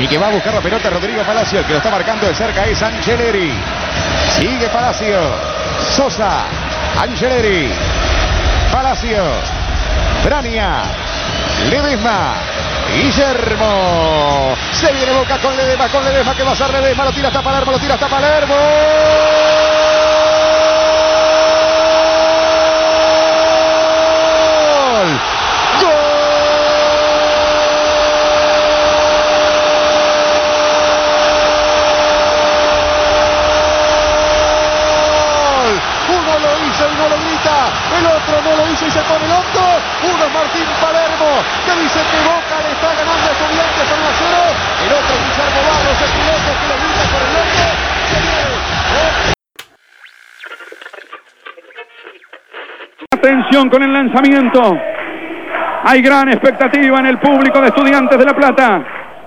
Y 0.00 0.06
que 0.06 0.18
va 0.18 0.28
a 0.28 0.30
buscar 0.30 0.52
la 0.54 0.60
pelota 0.60 0.90
Rodrigo 0.90 1.22
Palacio, 1.22 1.60
el 1.60 1.64
que 1.64 1.72
lo 1.72 1.78
está 1.78 1.90
marcando 1.90 2.26
de 2.26 2.34
cerca 2.34 2.64
es 2.66 2.82
Angeleri. 2.82 3.52
Sigue 4.30 4.68
Palacio. 4.68 5.18
Sosa. 5.94 6.44
Angeleri. 7.00 7.70
Palacio. 8.70 9.24
Brania. 10.24 10.82
Ledesma. 11.70 12.34
Guillermo. 12.92 14.54
Se 14.72 14.92
viene 14.92 15.12
Boca 15.12 15.38
con 15.38 15.56
Ledesma, 15.56 15.88
con 15.88 16.04
Ledesma, 16.04 16.34
que 16.34 16.42
va 16.42 16.52
a 16.52 16.56
ser 16.56 16.70
Ledesma, 16.70 17.04
lo 17.04 17.12
tira 17.12 17.28
hasta 17.28 17.42
Palermo, 17.42 17.72
lo 17.72 17.78
tira 17.78 17.94
hasta 17.94 18.08
Palermo. 18.08 18.54
el 37.98 38.06
otro 38.06 38.40
no 38.42 38.56
lo 38.56 38.68
hizo 38.72 38.86
y 38.86 38.90
se 38.90 39.00
pone 39.02 39.24
el 39.24 39.32
hombro. 39.32 39.62
Uno 40.02 40.24
es 40.24 40.32
Martín 40.32 40.66
Palermo, 40.80 41.42
que 41.64 41.72
dice 41.80 42.00
que 42.10 42.18
Boca 42.26 42.56
le 42.62 42.72
está 42.72 42.94
ganando 42.94 43.26
a 43.26 43.32
Estudiantes 43.32 43.84
por 43.88 43.98
1 43.98 44.08
0. 44.18 44.36
El 44.86 44.92
otro 44.92 45.14
es 45.14 45.20
Guillermo 45.24 45.60
Barros, 45.66 45.98
el 46.02 46.10
piloto 46.10 46.50
que 46.60 46.66
lo 46.66 46.76
grita 46.76 47.04
por 47.12 47.22
el 47.22 47.36
hombro. 47.36 47.66
Con 53.70 53.82
el 53.82 53.92
lanzamiento. 53.92 54.78
Hay 55.84 56.00
gran 56.00 56.28
expectativa 56.28 57.00
en 57.00 57.06
el 57.06 57.18
público 57.18 57.60
de 57.60 57.68
Estudiantes 57.68 58.18
de 58.18 58.24
La 58.24 58.34
Plata. 58.34 58.82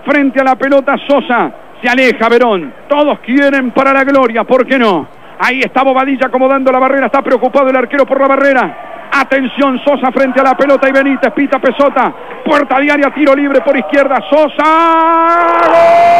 Frente 0.06 0.40
a 0.40 0.44
la 0.44 0.56
pelota 0.56 0.96
Sosa. 1.08 1.52
Se 1.82 1.90
aleja 1.90 2.30
Verón. 2.30 2.74
Todos 2.88 3.20
quieren 3.20 3.72
para 3.72 3.92
la 3.92 4.04
gloria. 4.04 4.44
¿Por 4.46 4.66
qué 4.66 4.80
no? 4.80 5.08
Ahí 5.40 5.62
está 5.62 5.84
Bobadilla 5.84 6.28
acomodando 6.28 6.72
la 6.72 6.80
barrera. 6.80 7.08
Está 7.08 7.22
preocupado 7.22 7.70
el 7.70 7.76
arquero 7.76 8.06
por 8.06 8.22
la 8.22 8.28
barrera. 8.28 9.10
Atención, 9.12 9.80
Sosa 9.84 10.12
frente 10.12 10.40
a 10.40 10.44
la 10.44 10.56
pelota 10.56 10.88
y 10.88 10.92
Benítez, 10.92 11.34
pita 11.34 11.60
Pesota. 11.60 12.14
Puerta 12.46 12.80
diaria, 12.80 13.10
tiro 13.12 13.36
libre 13.36 13.62
por 13.62 13.76
izquierda. 13.76 14.24
Sosa. 14.30 16.19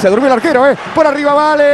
Se 0.00 0.08
durmió 0.08 0.28
el 0.28 0.32
arquero, 0.32 0.66
¿eh? 0.66 0.74
Por 0.94 1.06
arriba, 1.06 1.34
vale. 1.34 1.64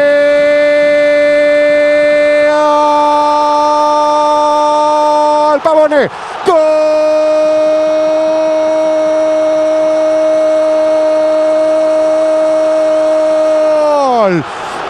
Pavone. 5.63 6.11
Gol. 6.45 6.57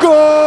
Gol. 0.03 0.45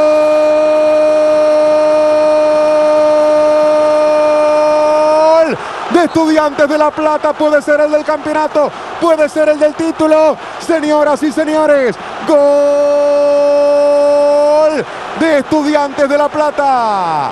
De 5.91 6.03
Estudiantes 6.05 6.67
de 6.67 6.77
La 6.77 6.89
Plata 6.89 7.33
puede 7.33 7.61
ser 7.61 7.81
el 7.81 7.91
del 7.91 8.03
campeonato, 8.03 8.71
puede 8.99 9.29
ser 9.29 9.49
el 9.49 9.59
del 9.59 9.75
título. 9.75 10.35
Señoras 10.59 11.21
y 11.21 11.31
señores, 11.31 11.95
gol 12.27 12.68
Estudiantes 15.37 16.09
de 16.09 16.17
La 16.17 16.27
Plata. 16.27 17.31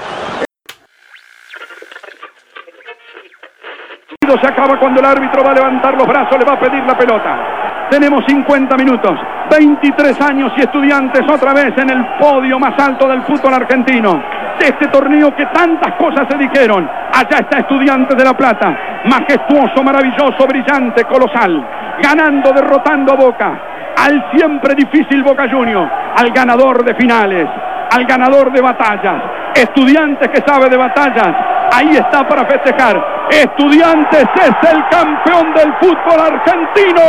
Se 4.40 4.48
acaba 4.48 4.78
cuando 4.78 5.00
el 5.00 5.06
árbitro 5.06 5.44
va 5.44 5.52
a 5.52 5.56
levantar 5.56 5.98
los 5.98 6.06
brazos, 6.06 6.38
le 6.38 6.46
va 6.46 6.54
a 6.54 6.60
pedir 6.60 6.84
la 6.84 6.96
pelota. 6.96 7.88
Tenemos 7.90 8.24
50 8.28 8.78
minutos, 8.78 9.18
23 9.50 10.22
años 10.22 10.52
y 10.58 10.62
estudiantes 10.62 11.22
otra 11.28 11.54
vez 11.54 11.76
en 11.78 11.90
el 11.90 12.06
podio 12.20 12.60
más 12.60 12.78
alto 12.78 13.08
del 13.08 13.24
fútbol 13.24 13.56
argentino. 13.56 14.22
De 14.60 14.68
este 14.68 14.88
torneo 14.90 15.36
que 15.36 15.46
tantas 15.48 15.96
cosas 15.96 16.28
se 16.30 16.38
dijeron. 16.38 16.88
Allá 17.14 17.40
está 17.40 17.60
Estudiantes 17.60 18.16
de 18.16 18.24
La 18.24 18.36
Plata. 18.36 18.78
Majestuoso, 19.06 19.82
maravilloso, 19.84 20.46
brillante, 20.48 21.06
colosal. 21.06 21.66
Ganando, 22.02 22.52
derrotando 22.52 23.14
a 23.14 23.16
Boca. 23.16 23.60
Al 23.98 24.30
siempre 24.36 24.76
difícil 24.76 25.24
Boca 25.24 25.50
Junior. 25.50 25.90
Al 26.16 26.30
ganador 26.32 26.84
de 26.84 26.94
finales. 26.96 27.48
Al 27.92 28.06
ganador 28.06 28.52
de 28.52 28.62
batallas. 28.62 29.24
Estudiantes 29.56 30.30
que 30.30 30.42
sabe 30.46 30.70
de 30.70 30.78
batallas. 30.78 31.34
Ahí 31.74 31.96
está 31.96 32.28
para 32.28 32.46
festejar. 32.46 33.28
Estudiantes 33.30 34.26
es 34.36 34.72
el 34.72 34.88
campeón 34.90 35.54
del 35.54 35.74
fútbol 35.80 36.20
argentino. 36.20 37.02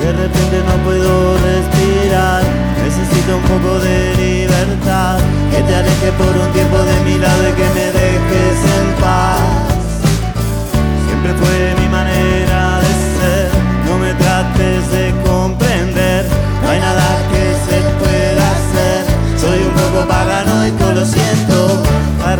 De 0.00 0.12
repente 0.12 0.62
no 0.66 0.84
puedo 0.84 1.34
respirar, 1.38 2.42
necesito 2.82 3.36
un 3.36 3.42
poco 3.42 3.78
de 3.80 4.14
libertad. 4.16 5.18
Que 5.50 5.62
te 5.62 5.74
aleje 5.74 6.12
por 6.12 6.26
un 6.28 6.52
tiempo 6.52 6.69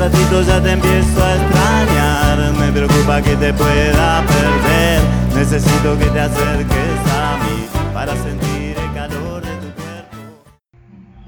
ratito 0.00 0.40
ya 0.40 0.62
te 0.62 0.70
empiezo 0.70 1.22
a 1.22 1.34
extrañar, 1.36 2.52
me 2.58 2.72
preocupa 2.72 3.20
que 3.20 3.36
te 3.36 3.52
pueda 3.52 4.24
perder. 4.26 5.00
Necesito 5.34 5.98
que 5.98 6.06
te 6.06 6.20
acerques 6.20 7.12
a 7.12 7.38
mí 7.44 7.66
para 7.92 8.16
sentir 8.16 8.78
el 8.78 8.94
calor 8.94 9.42
de 9.42 9.52
tu 9.56 9.68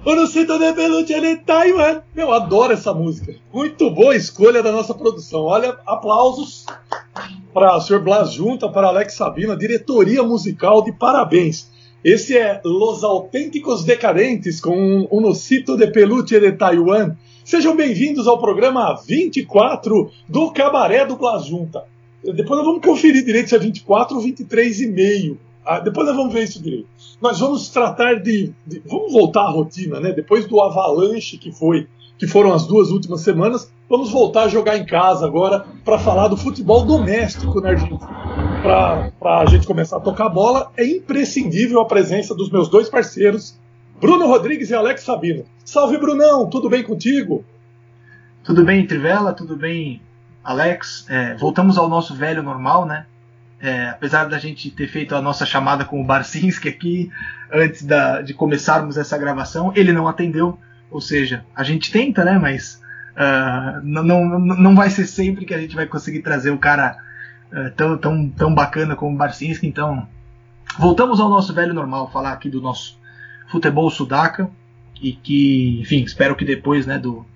cuerpo. 0.04 0.58
De 0.58 0.72
Peluche 0.72 1.20
de 1.20 1.36
Taiwan. 1.36 2.00
Meu, 2.14 2.32
adoro 2.32 2.72
essa 2.72 2.94
música. 2.94 3.34
Muito 3.52 3.90
boa 3.90 4.16
escolha 4.16 4.62
da 4.62 4.72
nossa 4.72 4.94
produção. 4.94 5.42
Olha, 5.42 5.76
aplausos 5.84 6.64
para 7.52 7.76
o 7.76 7.80
Sr. 7.80 8.00
Blas 8.00 8.32
Junta, 8.32 8.70
para 8.70 8.86
Alex 8.88 9.12
Sabina, 9.12 9.54
diretoria 9.54 10.22
musical 10.22 10.82
de 10.82 10.92
parabéns. 10.92 11.70
Esse 12.02 12.38
é 12.38 12.58
Los 12.64 13.04
Autênticos 13.04 13.84
Decadentes 13.84 14.62
com 14.62 14.74
um 14.74 15.06
Unocito 15.10 15.76
de 15.76 15.88
Peluche 15.88 16.40
de 16.40 16.52
Taiwan. 16.52 17.14
Sejam 17.44 17.76
bem-vindos 17.76 18.26
ao 18.28 18.38
programa 18.38 18.94
24 19.06 20.10
do 20.28 20.50
Cabaré 20.52 21.04
do 21.04 21.16
Blas 21.16 21.44
Junta. 21.46 21.84
Depois 22.22 22.58
nós 22.58 22.64
vamos 22.64 22.82
conferir 22.84 23.24
direito 23.24 23.48
se 23.48 23.56
é 23.56 23.58
24 23.58 24.16
ou 24.16 24.22
23 24.22 24.80
e 24.80 24.86
meio. 24.86 25.38
Ah, 25.64 25.80
depois 25.80 26.06
nós 26.06 26.16
vamos 26.16 26.32
ver 26.32 26.44
isso 26.44 26.62
direito. 26.62 26.86
Nós 27.20 27.38
vamos 27.40 27.68
tratar 27.68 28.14
de, 28.20 28.52
de- 28.66 28.82
Vamos 28.86 29.12
voltar 29.12 29.42
à 29.42 29.50
rotina, 29.50 29.98
né? 30.00 30.12
Depois 30.12 30.46
do 30.46 30.60
avalanche 30.60 31.36
que 31.36 31.50
foi, 31.52 31.86
que 32.18 32.26
foram 32.26 32.52
as 32.52 32.66
duas 32.66 32.90
últimas 32.90 33.20
semanas, 33.22 33.72
vamos 33.88 34.10
voltar 34.10 34.44
a 34.44 34.48
jogar 34.48 34.76
em 34.78 34.86
casa 34.86 35.26
agora 35.26 35.64
para 35.84 35.98
falar 35.98 36.28
do 36.28 36.36
futebol 36.36 36.84
doméstico 36.84 37.60
na 37.60 37.70
Argentina. 37.70 38.08
Para 39.18 39.40
a 39.40 39.46
gente 39.46 39.66
começar 39.66 39.96
a 39.96 40.00
tocar 40.00 40.28
bola, 40.28 40.70
é 40.76 40.84
imprescindível 40.86 41.80
a 41.80 41.84
presença 41.86 42.34
dos 42.34 42.50
meus 42.50 42.68
dois 42.68 42.88
parceiros, 42.88 43.56
Bruno 44.02 44.26
Rodrigues 44.26 44.68
e 44.70 44.74
Alex 44.74 45.04
Sabino. 45.04 45.44
Salve, 45.64 45.96
Brunão! 45.96 46.50
Tudo 46.50 46.68
bem 46.68 46.82
contigo? 46.82 47.44
Tudo 48.42 48.64
bem, 48.64 48.84
Trivela? 48.84 49.32
Tudo 49.32 49.56
bem, 49.56 50.02
Alex? 50.42 51.06
É, 51.08 51.36
voltamos 51.36 51.78
ao 51.78 51.88
nosso 51.88 52.12
velho 52.12 52.42
normal, 52.42 52.84
né? 52.84 53.06
É, 53.60 53.90
apesar 53.90 54.24
da 54.24 54.40
gente 54.40 54.72
ter 54.72 54.88
feito 54.88 55.14
a 55.14 55.22
nossa 55.22 55.46
chamada 55.46 55.84
com 55.84 56.00
o 56.02 56.04
Barcinski 56.04 56.68
aqui 56.68 57.12
antes 57.52 57.84
da- 57.84 58.22
de 58.22 58.34
começarmos 58.34 58.96
essa 58.96 59.16
gravação, 59.16 59.72
ele 59.76 59.92
não 59.92 60.08
atendeu. 60.08 60.58
Ou 60.90 61.00
seja, 61.00 61.44
a 61.54 61.62
gente 61.62 61.92
tenta, 61.92 62.24
né? 62.24 62.36
Mas 62.40 62.82
ah, 63.16 63.80
não, 63.84 64.02
não, 64.02 64.38
não 64.40 64.74
vai 64.74 64.90
ser 64.90 65.06
sempre 65.06 65.44
que 65.44 65.54
a 65.54 65.58
gente 65.58 65.76
vai 65.76 65.86
conseguir 65.86 66.22
trazer 66.22 66.50
o 66.50 66.58
cara 66.58 66.96
ah, 67.52 67.70
tão, 67.76 67.96
tão, 67.96 68.28
tão 68.30 68.52
bacana 68.52 68.96
como 68.96 69.14
o 69.14 69.16
Barcinski. 69.18 69.64
Então, 69.68 70.08
voltamos 70.76 71.20
ao 71.20 71.28
nosso 71.28 71.54
velho 71.54 71.72
normal, 71.72 72.10
falar 72.10 72.32
aqui 72.32 72.50
do 72.50 72.60
nosso 72.60 73.00
futebol 73.52 73.90
sudaca. 73.90 74.50
E 75.00 75.12
que, 75.12 75.80
enfim, 75.80 76.02
espero 76.02 76.36
que 76.36 76.44
depois 76.44 76.86
né, 76.86 76.98
do, 76.98 77.26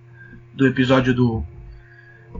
do 0.55 0.67
episódio 0.67 1.13
do, 1.13 1.45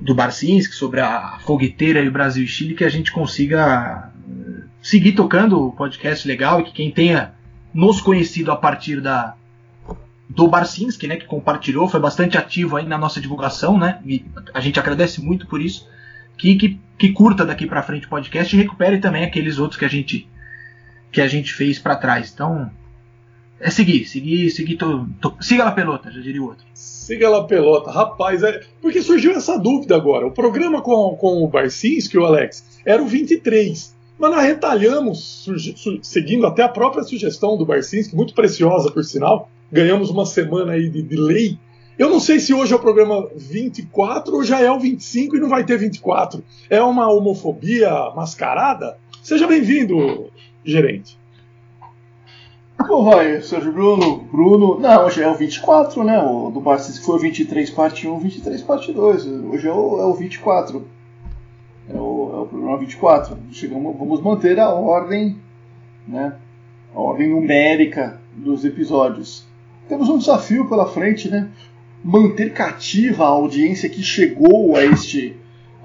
do 0.01 0.15
Barcinski 0.15 0.75
sobre 0.75 1.01
a 1.01 1.39
fogueteira 1.41 2.01
e 2.01 2.09
o 2.09 2.13
Brasil 2.13 2.45
e 2.45 2.49
Chile 2.49 2.75
que 2.75 2.85
a 2.85 2.89
gente 2.89 3.11
consiga 3.11 4.11
eh, 4.29 4.63
seguir 4.81 5.13
tocando 5.13 5.61
o 5.61 5.73
podcast 5.73 6.27
legal 6.29 6.61
e 6.61 6.65
que 6.65 6.73
quem 6.73 6.91
tenha 6.93 7.35
nos 7.75 8.01
conhecido 8.01 8.53
a 8.53 8.57
partir 8.57 9.01
da 9.01 9.35
do 10.29 10.49
Barcinski, 10.49 11.07
né, 11.07 11.17
que 11.17 11.25
compartilhou, 11.25 11.89
foi 11.89 12.01
bastante 12.01 12.37
ativo 12.37 12.77
aí 12.77 12.85
na 12.85 12.99
nossa 12.99 13.21
divulgação, 13.21 13.79
né, 13.79 14.01
e 14.05 14.25
a 14.53 14.61
gente 14.61 14.79
agradece 14.79 15.23
muito 15.23 15.47
por 15.47 15.61
isso, 15.61 15.89
que, 16.37 16.57
que, 16.57 16.81
que 16.99 17.13
curta 17.13 17.47
daqui 17.47 17.65
para 17.65 17.83
frente 17.83 18.07
o 18.07 18.11
podcast 18.11 18.55
e 18.55 18.59
recupere 18.59 18.99
também 18.99 19.25
aqueles 19.25 19.59
outros 19.59 19.79
que 19.79 19.85
a 19.85 19.89
gente 19.89 20.29
que 21.13 21.21
a 21.21 21.29
gente 21.29 21.53
fez 21.53 21.79
para 21.79 21.97
trás. 21.97 22.33
Então, 22.35 22.71
é 23.59 23.71
seguir, 23.71 24.05
seguir, 24.05 24.51
seguir. 24.51 24.79
Siga 25.41 25.65
a 25.65 25.73
pelota, 25.73 26.11
já 26.11 26.21
diria 26.21 26.43
o 26.43 26.47
outro. 26.47 26.65
Siga 26.75 27.29
lá 27.29 27.45
pelota, 27.45 27.91
rapaz, 27.91 28.43
é, 28.43 28.61
porque 28.83 29.01
surgiu 29.01 29.33
essa 29.33 29.59
dúvida 29.59 29.97
agora. 29.97 30.27
O 30.27 30.33
programa 30.33 30.83
com, 30.83 31.17
com 31.17 31.43
o 31.43 31.49
Barcinski, 31.49 32.19
o 32.19 32.25
Alex, 32.25 32.81
era 32.85 33.03
o 33.03 33.07
23. 33.07 33.95
Mas 34.19 34.31
nós 34.31 34.43
retalhamos, 34.43 35.47
seguindo 36.03 36.47
até 36.47 36.63
a 36.63 36.69
própria 36.69 37.03
sugestão 37.05 37.57
do 37.57 37.67
Barcinski, 37.67 38.17
muito 38.17 38.35
preciosa 38.35 38.91
por 38.91 39.05
sinal. 39.05 39.51
Ganhamos 39.71 40.11
uma 40.11 40.27
semana 40.27 40.73
aí 40.73 40.89
de, 40.89 41.03
de 41.03 41.17
lei. 41.17 41.59
Eu 41.99 42.11
não 42.11 42.21
sei 42.21 42.39
se 42.39 42.53
hoje 42.53 42.73
é 42.73 42.77
o 42.77 42.81
programa 42.81 43.29
24 43.35 44.35
ou 44.35 44.45
já 44.45 44.61
é 44.61 44.71
o 44.71 44.79
25 44.79 45.37
e 45.37 45.41
não 45.41 45.49
vai 45.49 45.65
ter 45.65 45.79
24. 45.79 46.43
É 46.69 46.83
uma 46.83 47.11
homofobia 47.11 47.91
mascarada? 48.15 48.99
Seja 49.23 49.47
bem-vindo, 49.47 50.31
gerente. 50.65 51.19
Como 52.79 53.11
vai, 53.11 53.41
Sérgio 53.41 53.73
Bruno? 53.73 54.19
Bruno. 54.31 54.79
Não, 54.79 55.07
hoje 55.07 55.23
é 55.23 55.29
o 55.29 55.35
24, 55.35 56.05
né? 56.05 56.19
O 56.19 56.51
do 56.51 56.61
Barça 56.61 56.93
foi 57.03 57.17
o 57.17 57.19
23 57.19 57.71
parte 57.71 58.07
1, 58.07 58.19
23 58.19 58.63
parte 58.63 58.93
2. 58.93 59.27
Hoje 59.27 59.67
é 59.67 59.73
o, 59.73 60.01
é 60.01 60.05
o 60.05 60.13
24. 60.13 60.87
É 61.89 61.95
o, 61.95 62.31
é 62.35 62.41
o 62.41 62.47
programa 62.47 62.79
24. 62.79 63.39
Chegamos, 63.51 63.97
vamos 63.99 64.21
manter 64.21 64.61
a 64.61 64.69
ordem, 64.69 65.39
né? 66.07 66.37
A 66.95 67.01
ordem 67.01 67.31
numérica 67.31 68.21
dos 68.35 68.65
episódios. 68.65 69.47
Temos 69.89 70.09
um 70.09 70.19
desafio 70.19 70.69
pela 70.69 70.87
frente, 70.87 71.31
né? 71.31 71.49
Manter 72.05 72.53
cativa 72.53 73.25
a 73.25 73.29
audiência 73.29 73.89
que 73.89 74.03
chegou 74.03 74.77
a 74.77 74.85
este, 74.85 75.35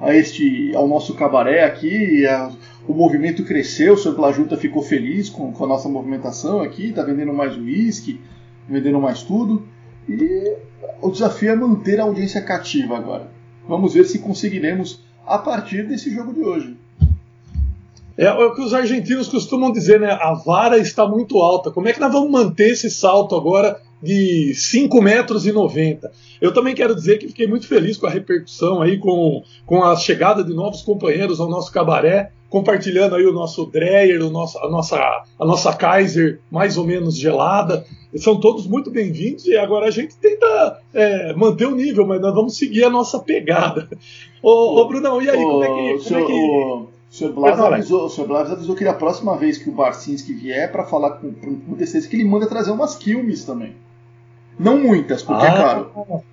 a 0.02 0.16
este, 0.16 0.76
ao 0.76 0.88
nosso 0.88 1.14
cabaré 1.14 1.64
aqui, 1.64 2.26
a, 2.26 2.52
o 2.88 2.94
movimento 2.94 3.46
cresceu, 3.46 3.94
o 3.94 3.98
Sr. 3.98 4.16
Plajuta 4.16 4.58
ficou 4.58 4.82
feliz 4.82 5.30
com, 5.30 5.54
com 5.54 5.64
a 5.64 5.68
nossa 5.68 5.88
movimentação 5.88 6.60
aqui, 6.60 6.90
está 6.90 7.04
vendendo 7.04 7.32
mais 7.32 7.56
uísque, 7.56 8.20
vendendo 8.68 9.00
mais 9.00 9.22
tudo. 9.22 9.68
E 10.10 10.58
o 11.00 11.12
desafio 11.12 11.52
é 11.52 11.56
manter 11.56 12.00
a 12.00 12.04
audiência 12.04 12.42
cativa 12.42 12.98
agora. 12.98 13.30
Vamos 13.68 13.94
ver 13.94 14.06
se 14.06 14.18
conseguiremos 14.18 15.04
a 15.26 15.38
partir 15.38 15.88
desse 15.88 16.12
jogo 16.12 16.34
de 16.34 16.42
hoje. 16.42 16.78
É, 18.18 18.26
é 18.26 18.34
o 18.34 18.56
que 18.56 18.62
os 18.62 18.74
argentinos 18.74 19.28
costumam 19.28 19.72
dizer, 19.72 20.00
né? 20.00 20.12
A 20.12 20.34
vara 20.34 20.80
está 20.80 21.08
muito 21.08 21.38
alta. 21.38 21.70
Como 21.70 21.88
é 21.88 21.94
que 21.94 22.00
nós 22.00 22.12
vamos 22.12 22.32
manter 22.32 22.72
esse 22.72 22.90
salto 22.90 23.36
agora 23.36 23.80
de 24.02 24.54
5 24.56 25.02
metros 25.02 25.46
e 25.46 25.52
90? 25.52 26.12
Eu 26.40 26.54
também 26.54 26.74
quero 26.74 26.96
dizer 26.96 27.18
que 27.18 27.28
fiquei 27.28 27.48
muito 27.48 27.68
feliz 27.68 27.98
com 27.98 28.08
a 28.08 28.10
repercussão 28.10 28.82
aí, 28.82 28.98
com, 28.98 29.44
com 29.66 29.84
a 29.84 29.96
chegada 29.96 30.44
de 30.44 30.54
novos 30.54 30.82
companheiros 30.82 31.40
ao 31.40 31.50
nosso 31.50 31.72
cabaré 31.72 32.32
compartilhando 32.52 33.16
aí 33.16 33.26
o 33.26 33.32
nosso 33.32 33.66
Dreyer, 33.66 34.22
o 34.22 34.30
nosso, 34.30 34.60
a, 34.60 34.70
nossa, 34.70 34.98
a 35.40 35.46
nossa 35.46 35.74
Kaiser 35.74 36.42
mais 36.52 36.78
ou 36.78 36.86
menos 36.86 37.16
gelada. 37.16 37.86
São 38.18 38.38
todos 38.38 38.68
muito 38.68 38.92
bem-vindos 38.92 39.46
e 39.46 39.56
agora 39.56 39.88
a 39.88 39.92
gente 39.92 40.18
tenta 40.18 40.82
é, 40.94 41.34
manter 41.34 41.66
o 41.66 41.74
nível, 41.74 42.06
mas 42.06 42.20
nós 42.20 42.36
vamos 42.36 42.58
seguir 42.58 42.84
a 42.84 42.90
nossa 42.90 43.20
pegada. 43.20 43.88
Ô, 44.44 44.82
ô 44.82 44.88
Brunão, 44.88 45.22
e 45.22 45.30
aí, 45.30 45.38
como 45.38 45.64
é 45.64 45.68
que. 45.68 45.74
Como 45.74 46.02
senhor, 46.02 46.24
é 46.24 46.26
que... 46.26 46.34
O 46.34 47.14
senhor 47.14 47.34
Blas, 47.34 47.60
avisou, 47.60 48.06
o 48.06 48.10
senhor 48.10 48.28
Blas 48.28 48.52
avisou 48.52 48.76
que 48.76 48.86
a 48.86 48.94
próxima 48.94 49.38
vez 49.38 49.58
que 49.58 49.70
o 49.70 49.74
Barcinski 49.74 50.34
vier 50.34 50.70
para 50.72 50.84
falar 50.84 51.12
com, 51.12 51.34
com 51.34 51.72
o 51.72 51.76
DCS, 51.76 52.08
que 52.08 52.18
ele 52.18 52.26
manda 52.26 52.48
trazer 52.48 52.72
umas 52.72 52.96
quilmes 52.96 53.46
também. 53.46 53.76
Não 54.60 54.80
muitas, 54.80 55.24
porque 55.24 55.46
é 55.46 55.50
ah, 55.50 55.54
é 55.54 55.58
caro. 55.58 56.24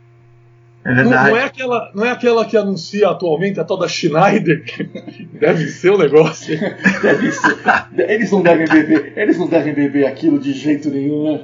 É 0.84 0.94
não, 0.94 1.10
não, 1.10 1.36
é 1.36 1.44
aquela, 1.44 1.90
não 1.94 2.04
é 2.04 2.10
aquela 2.10 2.44
que 2.44 2.56
anuncia 2.56 3.08
atualmente 3.08 3.60
a 3.60 3.64
tal 3.64 3.76
da 3.76 3.88
Schneider? 3.88 4.64
Deve 5.38 5.68
ser 5.68 5.90
o 5.90 5.96
um 5.96 5.98
negócio. 5.98 6.58
Deve 7.02 7.32
ser. 7.32 7.58
Eles 7.96 8.30
não 8.30 8.42
devem 8.42 8.66
beber, 8.66 9.12
eles 9.16 9.38
não 9.38 9.46
devem 9.46 9.74
beber 9.74 10.06
aquilo 10.06 10.38
de 10.38 10.52
jeito 10.52 10.90
nenhum, 10.90 11.32
né? 11.32 11.42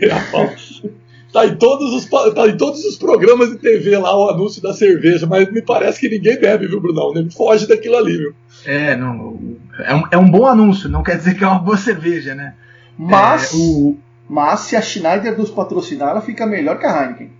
Tá 1.30 1.44
em, 1.44 1.56
todos 1.56 1.92
os, 1.92 2.06
tá 2.06 2.48
em 2.48 2.56
todos 2.56 2.82
os 2.86 2.96
programas 2.96 3.50
de 3.50 3.58
TV 3.58 3.98
lá 3.98 4.16
o 4.16 4.30
anúncio 4.30 4.62
da 4.62 4.72
cerveja, 4.72 5.26
mas 5.26 5.52
me 5.52 5.60
parece 5.60 6.00
que 6.00 6.08
ninguém 6.08 6.40
bebe, 6.40 6.66
viu, 6.66 6.80
Brunão? 6.80 7.12
Nem 7.12 7.28
foge 7.28 7.68
daquilo 7.68 7.98
ali, 7.98 8.16
viu? 8.16 8.34
É, 8.64 8.96
não, 8.96 9.38
é, 9.78 9.94
um, 9.94 10.02
é 10.10 10.16
um 10.16 10.30
bom 10.30 10.46
anúncio, 10.46 10.88
não 10.88 11.02
quer 11.02 11.18
dizer 11.18 11.34
que 11.36 11.44
é 11.44 11.46
uma 11.46 11.58
boa 11.58 11.76
cerveja, 11.76 12.34
né? 12.34 12.54
Mas, 12.98 13.52
é, 13.52 13.56
o... 13.56 13.98
mas 14.28 14.60
se 14.60 14.76
a 14.76 14.82
Schneider 14.82 15.36
nos 15.38 15.50
patrocinar, 15.50 16.10
ela 16.10 16.20
fica 16.20 16.46
melhor 16.46 16.78
que 16.78 16.86
a 16.86 17.02
Heineken 17.02 17.38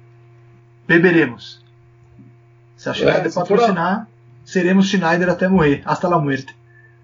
beberemos. 0.89 1.63
Se 2.75 2.89
a 2.89 2.95
Schneider 2.95 3.27
é, 3.27 3.31
patrocinar, 3.31 4.09
seremos 4.45 4.89
Schneider 4.89 5.29
até 5.29 5.47
morrer. 5.47 5.83
Hasta 5.85 6.09
la 6.09 6.19
muerte. 6.19 6.57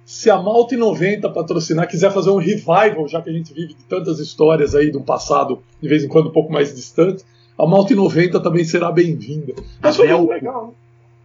Se 0.06 0.30
a 0.30 0.40
Malte 0.40 0.76
90 0.76 1.28
patrocinar, 1.30 1.86
quiser 1.86 2.10
fazer 2.10 2.30
um 2.30 2.38
revival, 2.38 3.06
já 3.08 3.20
que 3.20 3.30
a 3.30 3.32
gente 3.32 3.52
vive 3.52 3.74
de 3.74 3.84
tantas 3.84 4.18
histórias 4.18 4.74
aí 4.74 4.90
do 4.90 5.00
passado, 5.00 5.62
de 5.80 5.88
vez 5.88 6.02
em 6.02 6.08
quando 6.08 6.28
um 6.28 6.32
pouco 6.32 6.52
mais 6.52 6.74
distante, 6.74 7.24
a 7.58 7.66
Malte 7.66 7.94
90 7.94 8.40
também 8.40 8.64
será 8.64 8.90
bem-vinda. 8.90 9.54
Mas 9.80 9.96
foi 9.96 10.08
muito 10.08 10.30
legal. 10.30 10.74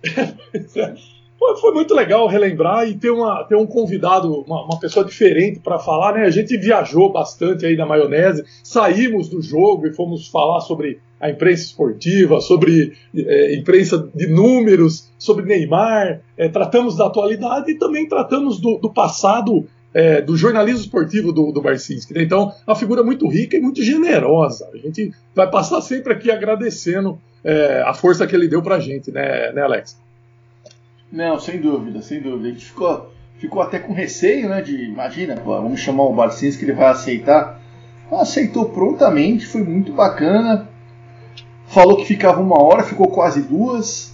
foi 1.60 1.74
muito 1.74 1.94
legal 1.94 2.28
relembrar 2.28 2.88
e 2.88 2.96
ter, 2.96 3.10
uma, 3.10 3.44
ter 3.46 3.56
um 3.56 3.66
convidado, 3.66 4.42
uma, 4.42 4.66
uma 4.66 4.80
pessoa 4.80 5.06
diferente 5.06 5.60
para 5.60 5.80
falar, 5.80 6.14
né? 6.14 6.26
A 6.26 6.30
gente 6.30 6.58
viajou 6.58 7.12
bastante 7.12 7.66
aí 7.66 7.76
na 7.76 7.86
maionese, 7.86 8.44
saímos 8.64 9.30
do 9.30 9.42
jogo 9.42 9.88
e 9.88 9.94
fomos 9.94 10.28
falar 10.28 10.60
sobre 10.62 11.00
a 11.20 11.30
imprensa 11.30 11.64
esportiva, 11.64 12.40
sobre 12.40 12.94
é, 13.16 13.56
imprensa 13.56 14.10
de 14.14 14.28
números, 14.28 15.10
sobre 15.18 15.46
Neymar, 15.46 16.22
é, 16.38 16.48
tratamos 16.48 16.96
da 16.96 17.08
atualidade 17.08 17.72
e 17.72 17.78
também 17.78 18.08
tratamos 18.08 18.60
do, 18.60 18.78
do 18.78 18.92
passado 18.92 19.66
é, 19.94 20.22
do 20.22 20.38
jornalismo 20.38 20.82
esportivo 20.82 21.32
do, 21.32 21.52
do 21.52 21.62
Barcinski. 21.62 22.14
Né? 22.14 22.24
Então, 22.24 22.52
uma 22.66 22.76
figura 22.76 23.04
muito 23.04 23.28
rica 23.28 23.58
e 23.58 23.60
muito 23.60 23.84
generosa. 23.84 24.70
A 24.74 24.78
gente 24.78 25.12
vai 25.36 25.50
passar 25.50 25.82
sempre 25.82 26.14
aqui 26.14 26.32
agradecendo 26.32 27.20
é, 27.44 27.82
a 27.86 27.94
força 27.94 28.28
que 28.28 28.36
ele 28.36 28.48
deu 28.48 28.62
pra 28.62 28.80
gente, 28.80 29.12
né, 29.12 29.52
né, 29.52 29.62
Alex? 29.62 29.98
Não, 31.12 31.40
sem 31.40 31.60
dúvida, 31.60 32.02
sem 32.02 32.22
dúvida. 32.22 32.50
A 32.50 32.52
gente 32.52 32.66
ficou, 32.66 33.12
ficou 33.38 33.62
até 33.62 33.80
com 33.80 33.94
receio, 33.94 34.50
né? 34.50 34.62
De, 34.62 34.86
imagina, 34.86 35.36
pô, 35.36 35.60
vamos 35.62 35.80
chamar 35.80 36.04
o 36.04 36.14
Barcinski, 36.14 36.66
ele 36.66 36.74
vai 36.74 36.90
aceitar. 36.90 37.60
Aceitou 38.12 38.70
prontamente, 38.70 39.46
foi 39.46 39.64
muito 39.64 39.94
bacana 39.94 40.68
falou 41.70 41.98
que 41.98 42.06
ficava 42.06 42.42
uma 42.42 42.62
hora, 42.62 42.84
ficou 42.84 43.08
quase 43.08 43.42
duas. 43.44 44.14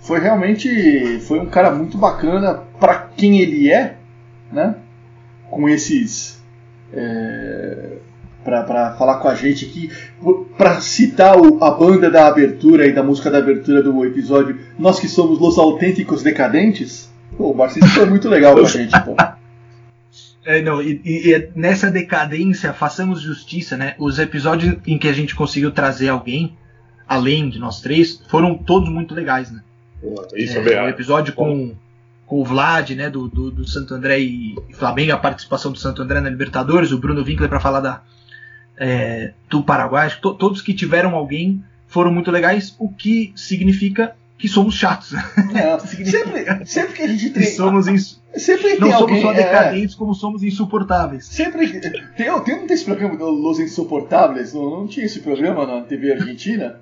Foi 0.00 0.20
realmente 0.20 1.20
foi 1.20 1.40
um 1.40 1.46
cara 1.46 1.70
muito 1.70 1.96
bacana 1.96 2.62
para 2.78 3.08
quem 3.16 3.40
ele 3.40 3.72
é, 3.72 3.96
né? 4.52 4.76
Com 5.50 5.68
esses 5.68 6.42
é, 6.92 7.98
para 8.50 8.94
falar 8.94 9.18
com 9.18 9.28
a 9.28 9.34
gente 9.34 9.64
aqui, 9.64 9.90
para 10.56 10.80
citar 10.80 11.38
o, 11.38 11.62
a 11.62 11.70
banda 11.70 12.10
da 12.10 12.26
abertura 12.26 12.86
e 12.86 12.92
da 12.92 13.02
música 13.02 13.30
da 13.30 13.38
abertura 13.38 13.82
do 13.82 14.04
episódio, 14.04 14.58
nós 14.78 14.98
que 14.98 15.08
somos 15.08 15.40
os 15.40 15.58
autênticos 15.58 16.22
decadentes. 16.22 17.10
Pô, 17.36 17.50
o 17.50 17.56
Marcinho 17.56 17.86
foi 17.88 18.06
muito 18.06 18.28
legal 18.28 18.54
com 18.54 18.62
a 18.62 18.68
gente, 18.68 18.98
pô. 19.04 19.14
É, 20.46 20.62
não, 20.62 20.80
e, 20.80 20.98
e, 21.04 21.50
nessa 21.54 21.90
decadência, 21.90 22.72
façamos 22.72 23.20
justiça, 23.20 23.76
né? 23.76 23.94
Os 23.98 24.18
episódios 24.18 24.78
em 24.86 24.96
que 24.96 25.06
a 25.06 25.12
gente 25.12 25.34
conseguiu 25.34 25.70
trazer 25.70 26.08
alguém 26.08 26.56
além 27.08 27.48
de 27.48 27.58
nós 27.58 27.80
três, 27.80 28.22
foram 28.28 28.54
todos 28.54 28.88
muito 28.90 29.14
legais, 29.14 29.50
né? 29.50 29.62
Isso 30.34 30.58
é, 30.58 30.74
é 30.74 30.82
O 30.82 30.88
episódio 30.88 31.32
com, 31.32 31.74
com 32.26 32.40
o 32.40 32.44
Vlad, 32.44 32.90
né, 32.90 33.08
do, 33.08 33.26
do, 33.26 33.50
do, 33.50 33.66
Santo 33.66 33.94
André 33.94 34.20
e 34.20 34.54
Flamengo, 34.74 35.12
a 35.12 35.16
participação 35.16 35.72
do 35.72 35.78
Santo 35.78 36.02
André 36.02 36.20
na 36.20 36.28
Libertadores, 36.28 36.92
o 36.92 36.98
Bruno 36.98 37.24
Winkler 37.24 37.48
para 37.48 37.58
falar 37.58 37.80
da, 37.80 38.02
é, 38.78 39.32
do 39.48 39.62
Paraguai, 39.62 40.10
to, 40.20 40.34
todos 40.34 40.62
que 40.62 40.72
tiveram 40.72 41.14
alguém 41.14 41.62
foram 41.86 42.12
muito 42.12 42.30
legais, 42.30 42.74
o 42.78 42.88
que 42.88 43.32
significa 43.34 44.14
que 44.38 44.46
somos 44.46 44.74
chatos. 44.74 45.12
Não, 45.52 45.80
sempre, 45.80 46.64
sempre 46.64 46.92
que 46.94 47.02
a 47.02 47.08
gente 47.08 47.30
tem. 47.30 47.42
somos 47.44 47.88
ins... 47.88 48.22
sempre 48.34 48.78
não 48.78 48.92
somos 48.92 49.02
alguém, 49.02 49.22
só 49.22 49.32
decadentes, 49.32 49.94
é... 49.96 49.98
como 49.98 50.14
somos 50.14 50.44
insuportáveis. 50.44 51.26
Sempre 51.26 51.80
tem, 51.80 51.90
tem, 52.16 52.40
tem 52.44 52.66
esse 52.70 52.84
programa 52.84 53.16
do 53.16 53.28
Los 53.28 53.58
Insuportáveis, 53.58 54.54
não, 54.54 54.70
não 54.70 54.86
tinha 54.86 55.06
esse 55.06 55.20
programa 55.20 55.66
na 55.66 55.80
TV 55.80 56.12
Argentina? 56.12 56.80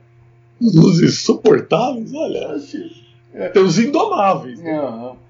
Os 0.60 1.02
insuportáveis, 1.02 2.12
olha. 2.12 2.56
É. 3.32 3.48
Tem 3.48 3.62
os 3.62 3.78
indomáveis. 3.78 4.58
Né? 4.60 4.72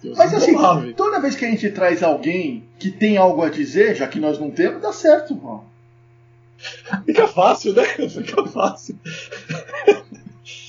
Tem 0.00 0.10
os 0.10 0.18
Mas 0.18 0.34
assim, 0.34 0.52
indomáveis. 0.52 0.86
assim, 0.86 0.94
toda 0.94 1.20
vez 1.20 1.36
que 1.36 1.44
a 1.44 1.50
gente 1.50 1.70
traz 1.70 2.02
alguém 2.02 2.64
que 2.78 2.90
tem 2.90 3.16
algo 3.16 3.42
a 3.42 3.48
dizer, 3.48 3.94
já 3.94 4.06
que 4.06 4.18
nós 4.20 4.38
não 4.38 4.50
temos, 4.50 4.82
dá 4.82 4.92
certo, 4.92 5.34
mano. 5.34 5.64
Fica 7.04 7.28
fácil, 7.28 7.74
né? 7.74 7.84
Fica 8.08 8.46
fácil. 8.46 8.98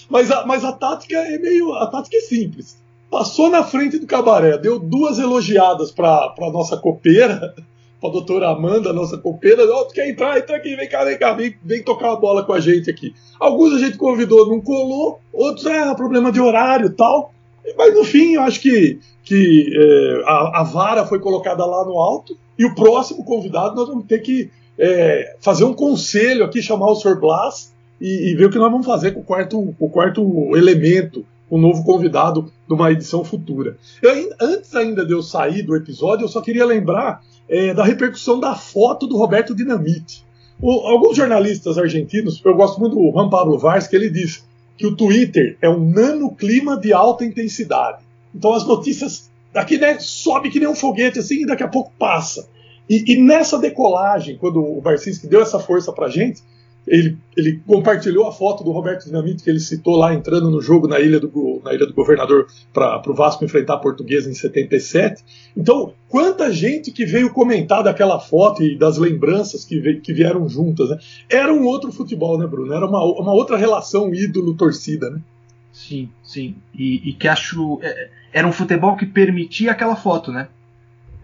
mas, 0.10 0.32
a, 0.32 0.46
mas 0.46 0.64
a 0.64 0.72
tática 0.72 1.16
é 1.18 1.38
meio. 1.38 1.74
A 1.74 1.88
tática 1.88 2.18
é 2.18 2.22
simples. 2.22 2.78
Passou 3.10 3.50
na 3.50 3.64
frente 3.64 4.00
do 4.00 4.06
cabaré, 4.06 4.58
deu 4.58 4.78
duas 4.78 5.18
elogiadas 5.18 5.92
pra, 5.92 6.30
pra 6.30 6.52
nossa 6.52 6.76
copeira 6.76 7.56
para 8.00 8.10
a 8.10 8.12
doutora 8.12 8.50
Amanda, 8.50 8.94
nossa 8.94 9.18
copeira, 9.18 9.64
oh, 9.66 9.86
quer 9.86 10.10
entrar? 10.10 10.38
Entra 10.38 10.58
aqui, 10.58 10.76
vem 10.76 10.88
cá, 10.88 11.04
vem 11.04 11.18
cá, 11.18 11.34
vem, 11.34 11.56
vem 11.64 11.84
tocar 11.84 12.12
a 12.12 12.16
bola 12.16 12.44
com 12.44 12.54
a 12.54 12.60
gente 12.60 12.90
aqui. 12.90 13.14
Alguns 13.40 13.74
a 13.74 13.80
gente 13.80 13.98
convidou, 13.98 14.48
não 14.48 14.62
colou, 14.62 15.20
outros 15.34 15.66
é 15.66 15.94
problema 15.96 16.32
de 16.32 16.40
horário 16.40 16.92
tal. 16.92 17.34
Mas 17.78 17.94
no 17.94 18.04
fim, 18.04 18.34
eu 18.34 18.42
acho 18.44 18.62
que, 18.62 19.00
que 19.24 19.74
é, 19.76 20.24
a, 20.26 20.62
a, 20.62 20.64
vara 20.64 21.06
foi 21.06 21.20
colocada 21.20 21.66
lá 21.66 21.84
no 21.84 22.00
alto 22.00 22.38
E 22.58 22.64
o 22.64 22.74
próximo 22.74 23.26
convidado 23.26 23.76
nós 23.76 23.90
vamos 23.90 24.06
ter 24.06 24.20
que 24.20 24.50
é, 24.78 25.36
fazer 25.40 25.64
um 25.64 25.74
conselho 25.74 26.44
aqui, 26.44 26.62
chamar 26.62 26.92
o 26.92 26.96
Sr. 26.96 27.20
Blas 27.20 27.74
e, 28.00 28.32
e, 28.32 28.36
ver 28.36 28.46
o 28.46 28.50
que 28.50 28.58
nós 28.58 28.72
vamos 28.72 28.86
fazer 28.86 29.12
com 29.12 29.22
o 29.22 29.24
quarto, 29.24 29.76
o 29.80 29.90
quarto 29.90 30.56
elemento, 30.56 31.26
o 31.50 31.58
novo 31.58 31.84
convidado 31.84 32.52
de 32.68 32.74
uma 32.74 32.92
edição 32.92 33.24
futura. 33.24 33.78
Eu, 34.02 34.30
antes 34.40 34.76
ainda 34.76 35.06
de 35.06 35.14
eu 35.14 35.24
sair 35.24 35.64
do 35.64 35.76
episódio, 35.76 36.26
eu 36.26 36.30
só 36.30 36.42
queria 36.42 36.66
lembrar 36.66 37.24
é, 37.50 37.74
da 37.74 37.84
repercussão 37.84 38.40
da 38.40 38.56
foto 38.56 39.08
do 39.08 39.18
Roberto 39.18 39.56
Dinamite. 39.56 40.26
O, 40.62 40.72
alguns 40.88 41.16
jornalistas 41.16 41.78
argentinos, 41.78 42.42
eu 42.44 42.56
gosto 42.56 42.80
muito 42.80 42.96
do 42.96 43.12
Juan 43.12 43.30
Pablo 43.30 43.58
Vars, 43.58 43.88
que 43.88 43.96
ele 43.96 44.10
diz 44.10 44.46
que 44.78 44.86
o 44.86 44.96
Twitter 44.96 45.58
é 45.62 45.70
um 45.70 45.90
nanoclima 45.90 46.78
de 46.80 46.94
alta 46.94 47.26
intensidade. 47.26 48.04
Então 48.34 48.54
as 48.54 48.66
notícias 48.66 49.30
daqui 49.52 49.78
né, 49.78 49.98
sobe 50.00 50.50
que 50.50 50.60
nem 50.60 50.68
um 50.68 50.76
foguete 50.76 51.20
assim 51.20 51.42
e 51.42 51.46
daqui 51.46 51.64
a 51.64 51.68
pouco 51.68 51.92
passa. 51.98 52.48
E, 52.90 53.14
e 53.14 53.22
nessa 53.22 53.58
decolagem, 53.58 54.38
quando 54.38 54.64
o 54.64 54.82
Barcinski 54.82 55.28
deu 55.28 55.42
essa 55.42 55.60
força 55.60 55.92
pra 55.92 56.08
gente, 56.08 56.42
ele, 56.88 57.18
ele, 57.36 57.62
compartilhou 57.68 58.26
a 58.28 58.32
foto 58.32 58.64
do 58.64 58.72
Roberto 58.72 59.06
Dinamite 59.06 59.44
que 59.44 59.50
ele 59.50 59.60
citou 59.60 59.98
lá 59.98 60.14
entrando 60.14 60.50
no 60.50 60.62
jogo 60.62 60.88
na 60.88 61.00
Ilha 61.00 61.20
do, 61.20 61.62
na 61.64 61.74
ilha 61.74 61.86
do 61.86 61.94
Governador 61.94 62.48
para 62.74 63.02
o 63.06 63.14
Vasco 63.14 63.44
enfrentar 63.44 63.74
a 63.74 63.80
Portuguesa 63.80 64.30
em 64.30 64.34
77. 64.34 65.22
Então, 65.56 65.94
quanta 66.08 66.52
gente 66.52 66.92
que 66.92 67.06
veio 67.06 67.34
comentar 67.34 67.84
daquela 67.84 68.20
foto 68.20 68.64
e 68.64 68.78
das 68.78 68.98
lembranças 68.98 69.66
que, 69.66 69.80
veio, 69.80 70.00
que 70.00 70.14
vieram 70.14 70.48
juntas. 70.48 70.90
Né? 70.90 70.98
Era 71.30 71.54
um 71.54 71.66
outro 71.66 71.92
futebol, 71.92 72.38
né, 72.38 72.48
Bruno? 72.48 72.74
Era 72.74 72.86
uma, 72.86 73.04
uma 73.04 73.34
outra 73.34 73.58
relação 73.58 74.14
ídolo-torcida, 74.14 75.10
né? 75.10 75.20
Sim, 75.74 76.10
sim. 76.24 76.56
E, 76.74 77.10
e 77.10 77.14
que 77.14 77.28
acho. 77.28 77.80
É, 77.84 78.10
era 78.32 78.48
um 78.48 78.52
futebol 78.52 78.96
que 78.96 79.06
permitia 79.06 79.72
aquela 79.72 79.96
foto, 79.96 80.32
né? 80.32 80.48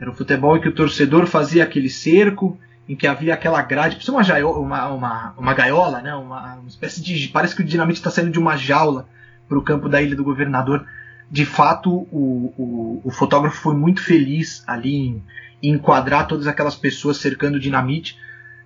Era 0.04 0.12
um 0.12 0.16
futebol 0.16 0.58
em 0.58 0.60
que 0.60 0.68
o 0.68 0.74
torcedor 0.74 1.26
fazia 1.28 1.64
aquele 1.64 1.90
cerco, 1.90 2.60
em 2.90 2.94
que 2.94 3.08
havia 3.08 3.34
aquela 3.34 3.62
grade, 3.62 3.96
precisa 3.96 4.12
uma, 4.12 4.50
uma, 4.58 4.90
uma, 4.90 5.34
uma 5.38 5.54
gaiola, 5.54 6.02
né? 6.02 6.14
Uma, 6.14 6.56
uma, 6.56 6.68
espécie 6.68 7.02
de. 7.02 7.30
Parece 7.30 7.56
que 7.56 7.62
o 7.62 7.66
dinamite 7.66 8.00
está 8.00 8.12
saindo 8.12 8.30
de 8.30 8.38
uma 8.38 8.58
jaula 8.58 9.08
para 9.48 9.58
o 9.58 9.62
campo 9.62 9.88
da 9.88 10.02
Ilha 10.02 10.14
do 10.14 10.24
Governador. 10.24 10.86
De 11.32 11.46
fato, 11.46 11.90
o, 12.12 12.54
o, 12.58 13.02
o 13.06 13.12
fotógrafo 13.12 13.56
foi 13.56 13.78
muito 13.78 14.04
feliz 14.04 14.62
ali 14.68 14.94
em, 14.94 15.24
em, 15.64 15.72
enquadrar 15.72 16.28
todas 16.28 16.48
aquelas 16.48 16.76
pessoas 16.76 17.16
cercando 17.16 17.56
o 17.56 17.60
dinamite, 17.60 18.20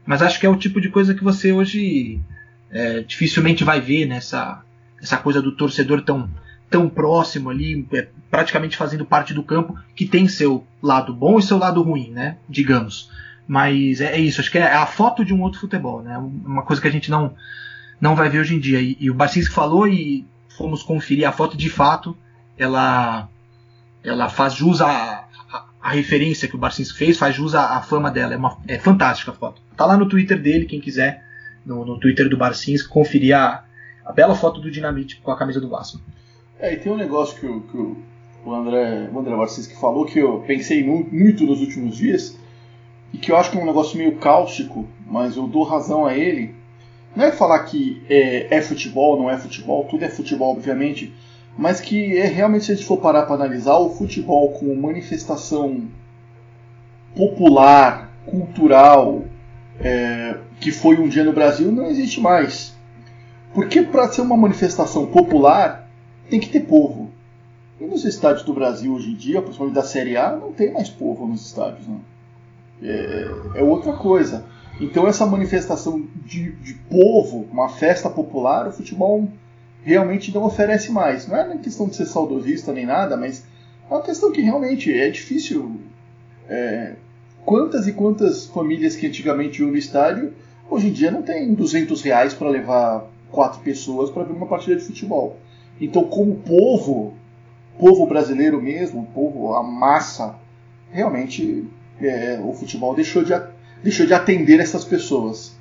mas 0.08 0.24
acho 0.24 0.40
que 0.40 0.46
é 0.48 0.50
o 0.50 0.58
tipo 0.58 0.82
de 0.82 0.90
coisa 0.90 1.14
que 1.14 1.24
você 1.24 1.52
hoje 1.54 2.20
é, 2.72 3.02
dificilmente 3.02 3.64
vai 3.64 3.80
ver 3.80 4.08
nessa 4.08 4.64
essa 5.00 5.18
coisa 5.18 5.40
do 5.40 5.56
torcedor 5.56 6.02
tão 6.02 6.28
tão 6.70 6.90
próximo 6.90 7.50
ali, 7.50 7.88
é, 7.94 8.08
praticamente 8.30 8.78
fazendo 8.78 9.06
parte 9.06 9.34
do 9.34 9.44
campo, 9.44 9.78
que 9.96 10.06
tem 10.06 10.28
seu 10.28 10.66
lado 10.82 11.14
bom 11.14 11.40
e 11.40 11.44
seu 11.44 11.58
lado 11.58 11.82
ruim, 11.82 12.12
né? 12.12 12.38
Digamos. 12.48 13.10
Mas 13.48 14.02
é, 14.02 14.16
é 14.16 14.20
isso, 14.20 14.42
acho 14.42 14.52
que 14.52 14.58
é 14.58 14.74
a 14.74 14.86
foto 14.86 15.24
de 15.24 15.34
um 15.34 15.42
outro 15.42 15.60
futebol, 15.60 16.02
né? 16.02 16.18
Uma 16.18 16.64
coisa 16.64 16.82
que 16.82 16.88
a 16.88 16.92
gente 16.92 17.10
não, 17.10 17.34
não 18.00 18.16
vai 18.16 18.30
ver 18.30 18.40
hoje 18.40 18.56
em 18.56 18.60
dia. 18.60 18.82
E, 18.82 18.98
e 19.00 19.10
o 19.10 19.14
Barcinski 19.14 19.54
falou 19.54 19.88
e 19.88 20.26
fomos 20.58 20.84
conferir 20.84 21.28
a 21.28 21.32
foto 21.32 21.56
de 21.56 21.70
fato, 21.70 22.18
ela, 22.58 23.30
ela 24.04 24.28
faz 24.28 24.54
jus 24.54 24.82
à, 24.82 25.26
à 25.82 25.92
referência 25.92 26.48
que 26.48 26.56
o 26.56 26.60
Barcinski 26.60 26.98
fez, 26.98 27.18
faz 27.18 27.36
jus 27.36 27.56
à, 27.56 27.78
à 27.78 27.82
fama 27.82 28.12
dela. 28.12 28.34
É, 28.34 28.38
uma, 28.38 28.58
é 28.68 28.78
fantástica 28.78 29.32
a 29.32 29.34
foto. 29.34 29.62
Tá 29.78 29.86
lá 29.86 29.96
no 29.96 30.10
Twitter 30.10 30.42
dele, 30.42 30.66
quem 30.66 30.82
quiser, 30.82 31.24
no, 31.66 31.86
no 31.86 31.98
Twitter 32.00 32.28
do 32.28 32.36
Barcinski, 32.36 32.90
conferir 32.90 33.38
a, 33.38 33.64
a 34.06 34.12
bela 34.12 34.36
foto 34.36 34.60
do 34.60 34.70
Dinamite 34.70 35.22
com 35.22 35.32
a 35.32 35.38
camisa 35.38 35.62
do 35.62 35.70
Vasco. 35.70 36.02
É, 36.60 36.74
e 36.74 36.78
tem 36.78 36.92
um 36.92 36.98
negócio 36.98 37.40
que, 37.40 37.46
o, 37.46 37.62
que 37.62 37.78
o 38.46 38.54
André, 38.54 39.10
o 39.14 39.20
André 39.20 39.36
Barcinski 39.36 39.76
falou 39.76 40.06
que 40.06 40.20
eu 40.20 40.44
pensei 40.48 40.84
muito 40.84 41.46
nos 41.46 41.62
últimos 41.62 41.98
dias 41.98 42.38
e 43.14 43.18
que 43.18 43.32
eu 43.32 43.38
acho 43.38 43.52
que 43.52 43.58
é 43.58 43.62
um 43.62 43.66
negócio 43.66 43.98
meio 43.98 44.18
cáustico, 44.18 44.86
mas 45.06 45.36
eu 45.36 45.48
dou 45.48 45.64
razão 45.64 46.06
a 46.06 46.16
ele. 46.16 46.56
Não 47.16 47.26
é 47.26 47.32
falar 47.32 47.60
que 47.60 48.02
é, 48.10 48.56
é 48.56 48.62
futebol, 48.62 49.20
não 49.20 49.30
é 49.30 49.38
futebol, 49.38 49.86
tudo 49.86 50.04
é 50.04 50.10
futebol, 50.10 50.52
obviamente, 50.52 51.14
mas 51.58 51.80
que 51.80 52.18
é 52.18 52.26
realmente, 52.26 52.66
se 52.66 52.72
a 52.72 52.76
gente 52.76 52.86
for 52.86 52.98
parar 52.98 53.24
para 53.24 53.36
analisar, 53.36 53.78
o 53.78 53.90
futebol 53.90 54.52
como 54.54 54.76
manifestação 54.76 55.84
popular, 57.16 58.12
cultural, 58.26 59.24
é, 59.80 60.38
que 60.60 60.72
foi 60.72 60.98
um 61.00 61.08
dia 61.08 61.24
no 61.24 61.34
Brasil, 61.34 61.72
não 61.72 61.88
existe 61.88 62.20
mais. 62.20 62.76
Porque 63.54 63.82
para 63.82 64.08
ser 64.12 64.22
uma 64.22 64.38
manifestação 64.38 65.08
popular, 65.08 65.87
tem 66.30 66.40
que 66.40 66.50
ter 66.50 66.62
povo. 66.62 67.12
E 67.80 67.86
nos 67.86 68.06
estádios 68.06 68.44
do 68.44 68.54
Brasil 68.54 68.94
hoje 68.94 69.12
em 69.12 69.16
dia, 69.16 69.42
principalmente 69.42 69.76
da 69.76 69.84
Série 69.84 70.18
A, 70.18 70.36
não 70.36 70.52
tem 70.52 70.72
mais 70.72 70.90
povo 70.90 71.28
nos 71.28 71.46
estádios. 71.46 71.88
Né? 71.88 71.98
é, 72.82 73.28
é 73.56 73.64
outra 73.64 73.94
coisa. 73.94 74.46
Então 74.80 75.08
essa 75.08 75.26
manifestação 75.26 76.06
de, 76.26 76.52
de 76.52 76.74
povo, 76.90 77.48
uma 77.52 77.70
festa 77.70 78.10
popular, 78.10 78.68
o 78.68 78.72
futebol 78.72 79.28
realmente 79.84 80.34
não 80.34 80.44
oferece 80.44 80.92
mais. 80.92 81.28
Não 81.28 81.36
é 81.36 81.44
uma 81.44 81.58
questão 81.58 81.88
de 81.88 81.96
ser 81.96 82.06
saudosista 82.06 82.72
nem 82.72 82.86
nada, 82.86 83.18
mas 83.18 83.44
é 83.90 83.94
uma 83.94 84.04
questão 84.04 84.32
que 84.32 84.42
realmente 84.42 84.94
é 84.94 85.10
difícil. 85.10 85.80
É, 86.50 86.94
quantas 87.46 87.88
e 87.88 87.94
quantas 87.94 88.46
famílias 88.48 88.96
que 88.96 89.08
antigamente 89.08 89.62
iam 89.62 89.72
no 89.72 89.78
estádio, 89.78 90.34
hoje 90.70 90.88
em 90.88 90.92
dia 90.92 91.12
não 91.12 91.24
tem 91.24 91.54
200 91.54 92.02
reais 92.02 92.34
para 92.34 92.50
levar 92.50 93.06
quatro 93.32 93.60
pessoas 93.62 94.10
para 94.10 94.24
ver 94.24 94.34
uma 94.34 94.46
partida 94.46 94.76
de 94.76 94.84
futebol. 94.84 95.38
Então, 95.80 96.04
como 96.04 96.36
povo, 96.36 97.14
povo 97.80 98.06
brasileiro 98.08 98.62
mesmo, 98.62 99.08
povo, 99.14 99.54
a 99.56 99.64
massa, 99.64 100.36
realmente 100.92 101.66
é, 102.02 102.40
o 102.44 102.54
futebol 102.54 102.96
deixou 102.96 103.24
de, 103.24 103.34
deixou 103.84 104.06
de 104.06 104.14
atender 104.14 104.60
essas 104.60 104.84
pessoas. 104.84 105.56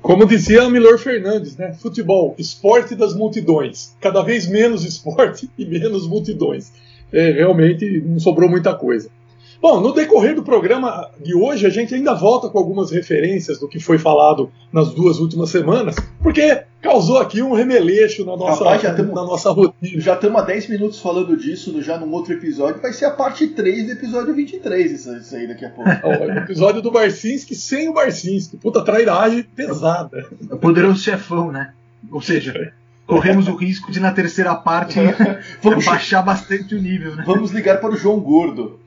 Como 0.00 0.26
dizia 0.26 0.68
Milor 0.68 0.98
Fernandes, 0.98 1.56
né? 1.56 1.72
Futebol, 1.74 2.34
esporte 2.36 2.96
das 2.96 3.14
multidões. 3.14 3.94
Cada 4.00 4.22
vez 4.22 4.48
menos 4.48 4.84
esporte 4.84 5.48
e 5.56 5.64
menos 5.64 6.08
multidões. 6.08 6.72
É, 7.12 7.30
realmente 7.30 8.00
não 8.00 8.18
sobrou 8.18 8.48
muita 8.48 8.74
coisa. 8.74 9.08
Bom, 9.62 9.80
no 9.80 9.92
decorrer 9.92 10.34
do 10.34 10.42
programa 10.42 11.08
de 11.20 11.36
hoje, 11.36 11.64
a 11.64 11.70
gente 11.70 11.94
ainda 11.94 12.12
volta 12.14 12.48
com 12.48 12.58
algumas 12.58 12.90
referências 12.90 13.60
do 13.60 13.68
que 13.68 13.78
foi 13.78 13.96
falado 13.96 14.50
nas 14.72 14.92
duas 14.92 15.20
últimas 15.20 15.50
semanas, 15.50 15.94
porque 16.20 16.64
causou 16.80 17.18
aqui 17.18 17.40
um 17.40 17.52
remeleixo 17.52 18.24
na 18.24 18.36
nossa, 18.36 18.64
Rapaz, 18.64 18.82
já 18.82 18.92
tamo, 18.92 19.14
na 19.14 19.22
nossa 19.22 19.52
rotina. 19.52 20.00
Já 20.00 20.14
estamos 20.14 20.42
há 20.42 20.44
10 20.44 20.68
minutos 20.68 20.98
falando 20.98 21.36
disso, 21.36 21.80
já 21.80 21.96
num 21.96 22.10
outro 22.10 22.32
episódio. 22.32 22.82
Vai 22.82 22.92
ser 22.92 23.04
a 23.04 23.12
parte 23.12 23.46
3 23.46 23.86
do 23.86 23.92
episódio 23.92 24.34
23, 24.34 24.90
isso, 24.90 25.16
isso 25.16 25.36
aí 25.36 25.46
daqui 25.46 25.64
a 25.64 25.70
pouco. 25.70 25.88
o 26.08 26.38
episódio 26.38 26.82
do 26.82 26.90
Barcinski 26.90 27.54
sem 27.54 27.88
o 27.88 27.92
Barcinski. 27.92 28.56
Puta 28.56 28.82
trairagem 28.82 29.44
pesada. 29.44 30.26
O 30.50 30.56
poderoso 30.56 30.98
chefão, 30.98 31.52
né? 31.52 31.72
Ou 32.10 32.20
seja, 32.20 32.72
corremos 33.06 33.46
o 33.46 33.54
risco 33.54 33.92
de 33.92 34.00
na 34.00 34.10
terceira 34.10 34.56
parte 34.56 34.98
vamos 35.62 35.84
baixar 35.84 36.22
bastante 36.22 36.74
o 36.74 36.82
nível, 36.82 37.14
né? 37.14 37.22
Vamos 37.24 37.52
ligar 37.52 37.80
para 37.80 37.92
o 37.92 37.96
João 37.96 38.18
Gordo. 38.18 38.81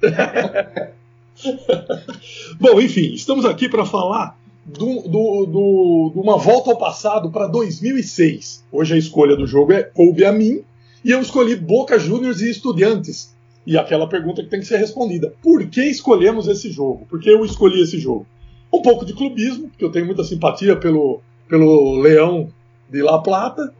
Bom, 2.58 2.80
enfim, 2.80 3.12
estamos 3.12 3.44
aqui 3.44 3.68
para 3.68 3.84
falar 3.84 4.38
de 4.66 4.82
uma 4.82 6.38
volta 6.38 6.70
ao 6.70 6.78
passado 6.78 7.30
para 7.30 7.46
2006. 7.46 8.64
Hoje 8.70 8.94
a 8.94 8.98
escolha 8.98 9.36
do 9.36 9.46
jogo 9.46 9.72
é 9.72 9.82
coube 9.82 10.24
a 10.24 10.32
mim 10.32 10.62
e 11.04 11.10
eu 11.10 11.20
escolhi 11.20 11.56
Boca 11.56 11.98
Juniors 11.98 12.40
e 12.40 12.50
Estudiantes. 12.50 13.34
E 13.66 13.76
aquela 13.76 14.08
pergunta 14.08 14.42
que 14.42 14.48
tem 14.48 14.60
que 14.60 14.66
ser 14.66 14.78
respondida: 14.78 15.34
por 15.42 15.66
que 15.66 15.82
escolhemos 15.82 16.48
esse 16.48 16.70
jogo? 16.70 17.06
Por 17.06 17.20
que 17.20 17.28
eu 17.28 17.44
escolhi 17.44 17.82
esse 17.82 17.98
jogo? 17.98 18.26
Um 18.72 18.82
pouco 18.82 19.04
de 19.04 19.12
clubismo, 19.12 19.68
porque 19.68 19.84
eu 19.84 19.90
tenho 19.90 20.06
muita 20.06 20.24
simpatia 20.24 20.76
pelo, 20.76 21.20
pelo 21.48 22.00
Leão 22.00 22.48
de 22.88 23.02
La 23.02 23.18
Plata. 23.18 23.74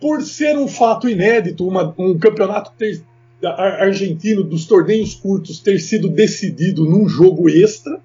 Por 0.00 0.22
ser 0.22 0.56
um 0.56 0.68
fato 0.68 1.08
inédito, 1.08 1.66
uma, 1.66 1.92
um 1.98 2.16
campeonato 2.18 2.72
ter 2.78 3.02
argentino 3.46 4.42
dos 4.42 4.66
torneios 4.66 5.14
curtos 5.14 5.60
ter 5.60 5.78
sido 5.78 6.08
decidido 6.08 6.84
num 6.84 7.08
jogo 7.08 7.48
extra. 7.48 8.00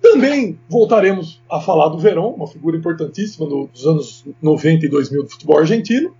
Também 0.00 0.58
voltaremos 0.68 1.40
a 1.50 1.60
falar 1.60 1.88
do 1.88 1.98
Verón, 1.98 2.34
uma 2.34 2.46
figura 2.46 2.76
importantíssima 2.76 3.46
dos 3.46 3.86
anos 3.86 4.24
90 4.40 4.86
e 4.86 4.88
2000 4.88 5.22
do 5.24 5.28
futebol 5.28 5.58
argentino, 5.58 6.14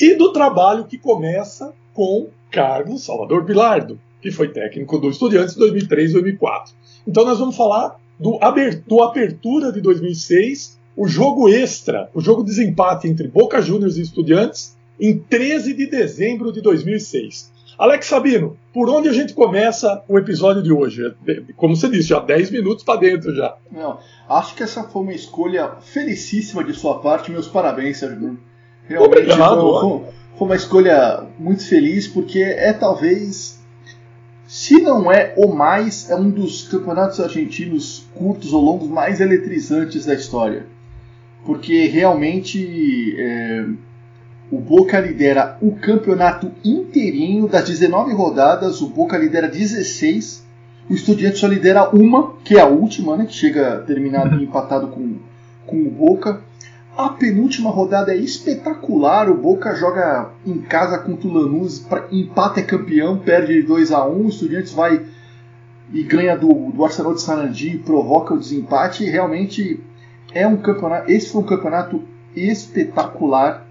e 0.00 0.14
do 0.14 0.32
trabalho 0.32 0.84
que 0.84 0.98
começa 0.98 1.72
com 1.92 2.28
Carlos 2.50 3.04
Salvador 3.04 3.44
Pilardo, 3.44 3.98
que 4.20 4.30
foi 4.30 4.48
técnico 4.48 4.98
do 4.98 5.10
Estudiantes 5.10 5.56
em 5.56 5.58
2003 5.58 6.10
e 6.10 6.12
2004. 6.14 6.74
Então 7.06 7.24
nós 7.24 7.38
vamos 7.38 7.56
falar 7.56 8.00
do, 8.18 8.38
do 8.86 9.02
Apertura 9.02 9.72
de 9.72 9.80
2006, 9.80 10.78
o 10.96 11.06
jogo 11.06 11.48
extra, 11.48 12.10
o 12.14 12.20
jogo 12.20 12.42
de 12.42 12.50
desempate 12.50 13.08
entre 13.08 13.28
Boca 13.28 13.62
Juniors 13.62 13.96
e 13.96 14.02
Estudiantes, 14.02 14.76
em 15.00 15.18
13 15.18 15.74
de 15.74 15.86
dezembro 15.86 16.52
de 16.52 16.60
2006. 16.60 17.50
Alex 17.78 18.06
Sabino, 18.06 18.58
por 18.74 18.90
onde 18.90 19.08
a 19.08 19.12
gente 19.12 19.32
começa 19.32 20.04
o 20.06 20.18
episódio 20.18 20.62
de 20.62 20.70
hoje? 20.70 21.14
Como 21.56 21.74
você 21.74 21.88
disse, 21.88 22.08
já 22.08 22.20
10 22.20 22.50
minutos 22.50 22.84
para 22.84 23.00
dentro 23.00 23.34
já. 23.34 23.56
Não, 23.72 23.98
acho 24.28 24.54
que 24.54 24.62
essa 24.62 24.84
foi 24.84 25.02
uma 25.02 25.14
escolha 25.14 25.76
felicíssima 25.80 26.62
de 26.62 26.74
sua 26.74 27.00
parte. 27.00 27.30
Meus 27.30 27.48
parabéns, 27.48 27.96
Sérgio 27.96 28.38
Realmente 28.86 29.18
Obrigado, 29.18 29.80
foi, 29.80 30.02
foi 30.36 30.46
uma 30.46 30.56
escolha 30.56 31.26
muito 31.38 31.66
feliz, 31.66 32.06
porque 32.06 32.40
é 32.40 32.72
talvez 32.72 33.60
se 34.50 34.82
não 34.82 35.12
é 35.12 35.32
o 35.36 35.46
mais, 35.46 36.10
é 36.10 36.16
um 36.16 36.28
dos 36.28 36.66
campeonatos 36.66 37.20
argentinos 37.20 38.04
curtos 38.12 38.52
ou 38.52 38.60
longos 38.60 38.88
mais 38.88 39.20
eletrizantes 39.20 40.04
da 40.04 40.12
história. 40.12 40.66
Porque 41.46 41.86
realmente 41.86 43.14
é, 43.16 43.64
o 44.50 44.58
Boca 44.58 44.98
lidera 44.98 45.56
o 45.60 45.76
campeonato 45.76 46.50
inteirinho 46.64 47.46
das 47.46 47.68
19 47.68 48.12
rodadas, 48.12 48.80
o 48.82 48.88
Boca 48.88 49.16
lidera 49.16 49.48
16, 49.48 50.44
o 50.88 50.92
Estudiantes 50.92 51.38
só 51.38 51.46
lidera 51.46 51.88
uma, 51.90 52.34
que 52.42 52.56
é 52.56 52.60
a 52.60 52.66
última, 52.66 53.16
né, 53.16 53.26
que 53.26 53.32
chega 53.32 53.78
terminado 53.86 54.34
empatado 54.42 54.88
com, 54.88 55.16
com 55.64 55.76
o 55.82 55.90
Boca. 55.90 56.40
A 56.96 57.10
penúltima 57.10 57.70
rodada 57.70 58.12
é 58.12 58.16
espetacular. 58.16 59.30
O 59.30 59.36
Boca 59.36 59.72
joga 59.76 60.30
em 60.44 60.58
casa 60.58 60.98
contra 60.98 61.28
o 61.28 61.32
Lanús, 61.32 61.86
empata 62.10 62.58
é 62.58 62.64
campeão, 62.64 63.18
perde 63.18 63.62
2 63.62 63.92
a 63.92 64.04
1 64.04 64.24
O 64.24 64.28
Estudiantes 64.28 64.72
vai 64.72 65.06
e 65.92 66.02
ganha 66.02 66.36
do, 66.36 66.72
do 66.72 66.84
Arsenal 66.84 67.14
de 67.14 67.22
Sarandi, 67.22 67.78
provoca 67.78 68.34
o 68.34 68.38
desempate. 68.38 69.04
Realmente 69.04 69.80
é 70.34 70.46
um 70.46 70.56
campeonato. 70.56 71.10
Esse 71.10 71.30
foi 71.30 71.42
um 71.42 71.46
campeonato 71.46 72.02
espetacular 72.34 73.69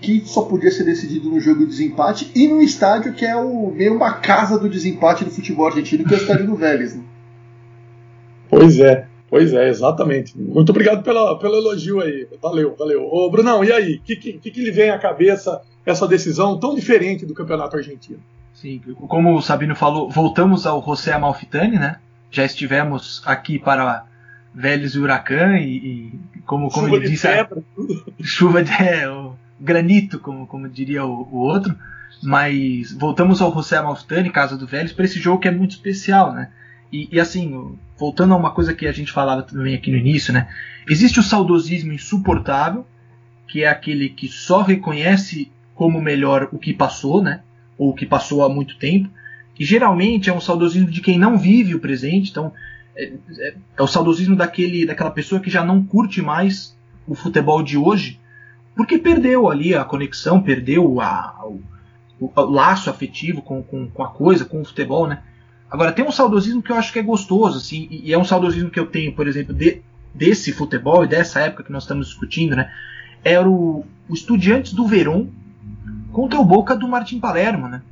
que 0.00 0.22
só 0.26 0.42
podia 0.42 0.70
ser 0.70 0.84
decidido 0.84 1.30
no 1.30 1.40
jogo 1.40 1.60
de 1.60 1.66
desempate 1.66 2.30
e 2.34 2.46
no 2.46 2.60
estádio 2.60 3.14
que 3.14 3.24
é 3.24 3.36
o 3.36 3.70
meio 3.70 3.94
uma 3.94 4.14
casa 4.14 4.58
do 4.58 4.68
desempate 4.68 5.24
do 5.24 5.30
futebol 5.30 5.66
argentino, 5.66 6.04
que 6.04 6.14
é 6.14 6.16
o 6.16 6.20
estádio 6.20 6.46
do 6.46 6.56
Vélez. 6.56 6.96
Né? 6.96 7.02
Pois 8.48 8.78
é. 8.78 9.06
Pois 9.28 9.52
é, 9.52 9.68
exatamente. 9.68 10.38
Muito 10.38 10.70
obrigado 10.70 11.02
pela, 11.02 11.36
pelo 11.38 11.56
elogio 11.56 12.00
aí. 12.00 12.28
Valeu, 12.40 12.76
valeu. 12.78 13.04
Ô, 13.04 13.28
Brunão, 13.28 13.64
e 13.64 13.72
aí? 13.72 13.96
O 13.96 14.02
que, 14.02 14.16
que, 14.16 14.50
que 14.50 14.60
lhe 14.62 14.70
vem 14.70 14.90
à 14.90 14.98
cabeça 14.98 15.60
essa 15.84 16.06
decisão 16.06 16.58
tão 16.58 16.74
diferente 16.74 17.26
do 17.26 17.34
campeonato 17.34 17.76
argentino? 17.76 18.20
Sim, 18.54 18.80
como 19.08 19.36
o 19.36 19.42
Sabino 19.42 19.74
falou, 19.74 20.08
voltamos 20.08 20.66
ao 20.66 20.82
José 20.82 21.12
Amalfitani, 21.12 21.78
né? 21.78 21.98
Já 22.30 22.44
estivemos 22.44 23.20
aqui 23.26 23.58
para 23.58 24.06
Vélez 24.54 24.94
e 24.94 24.98
Huracan 24.98 25.58
e, 25.58 25.76
e 25.76 26.12
como, 26.46 26.70
como 26.70 26.86
chuva 26.86 26.96
ele 26.96 27.08
disse, 27.08 27.28
pedra, 27.28 27.62
chuva 28.22 28.64
de 28.64 28.72
é, 28.72 29.08
o 29.10 29.35
granito, 29.58 30.18
como, 30.18 30.46
como 30.46 30.68
diria 30.68 31.04
o, 31.04 31.28
o 31.30 31.36
outro. 31.36 31.76
Mas 32.22 32.92
voltamos 32.92 33.42
ao 33.42 33.52
José 33.52 33.76
Amalfitani, 33.76 34.30
casa 34.30 34.56
do 34.56 34.66
Vélez, 34.66 34.92
para 34.92 35.04
esse 35.04 35.18
jogo 35.18 35.40
que 35.40 35.48
é 35.48 35.50
muito 35.50 35.72
especial, 35.72 36.32
né? 36.32 36.50
E, 36.92 37.08
e, 37.12 37.20
assim, 37.20 37.76
voltando 37.98 38.32
a 38.32 38.36
uma 38.36 38.52
coisa 38.52 38.72
que 38.72 38.86
a 38.86 38.92
gente 38.92 39.12
falava 39.12 39.42
também 39.42 39.74
aqui 39.74 39.90
no 39.90 39.96
início, 39.96 40.32
né? 40.32 40.48
Existe 40.88 41.20
o 41.20 41.22
saudosismo 41.22 41.92
insuportável, 41.92 42.86
que 43.48 43.64
é 43.64 43.68
aquele 43.68 44.08
que 44.08 44.28
só 44.28 44.62
reconhece 44.62 45.50
como 45.74 46.00
melhor 46.00 46.48
o 46.52 46.58
que 46.58 46.72
passou, 46.72 47.22
né? 47.22 47.40
Ou 47.76 47.90
o 47.90 47.94
que 47.94 48.06
passou 48.06 48.44
há 48.44 48.48
muito 48.48 48.78
tempo. 48.78 49.10
E 49.58 49.64
geralmente 49.64 50.30
é 50.30 50.32
um 50.32 50.40
saudosismo 50.40 50.90
de 50.90 51.00
quem 51.00 51.18
não 51.18 51.36
vive 51.36 51.74
o 51.74 51.80
presente. 51.80 52.30
Então, 52.30 52.52
é, 52.96 53.12
é, 53.38 53.54
é 53.76 53.82
o 53.82 53.86
saudosismo 53.86 54.36
daquele, 54.36 54.86
daquela 54.86 55.10
pessoa 55.10 55.40
que 55.40 55.50
já 55.50 55.64
não 55.64 55.84
curte 55.84 56.22
mais 56.22 56.76
o 57.06 57.14
futebol 57.14 57.62
de 57.62 57.76
hoje, 57.76 58.18
porque 58.76 58.98
perdeu 58.98 59.48
ali 59.48 59.74
a 59.74 59.84
conexão, 59.84 60.42
perdeu 60.42 61.00
a, 61.00 61.34
o, 61.44 61.62
o, 62.20 62.40
laço 62.42 62.90
afetivo 62.90 63.40
com, 63.40 63.62
com, 63.62 63.88
com 63.88 64.02
a 64.04 64.08
coisa, 64.08 64.44
com 64.44 64.60
o 64.60 64.64
futebol, 64.64 65.06
né? 65.06 65.22
Agora, 65.70 65.90
tem 65.90 66.04
um 66.04 66.12
saudosismo 66.12 66.62
que 66.62 66.70
eu 66.70 66.76
acho 66.76 66.92
que 66.92 66.98
é 66.98 67.02
gostoso, 67.02 67.56
assim, 67.56 67.88
e 67.90 68.12
é 68.12 68.18
um 68.18 68.24
saudosismo 68.24 68.70
que 68.70 68.78
eu 68.78 68.86
tenho, 68.86 69.14
por 69.14 69.26
exemplo, 69.26 69.54
de, 69.54 69.82
desse 70.14 70.52
futebol 70.52 71.04
e 71.04 71.08
dessa 71.08 71.40
época 71.40 71.64
que 71.64 71.72
nós 71.72 71.84
estamos 71.84 72.08
discutindo, 72.08 72.54
né? 72.54 72.70
Era 73.24 73.48
o, 73.48 73.84
o 74.08 74.14
Estudiantes 74.14 74.74
do 74.74 74.86
Verón 74.86 75.26
contra 76.12 76.38
o 76.38 76.44
Boca 76.44 76.76
do 76.76 76.86
Martim 76.86 77.18
Palermo, 77.18 77.68
né? 77.68 77.82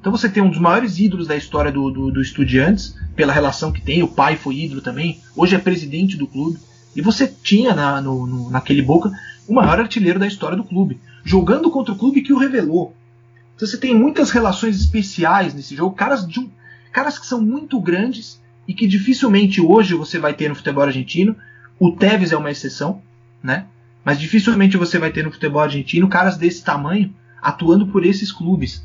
Então 0.00 0.10
você 0.10 0.28
tem 0.28 0.42
um 0.42 0.50
dos 0.50 0.58
maiores 0.58 0.98
ídolos 0.98 1.28
da 1.28 1.36
história 1.36 1.70
do, 1.70 1.88
do, 1.88 2.10
do 2.10 2.20
Estudiantes, 2.20 2.98
pela 3.14 3.32
relação 3.32 3.70
que 3.70 3.80
tem, 3.80 4.02
o 4.02 4.08
pai 4.08 4.36
foi 4.36 4.56
ídolo 4.56 4.80
também, 4.80 5.20
hoje 5.36 5.54
é 5.54 5.58
presidente 5.58 6.16
do 6.16 6.26
clube, 6.26 6.58
e 6.94 7.00
você 7.00 7.28
tinha 7.28 7.74
na, 7.74 8.00
no, 8.00 8.26
no, 8.26 8.50
naquele 8.50 8.82
Boca 8.82 9.12
o 9.48 9.54
maior 9.54 9.80
artilheiro 9.80 10.18
da 10.18 10.26
história 10.26 10.56
do 10.56 10.64
clube, 10.64 11.00
jogando 11.24 11.70
contra 11.70 11.92
o 11.92 11.98
clube 11.98 12.22
que 12.22 12.32
o 12.32 12.38
revelou. 12.38 12.94
Então 13.54 13.66
você 13.66 13.76
tem 13.76 13.94
muitas 13.94 14.30
relações 14.30 14.76
especiais 14.80 15.54
nesse 15.54 15.76
jogo, 15.76 15.94
caras 15.94 16.26
de 16.26 16.50
caras 16.92 17.18
que 17.18 17.26
são 17.26 17.40
muito 17.40 17.80
grandes 17.80 18.40
e 18.66 18.74
que 18.74 18.86
dificilmente 18.86 19.60
hoje 19.60 19.94
você 19.94 20.18
vai 20.18 20.34
ter 20.34 20.48
no 20.48 20.54
futebol 20.54 20.84
argentino. 20.84 21.36
O 21.78 21.92
Tevez 21.92 22.32
é 22.32 22.36
uma 22.36 22.50
exceção, 22.50 23.02
né? 23.42 23.66
Mas 24.04 24.18
dificilmente 24.18 24.76
você 24.76 24.98
vai 24.98 25.10
ter 25.10 25.24
no 25.24 25.32
futebol 25.32 25.62
argentino 25.62 26.08
caras 26.08 26.36
desse 26.36 26.62
tamanho 26.62 27.14
atuando 27.40 27.86
por 27.86 28.04
esses 28.04 28.30
clubes 28.30 28.84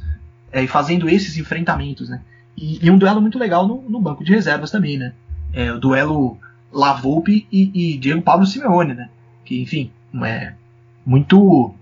é, 0.52 0.64
e 0.64 0.68
fazendo 0.68 1.10
esses 1.10 1.38
enfrentamentos, 1.38 2.10
né? 2.10 2.22
E, 2.56 2.84
e, 2.84 2.90
um 2.90 2.98
duelo 2.98 3.22
muito 3.22 3.38
legal 3.38 3.68
no, 3.68 3.84
no 3.88 4.02
banco 4.02 4.24
de 4.24 4.32
reservas 4.32 4.72
também, 4.72 4.98
né? 4.98 5.14
É, 5.54 5.72
o 5.72 5.80
duelo 5.80 6.38
Lavolpe 6.72 7.48
e, 7.52 7.94
e 7.94 7.98
Diego 7.98 8.22
Pablo 8.22 8.48
Simeone, 8.48 8.96
né? 8.96 9.10
Que, 9.46 9.62
enfim, 9.62 9.92
é 10.26 10.54
muito. 11.06 11.74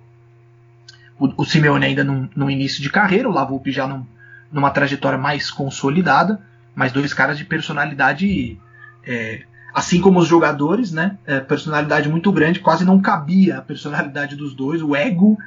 O, 1.18 1.34
o 1.38 1.46
Simeone 1.46 1.86
ainda 1.86 2.04
no, 2.04 2.50
início 2.50 2.82
de 2.82 2.90
carreira, 2.90 3.30
o 3.30 3.32
Lavolpe 3.32 3.72
já 3.72 3.88
não, 3.88 4.06
numa 4.52 4.70
trajetória 4.70 5.18
mais 5.18 5.50
consolidada, 5.50 6.42
mas 6.76 6.92
dois 6.92 7.14
caras 7.14 7.38
de 7.38 7.46
personalidade, 7.46 8.60
é, 9.06 9.44
assim 9.74 10.02
como 10.02 10.20
os 10.20 10.28
jogadores, 10.28 10.92
né? 10.92 11.18
É, 11.26 11.40
personalidade 11.40 12.10
muito 12.10 12.32
grande, 12.32 12.60
quase 12.60 12.84
não 12.84 13.02
cabia 13.02 13.58
a 13.58 13.62
personalidade 13.62 14.36
dos 14.36 14.54
dois, 14.54 14.82
o 14.82 14.96
ego 14.96 15.38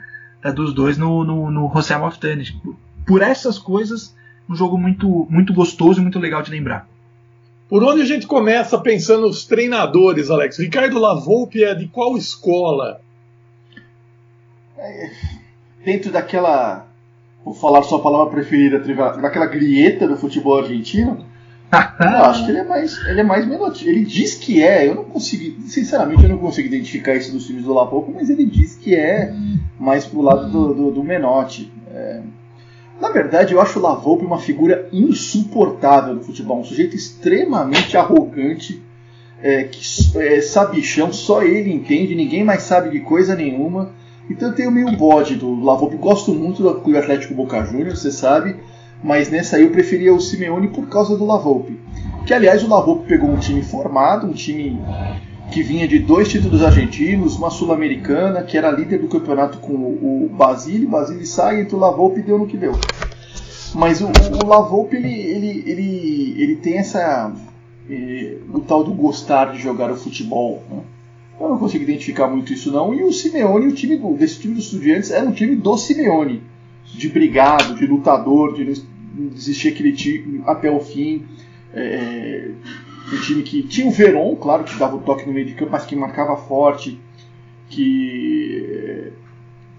é, 0.42 0.50
dos 0.50 0.72
dois 0.72 0.96
no, 0.96 1.22
no, 1.24 1.50
no 1.50 1.70
José 1.72 1.96
Moftani. 1.98 2.44
Tipo, 2.44 2.78
por 3.06 3.22
essas 3.22 3.58
coisas, 3.58 4.16
um 4.48 4.54
jogo 4.54 4.78
muito, 4.78 5.26
muito 5.30 5.52
gostoso 5.52 6.00
e 6.00 6.02
muito 6.02 6.18
legal 6.18 6.42
de 6.42 6.50
lembrar. 6.50 6.88
Por 7.68 7.84
onde 7.84 8.02
a 8.02 8.04
gente 8.04 8.26
começa 8.26 8.78
pensando 8.78 9.26
os 9.26 9.44
treinadores, 9.44 10.30
Alex? 10.30 10.58
Ricardo 10.58 10.98
Lavolpe 10.98 11.62
é 11.62 11.74
de 11.74 11.86
qual 11.86 12.16
escola? 12.16 13.00
É, 14.78 15.10
dentro 15.84 16.10
daquela 16.10 16.86
vou 17.44 17.54
falar 17.54 17.82
sua 17.82 18.00
palavra 18.00 18.30
preferida, 18.30 18.78
daquela 19.20 19.46
grieta 19.46 20.06
do 20.06 20.16
futebol 20.16 20.58
argentino, 20.58 21.24
eu 22.00 22.24
acho 22.24 22.44
que 22.44 22.50
ele 22.50 22.58
é 22.58 22.64
mais, 22.64 22.98
ele 23.06 23.20
é 23.20 23.22
mais 23.22 23.46
Menotti. 23.46 23.88
Ele 23.88 24.04
diz 24.04 24.34
que 24.34 24.62
é, 24.62 24.88
eu 24.88 24.94
não 24.94 25.04
consigo, 25.04 25.60
sinceramente, 25.62 26.22
eu 26.22 26.28
não 26.28 26.38
consigo 26.38 26.68
identificar 26.68 27.14
isso 27.14 27.32
dos 27.32 27.46
filmes 27.46 27.64
do 27.64 27.74
Lapoco, 27.74 28.12
mas 28.14 28.30
ele 28.30 28.46
diz 28.46 28.74
que 28.74 28.94
é 28.94 29.34
mais 29.78 30.06
pro 30.06 30.22
lado 30.22 30.50
do, 30.50 30.74
do, 30.74 30.90
do 30.90 31.04
Menotti. 31.04 31.70
É. 31.90 32.22
Na 33.00 33.10
verdade, 33.10 33.54
eu 33.54 33.60
acho 33.60 33.78
o 33.78 33.82
Lavolpe 33.82 34.24
uma 34.24 34.38
figura 34.38 34.88
insuportável 34.92 36.16
do 36.16 36.24
futebol, 36.24 36.60
um 36.60 36.64
sujeito 36.64 36.96
extremamente 36.96 37.96
arrogante, 37.96 38.82
é, 39.40 39.64
que 39.64 39.80
é, 40.18 40.40
sabichão, 40.40 41.12
só 41.12 41.42
ele 41.42 41.72
entende, 41.72 42.14
ninguém 42.14 42.42
mais 42.42 42.62
sabe 42.62 42.90
de 42.90 43.00
coisa 43.00 43.36
nenhuma. 43.36 43.90
Então 44.28 44.48
eu 44.48 44.54
tenho 44.54 44.70
meio 44.70 44.90
bode 44.96 45.36
do 45.36 45.62
Lavoupe. 45.62 45.96
Gosto 45.96 46.34
muito 46.34 46.62
do 46.62 46.74
Clube 46.80 46.98
Atlético 46.98 47.34
Boca 47.34 47.64
Juniors, 47.64 48.00
você 48.00 48.10
sabe. 48.10 48.56
Mas 49.02 49.30
nessa 49.30 49.56
aí 49.56 49.62
eu 49.62 49.70
preferia 49.70 50.12
o 50.12 50.20
Simeone 50.20 50.68
por 50.68 50.88
causa 50.88 51.16
do 51.16 51.24
Lavoupe. 51.24 51.78
Que 52.26 52.34
aliás 52.34 52.62
o 52.64 52.68
Lavoupe 52.68 53.08
pegou 53.08 53.30
um 53.30 53.38
time 53.38 53.62
formado, 53.62 54.26
um 54.26 54.32
time 54.32 54.78
que 55.52 55.62
vinha 55.62 55.88
de 55.88 55.98
dois 55.98 56.28
títulos 56.28 56.62
argentinos, 56.62 57.36
uma 57.36 57.50
sul-americana, 57.50 58.42
que 58.42 58.56
era 58.56 58.70
líder 58.70 58.98
do 58.98 59.08
campeonato 59.08 59.58
com 59.58 59.72
o 59.72 60.30
Basile. 60.32 60.86
Basile 60.86 61.26
sai, 61.26 61.60
entre 61.60 61.74
o 61.74 61.78
Lavoupe 61.78 62.20
e 62.20 62.22
deu 62.22 62.38
no 62.38 62.46
que 62.46 62.56
deu. 62.56 62.72
Mas 63.74 64.00
o, 64.00 64.06
o 64.06 64.46
Lavoupe 64.46 64.96
ele, 64.96 65.12
ele, 65.12 65.64
ele, 65.66 66.34
ele 66.38 66.56
tem 66.56 66.78
essa. 66.78 67.32
Eh, 67.88 68.36
o 68.52 68.60
tal 68.60 68.84
do 68.84 68.92
gostar 68.92 69.52
de 69.52 69.58
jogar 69.58 69.90
o 69.90 69.96
futebol. 69.96 70.62
Né? 70.70 70.80
Eu 71.40 71.48
não 71.48 71.58
consigo 71.58 71.84
identificar 71.84 72.26
muito 72.26 72.52
isso 72.52 72.70
não. 72.70 72.94
E 72.94 73.02
o 73.02 73.12
Simeone, 73.12 73.68
o 73.68 73.74
time 73.74 73.96
do, 73.96 74.14
desse 74.14 74.40
time 74.40 74.54
dos 74.54 74.64
estudiantes, 74.64 75.10
era 75.10 75.26
um 75.26 75.32
time 75.32 75.56
do 75.56 75.76
Simeone. 75.76 76.42
De 76.84 77.08
brigado, 77.08 77.74
de 77.74 77.86
lutador, 77.86 78.54
de 78.54 78.64
não 78.64 79.28
desistir 79.28 79.68
aquele 79.68 79.92
time 79.92 80.42
até 80.46 80.70
o 80.70 80.80
fim. 80.80 81.24
É, 81.72 82.50
um 83.16 83.20
time 83.20 83.42
que 83.42 83.62
tinha 83.62 83.86
o 83.86 83.90
Veron, 83.90 84.36
claro, 84.36 84.64
que 84.64 84.76
dava 84.76 84.96
o 84.96 85.00
toque 85.00 85.26
no 85.26 85.32
meio 85.32 85.46
de 85.46 85.54
campo, 85.54 85.72
mas 85.72 85.84
que 85.84 85.96
marcava 85.96 86.36
forte, 86.36 87.00
que 87.68 88.64
é, 88.64 89.10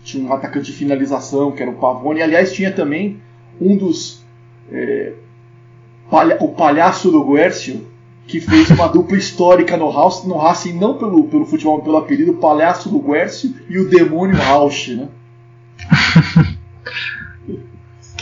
tinha 0.04 0.28
um 0.28 0.34
atacante 0.34 0.72
de 0.72 0.78
finalização, 0.78 1.52
que 1.52 1.62
era 1.62 1.72
o 1.72 1.76
Pavone. 1.76 2.22
Aliás, 2.22 2.54
tinha 2.54 2.72
também 2.72 3.22
um 3.60 3.76
dos. 3.78 4.24
É, 4.72 5.14
palha, 6.10 6.38
o 6.40 6.50
palhaço 6.50 7.12
do 7.12 7.24
Guercio, 7.24 7.88
que 8.28 8.40
fez 8.40 8.70
uma 8.70 8.88
dupla 8.90 9.18
histórica 9.18 9.78
no, 9.78 9.92
House, 9.92 10.24
no 10.24 10.38
Racing, 10.38 10.74
não 10.74 10.98
pelo, 10.98 11.24
pelo 11.26 11.46
futebol, 11.46 11.78
mas 11.78 11.86
pelo 11.86 11.98
apelido 11.98 12.34
Palhaço 12.34 12.90
do 12.90 13.00
Guércio 13.00 13.54
e 13.70 13.80
o 13.80 13.90
Demônio 13.90 14.36
Rauch, 14.36 14.96
né? 14.96 15.08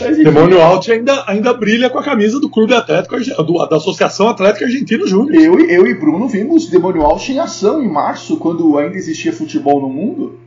Mas, 0.00 0.16
Demônio 0.16 0.60
Alt 0.60 0.88
ainda, 0.88 1.24
ainda 1.26 1.52
brilha 1.52 1.90
com 1.90 1.98
a 1.98 2.02
camisa 2.02 2.40
do 2.40 2.48
Clube 2.48 2.74
Atlético 2.74 3.16
do, 3.44 3.66
da 3.66 3.76
Associação 3.76 4.28
Atlética 4.28 4.64
Argentina 4.64 5.06
Júnior. 5.06 5.42
Eu, 5.42 5.60
eu 5.60 5.86
e 5.86 5.94
Bruno 5.94 6.28
vimos 6.28 6.66
Demônio 6.66 7.02
Alt 7.02 7.28
em 7.28 7.38
ação 7.38 7.82
em 7.82 7.88
março, 7.88 8.36
quando 8.36 8.78
ainda 8.78 8.96
existia 8.96 9.32
futebol 9.32 9.80
no 9.80 9.88
mundo. 9.88 10.38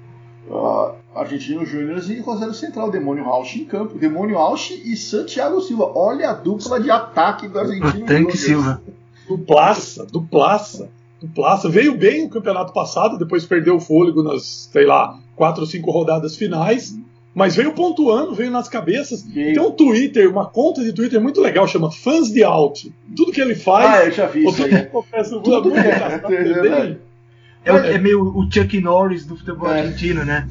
Uh, 0.49 1.01
Argentino 1.13 1.65
Júnior 1.65 2.01
e 2.09 2.19
Rosário 2.19 2.53
Central, 2.53 2.89
Demônio 2.89 3.23
Rauch 3.23 3.59
em 3.59 3.65
campo. 3.65 3.97
Demônio 3.99 4.37
Rauch 4.37 4.81
e 4.85 4.95
Santiago 4.95 5.59
Silva. 5.61 5.91
Olha 5.93 6.29
a 6.29 6.33
dupla 6.33 6.79
de 6.79 6.89
ataque 6.89 7.47
do 7.47 7.59
Argentino 7.59 8.03
O 8.03 8.05
Tanque 8.05 8.37
Silva. 8.37 8.81
Duplaça, 9.27 10.05
duplaça, 10.05 10.89
duplaça. 11.21 11.69
Veio 11.69 11.97
bem 11.97 12.25
o 12.25 12.29
campeonato 12.29 12.73
passado, 12.73 13.17
depois 13.17 13.45
perdeu 13.45 13.75
o 13.75 13.79
fôlego 13.79 14.23
nas, 14.23 14.69
sei 14.71 14.85
lá, 14.85 15.17
quatro 15.35 15.61
ou 15.61 15.67
cinco 15.67 15.91
rodadas 15.91 16.35
finais. 16.35 16.95
Mas 17.33 17.55
veio 17.55 17.71
pontuando, 17.71 18.35
veio 18.35 18.51
nas 18.51 18.67
cabeças. 18.67 19.21
Tem 19.23 19.57
um 19.59 19.71
Twitter, 19.71 20.29
uma 20.29 20.45
conta 20.45 20.83
de 20.83 20.91
Twitter 20.91 21.21
muito 21.21 21.39
legal, 21.39 21.65
chama 21.67 21.89
Fãs 21.89 22.29
de 22.29 22.43
Out. 22.43 22.93
Tudo 23.15 23.31
que 23.31 23.39
ele 23.39 23.55
faz. 23.55 23.85
Ah, 23.89 24.05
eu 24.05 24.11
já 24.11 24.25
vi 24.27 24.45
isso 24.45 24.63
aí. 24.63 24.87
Tudo 25.41 25.69
muito 25.69 25.77
engraçado, 25.79 26.33
É 26.33 26.35
é 26.35 26.43
bem- 26.43 26.53
verdade. 26.53 26.97
É, 27.63 27.71
o- 27.71 27.77
é 27.77 27.97
meio 27.97 28.21
o 28.21 28.51
Chuck 28.51 28.79
Norris 28.81 29.25
do 29.25 29.37
futebol 29.37 29.69
É. 29.71 29.79
argentino, 29.79 30.25
né? 30.25 30.47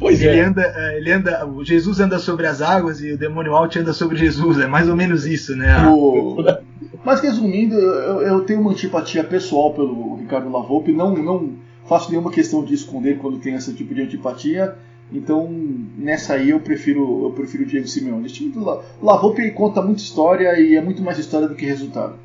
Pois 0.00 0.20
Ele 0.20 0.38
é. 0.40 0.44
anda, 0.44 0.62
é, 0.76 0.96
ele 0.98 1.12
anda, 1.12 1.46
o 1.46 1.64
Jesus 1.64 2.00
anda 2.00 2.18
sobre 2.18 2.46
as 2.48 2.60
águas 2.60 3.00
e 3.00 3.12
o 3.12 3.18
demônio 3.18 3.54
Alt 3.54 3.76
anda 3.76 3.92
sobre 3.92 4.16
Jesus. 4.16 4.58
É 4.58 4.66
mais 4.66 4.88
ou 4.88 4.96
menos 4.96 5.24
isso, 5.26 5.54
né? 5.54 5.86
O- 5.86 6.36
Mas 7.04 7.20
resumindo, 7.20 7.76
eu, 7.76 8.22
eu 8.22 8.40
tenho 8.40 8.60
uma 8.60 8.72
antipatia 8.72 9.22
pessoal 9.22 9.72
pelo 9.72 10.16
Ricardo 10.16 10.50
Lavolpe, 10.50 10.90
não, 10.90 11.14
não 11.14 11.50
faço 11.86 12.10
nenhuma 12.10 12.30
questão 12.32 12.64
de 12.64 12.74
esconder 12.74 13.18
quando 13.18 13.38
tem 13.38 13.54
esse 13.54 13.72
tipo 13.74 13.94
de 13.94 14.02
antipatia. 14.02 14.74
Então, 15.12 15.48
nessa 15.96 16.34
aí 16.34 16.50
eu 16.50 16.60
prefiro 16.60 17.24
eu 17.26 17.30
prefiro 17.32 17.64
o 17.64 17.66
Diego 17.66 17.86
Simeone. 17.86 18.26
Esse 18.26 18.36
time 18.36 18.52
do 18.52 18.64
La, 18.64 18.82
Lavolpe 19.02 19.50
conta 19.52 19.82
muita 19.82 20.02
história 20.02 20.58
e 20.58 20.74
é 20.74 20.80
muito 20.80 21.02
mais 21.02 21.18
história 21.18 21.46
do 21.46 21.54
que 21.54 21.64
resultado. 21.66 22.18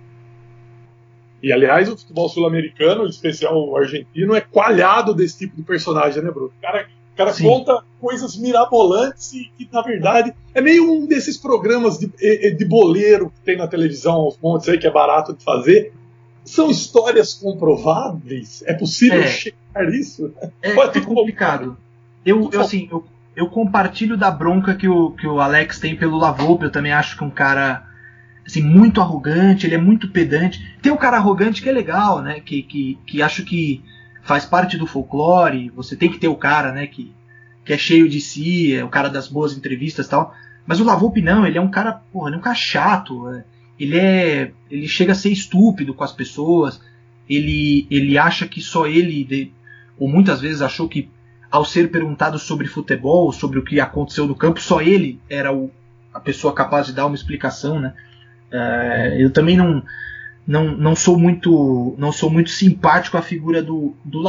E 1.41 1.53
aliás, 1.53 1.89
o 1.89 1.97
futebol 1.97 2.27
sul-americano, 2.27 3.05
em 3.05 3.09
especial 3.09 3.69
o 3.69 3.77
argentino, 3.77 4.35
é 4.35 4.41
coalhado 4.41 5.13
desse 5.13 5.37
tipo 5.39 5.55
de 5.55 5.63
personagem, 5.63 6.21
né, 6.21 6.29
Bruno? 6.31 6.51
O 6.57 6.61
cara, 6.61 6.87
o 7.13 7.17
cara 7.17 7.33
Sim. 7.33 7.45
conta 7.45 7.81
coisas 7.99 8.35
mirabolantes 8.37 9.31
e 9.33 9.49
que, 9.57 9.69
na 9.71 9.81
verdade, 9.81 10.33
é 10.53 10.59
meio 10.61 10.91
um 10.91 11.05
desses 11.05 11.37
programas 11.37 11.97
de, 11.97 12.07
de 12.07 12.65
boleiro 12.65 13.29
que 13.29 13.39
tem 13.41 13.57
na 13.57 13.67
televisão, 13.67 14.15
aos 14.15 14.37
montes 14.37 14.67
aí, 14.67 14.77
que 14.77 14.87
é 14.87 14.91
barato 14.91 15.33
de 15.33 15.43
fazer. 15.43 15.93
São 16.43 16.69
histórias 16.69 17.33
comprováveis? 17.33 18.63
É 18.65 18.73
possível 18.73 19.21
É. 19.21 19.27
checar 19.27 19.87
isso? 19.93 20.33
É, 20.61 20.73
Pode 20.73 20.89
é 20.89 20.93
ter 20.93 21.05
complicado. 21.05 21.77
Eu, 22.25 22.49
eu, 22.51 22.61
assim, 22.61 22.87
eu, 22.91 23.05
eu 23.35 23.47
compartilho 23.47 24.17
da 24.17 24.29
bronca 24.29 24.75
que 24.75 24.87
o, 24.87 25.11
que 25.11 25.25
o 25.25 25.39
Alex 25.39 25.79
tem 25.79 25.95
pelo 25.95 26.17
Lavolpe. 26.17 26.65
Eu 26.65 26.71
também 26.71 26.91
acho 26.91 27.17
que 27.17 27.23
é 27.23 27.27
um 27.27 27.31
cara 27.31 27.87
assim, 28.45 28.61
muito 28.61 28.99
arrogante, 28.99 29.65
ele 29.65 29.75
é 29.75 29.79
muito 29.79 30.09
pedante. 30.09 30.77
Tem 30.81 30.91
um 30.91 30.97
cara 30.97 31.17
arrogante 31.17 31.61
que 31.61 31.69
é 31.69 31.71
legal, 31.71 32.21
né? 32.21 32.39
Que, 32.39 32.63
que, 32.63 32.97
que 33.05 33.21
acho 33.21 33.43
que 33.43 33.83
faz 34.23 34.45
parte 34.45 34.77
do 34.77 34.87
folclore. 34.87 35.71
Você 35.75 35.95
tem 35.95 36.11
que 36.11 36.19
ter 36.19 36.27
o 36.27 36.35
cara, 36.35 36.71
né? 36.71 36.87
Que, 36.87 37.13
que 37.63 37.73
é 37.73 37.77
cheio 37.77 38.09
de 38.09 38.19
si, 38.19 38.75
é 38.75 38.83
o 38.83 38.89
cara 38.89 39.09
das 39.09 39.27
boas 39.27 39.55
entrevistas 39.55 40.07
e 40.07 40.09
tal. 40.09 40.33
Mas 40.65 40.79
o 40.79 40.83
Lavolpe 40.83 41.21
não, 41.21 41.45
ele 41.45 41.57
é 41.57 41.61
um 41.61 41.69
cara, 41.69 41.93
porra, 42.11 42.29
ele 42.29 42.35
é 42.35 42.39
um 42.39 42.43
cara 42.43 42.55
chato. 42.55 43.29
é. 43.29 43.43
Ele 43.79 43.97
é. 43.97 44.51
Ele 44.69 44.87
chega 44.87 45.13
a 45.13 45.15
ser 45.15 45.31
estúpido 45.31 45.93
com 45.93 46.03
as 46.03 46.11
pessoas. 46.11 46.81
Ele, 47.29 47.87
ele 47.89 48.17
acha 48.17 48.47
que 48.47 48.59
só 48.61 48.85
ele. 48.87 49.53
ou 49.97 50.09
muitas 50.09 50.41
vezes 50.41 50.61
achou 50.61 50.89
que 50.89 51.09
ao 51.51 51.65
ser 51.65 51.89
perguntado 51.89 52.37
sobre 52.37 52.67
futebol, 52.67 53.31
sobre 53.31 53.59
o 53.59 53.63
que 53.63 53.79
aconteceu 53.79 54.27
no 54.27 54.35
campo, 54.35 54.61
só 54.61 54.81
ele 54.81 55.19
era 55.29 55.51
o, 55.53 55.71
a 56.13 56.19
pessoa 56.19 56.53
capaz 56.53 56.87
de 56.87 56.93
dar 56.93 57.05
uma 57.05 57.15
explicação, 57.15 57.79
né? 57.79 57.93
É, 58.51 59.17
eu 59.19 59.31
também 59.31 59.55
não, 59.55 59.83
não, 60.45 60.75
não 60.75 60.95
sou 60.95 61.17
muito 61.17 61.95
não 61.97 62.11
sou 62.11 62.29
muito 62.29 62.49
simpático 62.49 63.17
à 63.17 63.21
figura 63.21 63.61
do, 63.61 63.95
do. 64.03 64.23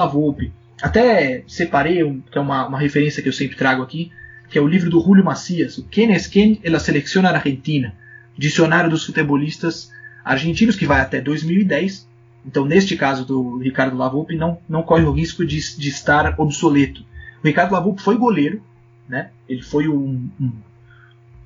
Até 0.82 1.42
separei, 1.46 2.22
que 2.30 2.38
é 2.38 2.40
uma, 2.40 2.66
uma 2.66 2.78
referência 2.78 3.22
que 3.22 3.28
eu 3.28 3.32
sempre 3.32 3.56
trago 3.56 3.82
aqui, 3.82 4.12
que 4.48 4.58
é 4.58 4.60
o 4.60 4.66
livro 4.66 4.90
do 4.90 5.00
Julio 5.00 5.24
Macias, 5.24 5.78
o 5.78 5.84
Quem 5.84 6.12
es 6.12 6.26
quem 6.26 6.60
en 6.62 6.72
la 6.72 6.80
selección 6.80 7.24
argentina, 7.24 7.94
dicionário 8.36 8.90
dos 8.90 9.06
futebolistas 9.06 9.90
argentinos, 10.24 10.76
que 10.76 10.86
vai 10.86 11.00
até 11.00 11.20
2010. 11.20 12.08
Então, 12.44 12.64
neste 12.64 12.96
caso 12.96 13.24
do 13.24 13.58
Ricardo 13.58 13.96
Lavolpe, 13.96 14.34
não, 14.34 14.58
não 14.68 14.82
corre 14.82 15.04
o 15.04 15.12
risco 15.12 15.44
de, 15.44 15.58
de 15.76 15.88
estar 15.88 16.34
obsoleto. 16.38 17.04
O 17.42 17.46
Ricardo 17.46 17.72
Lavolpe 17.72 18.02
foi 18.02 18.16
goleiro, 18.16 18.62
né? 19.08 19.30
Ele 19.48 19.62
foi 19.62 19.88
um, 19.88 20.28
um- 20.40 20.52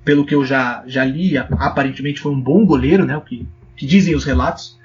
pelo 0.04 0.24
que 0.26 0.34
eu 0.34 0.44
já, 0.44 0.82
já 0.86 1.04
li, 1.04 1.36
aparentemente 1.38 2.20
foi 2.20 2.32
um 2.32 2.40
bom 2.40 2.64
goleiro, 2.66 3.04
né? 3.06 3.16
O 3.16 3.20
que, 3.22 3.46
que 3.76 3.86
dizem 3.86 4.14
os 4.14 4.24
relatos. 4.24 4.78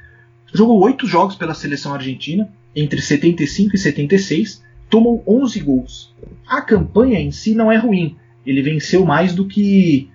Jogou 0.53 0.79
oito 0.83 1.05
jogos 1.05 1.35
pela 1.35 1.53
seleção 1.53 1.93
argentina 1.93 2.49
entre 2.75 3.01
75 3.01 3.75
e 3.75 3.79
76, 3.79 4.63
tomou 4.89 5.23
11 5.27 5.59
gols. 5.59 6.13
A 6.47 6.61
campanha 6.61 7.19
em 7.19 7.31
si 7.31 7.53
não 7.53 7.71
é 7.71 7.77
ruim. 7.77 8.15
Ele 8.45 8.61
venceu 8.61 9.05
mais 9.05 9.33
do 9.33 9.45
que 9.45 10.09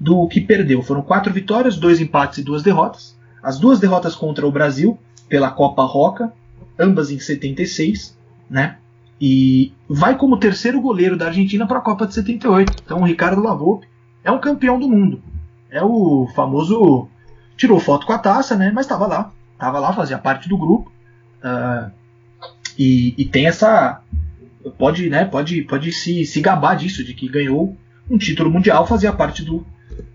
do 0.00 0.26
que 0.28 0.40
perdeu. 0.40 0.80
Foram 0.82 1.02
quatro 1.02 1.32
vitórias, 1.32 1.76
dois 1.76 2.00
empates 2.00 2.38
e 2.38 2.42
duas 2.44 2.62
derrotas. 2.62 3.16
As 3.42 3.58
duas 3.58 3.78
derrotas 3.80 4.14
contra 4.14 4.46
o 4.46 4.50
Brasil 4.52 4.98
pela 5.28 5.50
Copa 5.50 5.82
Roca, 5.84 6.32
ambas 6.78 7.10
em 7.10 7.18
76, 7.18 8.16
né? 8.48 8.78
E 9.20 9.72
vai 9.88 10.16
como 10.16 10.38
terceiro 10.38 10.80
goleiro 10.80 11.16
da 11.16 11.26
Argentina 11.26 11.66
para 11.66 11.78
a 11.78 11.82
Copa 11.82 12.06
de 12.06 12.14
78. 12.14 12.72
Então 12.84 13.00
o 13.00 13.04
Ricardo 13.04 13.42
Lavolpe 13.42 13.88
é 14.22 14.30
um 14.30 14.40
campeão 14.40 14.78
do 14.78 14.88
mundo. 14.88 15.22
É 15.70 15.82
o 15.82 16.28
famoso 16.34 17.08
tirou 17.56 17.80
foto 17.80 18.06
com 18.06 18.12
a 18.12 18.18
taça, 18.18 18.56
né? 18.56 18.70
Mas 18.72 18.86
estava 18.86 19.06
lá, 19.06 19.32
estava 19.52 19.80
lá, 19.80 19.92
fazia 19.92 20.18
parte 20.18 20.48
do 20.48 20.56
grupo. 20.56 20.92
Ah, 21.42 21.90
e, 22.78 23.14
e 23.18 23.24
tem 23.24 23.46
essa 23.46 24.00
pode, 24.78 25.08
né? 25.08 25.24
Pode, 25.24 25.62
pode 25.62 25.92
se, 25.92 26.24
se 26.24 26.40
gabar 26.40 26.76
disso, 26.76 27.04
de 27.04 27.14
que 27.14 27.28
ganhou 27.28 27.76
um 28.08 28.18
título 28.18 28.50
mundial, 28.50 28.86
fazia 28.86 29.12
parte 29.12 29.44
do, 29.44 29.66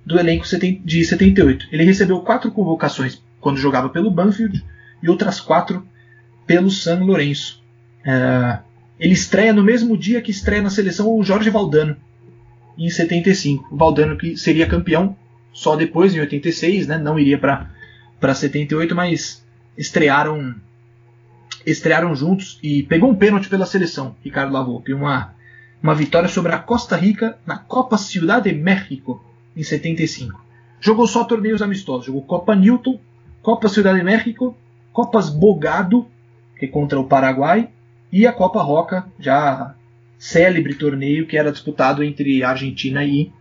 do 0.05 0.19
elenco 0.19 0.45
de 0.83 1.05
78. 1.05 1.67
Ele 1.71 1.83
recebeu 1.83 2.19
quatro 2.21 2.51
convocações 2.51 3.21
quando 3.39 3.57
jogava 3.57 3.89
pelo 3.89 4.11
Banfield 4.11 4.63
e 5.01 5.09
outras 5.09 5.39
quatro 5.39 5.85
pelo 6.45 6.69
San 6.69 7.03
Lourenço. 7.03 7.61
É, 8.05 8.59
ele 9.03 9.13
estreia 9.13 9.51
no 9.51 9.61
mesmo 9.61 9.97
dia 9.97 10.21
que 10.21 10.31
estreia 10.31 10.61
na 10.61 10.69
seleção 10.69 11.13
o 11.13 11.21
Jorge 11.21 11.49
Valdano, 11.49 11.97
em 12.77 12.89
75. 12.89 13.67
O 13.69 13.75
Valdano 13.75 14.17
que 14.17 14.37
seria 14.37 14.65
campeão 14.65 15.13
só 15.51 15.75
depois, 15.75 16.15
em 16.15 16.21
86, 16.21 16.87
né? 16.87 16.97
não 16.97 17.19
iria 17.19 17.37
para 17.37 18.33
78, 18.33 18.95
mas 18.95 19.43
estrearam 19.77 20.55
estrearam 21.65 22.15
juntos 22.15 22.57
e 22.63 22.83
pegou 22.83 23.09
um 23.09 23.15
pênalti 23.15 23.49
pela 23.49 23.65
seleção, 23.65 24.15
Ricardo 24.23 24.53
Lavolpe. 24.53 24.93
Uma, 24.93 25.33
uma 25.81 25.93
vitória 25.93 26.29
sobre 26.29 26.53
a 26.53 26.57
Costa 26.57 26.95
Rica 26.95 27.37
na 27.45 27.57
Copa 27.57 27.97
Ciudad 27.97 28.41
de 28.41 28.53
México, 28.53 29.21
em 29.55 29.63
75. 29.63 30.41
Jogou 30.79 31.07
só 31.07 31.25
torneios 31.25 31.61
amistosos. 31.61 32.05
Jogou 32.05 32.21
Copa 32.21 32.55
Newton, 32.55 32.97
Copa 33.41 33.67
Ciudad 33.67 33.93
de 33.93 34.03
México, 34.03 34.55
Copas 34.93 35.29
Bogado, 35.29 36.07
que 36.57 36.65
é 36.65 36.69
contra 36.69 36.97
o 36.97 37.05
Paraguai, 37.05 37.69
e 38.13 38.27
a 38.27 38.31
Copa 38.31 38.61
Roca, 38.61 39.05
já 39.19 39.73
célebre 40.19 40.75
torneio 40.75 41.25
que 41.25 41.35
era 41.35 41.51
disputado 41.51 42.03
entre 42.03 42.43
Argentina 42.43 43.03
e, 43.03 43.31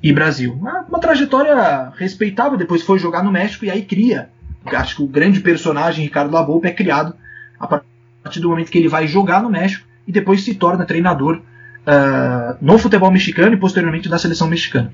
e 0.00 0.12
Brasil. 0.12 0.52
Uma, 0.52 0.82
uma 0.82 1.00
trajetória 1.00 1.90
respeitável. 1.96 2.56
Depois 2.56 2.82
foi 2.82 3.00
jogar 3.00 3.24
no 3.24 3.32
México 3.32 3.64
e 3.64 3.70
aí 3.70 3.82
cria. 3.82 4.30
Acho 4.64 4.96
que 4.96 5.02
o 5.02 5.08
grande 5.08 5.40
personagem 5.40 6.04
Ricardo 6.04 6.32
Lavolpe 6.32 6.68
é 6.68 6.72
criado 6.72 7.16
a 7.58 7.66
partir 7.66 8.38
do 8.38 8.48
momento 8.48 8.70
que 8.70 8.78
ele 8.78 8.88
vai 8.88 9.08
jogar 9.08 9.42
no 9.42 9.50
México 9.50 9.84
e 10.06 10.12
depois 10.12 10.44
se 10.44 10.54
torna 10.54 10.86
treinador 10.86 11.42
ah, 11.84 12.56
no 12.60 12.78
futebol 12.78 13.10
mexicano 13.10 13.54
e 13.54 13.58
posteriormente 13.58 14.08
da 14.08 14.18
seleção 14.18 14.46
mexicana. 14.46 14.92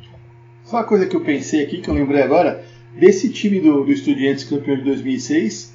Só 0.65 0.79
uma 0.79 0.85
coisa 0.85 1.07
que 1.07 1.15
eu 1.15 1.21
pensei 1.21 1.63
aqui, 1.63 1.83
que 1.83 1.89
eu 1.89 1.95
lembrei 1.95 2.23
agora, 2.23 2.65
desse 2.99 3.29
time 3.29 3.61
do, 3.61 3.85
do 3.85 3.93
Estudiantes 3.93 4.45
campeão 4.45 4.77
de 4.77 4.85
2006, 4.85 5.72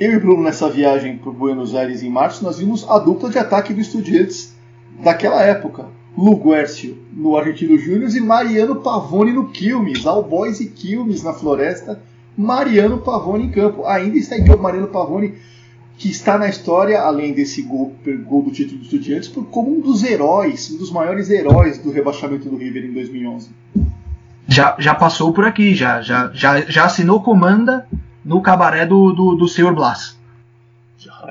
eu 0.00 0.12
e 0.14 0.18
Bruno 0.18 0.42
nessa 0.42 0.68
viagem 0.68 1.16
para 1.18 1.30
Buenos 1.32 1.74
Aires 1.74 2.02
em 2.02 2.10
março, 2.10 2.42
nós 2.44 2.58
vimos 2.58 2.84
a 2.88 2.98
dupla 2.98 3.30
de 3.30 3.38
ataque 3.38 3.72
do 3.72 3.80
Estudiantes 3.80 4.54
daquela 5.02 5.42
época. 5.42 5.86
Lu 6.16 6.36
Guercio 6.36 6.98
no 7.12 7.36
Argentino 7.36 7.78
Júnior 7.78 8.10
e 8.14 8.20
Mariano 8.20 8.76
Pavone 8.76 9.32
no 9.32 9.48
Quilmes, 9.48 10.04
All 10.06 10.22
Boys 10.22 10.60
e 10.60 10.66
Quilmes 10.66 11.22
na 11.22 11.32
Floresta, 11.32 12.00
Mariano 12.36 12.98
Pavone 12.98 13.44
em 13.46 13.50
campo. 13.50 13.86
Ainda 13.86 14.18
está 14.18 14.36
em 14.36 14.44
campo 14.44 14.62
Mariano 14.62 14.88
Pavone, 14.88 15.34
que 15.96 16.10
está 16.10 16.36
na 16.36 16.48
história, 16.48 17.00
além 17.00 17.32
desse 17.32 17.62
gol, 17.62 17.94
gol 18.26 18.42
do 18.42 18.50
título 18.50 18.78
do 18.78 18.84
Estudiantes, 18.84 19.28
por- 19.28 19.44
como 19.46 19.74
um 19.74 19.80
dos 19.80 20.02
heróis, 20.02 20.70
um 20.70 20.76
dos 20.78 20.90
maiores 20.92 21.30
heróis 21.30 21.78
do 21.78 21.90
rebaixamento 21.90 22.46
do 22.48 22.56
River 22.56 22.84
em 22.84 22.92
2011. 22.92 23.48
Já, 24.48 24.76
já 24.78 24.94
passou 24.94 25.32
por 25.32 25.44
aqui, 25.46 25.74
já, 25.74 26.02
já, 26.02 26.30
já, 26.34 26.60
já 26.62 26.84
assinou 26.84 27.22
comanda 27.22 27.86
no 28.24 28.40
cabaré 28.40 28.86
do, 28.86 29.12
do, 29.12 29.34
do 29.36 29.48
senhor 29.48 29.74
Blas. 29.74 30.18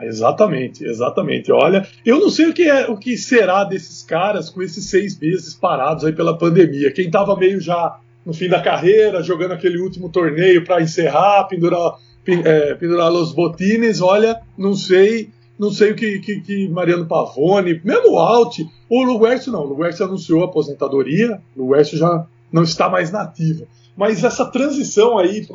Exatamente, 0.01 0.83
exatamente. 0.83 1.51
Olha, 1.51 1.87
eu 2.05 2.19
não 2.19 2.29
sei 2.29 2.47
o 2.49 2.53
que 2.53 2.63
é, 2.63 2.89
o 2.89 2.97
que 2.97 3.17
será 3.17 3.63
desses 3.63 4.03
caras 4.03 4.49
com 4.49 4.61
esses 4.61 4.85
seis 4.89 5.17
meses 5.17 5.53
parados 5.53 6.03
aí 6.03 6.11
pela 6.13 6.37
pandemia. 6.37 6.91
Quem 6.91 7.05
estava 7.05 7.35
meio 7.37 7.59
já 7.59 7.97
no 8.25 8.33
fim 8.33 8.49
da 8.49 8.61
carreira, 8.61 9.23
jogando 9.23 9.53
aquele 9.53 9.77
último 9.79 10.09
torneio 10.09 10.63
para 10.65 10.81
encerrar, 10.81 11.45
pendurar, 11.45 11.93
pen- 12.23 12.41
é, 12.43 12.75
pendurar 12.75 13.11
os 13.11 13.33
botines, 13.33 14.01
olha, 14.01 14.41
não 14.57 14.73
sei. 14.75 15.29
não 15.57 15.71
sei 15.71 15.91
o 15.91 15.95
que, 15.95 16.19
que, 16.19 16.41
que 16.41 16.67
Mariano 16.69 17.05
Pavone, 17.05 17.79
mesmo 17.83 18.13
o 18.13 18.19
Alt, 18.19 18.59
o 18.89 19.03
Luguercio 19.03 19.51
não, 19.51 19.61
o 19.61 19.67
Luguercio 19.69 20.05
anunciou 20.05 20.41
a 20.41 20.45
aposentadoria, 20.45 21.39
o 21.55 21.63
Luguercio 21.63 21.97
já 21.97 22.25
não 22.51 22.63
está 22.63 22.89
mais 22.89 23.11
nativo. 23.11 23.65
Mas 23.95 24.23
essa 24.23 24.45
transição 24.45 25.17
aí 25.17 25.47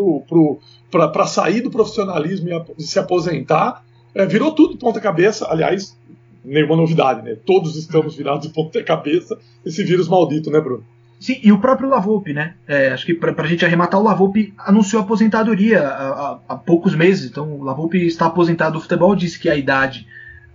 para 0.90 1.26
sair 1.26 1.60
do 1.60 1.70
profissionalismo 1.70 2.48
e, 2.78 2.82
se 2.82 2.98
aposentar 2.98 3.84
é, 4.14 4.24
virou 4.26 4.52
tudo 4.52 4.74
de 4.74 4.78
ponta 4.78 5.00
cabeça. 5.00 5.46
Aliás, 5.50 5.96
nenhuma 6.44 6.76
novidade, 6.76 7.22
né? 7.22 7.36
Todos 7.44 7.76
estamos 7.76 8.14
virados 8.14 8.46
de 8.46 8.52
ponta 8.54 8.82
cabeça 8.82 9.38
esse 9.64 9.82
vírus 9.84 10.08
maldito, 10.08 10.50
né, 10.50 10.60
Bruno? 10.60 10.84
Sim, 11.18 11.40
e 11.42 11.50
o 11.50 11.58
próprio 11.58 11.88
Lavoupe, 11.88 12.32
né? 12.34 12.54
É, 12.68 12.88
acho 12.88 13.06
que 13.06 13.14
para 13.14 13.42
a 13.42 13.46
gente 13.46 13.64
arrematar, 13.64 13.98
o 13.98 14.04
Lavoupe 14.04 14.52
anunciou 14.58 15.02
aposentadoria 15.02 15.80
há, 15.80 16.08
há, 16.08 16.38
há, 16.48 16.56
poucos 16.56 16.94
meses. 16.94 17.30
Então, 17.30 17.54
o 17.54 17.64
Lavoupe 17.64 18.04
está 18.06 18.26
aposentado 18.26 18.74
do 18.74 18.80
futebol, 18.80 19.16
disse 19.16 19.38
que 19.38 19.48
a 19.48 19.56
idade 19.56 20.06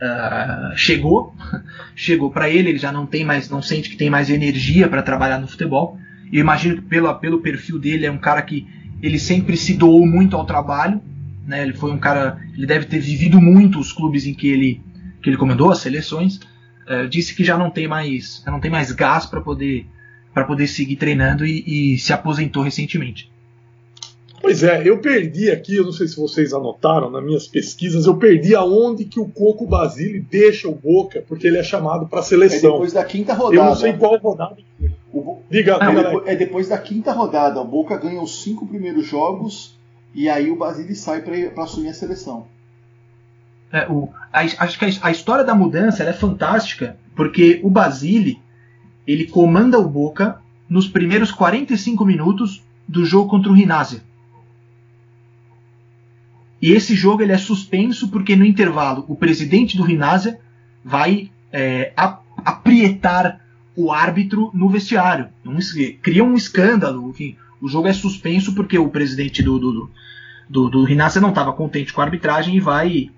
uh, 0.01 0.77
chegou, 0.77 1.33
chegou 1.95 2.29
para 2.29 2.47
ele. 2.47 2.69
Ele 2.69 2.77
já 2.77 2.91
não 2.91 3.07
tem 3.07 3.25
mais, 3.25 3.49
não 3.49 3.61
sente 3.61 3.89
que 3.89 3.97
tem 3.97 4.09
mais 4.09 4.29
energia 4.29 4.87
para 4.87 5.01
trabalhar 5.01 5.39
no 5.39 5.47
futebol. 5.47 5.97
E 6.31 6.37
eu 6.37 6.41
imagino 6.41 6.77
que 6.77 6.81
pelo, 6.83 7.13
pelo 7.15 7.41
perfil 7.41 7.77
dele 7.77 8.05
é 8.05 8.11
um 8.11 8.17
cara 8.17 8.41
que 8.41 8.67
ele 9.01 9.19
sempre 9.19 9.57
se 9.57 9.73
doou 9.73 10.05
muito 10.05 10.35
ao 10.35 10.45
trabalho. 10.45 11.01
Né? 11.45 11.63
Ele 11.63 11.73
foi 11.73 11.91
um 11.91 11.97
cara, 11.97 12.39
ele 12.55 12.65
deve 12.65 12.85
ter 12.85 12.99
vivido 12.99 13.41
muito 13.41 13.79
os 13.79 13.91
clubes 13.91 14.25
em 14.25 14.33
que 14.33 14.47
ele 14.47 14.81
que 15.21 15.29
ele 15.29 15.37
comandou, 15.37 15.71
as 15.71 15.79
seleções. 15.79 16.37
Uh, 16.87 17.07
disse 17.07 17.35
que 17.35 17.43
já 17.43 17.57
não 17.57 17.69
tem 17.69 17.87
mais, 17.87 18.43
não 18.47 18.59
tem 18.59 18.71
mais 18.71 18.91
gás 18.91 19.25
para 19.25 19.39
poder 19.39 19.85
para 20.33 20.45
poder 20.45 20.67
seguir 20.67 20.95
treinando 20.95 21.45
e, 21.45 21.93
e, 21.93 21.97
se 21.99 22.13
aposentou 22.13 22.63
recentemente. 22.63 23.29
Pois 24.41 24.63
é, 24.63 24.81
eu 24.87 24.97
perdi 24.99 25.51
aqui, 25.51 25.75
eu 25.75 25.83
não 25.83 25.91
sei 25.91 26.07
se 26.07 26.15
vocês 26.15 26.53
anotaram 26.53 27.11
nas 27.11 27.23
minhas 27.23 27.47
pesquisas, 27.47 28.05
eu 28.05 28.15
perdi 28.15 28.55
aonde 28.55 29.05
que 29.05 29.19
o 29.19 29.27
Coco 29.27 29.67
Basile 29.67 30.19
deixa 30.19 30.67
o 30.67 30.73
Boca, 30.73 31.23
porque 31.27 31.47
ele 31.47 31.57
é 31.57 31.63
chamado 31.63 32.07
para 32.07 32.21
a 32.21 32.23
seleção. 32.23 32.69
É 32.69 32.73
depois 32.73 32.93
da 32.93 33.03
quinta 33.03 33.33
rodada. 33.33 33.55
Eu 33.55 33.65
não 33.65 33.75
sei 33.75 33.93
qual 33.93 34.17
rodada. 34.17 34.55
O, 34.79 34.85
Diga, 35.51 35.77
é, 35.81 35.93
depois, 35.93 36.27
é 36.27 36.35
depois 36.35 36.69
da 36.69 36.77
quinta 36.77 37.11
rodada. 37.11 37.59
O 37.59 37.65
Boca 37.65 37.97
ganha 37.97 38.21
os 38.21 38.41
cinco 38.41 38.65
primeiros 38.65 39.05
jogos 39.05 39.77
e 40.15 40.29
aí 40.29 40.49
o 40.49 40.55
Basile 40.55 40.95
sai 40.95 41.21
para 41.21 41.63
assumir 41.63 41.89
a 41.89 41.93
seleção. 41.93 42.47
É, 43.69 43.85
o, 43.89 44.09
a, 44.31 44.39
acho 44.39 44.79
que 44.79 44.85
a, 44.85 44.89
a, 45.01 45.11
história 45.11 45.43
da 45.43 45.53
mudança 45.53 46.03
é 46.03 46.13
fantástica, 46.13 46.97
porque 47.15 47.59
o 47.63 47.69
Basile 47.69 48.39
ele 49.05 49.27
comanda 49.27 49.77
o 49.77 49.89
Boca 49.89 50.39
nos 50.69 50.87
primeiros 50.87 51.31
45 51.31 52.05
minutos 52.05 52.63
do 52.87 53.03
jogo 53.03 53.29
contra 53.29 53.51
o 53.51 53.55
Rinásia. 53.55 54.01
E 56.61 56.71
esse 56.71 56.95
jogo 56.95 57.23
ele 57.23 57.33
é 57.33 57.37
suspenso 57.37 58.09
porque 58.09 58.37
no 58.37 58.45
intervalo 58.45 59.03
o 59.09 59.17
presidente 59.17 59.75
do 59.75 59.83
Rinásia 59.83 60.39
vai 60.83 61.29
é, 61.51 61.91
aprietar 62.37 63.41
o 63.81 63.91
árbitro 63.91 64.51
no 64.53 64.69
vestiário. 64.69 65.29
Um, 65.45 65.57
cria 66.01 66.23
um 66.23 66.35
escândalo. 66.35 67.09
Enfim, 67.09 67.35
o 67.61 67.67
jogo 67.67 67.87
é 67.87 67.93
suspenso 67.93 68.53
porque 68.53 68.77
o 68.77 68.89
presidente 68.89 69.41
do, 69.43 69.59
do, 69.59 69.91
do, 70.49 70.69
do 70.69 70.87
não 71.21 71.29
estava 71.29 71.53
contente 71.53 71.93
com 71.93 72.01
a 72.01 72.03
arbitragem 72.03 72.55
e 72.55 72.59
vai 72.59 73.09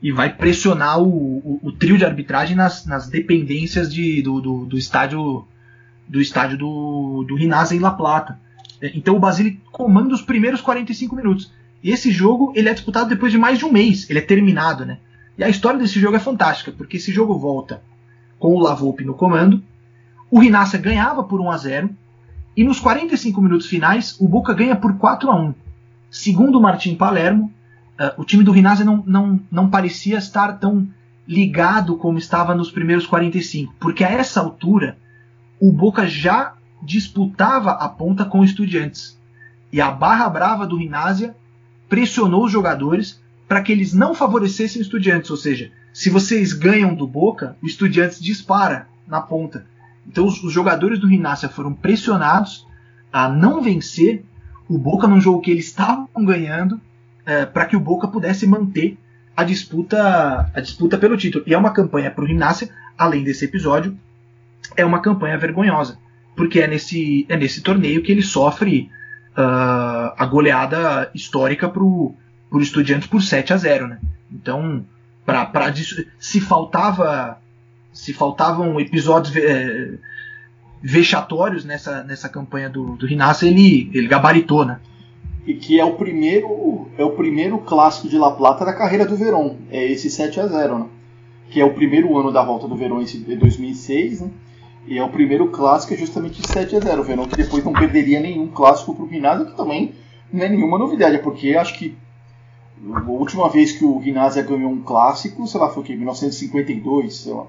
e 0.00 0.12
vai 0.12 0.32
pressionar 0.32 1.00
o, 1.00 1.08
o, 1.08 1.60
o 1.60 1.72
trio 1.72 1.98
de 1.98 2.04
arbitragem 2.04 2.54
nas, 2.54 2.86
nas 2.86 3.08
dependências 3.08 3.92
de, 3.92 4.22
do, 4.22 4.40
do, 4.40 4.64
do, 4.64 4.78
estádio 4.78 5.44
do 6.06 6.20
estádio 6.20 6.56
do, 6.56 7.24
do 7.26 7.34
Rinasa 7.34 7.74
em 7.74 7.80
La 7.80 7.90
Plata. 7.90 8.38
Então 8.94 9.16
o 9.16 9.18
Basile 9.18 9.60
comanda 9.72 10.14
os 10.14 10.22
primeiros 10.22 10.60
45 10.60 11.16
minutos. 11.16 11.52
Esse 11.82 12.12
jogo 12.12 12.52
ele 12.54 12.68
é 12.68 12.74
disputado 12.74 13.08
depois 13.08 13.32
de 13.32 13.38
mais 13.38 13.58
de 13.58 13.64
um 13.64 13.72
mês, 13.72 14.08
ele 14.08 14.20
é 14.20 14.22
terminado, 14.22 14.86
né? 14.86 14.98
E 15.36 15.44
a 15.44 15.48
história 15.48 15.78
desse 15.78 16.00
jogo 16.00 16.16
é 16.16 16.20
fantástica, 16.20 16.72
porque 16.72 16.96
esse 16.96 17.12
jogo 17.12 17.38
volta 17.38 17.82
com 18.38 18.54
o 18.54 18.60
Lavoupe 18.60 19.04
no 19.04 19.14
comando, 19.14 19.62
o 20.30 20.38
Rinassa 20.38 20.78
ganhava 20.78 21.22
por 21.22 21.40
1 21.40 21.50
a 21.50 21.56
0 21.56 21.90
e 22.56 22.64
nos 22.64 22.80
45 22.80 23.40
minutos 23.40 23.66
finais 23.66 24.16
o 24.20 24.28
Boca 24.28 24.52
ganha 24.52 24.76
por 24.76 24.96
4 24.98 25.30
a 25.30 25.36
1. 25.36 25.54
Segundo 26.10 26.58
o 26.58 26.62
Martim 26.62 26.94
Palermo, 26.94 27.52
uh, 27.98 28.20
o 28.20 28.24
time 28.24 28.42
do 28.42 28.52
Rinazzi 28.52 28.84
não, 28.84 29.02
não, 29.06 29.40
não 29.50 29.70
parecia 29.70 30.18
estar 30.18 30.58
tão 30.58 30.88
ligado 31.26 31.96
como 31.96 32.18
estava 32.18 32.54
nos 32.54 32.70
primeiros 32.70 33.06
45, 33.06 33.74
porque 33.78 34.02
a 34.02 34.10
essa 34.10 34.40
altura 34.40 34.96
o 35.60 35.70
Boca 35.70 36.06
já 36.06 36.54
disputava 36.82 37.72
a 37.72 37.88
ponta 37.88 38.24
com 38.24 38.44
Estudiantes. 38.44 39.18
E 39.70 39.80
a 39.80 39.90
barra 39.90 40.28
brava 40.28 40.66
do 40.66 40.76
Rinásia 40.76 41.36
pressionou 41.88 42.44
os 42.44 42.52
jogadores 42.52 43.20
para 43.46 43.62
que 43.62 43.72
eles 43.72 43.92
não 43.92 44.14
favorecessem 44.14 44.80
Estudiantes, 44.80 45.30
ou 45.30 45.36
seja, 45.36 45.70
se 45.92 46.10
vocês 46.10 46.52
ganham 46.52 46.94
do 46.94 47.06
Boca, 47.06 47.56
o 47.62 47.66
Estudiantes 47.66 48.20
dispara 48.20 48.88
na 49.06 49.20
ponta. 49.20 49.66
Então 50.08 50.26
os, 50.26 50.42
os 50.42 50.52
jogadores 50.52 50.98
do 50.98 51.06
Rinácia 51.06 51.48
foram 51.48 51.72
pressionados 51.72 52.66
a 53.12 53.28
não 53.28 53.62
vencer 53.62 54.24
o 54.68 54.78
Boca 54.78 55.06
num 55.06 55.20
jogo 55.20 55.40
que 55.40 55.50
eles 55.50 55.66
estavam 55.66 56.08
ganhando 56.24 56.80
é, 57.24 57.44
para 57.44 57.66
que 57.66 57.76
o 57.76 57.80
Boca 57.80 58.08
pudesse 58.08 58.46
manter 58.46 58.98
a 59.36 59.44
disputa, 59.44 60.50
a 60.52 60.60
disputa 60.60 60.98
pelo 60.98 61.16
título. 61.16 61.44
E 61.46 61.54
é 61.54 61.58
uma 61.58 61.72
campanha 61.72 62.10
para 62.10 62.24
o 62.24 62.26
Rinácia, 62.26 62.70
além 62.96 63.22
desse 63.22 63.44
episódio, 63.44 63.96
é 64.76 64.84
uma 64.84 65.00
campanha 65.00 65.38
vergonhosa, 65.38 65.98
porque 66.34 66.60
é 66.60 66.66
nesse, 66.66 67.24
é 67.28 67.36
nesse 67.36 67.60
torneio 67.60 68.02
que 68.02 68.10
ele 68.10 68.22
sofre 68.22 68.90
uh, 69.36 70.12
a 70.16 70.26
goleada 70.26 71.10
histórica 71.14 71.68
para 71.68 71.82
o 71.82 72.16
Estudiantes 72.60 73.08
por 73.08 73.22
7 73.22 73.52
a 73.52 73.56
0 73.56 73.88
né? 73.88 74.00
Então, 74.30 74.84
pra, 75.24 75.46
pra, 75.46 75.72
se 76.18 76.40
faltava 76.40 77.38
se 77.98 78.12
faltavam 78.12 78.78
episódios 78.78 79.34
é, 79.34 79.98
vexatórios 80.80 81.64
nessa, 81.64 82.04
nessa 82.04 82.28
campanha 82.28 82.70
do, 82.70 82.96
do 82.96 83.06
ele, 83.08 83.90
ele 83.92 84.06
gabaritou, 84.06 84.64
né? 84.64 84.78
e 85.48 85.54
que 85.54 85.80
é 85.80 85.84
o 85.84 85.94
primeiro 85.94 86.88
é 86.98 87.02
o 87.02 87.12
primeiro 87.12 87.56
clássico 87.56 88.06
de 88.06 88.18
La 88.18 88.30
Plata 88.30 88.66
da 88.66 88.72
carreira 88.74 89.06
do 89.06 89.16
Verón. 89.16 89.56
É 89.70 89.82
esse 89.82 90.10
7 90.10 90.38
a 90.40 90.46
0, 90.46 90.78
né? 90.78 90.86
Que 91.50 91.58
é 91.58 91.64
o 91.64 91.72
primeiro 91.72 92.18
ano 92.18 92.30
da 92.30 92.44
volta 92.44 92.68
do 92.68 92.76
Verón 92.76 93.00
em 93.00 93.36
2006, 93.38 94.20
né? 94.20 94.30
E 94.86 94.98
é 94.98 95.02
o 95.02 95.08
primeiro 95.08 95.48
clássico 95.48 95.94
é 95.94 95.96
justamente 95.96 96.46
7 96.46 96.76
a 96.76 96.80
0. 96.80 97.00
O 97.00 97.04
Verón 97.04 97.26
que 97.26 97.36
depois 97.36 97.64
não 97.64 97.72
perderia 97.72 98.20
nenhum 98.20 98.46
clássico 98.46 98.94
para 98.94 99.04
o 99.04 99.08
que 99.08 99.56
também 99.56 99.94
não 100.30 100.44
é 100.44 100.48
nenhuma 100.50 100.78
novidade, 100.78 101.18
porque 101.18 101.56
acho 101.56 101.78
que 101.78 101.96
a 102.94 103.10
última 103.10 103.48
vez 103.48 103.72
que 103.72 103.86
o 103.86 104.00
Ginásio 104.02 104.46
ganhou 104.46 104.70
um 104.70 104.82
clássico, 104.82 105.46
sei 105.46 105.60
lá, 105.60 105.70
foi 105.70 105.82
o 105.82 105.86
que? 105.86 105.96
1952, 105.96 107.16
sei 107.16 107.32
lá. 107.32 107.46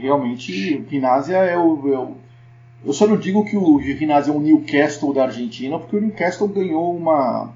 Realmente 0.00 0.76
o 0.76 0.90
Ginásio 0.90 1.34
é 1.34 1.58
o, 1.58 1.92
é 1.92 1.98
o 1.98 2.16
eu 2.84 2.92
só 2.92 3.06
não 3.06 3.16
digo 3.16 3.44
que 3.44 3.56
o 3.56 3.80
Ginásio 3.80 4.32
é 4.32 4.36
um 4.36 4.40
Newcastle 4.40 5.12
da 5.12 5.24
Argentina, 5.24 5.78
porque 5.78 5.96
o 5.96 6.00
Newcastle 6.00 6.46
ganhou 6.46 6.96
uma, 6.96 7.52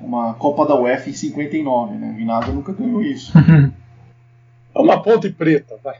uma 0.00 0.34
Copa 0.34 0.66
da 0.66 0.74
UEFA 0.74 1.10
em 1.10 1.12
59, 1.12 1.94
né? 1.96 2.12
O 2.14 2.18
Ginásio 2.18 2.54
nunca 2.54 2.72
ganhou 2.72 3.02
isso. 3.02 3.32
é 4.74 4.78
uma 4.78 5.02
ponte 5.02 5.28
preta, 5.28 5.78
vai. 5.84 5.96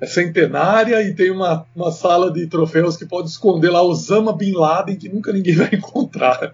É 0.00 0.06
centenária 0.06 1.02
e 1.02 1.14
tem 1.14 1.30
uma, 1.30 1.66
uma 1.74 1.90
sala 1.90 2.32
de 2.32 2.46
troféus 2.46 2.96
que 2.96 3.04
pode 3.04 3.28
esconder 3.28 3.70
lá 3.70 3.82
Osama 3.82 4.32
Bin 4.32 4.52
Laden, 4.52 4.96
que 4.96 5.08
nunca 5.08 5.32
ninguém 5.32 5.54
vai 5.54 5.70
encontrar. 5.72 6.52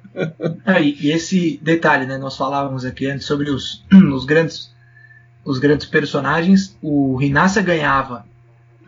É, 0.66 0.82
e, 0.82 1.10
esse 1.10 1.58
detalhe, 1.62 2.06
né? 2.06 2.18
Nós 2.18 2.36
falávamos 2.36 2.84
aqui 2.84 3.06
antes 3.06 3.26
sobre 3.26 3.50
os, 3.50 3.84
os 4.12 4.26
grandes 4.26 4.73
os 5.44 5.58
grandes 5.58 5.86
personagens. 5.86 6.76
O 6.82 7.16
Rinácia 7.16 7.62
ganhava 7.62 8.24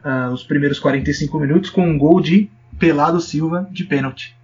uh, 0.05 0.33
os 0.33 0.43
primeiros 0.43 0.79
45 0.79 1.39
minutos 1.39 1.71
com 1.71 1.87
um 1.87 1.99
gol 1.99 2.21
de 2.21 2.49
Pelado 2.79 3.21
Silva 3.21 3.69
de 3.71 3.85
pênalti. 3.85 4.35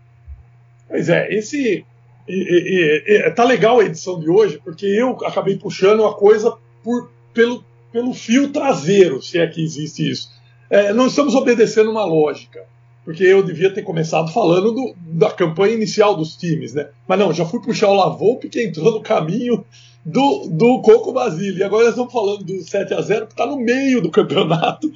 Pois 0.88 1.08
é, 1.08 1.32
esse. 1.32 1.84
E, 2.28 2.34
e, 2.34 3.26
e, 3.26 3.30
tá 3.32 3.44
legal 3.44 3.80
a 3.80 3.84
edição 3.84 4.20
de 4.20 4.28
hoje, 4.28 4.60
porque 4.62 4.86
eu 4.86 5.10
acabei 5.26 5.56
puxando 5.56 6.06
a 6.06 6.14
coisa 6.14 6.54
por, 6.82 7.10
pelo, 7.34 7.64
pelo 7.90 8.14
fio 8.14 8.50
traseiro, 8.50 9.20
se 9.20 9.38
é 9.38 9.46
que 9.46 9.62
existe 9.62 10.08
isso. 10.08 10.30
É, 10.70 10.92
não 10.92 11.08
estamos 11.08 11.34
obedecendo 11.34 11.90
uma 11.90 12.04
lógica, 12.04 12.64
porque 13.04 13.24
eu 13.24 13.42
devia 13.42 13.72
ter 13.72 13.82
começado 13.82 14.32
falando 14.32 14.72
do, 14.72 14.94
da 14.96 15.30
campanha 15.30 15.74
inicial 15.74 16.16
dos 16.16 16.36
times, 16.36 16.74
né? 16.74 16.88
Mas 17.06 17.18
não, 17.18 17.32
já 17.32 17.44
fui 17.44 17.60
puxar 17.60 17.88
o 17.88 17.94
Lavoupe 17.94 18.48
que 18.48 18.64
entrou 18.64 18.92
no 18.92 19.00
caminho 19.00 19.64
do, 20.04 20.48
do 20.48 20.80
Coco 20.82 21.12
Basile. 21.12 21.60
E 21.60 21.64
agora 21.64 21.84
nós 21.84 21.92
estamos 21.92 22.12
falando 22.12 22.44
do 22.44 22.62
7 22.62 22.94
a 22.94 23.00
0 23.00 23.26
que 23.26 23.32
está 23.32 23.46
no 23.46 23.56
meio 23.56 24.00
do 24.00 24.10
campeonato 24.10 24.92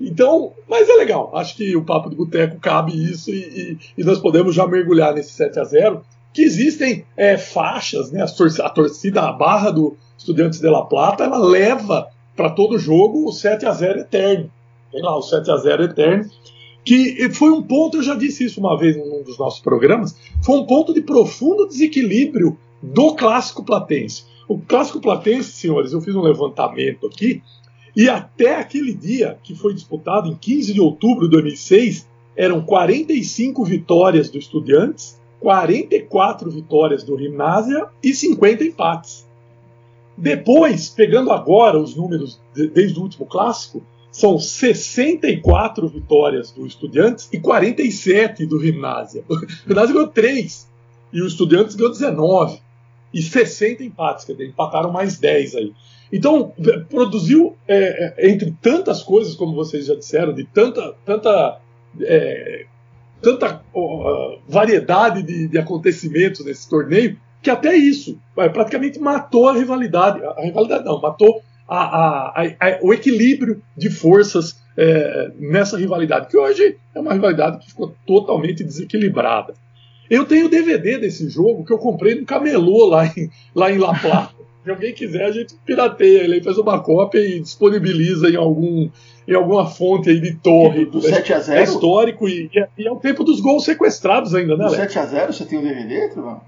então, 0.00 0.52
mas 0.68 0.88
é 0.88 0.94
legal. 0.94 1.36
Acho 1.36 1.56
que 1.56 1.76
o 1.76 1.84
Papo 1.84 2.08
de 2.08 2.16
Boteco 2.16 2.58
cabe 2.60 2.92
isso 2.92 3.30
e, 3.30 3.38
e, 3.38 3.78
e, 3.98 4.04
nós 4.04 4.18
podemos 4.18 4.54
já 4.54 4.66
mergulhar 4.66 5.12
nesse 5.12 5.30
7 5.30 5.58
a 5.58 5.64
0 5.64 6.04
que 6.32 6.42
existem 6.42 7.04
é, 7.16 7.36
faixas, 7.36 8.12
né? 8.12 8.24
A 8.62 8.70
torcida, 8.70 9.22
a 9.22 9.32
barra 9.32 9.70
do 9.70 9.96
Estudiantes 10.16 10.60
de 10.60 10.68
La 10.68 10.84
Plata, 10.84 11.24
ela 11.24 11.38
leva 11.38 12.08
para 12.36 12.50
todo 12.50 12.78
jogo 12.78 13.26
o 13.26 13.32
7 13.32 13.66
a 13.66 13.72
0 13.72 14.00
eterno. 14.00 14.50
Tem 14.92 15.02
lá 15.02 15.16
o 15.16 15.22
7 15.22 15.50
a 15.50 15.56
0 15.56 15.84
eterno. 15.84 16.30
Que 16.88 17.28
foi 17.34 17.50
um 17.50 17.62
ponto, 17.62 17.98
eu 17.98 18.02
já 18.02 18.14
disse 18.14 18.44
isso 18.44 18.60
uma 18.60 18.74
vez 18.74 18.96
num 18.96 19.22
dos 19.22 19.38
nossos 19.38 19.60
programas, 19.60 20.16
foi 20.42 20.56
um 20.56 20.64
ponto 20.64 20.94
de 20.94 21.02
profundo 21.02 21.68
desequilíbrio 21.68 22.56
do 22.82 23.14
clássico 23.14 23.62
platense. 23.62 24.24
O 24.48 24.58
clássico 24.58 24.98
platense, 24.98 25.52
senhores, 25.52 25.92
eu 25.92 26.00
fiz 26.00 26.14
um 26.14 26.22
levantamento 26.22 27.06
aqui, 27.06 27.42
e 27.94 28.08
até 28.08 28.56
aquele 28.56 28.94
dia, 28.94 29.38
que 29.42 29.54
foi 29.54 29.74
disputado 29.74 30.30
em 30.30 30.34
15 30.34 30.72
de 30.72 30.80
outubro 30.80 31.26
de 31.26 31.32
2006, 31.32 32.08
eram 32.34 32.62
45 32.62 33.62
vitórias 33.66 34.30
do 34.30 34.38
Estudiantes, 34.38 35.20
44 35.40 36.50
vitórias 36.50 37.04
do 37.04 37.18
Gimnasia 37.18 37.86
e 38.02 38.14
50 38.14 38.64
empates. 38.64 39.28
Depois, 40.16 40.88
pegando 40.88 41.32
agora 41.32 41.78
os 41.78 41.94
números 41.94 42.40
de, 42.54 42.66
desde 42.66 42.98
o 42.98 43.02
último 43.02 43.26
clássico, 43.26 43.82
são 44.10 44.38
64 44.38 45.88
vitórias 45.88 46.50
do 46.50 46.66
Estudiantes 46.66 47.28
e 47.32 47.38
47 47.38 48.46
do 48.46 48.60
Gimnasia. 48.60 49.24
O 49.28 49.68
Gimnasia 49.68 49.94
ganhou 49.94 50.08
3 50.08 50.68
e 51.12 51.22
o 51.22 51.26
Estudiantes 51.26 51.76
ganhou 51.76 51.92
19 51.92 52.60
e 53.12 53.22
60 53.22 53.84
empates, 53.84 54.24
quer 54.24 54.32
dizer, 54.32 54.48
empataram 54.48 54.92
mais 54.92 55.18
10 55.18 55.54
aí. 55.56 55.72
Então, 56.12 56.52
produziu, 56.88 57.56
é, 57.66 58.14
é, 58.16 58.30
entre 58.30 58.54
tantas 58.62 59.02
coisas, 59.02 59.34
como 59.34 59.54
vocês 59.54 59.86
já 59.86 59.94
disseram, 59.94 60.32
de 60.32 60.44
tanta, 60.44 60.94
tanta, 61.04 61.60
é, 62.00 62.66
tanta 63.20 63.62
uh, 63.74 64.38
variedade 64.48 65.22
de, 65.22 65.48
de, 65.48 65.58
acontecimentos 65.58 66.44
nesse 66.44 66.68
torneio, 66.68 67.18
que 67.42 67.50
até 67.50 67.76
isso 67.76 68.18
é, 68.38 68.48
praticamente 68.48 68.98
matou 68.98 69.48
a 69.48 69.52
rivalidade. 69.52 70.24
A 70.24 70.40
rivalidade 70.40 70.84
não, 70.84 71.00
matou 71.00 71.42
a, 71.68 72.40
a, 72.40 72.42
a, 72.42 72.78
o 72.82 72.94
equilíbrio 72.94 73.62
de 73.76 73.90
forças 73.90 74.60
é, 74.76 75.30
nessa 75.38 75.76
rivalidade, 75.76 76.28
que 76.28 76.36
hoje 76.36 76.76
é 76.94 77.00
uma 77.00 77.12
rivalidade 77.12 77.58
que 77.58 77.66
ficou 77.66 77.94
totalmente 78.06 78.64
desequilibrada. 78.64 79.54
Eu 80.08 80.24
tenho 80.24 80.48
DVD 80.48 80.98
desse 80.98 81.28
jogo 81.28 81.64
que 81.64 81.72
eu 81.72 81.78
comprei 81.78 82.14
no 82.14 82.24
camelô 82.24 82.86
lá 82.86 83.06
em, 83.06 83.30
lá 83.54 83.70
em 83.70 83.78
La 83.78 83.92
Plata. 83.92 84.38
Se 84.64 84.70
alguém 84.70 84.92
quiser, 84.92 85.24
a 85.24 85.32
gente 85.32 85.54
pirateia 85.64 86.24
ele, 86.24 86.42
faz 86.42 86.58
uma 86.58 86.80
cópia 86.80 87.20
e 87.20 87.40
disponibiliza 87.40 88.28
em 88.28 88.36
algum 88.36 88.90
em 89.26 89.34
alguma 89.34 89.66
fonte 89.66 90.08
aí 90.08 90.20
de 90.20 90.34
torre. 90.34 90.86
Do, 90.86 90.92
do 90.92 91.02
7 91.02 91.32
a 91.34 91.38
0 91.38 91.60
É 91.60 91.62
histórico 91.62 92.28
e, 92.28 92.50
e, 92.78 92.86
é 92.86 92.90
o 92.90 92.96
tempo 92.96 93.22
dos 93.24 93.40
gols 93.40 93.64
sequestrados 93.64 94.34
ainda, 94.34 94.56
né, 94.56 94.64
Do 94.64 94.70
7 94.70 94.98
a 94.98 95.04
0 95.04 95.32
você 95.32 95.44
tem 95.44 95.58
o 95.58 95.62
DVD, 95.62 96.08
Truvão? 96.08 96.40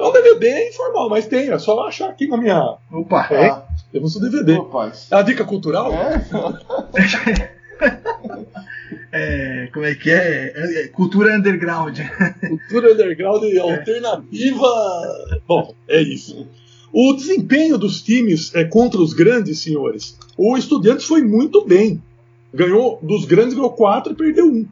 Então, 0.00 0.12
DVD 0.14 0.46
é 0.46 0.68
informal, 0.70 1.10
mas 1.10 1.26
tem, 1.26 1.50
é 1.50 1.58
só 1.58 1.86
achar 1.86 2.08
aqui 2.08 2.26
na 2.26 2.38
minha. 2.38 2.78
Opa! 2.90 3.28
É, 3.30 3.48
ah. 3.48 3.62
temos 3.92 4.16
o 4.16 4.20
DVD. 4.20 4.54
Opa. 4.54 4.90
É 5.10 5.14
a 5.14 5.20
dica 5.20 5.44
cultural? 5.44 5.92
É. 5.92 6.24
é, 9.12 9.68
como 9.74 9.84
é 9.84 9.94
que 9.94 10.10
é? 10.10 10.54
é? 10.56 10.88
Cultura 10.88 11.36
underground. 11.36 11.98
Cultura 12.48 12.94
underground 12.94 13.44
é. 13.44 13.58
alternativa. 13.58 14.66
Bom, 15.46 15.74
é 15.86 16.00
isso. 16.00 16.48
O 16.90 17.12
desempenho 17.12 17.76
dos 17.76 18.02
times 18.02 18.54
é, 18.54 18.64
contra 18.64 19.02
os 19.02 19.12
grandes, 19.12 19.60
senhores. 19.60 20.18
O 20.34 20.56
Estudiantes 20.56 21.04
foi 21.04 21.22
muito 21.22 21.66
bem. 21.66 22.02
Ganhou 22.54 22.98
dos 23.02 23.26
grandes, 23.26 23.52
ganhou 23.52 23.70
4 23.70 24.14
e 24.14 24.16
perdeu 24.16 24.46
1. 24.46 24.66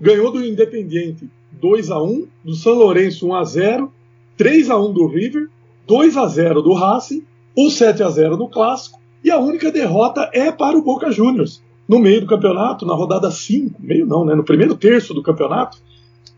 Ganhou 0.00 0.32
do 0.32 0.44
Independiente 0.44 1.30
2 1.52 1.92
a 1.92 2.02
1 2.02 2.26
do 2.44 2.54
São 2.54 2.74
Lourenço 2.74 3.28
1 3.28 3.34
a 3.36 3.44
0 3.44 3.92
3 4.36 4.70
a 4.70 4.78
1 4.78 4.92
do 4.92 5.06
River, 5.06 5.48
2 5.86 6.16
a 6.16 6.26
0 6.26 6.62
do 6.62 6.72
Racing, 6.72 7.24
o 7.56 7.70
7 7.70 8.02
a 8.02 8.10
0 8.10 8.36
no 8.36 8.48
Clássico, 8.48 8.98
e 9.22 9.30
a 9.30 9.38
única 9.38 9.70
derrota 9.70 10.28
é 10.32 10.50
para 10.50 10.76
o 10.76 10.82
Boca 10.82 11.10
Juniors. 11.10 11.62
No 11.88 11.98
meio 11.98 12.20
do 12.22 12.26
campeonato, 12.26 12.86
na 12.86 12.94
rodada 12.94 13.30
5, 13.30 13.80
meio 13.80 14.06
não, 14.06 14.24
né? 14.24 14.34
No 14.34 14.44
primeiro 14.44 14.74
terço 14.74 15.12
do 15.14 15.22
campeonato, 15.22 15.78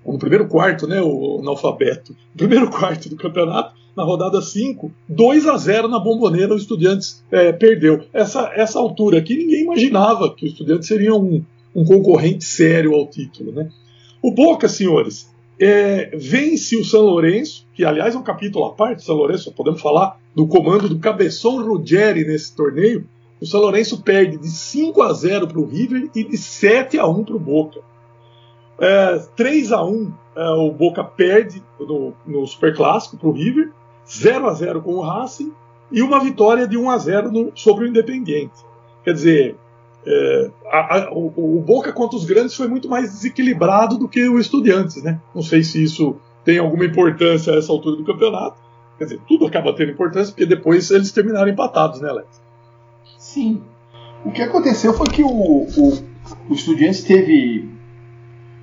no 0.04 0.18
primeiro 0.18 0.46
quarto, 0.46 0.87
né? 0.87 1.00
O 1.00 1.40
analfabeto. 1.40 2.12
No 2.12 2.37
primeiro 2.37 2.70
quarto 2.70 3.09
do 3.09 3.16
campeonato, 3.16 3.74
na 3.96 4.02
rodada 4.02 4.42
5, 4.42 4.92
2 5.09 5.46
a 5.46 5.56
0 5.56 5.88
na 5.88 5.98
bomboneira, 5.98 6.52
o 6.52 6.56
Estudiantes 6.56 7.24
é, 7.30 7.52
perdeu. 7.52 8.04
Essa, 8.12 8.52
essa 8.54 8.78
altura 8.78 9.18
aqui, 9.18 9.37
ninguém 9.37 9.62
imaginava 9.62 10.32
que 10.35 10.44
o 10.44 10.48
Estudiantes 10.48 10.87
seria 10.87 11.14
um, 11.14 11.42
um 11.74 11.85
concorrente 11.85 12.44
sério 12.44 12.94
ao 12.94 13.06
título, 13.06 13.52
né? 13.52 13.70
O 14.22 14.32
Boca, 14.32 14.68
senhores, 14.68 15.32
é, 15.58 16.10
vence 16.16 16.76
o 16.76 16.84
São 16.84 17.02
Lourenço, 17.02 17.66
que 17.74 17.84
aliás 17.84 18.14
é 18.14 18.18
um 18.18 18.22
capítulo 18.22 18.66
à 18.66 18.72
parte, 18.74 19.02
São 19.02 19.16
Lourenço, 19.16 19.52
podemos 19.52 19.80
falar 19.80 20.18
do 20.34 20.46
comando 20.46 20.88
do 20.88 20.98
Cabeção 20.98 21.62
Ruggeri 21.62 22.26
nesse 22.26 22.54
torneio. 22.54 23.08
O 23.40 23.46
São 23.46 23.60
Lourenço 23.60 24.02
perde 24.02 24.36
de 24.36 24.48
5 24.48 25.02
a 25.02 25.12
0 25.12 25.48
para 25.48 25.58
o 25.58 25.66
River 25.66 26.10
e 26.14 26.24
de 26.24 26.36
7 26.36 26.98
a 26.98 27.06
1 27.06 27.24
para 27.24 27.36
o 27.36 27.40
Boca. 27.40 27.80
É, 28.78 29.18
3 29.34 29.72
a 29.72 29.84
1 29.84 30.12
é, 30.36 30.50
o 30.50 30.70
Boca 30.70 31.02
perde 31.02 31.62
no, 31.80 32.12
no 32.26 32.46
Superclássico 32.46 33.16
para 33.16 33.28
o 33.28 33.32
River, 33.32 33.72
0 34.06 34.46
a 34.46 34.52
0 34.52 34.82
com 34.82 34.96
o 34.96 35.00
Racing 35.00 35.52
e 35.90 36.02
uma 36.02 36.20
vitória 36.20 36.66
de 36.66 36.76
1 36.76 36.90
a 36.90 36.98
0 36.98 37.32
no, 37.32 37.52
sobre 37.54 37.84
o 37.84 37.88
Independiente. 37.88 38.54
Quer 39.02 39.14
dizer, 39.14 39.56
é, 40.06 40.50
a, 40.70 40.98
a, 40.98 41.12
o, 41.12 41.32
o, 41.58 41.60
Boca 41.60 41.92
contra 41.92 42.16
os 42.16 42.24
grandes 42.24 42.54
foi 42.54 42.68
muito 42.68 42.88
mais 42.88 43.10
desequilibrado 43.10 43.98
do 43.98 44.08
que 44.08 44.28
o 44.28 44.38
Estudiantes, 44.38 45.02
né? 45.02 45.20
Não 45.34 45.42
sei 45.42 45.64
se 45.64 45.82
isso 45.82 46.16
tem 46.44 46.58
alguma 46.58 46.84
importância 46.84 47.52
a 47.52 47.56
essa 47.56 47.72
altura 47.72 47.96
do 47.96 48.04
campeonato. 48.04 48.56
Quer 48.98 49.04
dizer, 49.04 49.20
tudo 49.26 49.46
acaba 49.46 49.74
tendo 49.74 49.90
importância 49.90 50.32
porque 50.32 50.46
depois 50.46 50.90
eles 50.92 51.10
terminaram 51.10 51.48
empatados, 51.48 52.00
né, 52.00 52.08
Alex? 52.08 52.40
Sim. 53.18 53.60
O 54.24 54.30
que 54.30 54.42
aconteceu 54.42 54.94
foi 54.94 55.06
que 55.08 55.22
o, 55.22 55.28
o, 55.28 55.98
o 56.48 56.54
Estudiantes 56.54 57.02
teve. 57.02 57.68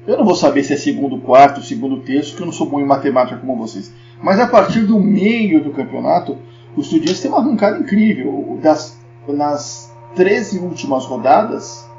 Eu 0.07 0.17
não 0.17 0.25
vou 0.25 0.35
saber 0.35 0.63
se 0.63 0.73
é 0.73 0.77
segundo 0.77 1.17
quarto, 1.19 1.61
segundo 1.61 2.01
terço, 2.01 2.31
porque 2.31 2.43
eu 2.43 2.47
não 2.47 2.53
sou 2.53 2.69
bom 2.69 2.79
em 2.79 2.85
matemática 2.85 3.37
como 3.37 3.57
vocês. 3.57 3.93
Mas 4.21 4.39
a 4.39 4.47
partir 4.47 4.81
do 4.81 4.97
meio 4.99 5.61
do 5.61 5.71
campeonato, 5.71 6.37
o 6.75 6.79
Estudiantes 6.79 7.21
tem 7.21 7.29
uma 7.29 7.39
arrancada 7.39 7.79
incrível. 7.79 8.59
Das, 8.61 8.97
nas 9.27 9.92
13 10.15 10.59
últimas 10.59 11.05
rodadas, 11.05 11.89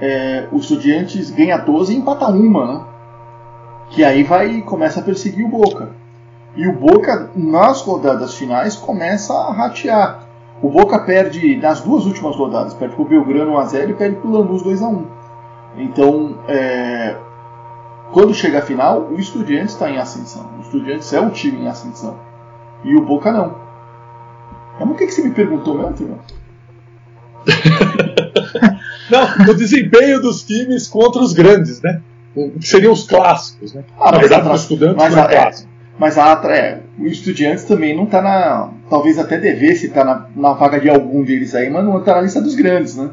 é, 0.00 0.48
o 0.52 0.56
Estudiantes 0.56 1.30
ganha 1.30 1.56
12 1.56 1.92
e 1.92 1.96
empata 1.96 2.26
uma, 2.26 2.66
né? 2.66 2.84
Que 3.90 4.04
aí 4.04 4.22
vai 4.22 4.62
começa 4.62 5.00
a 5.00 5.02
perseguir 5.02 5.44
o 5.44 5.48
Boca. 5.48 5.90
E 6.56 6.66
o 6.68 6.72
Boca, 6.72 7.30
nas 7.34 7.82
rodadas 7.82 8.34
finais, 8.34 8.76
começa 8.76 9.32
a 9.32 9.52
ratear. 9.52 10.26
O 10.62 10.68
Boca 10.68 10.98
perde 11.00 11.56
nas 11.56 11.80
duas 11.80 12.06
últimas 12.06 12.36
rodadas, 12.36 12.74
perde 12.74 12.94
para 12.94 13.04
o 13.04 13.08
Belgrano 13.08 13.52
1x0 13.52 13.90
e 13.90 13.94
perde 13.94 14.16
para 14.16 14.28
o 14.28 14.32
Lanús 14.32 14.62
2x1. 14.62 15.04
Então, 15.76 16.38
é, 16.48 17.16
quando 18.12 18.32
chega 18.32 18.60
a 18.60 18.62
final, 18.62 19.08
o 19.10 19.18
Estudiantes 19.18 19.74
está 19.74 19.90
em 19.90 19.98
ascensão. 19.98 20.48
O 20.58 20.60
Estudiantes 20.60 21.12
é 21.12 21.20
o 21.20 21.30
time 21.30 21.62
em 21.62 21.68
ascensão. 21.68 22.16
E 22.84 22.94
o 22.94 23.04
Boca 23.04 23.32
não. 23.32 23.56
Mas 24.78 24.88
o 24.88 24.94
que, 24.94 25.06
que 25.06 25.12
você 25.12 25.22
me 25.22 25.30
perguntou 25.30 25.74
mesmo, 25.74 26.18
Não, 29.10 29.50
o 29.50 29.54
desempenho 29.54 30.20
dos 30.20 30.42
times 30.42 30.88
contra 30.88 31.22
os 31.22 31.32
grandes, 31.32 31.80
né? 31.82 32.00
Que 32.34 32.66
seriam 32.66 32.92
os 32.92 33.06
clássicos, 33.06 33.74
né? 33.74 33.84
Ah, 34.00 34.12
Na 34.12 34.18
verdade, 34.18 34.48
os 34.48 34.62
estudantes 34.62 34.96
mas, 34.96 35.14
não 35.14 35.22
é, 35.22 35.28
clássico. 35.28 35.68
Mas 35.98 36.18
a 36.18 36.32
Atra 36.32 36.56
é, 36.56 36.80
o 36.98 37.06
Estudiantes 37.06 37.64
também 37.64 37.94
não 37.94 38.04
está 38.04 38.20
na. 38.20 38.70
Talvez 38.90 39.18
até 39.18 39.38
devesse 39.38 39.86
estar 39.86 40.04
tá 40.04 40.28
na, 40.34 40.48
na 40.48 40.52
vaga 40.54 40.80
de 40.80 40.88
algum 40.88 41.22
deles 41.22 41.54
aí, 41.54 41.70
mas 41.70 41.84
não 41.84 41.98
está 41.98 42.14
na 42.16 42.22
lista 42.22 42.40
dos 42.40 42.54
grandes, 42.54 42.96
né? 42.96 43.10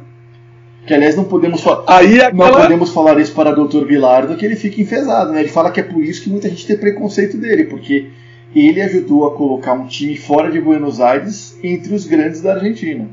Que 0.88 0.96
aliás 0.96 1.16
não 1.16 1.26
podemos 1.26 1.62
falar. 1.62 1.84
Aí 1.88 2.20
é 2.20 2.26
aquela... 2.26 2.52
Não 2.52 2.62
podemos 2.62 2.90
falar 2.90 3.20
isso 3.20 3.34
para 3.34 3.52
o 3.52 3.68
Dr. 3.68 3.86
Vilardo 3.86 4.36
que 4.36 4.44
ele 4.44 4.56
fica 4.56 4.82
enfesado, 4.82 5.32
né? 5.32 5.42
Ele 5.42 5.50
fala 5.50 5.70
que 5.70 5.80
é 5.80 5.84
por 5.84 6.04
isso 6.04 6.24
que 6.24 6.30
muita 6.30 6.50
gente 6.50 6.66
tem 6.66 6.76
preconceito 6.76 7.38
dele, 7.38 7.66
porque 7.66 8.10
ele 8.56 8.82
ajudou 8.82 9.28
a 9.28 9.36
colocar 9.36 9.74
um 9.74 9.86
time 9.86 10.18
fora 10.18 10.52
de 10.52 10.60
Buenos 10.60 11.00
Aires 11.00 11.58
entre 11.64 11.94
os 11.94 12.08
grandes 12.08 12.42
da 12.42 12.56
Argentina. 12.56 13.08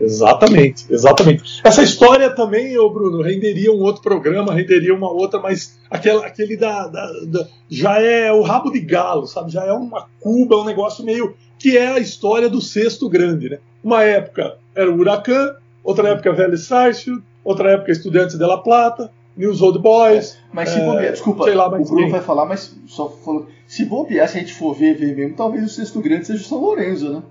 Exatamente, 0.00 0.86
exatamente. 0.88 1.60
Essa 1.62 1.82
história 1.82 2.30
também, 2.30 2.76
ô 2.78 2.88
Bruno, 2.88 3.22
renderia 3.22 3.70
um 3.70 3.80
outro 3.80 4.02
programa, 4.02 4.54
renderia 4.54 4.94
uma 4.94 5.10
outra, 5.10 5.38
mas 5.38 5.78
aquela, 5.90 6.26
aquele 6.26 6.56
da, 6.56 6.86
da, 6.86 7.12
da, 7.26 7.46
já 7.68 8.00
é 8.00 8.32
o 8.32 8.42
rabo 8.42 8.70
de 8.70 8.80
galo, 8.80 9.26
sabe? 9.26 9.52
Já 9.52 9.64
é 9.64 9.72
uma 9.72 10.06
Cuba, 10.20 10.56
um 10.56 10.64
negócio 10.64 11.04
meio 11.04 11.34
que 11.58 11.76
é 11.76 11.88
a 11.88 11.98
história 11.98 12.48
do 12.48 12.60
sexto 12.60 13.08
grande, 13.08 13.50
né? 13.50 13.58
Uma 13.84 14.02
época 14.02 14.56
era 14.74 14.90
o 14.90 14.96
Huracan, 14.96 15.54
outra 15.84 16.08
época 16.08 16.32
Velho 16.32 16.56
Sarsfield, 16.56 17.22
outra 17.44 17.72
época 17.72 17.92
Estudantes 17.92 18.38
de 18.38 18.44
La 18.44 18.56
Plata, 18.58 19.10
News 19.36 19.60
Old 19.60 19.78
Boys. 19.78 20.34
É, 20.34 20.36
mas 20.52 20.70
se 20.70 20.80
é, 20.80 20.84
bobear, 20.84 21.12
desculpa, 21.12 21.44
sei 21.44 21.54
lá, 21.54 21.66
o 21.68 21.70
Bruno 21.70 21.96
quem? 21.96 22.10
vai 22.10 22.20
falar, 22.20 22.46
mas 22.46 22.74
só 22.86 23.08
falou. 23.08 23.46
Se 23.66 23.84
bobear, 23.84 24.28
se 24.28 24.38
a 24.38 24.40
gente 24.40 24.54
for 24.54 24.74
ver, 24.74 24.94
ver 24.94 25.14
mesmo, 25.14 25.36
talvez 25.36 25.64
o 25.64 25.68
sexto 25.68 26.00
grande 26.00 26.26
seja 26.26 26.42
o 26.42 26.46
São 26.46 26.60
Lourenço, 26.60 27.12
né? 27.12 27.22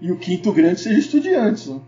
E 0.00 0.12
o 0.12 0.16
quinto 0.16 0.52
grande 0.52 0.80
seja 0.80 0.98
Estudiantes. 0.98 1.66
Né? 1.66 1.80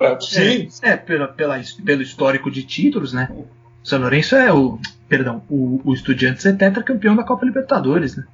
É, 0.00 0.20
sim. 0.20 0.68
É, 0.82 0.90
é 0.90 0.96
pela, 0.96 1.28
pela, 1.28 1.60
pelo 1.84 2.02
histórico 2.02 2.50
de 2.50 2.62
títulos, 2.62 3.12
né? 3.12 3.28
O 3.32 3.46
São 3.82 4.00
Lourenço 4.00 4.36
é 4.36 4.52
o. 4.52 4.78
Perdão, 5.08 5.42
o, 5.48 5.80
o 5.84 5.94
Estudiantes 5.94 6.44
é 6.44 6.52
tetracampeão 6.52 7.14
da 7.14 7.22
Copa 7.22 7.46
Libertadores, 7.46 8.16
né? 8.16 8.24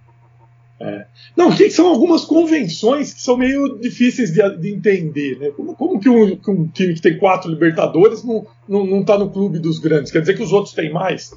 É. 0.81 1.07
Não, 1.37 1.55
que 1.55 1.71
são 1.71 1.87
algumas 1.87 2.25
convenções 2.25 3.15
que 3.15 3.23
são 3.23 3.37
meio 3.37 3.79
difíceis 3.79 4.33
de, 4.33 4.57
de 4.57 4.75
entender, 4.75 5.39
né? 5.39 5.51
Como, 5.51 5.77
como 5.77 6.01
que, 6.01 6.09
um, 6.09 6.37
que, 6.37 6.51
um, 6.51 6.67
time 6.67 6.95
que 6.95 7.01
tem 7.01 7.19
quatro 7.19 7.49
Libertadores 7.49 8.25
não, 8.25 8.45
não, 8.69 8.85
não 8.85 9.05
tá 9.05 9.17
no 9.17 9.31
clube 9.31 9.61
dos 9.61 9.79
grandes? 9.79 10.11
Quer 10.11 10.21
dizer 10.21 10.35
que 10.35 10.43
os 10.43 10.53
outros 10.53 10.75
têm 10.75 10.93
mais? 10.93 11.33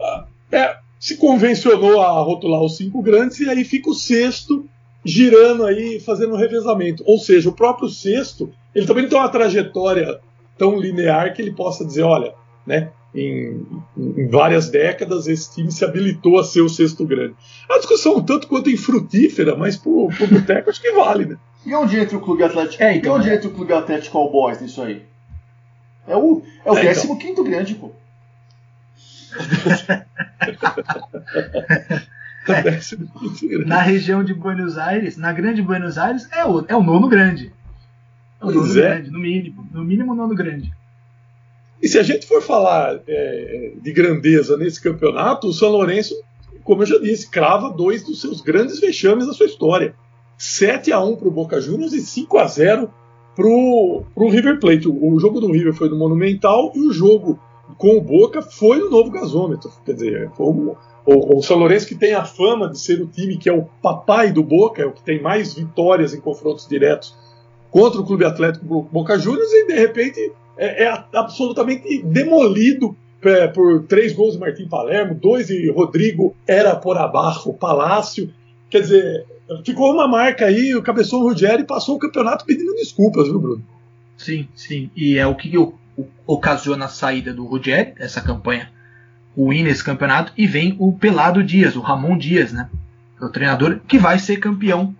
Ah, 0.00 0.26
é, 0.52 0.76
se 1.00 1.16
convencionou 1.16 2.00
a 2.00 2.20
rotular 2.20 2.62
os 2.62 2.76
cinco 2.76 3.02
grandes 3.02 3.40
e 3.40 3.50
aí 3.50 3.64
fica 3.64 3.90
o 3.90 3.94
sexto 3.94 4.68
girando 5.04 5.64
aí, 5.64 6.00
fazendo 6.00 6.34
um 6.34 6.38
revezamento. 6.38 7.02
Ou 7.06 7.18
seja, 7.18 7.48
o 7.48 7.52
próprio 7.52 7.88
sexto, 7.88 8.50
ele 8.74 8.86
também 8.86 9.02
não 9.02 9.10
tem 9.10 9.18
uma 9.18 9.28
trajetória 9.28 10.18
tão 10.56 10.78
linear 10.78 11.34
que 11.34 11.42
ele 11.42 11.52
possa 11.52 11.84
dizer, 11.84 12.02
olha, 12.02 12.32
né, 12.66 12.90
em, 13.14 13.66
em, 13.96 14.28
várias 14.28 14.70
décadas 14.70 15.28
esse 15.28 15.54
time 15.54 15.70
se 15.70 15.84
habilitou 15.84 16.38
a 16.38 16.44
ser 16.44 16.62
o 16.62 16.68
sexto 16.68 17.04
grande. 17.04 17.34
A 17.70 17.76
discussão 17.76 18.22
tanto 18.22 18.48
quanto 18.48 18.70
infrutífera, 18.70 19.54
mas 19.54 19.76
pro, 19.76 20.08
pro 20.08 20.26
boteco 20.26 20.70
acho 20.70 20.80
que 20.80 20.92
vale, 20.92 21.26
né? 21.26 21.36
E 21.66 21.74
onde 21.74 21.98
entra 21.98 22.16
o 22.16 22.20
Clube 22.20 22.42
Atlético? 22.42 22.82
É, 22.82 22.96
então, 22.96 23.14
e 23.14 23.18
onde 23.18 23.28
né? 23.28 23.36
entra 23.36 23.48
o 23.48 23.52
Clube 23.52 23.72
Atlético 23.72 24.12
Cowboys 24.12 24.60
nisso 24.60 24.82
aí? 24.82 25.02
É 26.06 26.16
o, 26.16 26.42
é 26.64 26.70
o 26.70 26.76
É, 26.76 26.92
então. 26.92 27.02
15 27.02 27.18
quinto 27.18 27.44
grande, 27.44 27.74
pô. 27.74 27.90
Grande. 32.44 33.66
Na 33.66 33.80
região 33.80 34.22
de 34.22 34.34
Buenos 34.34 34.76
Aires, 34.76 35.16
na 35.16 35.32
grande 35.32 35.62
Buenos 35.62 35.96
Aires, 35.96 36.28
é 36.30 36.44
o, 36.44 36.64
é 36.68 36.76
o 36.76 36.82
nono 36.82 37.08
grande. 37.08 37.52
É 38.40 38.44
o 38.44 38.52
Pois 38.52 38.56
nono 38.56 38.78
é. 38.78 38.82
grande, 38.82 39.10
no 39.10 39.18
mínimo. 39.18 39.68
No 39.72 39.84
mínimo, 39.84 40.12
o 40.12 40.14
nono 40.14 40.34
grande. 40.34 40.72
E 41.82 41.88
se 41.88 41.98
a 41.98 42.02
gente 42.02 42.26
for 42.26 42.42
falar 42.42 43.00
é, 43.06 43.72
de 43.80 43.92
grandeza 43.92 44.56
nesse 44.56 44.80
campeonato, 44.80 45.48
o 45.48 45.52
São 45.52 45.70
Lourenço, 45.70 46.14
como 46.62 46.82
eu 46.82 46.86
já 46.86 46.98
disse, 46.98 47.30
crava 47.30 47.70
dois 47.70 48.02
dos 48.04 48.20
seus 48.20 48.40
grandes 48.40 48.80
vexames 48.80 49.26
da 49.26 49.32
sua 49.32 49.46
história. 49.46 49.94
7 50.36 50.92
a 50.92 51.00
1 51.00 51.16
para 51.16 51.28
o 51.28 51.30
Boca 51.30 51.60
Juniors 51.60 51.92
e 51.92 52.00
5 52.00 52.38
a 52.38 52.46
0 52.46 52.90
para 53.34 53.46
o 53.46 54.30
River 54.30 54.58
Plate. 54.58 54.88
O, 54.88 55.14
o 55.14 55.20
jogo 55.20 55.40
do 55.40 55.50
River 55.50 55.74
foi 55.74 55.88
no 55.88 55.96
Monumental 55.96 56.72
e 56.74 56.80
o 56.80 56.92
jogo 56.92 57.38
com 57.78 57.96
o 57.96 58.00
Boca 58.00 58.42
foi 58.42 58.78
no 58.78 58.90
novo 58.90 59.10
gasômetro. 59.10 59.70
Quer 59.84 59.92
dizer, 59.94 60.30
foi 60.36 60.46
o, 60.46 60.76
o, 61.06 61.38
o 61.38 61.42
São 61.42 61.58
Lourenço 61.58 61.86
que 61.86 61.94
tem 61.94 62.14
a 62.14 62.24
fama 62.24 62.68
de 62.68 62.78
ser 62.78 63.00
o 63.00 63.06
time 63.06 63.36
que 63.36 63.48
é 63.48 63.52
o 63.52 63.62
papai 63.82 64.32
do 64.32 64.42
Boca, 64.42 64.82
é 64.82 64.86
o 64.86 64.92
que 64.92 65.02
tem 65.02 65.20
mais 65.20 65.54
vitórias 65.54 66.14
em 66.14 66.20
confrontos 66.20 66.66
diretos 66.66 67.14
contra 67.70 68.00
o 68.00 68.06
Clube 68.06 68.24
Atlético 68.24 68.64
Bo- 68.64 68.82
Boca 68.90 69.18
Juniors 69.18 69.50
e 69.52 69.66
de 69.66 69.74
repente 69.74 70.32
é, 70.56 70.84
é 70.84 71.04
absolutamente 71.12 72.02
demolido 72.02 72.96
é, 73.22 73.48
por 73.48 73.84
três 73.84 74.12
gols 74.12 74.34
de 74.34 74.38
Martim 74.38 74.68
Palermo, 74.68 75.14
dois 75.14 75.46
de 75.48 75.70
Rodrigo 75.70 76.34
era 76.46 76.76
por 76.76 76.96
abaixo, 76.98 77.52
Palácio. 77.54 78.30
Quer 78.70 78.80
dizer, 78.82 79.26
ficou 79.64 79.92
uma 79.92 80.06
marca 80.06 80.46
aí, 80.46 80.74
o 80.74 80.82
Cabeção 80.82 81.20
Ruggeri 81.22 81.64
passou 81.64 81.96
o 81.96 81.98
campeonato 81.98 82.44
pedindo 82.44 82.74
desculpas, 82.74 83.26
viu, 83.26 83.40
Bruno? 83.40 83.64
Sim, 84.16 84.46
sim. 84.54 84.90
E 84.94 85.16
é 85.18 85.26
o 85.26 85.34
que 85.34 85.52
ocasiona 86.26 86.84
a 86.84 86.88
saída 86.88 87.32
do 87.32 87.44
Ruggeri, 87.46 87.94
essa 87.98 88.20
campanha 88.20 88.70
ruim 89.36 89.62
nesse 89.62 89.82
campeonato, 89.82 90.32
e 90.36 90.46
vem 90.46 90.76
o 90.78 90.92
Pelado 90.92 91.42
Dias, 91.42 91.76
o 91.76 91.80
Ramon 91.80 92.16
Dias, 92.16 92.52
né? 92.52 92.68
é 93.20 93.24
O 93.24 93.28
treinador 93.28 93.80
que 93.86 93.98
vai 93.98 94.18
ser 94.18 94.36
campeão 94.36 94.94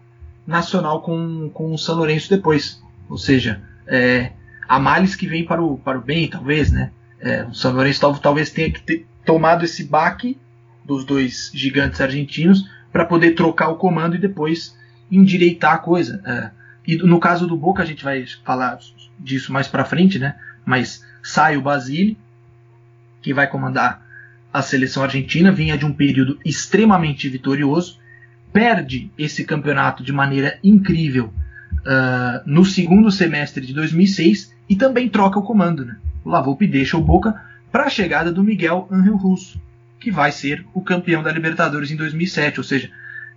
nacional 0.46 1.00
com, 1.02 1.50
com 1.50 1.72
o 1.72 1.78
São 1.78 1.96
Lourenço 1.96 2.28
depois. 2.28 2.82
Ou 3.08 3.16
seja, 3.16 3.62
é, 3.86 4.32
há 4.68 4.78
males 4.78 5.14
que 5.14 5.26
vem 5.26 5.44
para 5.44 5.62
o, 5.62 5.78
para 5.78 5.98
o 5.98 6.02
bem, 6.02 6.28
talvez, 6.28 6.70
né? 6.70 6.90
É, 7.20 7.44
o 7.44 7.54
São 7.54 7.72
Lourenço 7.72 8.00
tal- 8.00 8.18
talvez 8.18 8.50
tenha 8.50 8.70
que 8.70 8.82
ter 8.82 9.06
tomado 9.24 9.64
esse 9.64 9.84
baque 9.84 10.36
dos 10.84 11.04
dois 11.04 11.50
gigantes 11.54 12.00
argentinos 12.00 12.68
para 12.92 13.04
poder 13.04 13.32
trocar 13.32 13.68
o 13.68 13.76
comando 13.76 14.16
e 14.16 14.18
depois 14.18 14.76
endireitar 15.10 15.74
a 15.74 15.78
coisa. 15.78 16.20
É, 16.26 16.50
e 16.86 16.96
no 16.96 17.18
caso 17.18 17.46
do 17.46 17.56
Boca 17.56 17.82
a 17.82 17.86
gente 17.86 18.04
vai 18.04 18.24
falar 18.44 18.78
disso 19.18 19.52
mais 19.52 19.68
para 19.68 19.84
frente, 19.84 20.18
né? 20.18 20.34
Mas 20.66 21.04
sai 21.22 21.56
o 21.56 21.62
Basile, 21.62 22.18
que 23.22 23.32
vai 23.32 23.46
comandar 23.46 24.03
a 24.54 24.62
seleção 24.62 25.02
argentina, 25.02 25.50
vinha 25.52 25.76
de 25.76 25.84
um 25.84 25.92
período 25.92 26.38
extremamente 26.44 27.28
vitorioso, 27.28 27.98
perde 28.52 29.10
esse 29.18 29.44
campeonato 29.44 30.02
de 30.04 30.12
maneira 30.12 30.58
incrível 30.62 31.32
ah, 31.84 32.40
no 32.46 32.64
segundo 32.64 33.10
semestre 33.10 33.66
de 33.66 33.74
2006 33.74 34.54
e 34.70 34.76
também 34.76 35.08
troca 35.08 35.38
o 35.40 35.42
comando, 35.42 35.84
né? 35.84 35.96
O 36.24 36.30
Lavolpe 36.30 36.66
deixa 36.68 36.96
o 36.96 37.02
Boca 37.02 37.34
para 37.72 37.84
a 37.86 37.90
chegada 37.90 38.30
do 38.32 38.44
Miguel 38.44 38.88
Ángel 38.90 39.16
Russo, 39.16 39.60
que 39.98 40.10
vai 40.10 40.30
ser 40.30 40.64
o 40.72 40.80
campeão 40.80 41.22
da 41.22 41.32
Libertadores 41.32 41.90
em 41.90 41.96
2007, 41.96 42.60
ou 42.60 42.64
seja, 42.64 42.90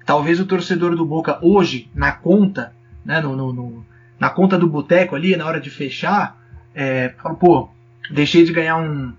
talvez 0.06 0.40
o 0.40 0.46
torcedor 0.46 0.96
do 0.96 1.04
Boca 1.06 1.40
hoje 1.42 1.90
na 1.96 2.12
conta, 2.12 2.72
né, 3.04 3.20
no, 3.20 3.36
no- 3.36 3.52
no- 3.54 3.86
na 4.20 4.30
conta 4.30 4.58
do 4.58 4.68
boteco 4.68 5.16
ali, 5.16 5.36
na 5.36 5.46
hora 5.46 5.60
de 5.60 5.70
fechar, 5.72 6.38
é, 6.76 7.14
fala, 7.22 7.36
pô, 7.36 7.70
deixei 8.12 8.44
de 8.44 8.54
ganhar 8.54 8.78
um, 8.78 9.14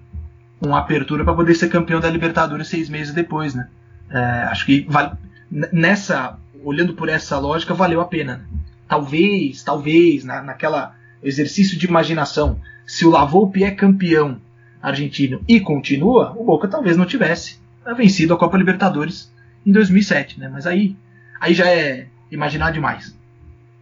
uma 0.60 0.78
apertura 0.78 1.24
para 1.24 1.34
poder 1.34 1.54
ser 1.54 1.68
campeão 1.68 2.00
da 2.00 2.10
Libertadores 2.10 2.68
seis 2.68 2.88
meses 2.88 3.14
depois, 3.14 3.54
né? 3.54 3.68
É, 4.10 4.18
acho 4.50 4.66
que 4.66 4.86
vale, 4.88 5.12
nessa, 5.50 6.38
olhando 6.64 6.94
por 6.94 7.08
essa 7.08 7.38
lógica, 7.38 7.74
valeu 7.74 8.00
a 8.00 8.04
pena. 8.04 8.38
né? 8.38 8.44
Talvez, 8.88 9.62
talvez, 9.62 10.24
na, 10.24 10.42
naquela 10.42 10.94
exercício 11.22 11.78
de 11.78 11.86
imaginação, 11.86 12.60
se 12.86 13.04
o 13.04 13.10
Lavolpe 13.10 13.62
é 13.62 13.70
campeão 13.70 14.40
argentino 14.80 15.42
e 15.46 15.60
continua, 15.60 16.32
o 16.36 16.44
Boca 16.44 16.68
talvez 16.68 16.96
não 16.96 17.04
tivesse 17.04 17.58
vencido 17.96 18.34
a 18.34 18.38
Copa 18.38 18.56
Libertadores 18.56 19.32
em 19.66 19.72
2007, 19.72 20.38
né? 20.38 20.48
Mas 20.48 20.66
aí, 20.66 20.96
aí 21.40 21.54
já 21.54 21.68
é 21.68 22.06
imaginar 22.30 22.70
demais. 22.70 23.16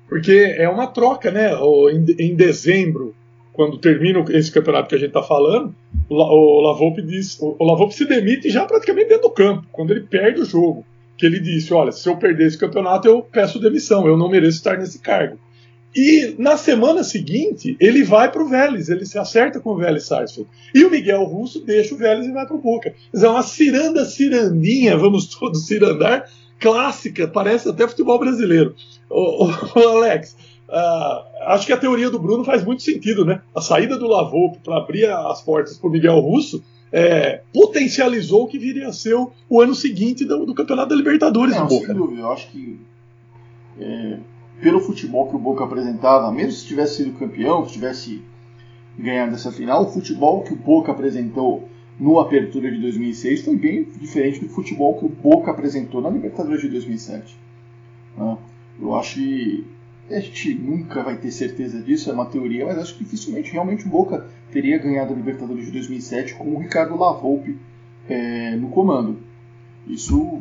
Porque 0.09 0.55
é 0.57 0.69
uma 0.69 0.87
troca, 0.87 1.31
né? 1.31 1.51
Em 2.19 2.35
dezembro, 2.35 3.15
quando 3.53 3.79
termina 3.79 4.25
esse 4.31 4.53
campeonato 4.53 4.89
que 4.89 4.95
a 4.95 4.99
gente 4.99 5.09
está 5.09 5.23
falando, 5.23 5.75
o, 6.09 6.15
La- 6.15 6.33
o 6.33 6.61
Lavolpe 6.61 7.03
diz, 7.03 7.39
o, 7.41 7.57
Lavolpe 7.65 7.95
se 7.95 8.05
demite 8.05 8.51
já 8.51 8.65
praticamente 8.65 9.09
dentro 9.09 9.29
do 9.29 9.35
campo, 9.35 9.67
quando 9.73 9.91
ele 9.91 10.01
perde 10.01 10.41
o 10.41 10.45
jogo. 10.45 10.85
Que 11.17 11.25
ele 11.25 11.41
disse: 11.41 11.73
Olha, 11.73 11.93
se 11.93 12.07
eu 12.09 12.17
perder 12.17 12.47
esse 12.47 12.59
campeonato, 12.59 13.09
eu 13.09 13.23
peço 13.23 13.59
demissão, 13.59 14.07
eu 14.07 14.17
não 14.19 14.29
mereço 14.29 14.59
estar 14.59 14.77
nesse 14.79 14.99
cargo. 14.99 15.39
E 15.95 16.35
na 16.39 16.59
semana 16.59 17.03
seguinte, 17.03 17.75
ele 17.81 18.05
vai 18.05 18.31
para 18.31 18.43
o 18.45 18.49
Vélez, 18.49 18.91
ele 18.91 19.07
se 19.07 19.19
acerta 19.19 19.59
com 19.59 19.71
o 19.71 19.77
Vélez 19.79 20.05
Sarsfield. 20.05 20.51
E 20.75 20.85
o 20.85 20.91
Miguel 20.91 21.25
Russo 21.25 21.65
deixa 21.65 21.95
o 21.95 21.99
Vélez 21.99 22.27
e 22.27 22.33
vai 22.33 22.45
para 22.47 22.55
o 22.55 22.61
Boca. 22.61 22.95
É 23.15 23.29
uma 23.29 23.43
ciranda 23.43 24.05
cirandinha, 24.05 24.99
vamos 24.99 25.27
todos 25.35 25.67
cirandar, 25.67 26.29
clássica, 26.61 27.27
parece 27.27 27.71
até 27.71 27.89
futebol 27.89 28.19
brasileiro. 28.19 28.75
Ô, 29.09 29.47
ô, 29.47 29.51
ô, 29.75 29.89
Alex, 29.97 30.37
ah, 30.69 31.25
acho 31.49 31.67
que 31.67 31.73
a 31.73 31.77
teoria 31.77 32.11
do 32.11 32.19
Bruno 32.19 32.45
faz 32.45 32.65
muito 32.65 32.83
sentido, 32.83 33.25
né? 33.25 33.41
A 33.55 33.61
saída 33.61 33.99
do 33.99 34.07
Lavolpe 34.07 34.59
para 34.65 34.77
abrir 34.79 35.07
as 35.11 35.41
portas 35.43 35.79
para 35.79 35.89
o 35.89 35.93
Miguel 35.93 36.19
Russo 36.21 36.63
é, 36.93 37.43
potencializou 37.53 38.45
o 38.45 38.47
que 38.49 38.59
viria 38.59 38.89
a 38.89 38.93
ser 38.93 39.15
o, 39.15 39.31
o 39.49 39.61
ano 39.61 39.75
seguinte 39.75 40.25
do, 40.25 40.47
do 40.47 40.55
Campeonato 40.55 40.89
da 40.91 40.97
Libertadores 40.97 41.55
Não, 41.55 41.67
do 41.67 41.71
sem 41.71 41.81
Boca. 41.81 41.95
dúvida. 41.95 42.21
Eu 42.23 42.33
acho 42.33 42.51
que 42.51 42.79
é, 43.79 44.19
pelo 44.61 44.81
futebol 44.81 45.29
que 45.29 45.37
o 45.37 45.39
Boca 45.39 45.65
apresentava, 45.65 46.31
mesmo 46.33 46.53
se 46.53 46.67
tivesse 46.67 46.97
sido 46.97 47.19
campeão, 47.19 47.67
se 47.67 47.75
tivesse 47.75 48.23
ganhado 48.99 49.35
essa 49.35 49.53
final, 49.53 49.85
o 49.85 49.89
futebol 49.89 50.43
que 50.43 50.53
o 50.53 50.57
Boca 50.57 50.91
apresentou 50.93 51.69
no 51.99 52.19
Apertura 52.21 52.71
de 52.71 52.79
2006 52.79 53.43
foi 53.43 53.57
bem 53.57 53.85
diferente 54.01 54.41
do 54.41 54.49
futebol 54.49 54.99
que 54.99 55.05
o 55.05 55.09
Boca 55.09 55.51
apresentou 55.51 56.01
na 56.01 56.11
Libertadores 56.11 56.63
de 56.63 56.69
2007. 56.69 57.37
né? 58.17 58.39
Eu 58.81 58.95
acho 58.95 59.15
que 59.15 59.67
a 60.11 60.21
gente 60.21 60.55
nunca 60.55 61.03
vai 61.03 61.17
ter 61.17 61.31
certeza 61.31 61.81
disso, 61.81 62.11
é 62.11 62.13
uma 62.13 62.27
teoria, 62.27 62.67
mas 62.67 62.79
acho 62.79 62.97
que 62.97 63.05
dificilmente 63.05 63.53
realmente 63.53 63.87
o 63.87 63.89
Boca 63.89 64.27
teria 64.53 64.79
ganhado 64.79 65.13
a 65.13 65.17
Libertadores 65.17 65.67
de 65.67 65.73
2007 65.73 66.35
com 66.35 66.55
o 66.55 66.59
Ricardo 66.59 66.97
Lavolpe 66.97 67.59
é, 68.09 68.55
no 68.57 68.69
comando. 68.69 69.19
Isso 69.87 70.41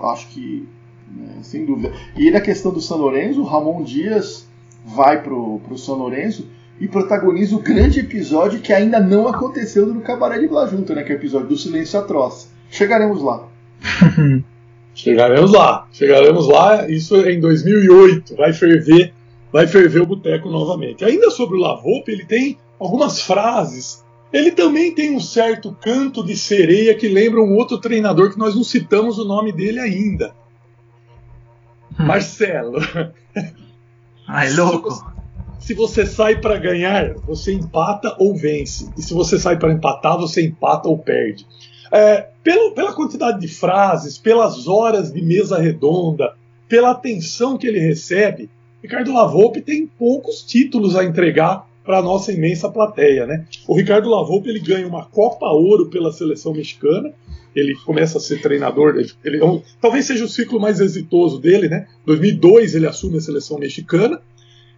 acho 0.00 0.28
que 0.28 0.68
né, 1.10 1.38
sem 1.42 1.64
dúvida. 1.64 1.92
E 2.16 2.30
na 2.30 2.40
questão 2.40 2.72
do 2.72 2.80
São 2.80 2.98
Lourenço, 2.98 3.42
Ramon 3.42 3.82
Dias 3.82 4.48
vai 4.84 5.22
pro, 5.22 5.60
pro 5.60 5.76
São 5.76 5.96
Lourenço 5.96 6.48
e 6.80 6.88
protagoniza 6.88 7.54
o 7.56 7.60
grande 7.60 8.00
episódio 8.00 8.60
que 8.60 8.72
ainda 8.72 8.98
não 8.98 9.28
aconteceu 9.28 9.86
no 9.86 10.00
Cabaré 10.00 10.38
de 10.38 10.48
Blajuta, 10.48 10.94
né? 10.94 11.02
Que 11.02 11.12
é 11.12 11.14
o 11.16 11.18
episódio 11.18 11.48
do 11.48 11.56
Silêncio 11.56 11.98
Atroz. 11.98 12.48
Chegaremos 12.70 13.22
lá. 13.22 13.46
Chegaremos 14.94 15.52
lá, 15.52 15.88
chegaremos 15.92 16.46
lá, 16.48 16.88
isso 16.88 17.16
em 17.16 17.40
2008, 17.40 18.36
vai 18.36 18.52
ferver, 18.52 19.14
vai 19.52 19.66
ferver 19.66 20.02
o 20.02 20.06
boteco 20.06 20.50
novamente. 20.50 21.04
Ainda 21.04 21.30
sobre 21.30 21.56
o 21.56 21.60
Lavolpe, 21.60 22.12
ele 22.12 22.24
tem 22.24 22.58
algumas 22.78 23.22
frases. 23.22 24.04
Ele 24.32 24.52
também 24.52 24.94
tem 24.94 25.14
um 25.14 25.20
certo 25.20 25.76
canto 25.80 26.24
de 26.24 26.36
sereia 26.36 26.94
que 26.94 27.08
lembra 27.08 27.40
um 27.40 27.54
outro 27.56 27.78
treinador 27.78 28.30
que 28.30 28.38
nós 28.38 28.54
não 28.54 28.62
citamos 28.62 29.18
o 29.18 29.24
nome 29.24 29.52
dele 29.52 29.80
ainda. 29.80 30.34
Marcelo. 31.98 32.78
Ah, 34.26 34.46
é 34.46 34.50
louco. 34.50 34.88
Se 35.58 35.74
você 35.74 36.06
sai 36.06 36.40
para 36.40 36.56
ganhar, 36.56 37.14
você 37.14 37.52
empata 37.52 38.14
ou 38.18 38.36
vence. 38.36 38.88
E 38.96 39.02
se 39.02 39.12
você 39.12 39.38
sai 39.38 39.58
para 39.58 39.72
empatar, 39.72 40.16
você 40.16 40.42
empata 40.42 40.88
ou 40.88 40.96
perde. 40.96 41.44
É, 41.90 42.28
pelo, 42.42 42.72
pela 42.72 42.92
quantidade 42.92 43.40
de 43.40 43.48
frases, 43.48 44.16
pelas 44.16 44.68
horas 44.68 45.12
de 45.12 45.20
mesa 45.20 45.58
redonda, 45.58 46.34
pela 46.68 46.92
atenção 46.92 47.58
que 47.58 47.66
ele 47.66 47.80
recebe, 47.80 48.48
Ricardo 48.82 49.12
Lavolpe 49.12 49.60
tem 49.60 49.86
poucos 49.86 50.42
títulos 50.42 50.96
a 50.96 51.04
entregar 51.04 51.68
para 51.84 51.98
a 51.98 52.02
nossa 52.02 52.32
imensa 52.32 52.70
plateia. 52.70 53.26
Né? 53.26 53.44
O 53.66 53.74
Ricardo 53.74 54.08
Lavolpe 54.08 54.48
ele 54.48 54.60
ganha 54.60 54.86
uma 54.86 55.04
Copa 55.04 55.46
Ouro 55.46 55.90
pela 55.90 56.12
seleção 56.12 56.52
mexicana, 56.52 57.12
ele 57.54 57.74
começa 57.84 58.18
a 58.18 58.20
ser 58.20 58.40
treinador. 58.40 58.96
Ele, 58.96 59.10
ele 59.24 59.38
é 59.38 59.44
um, 59.44 59.60
talvez 59.80 60.04
seja 60.04 60.24
o 60.24 60.28
ciclo 60.28 60.60
mais 60.60 60.80
exitoso 60.80 61.40
dele, 61.40 61.68
né? 61.68 61.86
2002 62.06 62.74
ele 62.74 62.86
assume 62.86 63.18
a 63.18 63.20
seleção 63.20 63.58
mexicana. 63.58 64.20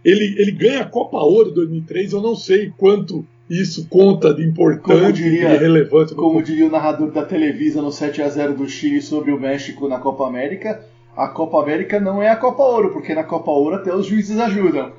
Ele, 0.03 0.35
ele 0.37 0.51
ganha 0.51 0.81
a 0.81 0.89
Copa 0.89 1.17
Ouro 1.17 1.51
em 1.51 1.53
2003. 1.53 2.13
Eu 2.13 2.21
não 2.21 2.35
sei 2.35 2.73
quanto 2.75 3.25
isso 3.49 3.87
conta 3.89 4.33
de 4.33 4.43
importante 4.43 5.21
diria- 5.21 5.53
e 5.53 5.57
relevante. 5.57 6.15
Como 6.15 6.41
diria 6.41 6.65
o 6.67 6.71
narrador 6.71 7.11
da 7.11 7.23
Televisa 7.25 7.81
no 7.81 7.91
7 7.91 8.21
a 8.21 8.29
0 8.29 8.53
do 8.55 8.67
Chile 8.69 9.01
sobre 9.01 9.31
o 9.31 9.39
México 9.39 9.87
na 9.87 9.99
Copa 9.99 10.25
América, 10.27 10.85
a 11.15 11.27
Copa 11.27 11.61
América 11.61 11.99
não 11.99 12.21
é 12.21 12.29
a 12.29 12.35
Copa 12.35 12.63
Ouro, 12.63 12.91
porque 12.91 13.13
na 13.13 13.23
Copa 13.23 13.51
Ouro 13.51 13.75
até 13.75 13.93
os 13.93 14.05
juízes 14.07 14.39
ajudam. 14.39 14.91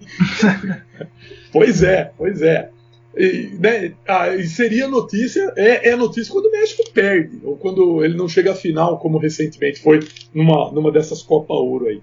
Pois 1.52 1.82
é, 1.82 2.10
pois 2.16 2.40
é. 2.40 2.70
E, 3.14 3.50
né, 3.60 3.92
ah, 4.08 4.34
e 4.34 4.46
seria 4.46 4.88
notícia, 4.88 5.52
é, 5.54 5.90
é 5.90 5.96
notícia 5.96 6.32
quando 6.32 6.46
o 6.46 6.50
México 6.50 6.82
perde, 6.94 7.38
ou 7.44 7.56
quando 7.58 8.02
ele 8.02 8.16
não 8.16 8.26
chega 8.26 8.52
à 8.52 8.54
final, 8.54 8.98
como 8.98 9.18
recentemente 9.18 9.80
foi 9.80 10.00
numa, 10.34 10.72
numa 10.72 10.90
dessas 10.90 11.22
Copa 11.22 11.52
Ouro 11.52 11.88
aí. 11.88 12.00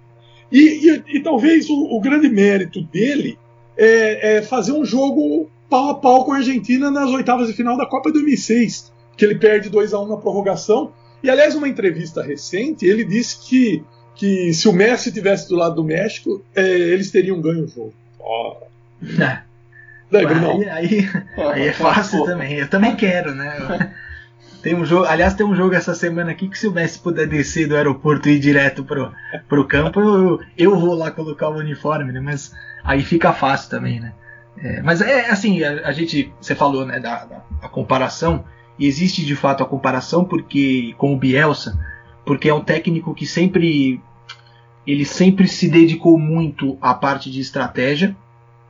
E, 0.52 0.88
e- 0.88 1.04
e 1.18 1.20
talvez 1.22 1.68
o, 1.68 1.74
o 1.96 2.00
grande 2.00 2.30
mérito 2.30 2.80
dele 2.84 3.40
é, 3.80 4.38
é 4.38 4.42
fazer 4.42 4.74
um 4.74 4.84
jogo 4.84 5.50
pau 5.70 5.90
a 5.90 5.96
pau 5.96 6.26
com 6.26 6.34
a 6.34 6.38
Argentina 6.38 6.92
nas 6.92 7.10
oitavas 7.10 7.48
de 7.48 7.54
final 7.54 7.78
da 7.78 7.86
Copa 7.86 8.12
2006, 8.12 8.92
que 9.16 9.24
ele 9.24 9.36
perde 9.36 9.70
2 9.70 9.94
a 9.94 10.00
1 10.00 10.08
na 10.08 10.18
prorrogação. 10.18 10.92
E 11.24 11.30
aliás, 11.30 11.56
numa 11.56 11.68
entrevista 11.68 12.22
recente, 12.22 12.86
ele 12.86 13.06
disse 13.06 13.40
que, 13.48 13.84
que 14.16 14.54
se 14.54 14.68
o 14.68 14.74
Messi 14.74 15.12
tivesse 15.12 15.48
do 15.48 15.56
lado 15.56 15.76
do 15.76 15.84
México, 15.84 16.44
é, 16.54 16.68
eles 16.68 17.10
teriam 17.10 17.42
ganho 17.42 17.64
o 17.64 17.68
jogo. 17.68 17.94
É. 19.20 19.40
Daí. 20.12 20.26
Aí, 20.26 20.70
aí, 20.70 21.10
aí 21.38 21.68
é 21.68 21.74
fácil 21.74 22.26
também. 22.26 22.58
Eu 22.58 22.68
também 22.68 22.96
quero, 22.96 23.34
né? 23.36 23.94
Tem 24.62 24.76
um 24.76 24.84
jogo, 24.84 25.06
aliás, 25.06 25.36
tem 25.36 25.46
um 25.46 25.56
jogo 25.56 25.74
essa 25.74 25.96
semana 25.96 26.32
aqui 26.32 26.50
que 26.50 26.60
se 26.60 26.68
o 26.68 26.72
Messi 26.74 27.00
puder 27.00 27.26
descer 27.28 27.66
do 27.66 27.78
aeroporto 27.78 28.28
e 28.28 28.34
ir 28.34 28.40
direto 28.40 28.84
pro, 28.84 29.14
pro 29.48 29.66
campo, 29.66 30.02
eu, 30.02 30.40
eu 30.58 30.78
vou 30.78 30.96
lá 30.96 31.10
colocar 31.12 31.48
o 31.48 31.58
uniforme, 31.58 32.12
né? 32.12 32.20
Mas 32.20 32.52
aí 32.90 33.04
fica 33.04 33.32
fácil 33.32 33.70
também, 33.70 34.00
né? 34.00 34.14
É, 34.58 34.82
mas 34.82 35.00
é 35.00 35.30
assim, 35.30 35.64
a, 35.64 35.88
a 35.88 35.92
gente, 35.92 36.34
você 36.42 36.56
falou, 36.56 36.88
né, 36.88 37.00
da, 37.00 37.24
da 37.24 37.70
comparação, 37.70 38.44
e 38.80 38.88
existe 38.88 39.24
de 39.24 39.36
fato 39.36 39.62
a 39.62 39.66
comparação 39.68 40.26
porque 40.26 40.96
com 40.98 41.14
o 41.14 41.18
Bielsa, 41.18 41.80
porque 42.26 42.50
é 42.50 42.54
um 42.54 42.64
técnico 42.64 43.14
que 43.14 43.28
sempre 43.28 44.02
ele 44.88 45.06
sempre 45.06 45.48
se 45.48 45.70
dedicou 45.70 46.18
muito 46.18 46.80
à 46.82 46.96
parte 46.96 47.30
de 47.30 47.40
estratégia. 47.40 48.18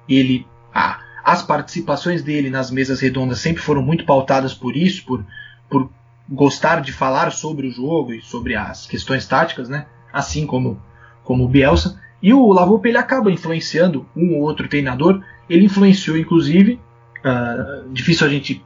Ele 0.08 0.46
a, 0.74 1.00
as 1.24 1.42
participações 1.42 2.22
dele 2.22 2.50
nas 2.50 2.70
mesas 2.70 3.00
redondas 3.00 3.40
sempre 3.40 3.64
foram 3.64 3.82
muito 3.82 4.04
pautadas 4.04 4.54
por 4.54 4.76
isso, 4.76 5.06
por, 5.06 5.26
por 5.70 5.90
gostar 6.28 6.82
de 6.82 6.92
falar 6.92 7.32
sobre 7.32 7.68
o 7.68 7.72
jogo 7.72 8.14
e 8.14 8.22
sobre 8.22 8.54
as 8.54 8.86
questões 8.86 9.26
táticas, 9.26 9.70
né? 9.70 9.86
Assim 10.12 10.46
como, 10.46 10.82
como 11.24 11.46
o 11.46 11.48
Bielsa. 11.48 11.98
E 12.22 12.34
o 12.34 12.52
Lavoupe 12.52 12.90
ele 12.90 12.98
acaba 12.98 13.32
influenciando 13.32 14.06
um 14.16 14.36
ou 14.36 14.42
outro 14.42 14.68
treinador. 14.68 15.22
Ele 15.50 15.66
influenciou, 15.66 16.18
inclusive, 16.18 16.80
ah, 17.24 17.84
difícil 17.92 18.28
a 18.28 18.30
gente 18.30 18.64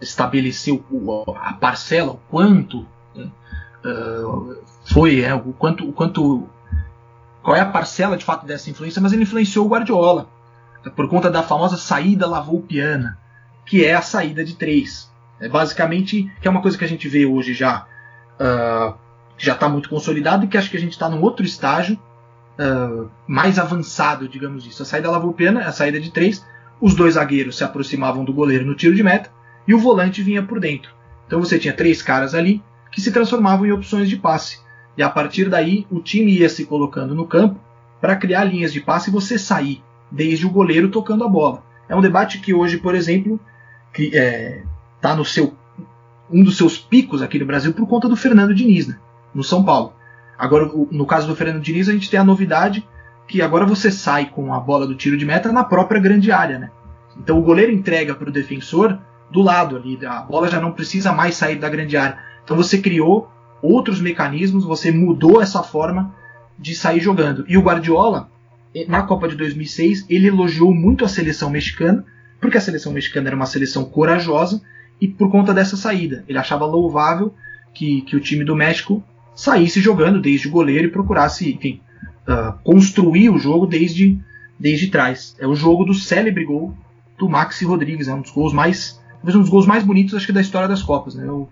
estabelecer 0.00 0.74
o- 0.90 1.24
a 1.42 1.52
parcela, 1.54 2.12
o 2.12 2.20
quanto 2.30 2.86
ah, 3.84 4.54
foi, 4.84 5.20
é, 5.20 5.34
o 5.34 5.52
quanto, 5.52 5.88
o 5.88 5.92
quanto, 5.92 6.48
qual 7.42 7.56
é 7.56 7.60
a 7.60 7.66
parcela 7.66 8.16
de 8.16 8.24
fato 8.24 8.44
dessa 8.44 8.68
influência, 8.68 9.00
mas 9.00 9.12
ele 9.12 9.22
influenciou 9.22 9.64
o 9.64 9.68
Guardiola 9.68 10.28
por 10.94 11.08
conta 11.08 11.30
da 11.30 11.42
famosa 11.42 11.76
saída 11.76 12.26
lavoupiana, 12.26 13.18
que 13.64 13.84
é 13.84 13.94
a 13.94 14.02
saída 14.02 14.44
de 14.44 14.54
três. 14.54 15.10
É 15.40 15.48
basicamente, 15.48 16.30
que 16.40 16.46
é 16.46 16.50
uma 16.50 16.62
coisa 16.62 16.76
que 16.78 16.84
a 16.84 16.88
gente 16.88 17.08
vê 17.08 17.26
hoje 17.26 17.54
já, 17.54 17.86
ah, 18.38 18.94
já 19.38 19.52
está 19.54 19.68
muito 19.68 19.88
consolidado 19.88 20.44
e 20.44 20.48
que 20.48 20.56
acho 20.58 20.70
que 20.70 20.76
a 20.76 20.80
gente 20.80 20.92
está 20.92 21.08
num 21.08 21.22
outro 21.22 21.44
estágio 21.44 21.98
ah, 22.58 23.06
mais 23.26 23.58
avançado, 23.58 24.28
digamos 24.28 24.66
isso. 24.66 24.82
A 24.82 24.86
saída 24.86 25.10
lavoupiana 25.10 25.62
é 25.62 25.66
a 25.66 25.72
saída 25.72 26.00
de 26.00 26.10
três, 26.10 26.44
os 26.80 26.94
dois 26.94 27.14
zagueiros 27.14 27.56
se 27.56 27.64
aproximavam 27.64 28.24
do 28.24 28.32
goleiro 28.32 28.64
no 28.64 28.74
tiro 28.74 28.94
de 28.94 29.02
meta 29.02 29.30
e 29.66 29.74
o 29.74 29.78
volante 29.78 30.22
vinha 30.22 30.42
por 30.42 30.60
dentro. 30.60 30.90
Então 31.26 31.40
você 31.40 31.58
tinha 31.58 31.74
três 31.74 32.02
caras 32.02 32.34
ali 32.34 32.62
que 32.90 33.00
se 33.00 33.12
transformavam 33.12 33.66
em 33.66 33.72
opções 33.72 34.08
de 34.08 34.16
passe. 34.16 34.60
E 34.96 35.02
a 35.02 35.10
partir 35.10 35.48
daí 35.48 35.86
o 35.90 36.00
time 36.00 36.32
ia 36.32 36.48
se 36.48 36.64
colocando 36.64 37.14
no 37.14 37.26
campo 37.26 37.60
para 38.00 38.16
criar 38.16 38.44
linhas 38.44 38.72
de 38.72 38.80
passe 38.80 39.10
e 39.10 39.12
você 39.12 39.38
sair 39.38 39.82
desde 40.10 40.46
o 40.46 40.50
goleiro 40.50 40.90
tocando 40.90 41.24
a 41.24 41.28
bola. 41.28 41.62
É 41.88 41.94
um 41.94 42.00
debate 42.00 42.40
que 42.40 42.54
hoje, 42.54 42.78
por 42.78 42.94
exemplo, 42.94 43.38
está 43.94 45.14
no 45.14 45.24
seu 45.24 45.54
um 46.28 46.42
dos 46.42 46.56
seus 46.56 46.76
picos 46.76 47.22
aqui 47.22 47.38
no 47.38 47.46
Brasil 47.46 47.72
por 47.72 47.86
conta 47.86 48.08
do 48.08 48.16
Fernando 48.16 48.52
Diniz, 48.52 48.88
né, 48.88 48.98
no 49.32 49.44
São 49.44 49.64
Paulo. 49.64 49.92
Agora, 50.38 50.70
no 50.90 51.06
caso 51.06 51.26
do 51.26 51.36
Fernando 51.36 51.62
Diniz, 51.62 51.88
a 51.88 51.92
gente 51.92 52.10
tem 52.10 52.20
a 52.20 52.24
novidade 52.24 52.86
que 53.26 53.42
agora 53.42 53.66
você 53.66 53.90
sai 53.90 54.26
com 54.26 54.54
a 54.54 54.60
bola 54.60 54.86
do 54.86 54.94
tiro 54.94 55.16
de 55.16 55.24
meta 55.24 55.50
na 55.50 55.64
própria 55.64 56.00
grande 56.00 56.30
área, 56.30 56.58
né? 56.58 56.70
Então 57.18 57.38
o 57.38 57.42
goleiro 57.42 57.72
entrega 57.72 58.14
para 58.14 58.28
o 58.28 58.32
defensor 58.32 58.98
do 59.30 59.42
lado 59.42 59.76
ali, 59.76 59.98
a 60.06 60.20
bola 60.20 60.48
já 60.48 60.60
não 60.60 60.72
precisa 60.72 61.12
mais 61.12 61.34
sair 61.34 61.56
da 61.56 61.68
grande 61.68 61.96
área. 61.96 62.18
Então 62.44 62.56
você 62.56 62.78
criou 62.78 63.30
outros 63.60 64.00
mecanismos, 64.00 64.64
você 64.64 64.92
mudou 64.92 65.42
essa 65.42 65.62
forma 65.62 66.14
de 66.58 66.74
sair 66.74 67.00
jogando. 67.00 67.44
E 67.48 67.56
o 67.56 67.62
Guardiola, 67.62 68.30
na 68.86 69.02
Copa 69.02 69.28
de 69.28 69.34
2006, 69.34 70.06
ele 70.08 70.28
elogiou 70.28 70.72
muito 70.72 71.04
a 71.04 71.08
seleção 71.08 71.50
mexicana, 71.50 72.04
porque 72.40 72.58
a 72.58 72.60
seleção 72.60 72.92
mexicana 72.92 73.28
era 73.28 73.36
uma 73.36 73.46
seleção 73.46 73.84
corajosa 73.84 74.62
e 75.00 75.08
por 75.08 75.30
conta 75.30 75.52
dessa 75.52 75.76
saída. 75.76 76.24
Ele 76.28 76.38
achava 76.38 76.64
louvável 76.64 77.34
que, 77.74 78.02
que 78.02 78.14
o 78.14 78.20
time 78.20 78.44
do 78.44 78.54
México 78.54 79.02
saísse 79.36 79.80
jogando 79.80 80.20
desde 80.20 80.48
o 80.48 80.50
goleiro 80.50 80.88
e 80.88 80.90
procurasse, 80.90 81.52
enfim, 81.52 81.80
ah, 82.26 82.56
construir 82.64 83.30
o 83.30 83.38
jogo 83.38 83.66
desde, 83.66 84.18
desde 84.58 84.88
trás. 84.88 85.36
É 85.38 85.46
o 85.46 85.54
jogo 85.54 85.84
do 85.84 85.94
célebre 85.94 86.44
gol 86.44 86.74
do 87.18 87.28
Maxi 87.28 87.64
Rodrigues, 87.64 88.08
é 88.08 88.14
um 88.14 88.22
dos 88.22 88.32
gols 88.32 88.52
mais, 88.52 89.00
talvez 89.16 89.36
um 89.36 89.40
dos 89.40 89.48
gols 89.50 89.66
mais 89.66 89.84
bonitos 89.84 90.14
acho 90.14 90.26
que 90.26 90.32
da 90.32 90.40
história 90.40 90.66
das 90.66 90.82
Copas. 90.82 91.14
Né? 91.14 91.24
Eu 91.28 91.48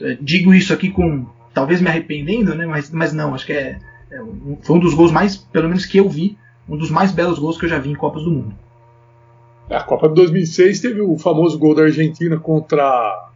eh, 0.00 0.16
digo 0.20 0.54
isso 0.54 0.72
aqui 0.72 0.90
com 0.90 1.26
talvez 1.52 1.80
me 1.80 1.88
arrependendo, 1.88 2.54
né? 2.54 2.66
mas, 2.66 2.90
mas 2.90 3.12
não, 3.12 3.34
acho 3.34 3.46
que 3.46 3.52
é, 3.52 3.78
é 4.10 4.22
um- 4.22 4.58
foi 4.62 4.76
um 4.76 4.80
dos 4.80 4.94
gols 4.94 5.10
mais, 5.10 5.36
pelo 5.36 5.68
menos 5.68 5.86
que 5.86 5.98
eu 5.98 6.08
vi, 6.08 6.36
um 6.68 6.76
dos 6.76 6.90
mais 6.90 7.10
belos 7.10 7.38
gols 7.38 7.58
que 7.58 7.64
eu 7.64 7.68
já 7.68 7.78
vi 7.78 7.90
em 7.90 7.94
Copas 7.94 8.22
do 8.22 8.30
Mundo. 8.30 8.54
A 9.70 9.82
Copa 9.82 10.08
de 10.08 10.14
2006 10.14 10.80
teve 10.80 11.00
o 11.00 11.16
famoso 11.18 11.58
gol 11.58 11.74
da 11.74 11.82
Argentina 11.84 12.36
contra 12.38 12.82
a 12.82 12.86
A 12.86 13.28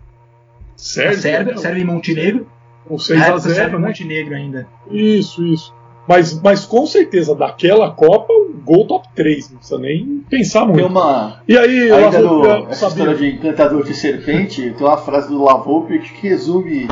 Sérvia, 0.76 1.16
Sérvia, 1.18 1.55
né? 1.55 1.59
Sérvia 1.61 1.82
e 1.82 1.86
Montenegro. 1.86 2.47
Com 2.89 2.99
6 2.99 3.18
Na 3.18 3.24
a 3.24 3.28
época, 3.28 3.41
0 3.43 3.55
Sérvia 3.55 3.76
e 3.76 3.80
né? 3.80 3.89
Montenegro 3.89 4.34
ainda. 4.34 4.68
Isso, 4.91 5.45
isso. 5.45 5.74
Mas, 6.09 6.41
mas 6.41 6.64
com 6.64 6.86
certeza, 6.86 7.34
daquela 7.34 7.91
Copa, 7.91 8.32
o 8.32 8.55
gol 8.64 8.86
top 8.86 9.07
3, 9.14 9.51
não 9.51 9.59
precisa 9.59 9.78
nem 9.78 10.24
pensar 10.28 10.61
Tem 10.64 10.74
muito. 10.74 10.86
uma. 10.86 11.43
E 11.47 11.57
aí, 11.57 11.93
Ainda 11.93 12.20
Lavoupe, 12.20 12.49
no, 12.49 12.70
essa 12.70 12.89
sabia? 12.89 13.05
história 13.05 13.14
de 13.16 13.36
encantador 13.36 13.84
de 13.84 13.95
serpente, 13.95 14.70
tem 14.70 14.86
uma 14.86 14.97
frase 14.97 15.28
do 15.28 15.43
Lavoupe 15.45 15.99
que 15.99 16.28
resume 16.28 16.89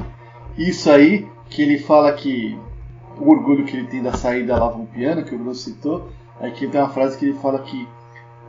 isso 0.58 0.90
aí, 0.90 1.26
que 1.48 1.62
ele 1.62 1.78
fala 1.78 2.12
que 2.12 2.58
o 3.18 3.30
orgulho 3.30 3.64
que 3.64 3.76
ele 3.76 3.86
tem 3.86 4.02
da 4.02 4.12
saída 4.12 4.58
lavoupiana, 4.58 5.22
que 5.22 5.34
o 5.34 5.38
Bruno 5.38 5.54
citou, 5.54 6.08
é 6.40 6.50
que 6.50 6.66
tem 6.66 6.78
uma 6.78 6.90
frase 6.90 7.16
que 7.16 7.24
ele 7.24 7.38
fala 7.38 7.60
que 7.60 7.88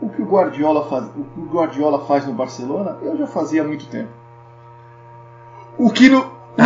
o 0.02 0.10
que 0.10 0.22
o 0.22 0.26
Guardiola 0.26 0.86
faz, 0.86 1.06
o 1.06 1.24
que 1.24 1.40
o 1.40 1.46
Guardiola 1.46 2.06
faz 2.06 2.28
no 2.28 2.34
Barcelona, 2.34 2.98
eu 3.02 3.18
já 3.18 3.28
fazia 3.28 3.62
há 3.62 3.66
muito 3.66 3.86
tempo. 3.88 4.10
O 5.78 5.90
que, 5.90 6.10
no, 6.10 6.26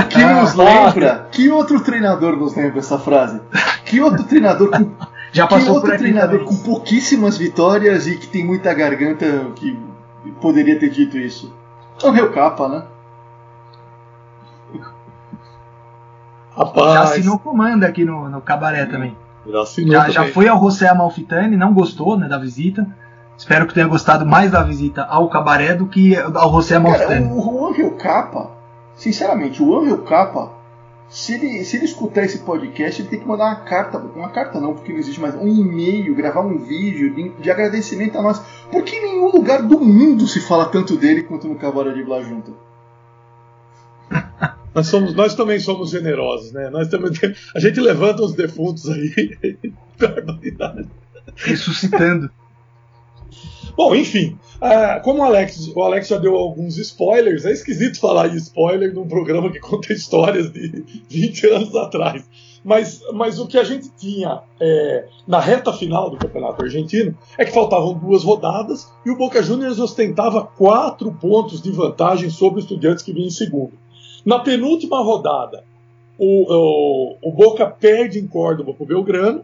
que 0.09 0.21
Ah, 0.23 0.41
nos 0.41 0.53
lembra, 0.55 1.27
que 1.31 1.49
outro 1.49 1.79
treinador 1.81 2.35
nos 2.37 2.55
lembra 2.55 2.79
essa 2.79 2.97
frase? 2.97 3.41
Que 3.85 3.99
outro 4.01 4.23
treinador 4.23 4.69
com 4.71 4.91
Já 5.33 5.47
que 5.47 5.53
passou 5.55 5.75
outro 5.75 5.81
por 5.89 5.93
aqui 5.95 6.03
treinador 6.03 6.39
também. 6.39 6.45
com 6.55 6.63
pouquíssimas 6.63 7.37
vitórias 7.37 8.07
e 8.07 8.17
que 8.17 8.27
tem 8.27 8.45
muita 8.45 8.73
garganta 8.73 9.25
que 9.55 9.77
poderia 10.41 10.77
ter 10.79 10.89
dito 10.89 11.17
isso? 11.17 11.53
É 12.03 12.07
o 12.07 12.11
Rio 12.11 12.31
Capa, 12.31 12.67
né? 12.67 12.83
Rapaz, 16.55 16.93
Já 16.93 17.01
assinou 17.03 17.39
comando 17.39 17.83
aqui 17.85 18.03
no, 18.03 18.27
no 18.29 18.41
Cabaré 18.41 18.85
também. 18.85 19.15
já 19.47 19.61
assinou 19.61 19.91
Já, 19.93 20.09
já 20.09 20.25
foi 20.27 20.47
ao 20.47 20.59
José 20.59 20.87
Amalfitani, 20.89 21.55
não 21.55 21.73
gostou 21.73 22.17
né, 22.17 22.27
da 22.27 22.37
visita. 22.37 22.85
Espero 23.37 23.65
que 23.65 23.73
tenha 23.73 23.87
gostado 23.87 24.25
mais 24.25 24.51
da 24.51 24.61
visita 24.61 25.03
ao 25.03 25.29
Cabaré 25.29 25.73
do 25.73 25.87
que 25.87 26.15
ao 26.17 26.51
José 26.51 26.75
Cara, 26.79 26.87
Amalfitani. 26.89 27.31
o 27.31 27.41
Juan 27.41 27.71
Rio 27.73 27.91
Capa, 27.97 28.51
sinceramente, 29.01 29.63
o 29.63 29.79
Rio 29.79 30.03
Capa, 30.03 30.53
se 31.09 31.33
ele, 31.33 31.63
se 31.65 31.75
ele 31.75 31.85
escutar 31.85 32.23
esse 32.23 32.37
podcast, 32.39 33.01
ele 33.01 33.09
tem 33.09 33.19
que 33.19 33.27
mandar 33.27 33.45
uma 33.45 33.55
carta, 33.55 33.97
uma 33.97 34.29
carta 34.29 34.59
não, 34.61 34.75
porque 34.75 34.93
não 34.93 34.99
existe 34.99 35.19
mais, 35.19 35.33
um 35.33 35.47
e-mail, 35.47 36.13
gravar 36.13 36.41
um 36.41 36.59
vídeo 36.59 37.13
de, 37.15 37.29
de 37.29 37.49
agradecimento 37.49 38.17
a 38.19 38.21
nós. 38.21 38.39
Porque 38.71 38.95
em 38.95 39.01
nenhum 39.01 39.31
lugar 39.31 39.63
do 39.63 39.79
mundo 39.79 40.27
se 40.27 40.39
fala 40.39 40.67
tanto 40.67 40.95
dele 40.95 41.23
quanto 41.23 41.47
no 41.47 41.55
Cabaré 41.55 41.93
de 41.93 42.03
Blá 42.03 42.21
Junto. 42.21 42.55
Nós, 44.73 44.87
somos, 44.87 45.13
nós 45.13 45.35
também 45.35 45.59
somos 45.59 45.89
generosos, 45.89 46.53
né? 46.53 46.69
Nós 46.69 46.87
também, 46.87 47.11
a 47.53 47.59
gente 47.59 47.77
levanta 47.81 48.23
os 48.23 48.33
defuntos 48.33 48.89
aí. 48.89 49.59
Barbaridade. 49.99 50.87
Ressuscitando. 51.35 52.31
Bom, 53.75 53.95
enfim, 53.95 54.37
uh, 54.57 55.01
como 55.03 55.21
o 55.21 55.23
Alex, 55.23 55.71
o 55.75 55.81
Alex 55.81 56.07
já 56.07 56.17
deu 56.17 56.35
alguns 56.35 56.77
spoilers, 56.77 57.45
é 57.45 57.51
esquisito 57.51 57.99
falar 58.01 58.27
de 58.27 58.37
spoiler 58.37 58.93
num 58.93 59.07
programa 59.07 59.51
que 59.51 59.59
conta 59.59 59.93
histórias 59.93 60.51
de 60.51 60.83
20 61.09 61.47
anos 61.47 61.75
atrás. 61.75 62.23
Mas, 62.63 63.01
mas 63.13 63.39
o 63.39 63.47
que 63.47 63.57
a 63.57 63.63
gente 63.63 63.89
tinha 63.97 64.41
é, 64.59 65.05
na 65.27 65.39
reta 65.39 65.73
final 65.73 66.11
do 66.11 66.17
Campeonato 66.17 66.63
Argentino 66.63 67.17
é 67.35 67.43
que 67.43 67.51
faltavam 67.51 67.95
duas 67.95 68.23
rodadas 68.23 68.87
e 69.03 69.09
o 69.09 69.17
Boca 69.17 69.41
Juniors 69.41 69.79
ostentava 69.79 70.43
quatro 70.45 71.11
pontos 71.11 71.59
de 71.59 71.71
vantagem 71.71 72.29
sobre 72.29 72.59
os 72.59 72.65
estudiantes 72.65 73.03
que 73.03 73.13
vinham 73.13 73.27
em 73.27 73.31
segundo. 73.31 73.73
Na 74.23 74.37
penúltima 74.37 75.01
rodada, 75.01 75.63
o, 76.19 76.53
o, 76.53 77.17
o 77.23 77.31
Boca 77.31 77.65
perde 77.65 78.19
em 78.19 78.27
Córdoba 78.27 78.75
para 78.75 78.83
o 78.83 78.87
Belgrano 78.87 79.43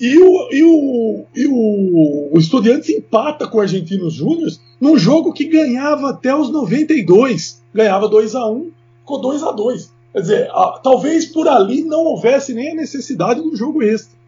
e 0.00 0.18
o, 0.18 0.48
e 0.50 0.64
o, 0.64 1.24
e 1.36 1.46
o, 1.46 2.34
o 2.34 2.38
Estudiantes 2.38 2.88
empata 2.88 3.46
com 3.46 3.58
o 3.58 3.60
Argentinos 3.60 4.14
Júnior 4.14 4.50
num 4.80 4.96
jogo 4.96 5.32
que 5.32 5.44
ganhava 5.44 6.08
até 6.08 6.34
os 6.34 6.50
92. 6.50 7.62
Ganhava 7.74 8.08
2 8.08 8.34
a 8.34 8.48
1 8.48 8.70
ficou 9.00 9.20
2 9.20 9.42
a 9.42 9.52
2 9.52 9.92
Quer 10.12 10.20
dizer, 10.20 10.50
a, 10.50 10.80
talvez 10.82 11.26
por 11.26 11.46
ali 11.46 11.82
não 11.82 12.04
houvesse 12.04 12.54
nem 12.54 12.72
a 12.72 12.74
necessidade 12.74 13.40
do 13.40 13.54
jogo 13.54 13.82
extra. 13.82 14.18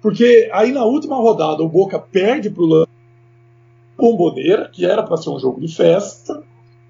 Porque 0.00 0.48
aí 0.52 0.72
na 0.72 0.84
última 0.84 1.16
rodada 1.16 1.62
o 1.62 1.68
Boca 1.68 1.98
perde 1.98 2.48
para 2.48 2.62
o 2.62 2.86
Bomboneira, 3.98 4.70
que 4.72 4.86
era 4.86 5.02
para 5.02 5.16
ser 5.16 5.30
um 5.30 5.38
jogo 5.38 5.60
de 5.60 5.74
festa, 5.74 6.42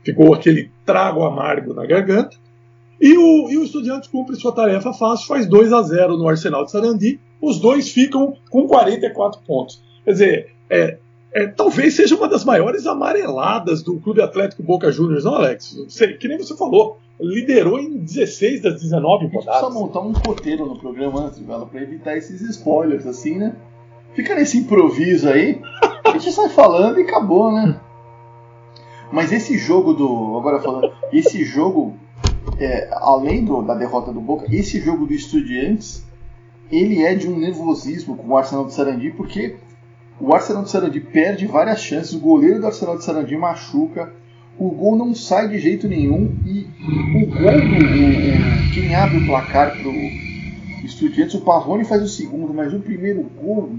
ficou 0.04 0.34
aquele 0.34 0.70
trago 0.84 1.24
amargo 1.24 1.72
na 1.72 1.86
garganta. 1.86 2.36
E 3.00 3.16
o, 3.16 3.50
e 3.50 3.58
o 3.58 3.62
Estudiantes 3.62 4.08
cumpre 4.08 4.36
sua 4.36 4.52
tarefa 4.52 4.92
fácil, 4.92 5.26
faz 5.26 5.46
2 5.46 5.72
a 5.72 5.82
0 5.82 6.16
no 6.16 6.28
Arsenal 6.28 6.64
de 6.64 6.70
Sarandi. 6.70 7.20
Os 7.40 7.58
dois 7.58 7.90
ficam 7.90 8.34
com 8.50 8.66
44 8.66 9.40
pontos. 9.46 9.82
Quer 10.04 10.12
dizer, 10.12 10.50
é, 10.70 10.98
é, 11.34 11.46
talvez 11.46 11.94
seja 11.94 12.16
uma 12.16 12.28
das 12.28 12.44
maiores 12.44 12.86
amareladas 12.86 13.82
do 13.82 14.00
Clube 14.00 14.22
Atlético 14.22 14.62
Boca 14.62 14.90
Juniors, 14.90 15.24
não, 15.24 15.34
Alex? 15.34 15.76
que 16.18 16.28
nem 16.28 16.38
você 16.38 16.56
falou, 16.56 16.98
liderou 17.20 17.78
em 17.78 17.98
16 17.98 18.62
das 18.62 18.80
19 18.80 19.26
rodadas. 19.26 19.44
Precisa 19.44 19.70
montar 19.70 20.00
um 20.00 20.12
roteiro 20.12 20.64
no 20.64 20.78
programa 20.78 21.26
antes, 21.26 21.38
Vela, 21.40 21.66
para 21.66 21.82
evitar 21.82 22.16
esses 22.16 22.40
spoilers, 22.40 23.06
assim, 23.06 23.36
né? 23.36 23.54
Fica 24.14 24.34
nesse 24.34 24.56
improviso 24.56 25.28
aí, 25.28 25.60
a 26.04 26.12
gente 26.12 26.32
sai 26.32 26.48
falando 26.48 26.98
e 26.98 27.02
acabou, 27.02 27.52
né? 27.52 27.78
Mas 29.12 29.30
esse 29.30 29.58
jogo 29.58 29.92
do. 29.92 30.38
Agora 30.38 30.60
falando, 30.60 30.90
esse 31.12 31.44
jogo 31.44 31.94
é, 32.58 32.88
além 32.92 33.44
do, 33.44 33.62
da 33.62 33.74
derrota 33.74 34.12
do 34.12 34.20
Boca, 34.20 34.46
esse 34.50 34.80
jogo 34.80 35.06
do 35.06 35.12
Estudiantes, 35.12 36.04
ele 36.70 37.02
é 37.02 37.14
de 37.14 37.28
um 37.28 37.38
nervosismo 37.38 38.16
com 38.16 38.28
o 38.28 38.36
Arsenal 38.36 38.66
de 38.66 38.74
Sarandi, 38.74 39.10
porque 39.10 39.56
o 40.20 40.34
Arsenal 40.34 40.62
de 40.62 40.70
Sarandi 40.70 41.00
perde 41.00 41.46
várias 41.46 41.80
chances, 41.80 42.14
o 42.14 42.20
goleiro 42.20 42.60
do 42.60 42.66
Arsenal 42.66 42.96
de 42.96 43.04
Sarandi 43.04 43.36
machuca, 43.36 44.12
o 44.58 44.70
gol 44.70 44.96
não 44.96 45.14
sai 45.14 45.48
de 45.48 45.58
jeito 45.58 45.86
nenhum 45.86 46.34
e 46.46 46.66
o 47.14 47.26
gol 47.26 47.60
do 47.60 48.74
quem 48.74 48.94
abre 48.94 49.18
o 49.18 49.26
placar 49.26 49.76
pro 49.76 49.92
Estudiantes, 50.82 51.34
o 51.34 51.42
Parrone 51.42 51.84
faz 51.84 52.02
o 52.02 52.08
segundo, 52.08 52.54
mas 52.54 52.72
o 52.72 52.80
primeiro 52.80 53.22
gol, 53.22 53.76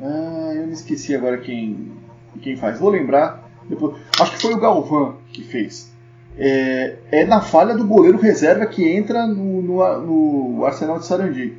ah, 0.00 0.52
eu 0.54 0.66
me 0.66 0.72
esqueci 0.72 1.14
agora 1.14 1.38
quem 1.38 1.92
quem 2.40 2.56
faz, 2.56 2.78
vou 2.78 2.90
lembrar. 2.90 3.48
Depois, 3.68 3.96
acho 4.20 4.32
que 4.32 4.42
foi 4.42 4.54
o 4.54 4.60
Galvão 4.60 5.16
que 5.32 5.42
fez 5.42 5.92
é, 6.38 6.96
é 7.10 7.24
na 7.24 7.40
falha 7.40 7.76
do 7.76 7.84
goleiro 7.84 8.18
reserva 8.18 8.64
que 8.66 8.88
entra 8.88 9.26
no, 9.26 9.60
no, 9.60 10.56
no 10.56 10.64
Arsenal 10.64 10.98
de 10.98 11.06
Sarandi. 11.06 11.54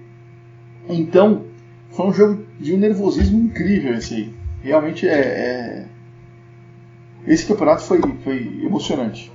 Então, 0.88 1.46
foi 1.92 2.08
um 2.08 2.14
jogo 2.14 2.46
de 2.60 2.74
um 2.74 2.78
nervosismo 2.78 3.40
incrível 3.40 3.94
esse 3.94 4.16
aí. 4.16 4.34
Realmente 4.64 5.08
é, 5.08 5.20
é... 5.20 5.86
Esse 7.28 7.46
campeonato 7.46 7.84
foi, 7.84 8.02
foi 8.24 8.62
emocionante. 8.64 9.32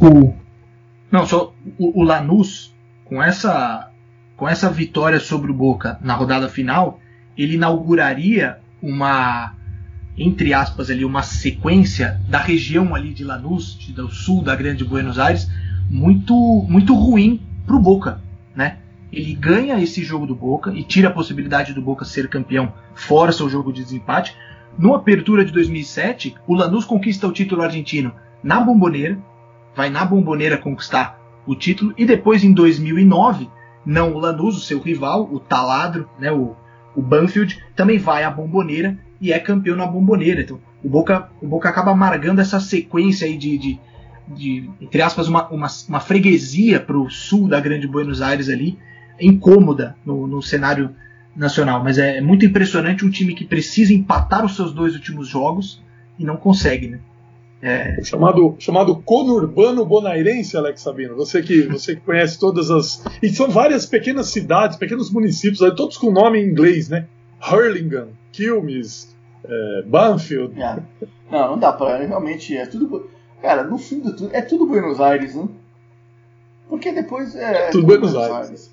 O... 0.00 0.34
Não, 1.10 1.26
só 1.26 1.54
o, 1.78 2.00
o 2.00 2.02
Lanús, 2.02 2.74
com 3.04 3.22
essa, 3.22 3.90
com 4.36 4.48
essa 4.48 4.70
vitória 4.70 5.18
sobre 5.18 5.50
o 5.50 5.54
Boca 5.54 5.98
na 6.02 6.14
rodada 6.14 6.48
final, 6.48 7.00
ele 7.36 7.54
inauguraria 7.54 8.58
uma 8.82 9.54
entre 10.16 10.52
aspas 10.52 10.90
ali 10.90 11.04
uma 11.04 11.22
sequência 11.22 12.20
da 12.28 12.38
região 12.38 12.94
ali 12.94 13.12
de 13.12 13.24
Lanús, 13.24 13.74
do 13.94 14.10
sul 14.10 14.42
da 14.42 14.54
Grande 14.54 14.84
Buenos 14.84 15.18
Aires, 15.18 15.48
muito 15.88 16.34
muito 16.68 16.94
ruim 16.94 17.40
para 17.66 17.76
o 17.76 17.80
Boca, 17.80 18.20
né? 18.54 18.78
Ele 19.12 19.34
ganha 19.34 19.78
esse 19.80 20.02
jogo 20.02 20.26
do 20.26 20.34
Boca 20.34 20.72
e 20.74 20.82
tira 20.82 21.08
a 21.08 21.12
possibilidade 21.12 21.74
do 21.74 21.82
Boca 21.82 22.04
ser 22.04 22.28
campeão, 22.28 22.72
força 22.94 23.44
o 23.44 23.48
jogo 23.48 23.72
de 23.72 23.82
desempate. 23.82 24.34
No 24.78 24.94
Apertura 24.94 25.44
de 25.44 25.52
2007, 25.52 26.34
o 26.46 26.54
Lanús 26.54 26.86
conquista 26.86 27.28
o 27.28 27.32
título 27.32 27.62
argentino 27.62 28.12
na 28.42 28.60
Bomboneira, 28.60 29.18
vai 29.76 29.90
na 29.90 30.04
Bomboneira 30.04 30.56
conquistar 30.56 31.20
o 31.46 31.54
título 31.54 31.92
e 31.98 32.06
depois 32.06 32.42
em 32.42 32.52
2009, 32.52 33.50
não 33.84 34.14
o 34.14 34.18
Lanús, 34.18 34.56
o 34.56 34.60
seu 34.60 34.80
rival, 34.80 35.28
o 35.30 35.38
Taladro, 35.38 36.08
né, 36.18 36.32
o, 36.32 36.56
o 36.94 37.02
Banfield, 37.02 37.62
também 37.76 37.98
vai 37.98 38.24
à 38.24 38.30
Bomboneira 38.30 38.98
e 39.22 39.32
é 39.32 39.38
campeão 39.38 39.76
na 39.76 39.86
bomboneira. 39.86 40.42
Então, 40.42 40.60
o 40.82 40.88
Boca, 40.88 41.30
o 41.40 41.46
Boca 41.46 41.68
acaba 41.68 41.92
amargando 41.92 42.40
essa 42.40 42.58
sequência 42.58 43.24
aí 43.24 43.38
de, 43.38 43.56
de, 43.56 43.80
de 44.26 44.70
entre 44.80 45.00
aspas, 45.00 45.28
uma, 45.28 45.48
uma, 45.48 45.68
uma 45.88 46.00
freguesia 46.00 46.80
para 46.80 46.98
o 46.98 47.08
sul 47.08 47.46
da 47.46 47.60
Grande 47.60 47.86
Buenos 47.86 48.20
Aires 48.20 48.48
ali, 48.48 48.76
incômoda 49.20 49.96
no, 50.04 50.26
no 50.26 50.42
cenário 50.42 50.90
nacional. 51.36 51.84
Mas 51.84 51.98
é 51.98 52.20
muito 52.20 52.44
impressionante 52.44 53.04
um 53.04 53.10
time 53.10 53.32
que 53.32 53.44
precisa 53.44 53.94
empatar 53.94 54.44
os 54.44 54.56
seus 54.56 54.74
dois 54.74 54.94
últimos 54.94 55.28
jogos 55.28 55.80
e 56.18 56.24
não 56.24 56.36
consegue, 56.36 56.88
né? 56.88 56.98
É... 57.62 58.02
Chamado, 58.02 58.56
chamado 58.58 58.96
conurbano 58.96 59.86
bonairense, 59.86 60.56
Alex 60.56 60.80
Sabino. 60.80 61.14
Você 61.14 61.40
que, 61.40 61.62
você 61.62 61.94
que 61.94 62.00
conhece 62.00 62.36
todas 62.36 62.72
as. 62.72 63.04
E 63.22 63.28
são 63.28 63.48
várias 63.48 63.86
pequenas 63.86 64.26
cidades, 64.30 64.76
pequenos 64.76 65.12
municípios, 65.12 65.60
todos 65.76 65.96
com 65.96 66.10
nome 66.10 66.40
em 66.40 66.50
inglês, 66.50 66.88
né? 66.88 67.06
Hurlingham, 67.40 68.08
Quilmes, 68.32 69.11
é, 69.44 69.82
Banfield. 69.82 70.60
É. 70.60 70.78
Não, 71.30 71.50
não 71.50 71.58
dá 71.58 71.72
pra. 71.72 71.96
Realmente 71.98 72.56
é 72.56 72.66
tudo. 72.66 73.10
Cara, 73.40 73.64
no 73.64 73.78
fim 73.78 74.00
do 74.00 74.14
tudo, 74.14 74.30
é 74.32 74.42
tudo 74.42 74.66
Buenos 74.66 75.00
Aires, 75.00 75.34
né? 75.34 75.48
Porque 76.68 76.92
depois 76.92 77.34
é. 77.34 77.68
é 77.68 77.70
tudo, 77.70 77.72
tudo, 77.72 77.86
Buenos, 77.86 78.12
Buenos 78.12 78.30
Aires. 78.30 78.48
Aires. 78.48 78.72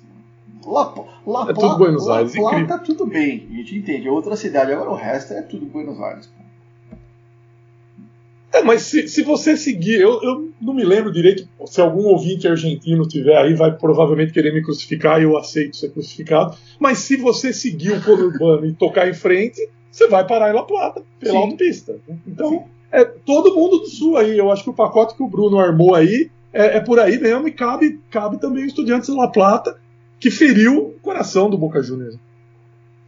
La, 0.66 0.94
La, 1.26 1.50
é 1.50 1.54
tudo 1.54 1.78
Buenos 1.78 2.06
La 2.06 2.18
Aires. 2.18 2.32
Plata, 2.34 2.66
tá 2.66 2.78
tudo 2.78 3.06
bem, 3.06 3.46
a 3.50 3.54
gente 3.54 3.76
entende. 3.76 4.08
É 4.08 4.10
outra 4.10 4.36
cidade, 4.36 4.72
agora 4.72 4.90
o 4.90 4.94
resto 4.94 5.32
é 5.32 5.42
tudo 5.42 5.66
Buenos 5.66 6.00
Aires. 6.00 6.30
É, 8.52 8.62
mas 8.62 8.82
se, 8.82 9.06
se 9.06 9.22
você 9.22 9.56
seguir, 9.56 10.00
eu, 10.00 10.20
eu 10.22 10.50
não 10.60 10.74
me 10.74 10.84
lembro 10.84 11.12
direito, 11.12 11.48
se 11.66 11.80
algum 11.80 12.04
ouvinte 12.06 12.48
argentino 12.48 13.06
tiver 13.06 13.36
aí, 13.36 13.54
vai 13.54 13.76
provavelmente 13.76 14.32
querer 14.32 14.52
me 14.52 14.62
crucificar 14.62 15.20
e 15.20 15.24
eu 15.24 15.38
aceito 15.38 15.76
ser 15.76 15.90
crucificado. 15.90 16.56
Mas 16.78 16.98
se 16.98 17.16
você 17.16 17.52
seguir 17.52 17.92
o 17.92 18.02
conurbano 18.02 18.66
e 18.66 18.72
tocar 18.72 19.08
em 19.08 19.14
frente, 19.14 19.68
você 19.90 20.06
vai 20.06 20.26
parar 20.26 20.50
em 20.50 20.54
La 20.54 20.62
Plata, 20.62 21.02
pela 21.18 21.32
Sim. 21.32 21.38
autopista. 21.38 21.96
Então, 22.26 22.66
é 22.92 23.04
todo 23.04 23.54
mundo 23.54 23.78
do 23.78 23.86
sul 23.86 24.16
aí. 24.16 24.36
Eu 24.36 24.50
acho 24.50 24.64
que 24.64 24.70
o 24.70 24.74
pacote 24.74 25.14
que 25.14 25.22
o 25.22 25.28
Bruno 25.28 25.58
armou 25.58 25.94
aí 25.94 26.30
é, 26.52 26.76
é 26.76 26.80
por 26.80 26.98
aí 26.98 27.18
mesmo 27.18 27.46
e 27.48 27.52
cabe, 27.52 28.00
cabe 28.10 28.38
também 28.40 28.66
estudiantes 28.66 29.08
de 29.08 29.16
La 29.16 29.28
Plata, 29.28 29.78
que 30.18 30.30
feriu 30.30 30.88
o 30.88 31.00
coração 31.00 31.48
do 31.48 31.58
Boca 31.58 31.82
Juniors. 31.82 32.18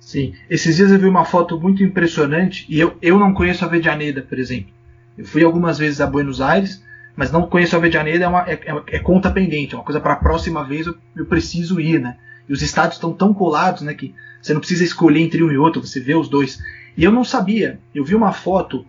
Sim, 0.01 0.35
esses 0.51 0.76
dias 0.76 0.91
eu 0.91 0.99
vi 0.99 1.07
uma 1.07 1.24
foto 1.24 1.61
muito 1.61 1.83
impressionante 1.83 2.66
e 2.68 2.80
eu, 2.80 2.97
eu 3.01 3.18
não 3.18 3.33
conheço 3.33 3.64
a 3.64 3.68
Vedianeda, 3.68 4.22
por 4.22 4.39
exemplo. 4.39 4.72
Eu 5.16 5.24
fui 5.24 5.45
algumas 5.45 5.78
vezes 5.78 6.01
a 6.01 6.07
Buenos 6.07 6.41
Aires, 6.41 6.83
mas 7.14 7.30
não 7.30 7.47
conheço 7.47 7.76
a 7.76 7.78
Vedianeda, 7.78 8.24
é, 8.24 8.28
uma, 8.28 8.51
é, 8.51 8.55
é, 8.55 8.97
é 8.97 8.99
conta 8.99 9.30
pendente, 9.30 9.74
é 9.74 9.78
uma 9.78 9.85
coisa 9.85 10.01
para 10.01 10.14
a 10.14 10.16
próxima 10.16 10.64
vez 10.64 10.87
eu, 10.87 10.95
eu 11.14 11.26
preciso 11.26 11.78
ir, 11.78 12.01
né? 12.01 12.16
E 12.49 12.53
os 12.53 12.62
estádios 12.62 12.95
estão 12.95 13.12
tão 13.12 13.32
colados, 13.32 13.82
né, 13.82 13.95
que 13.95 14.14
você 14.40 14.53
não 14.53 14.61
precisa 14.61 14.84
escolher 14.84 15.20
entre 15.20 15.43
um 15.43 15.51
e 15.51 15.57
outro, 15.57 15.84
você 15.84 16.01
vê 16.01 16.14
os 16.14 16.28
dois. 16.28 16.61
E 16.97 17.05
eu 17.05 17.12
não 17.12 17.24
sabia. 17.24 17.78
Eu 17.95 18.05
vi 18.05 18.14
uma 18.14 18.32
foto 18.32 18.84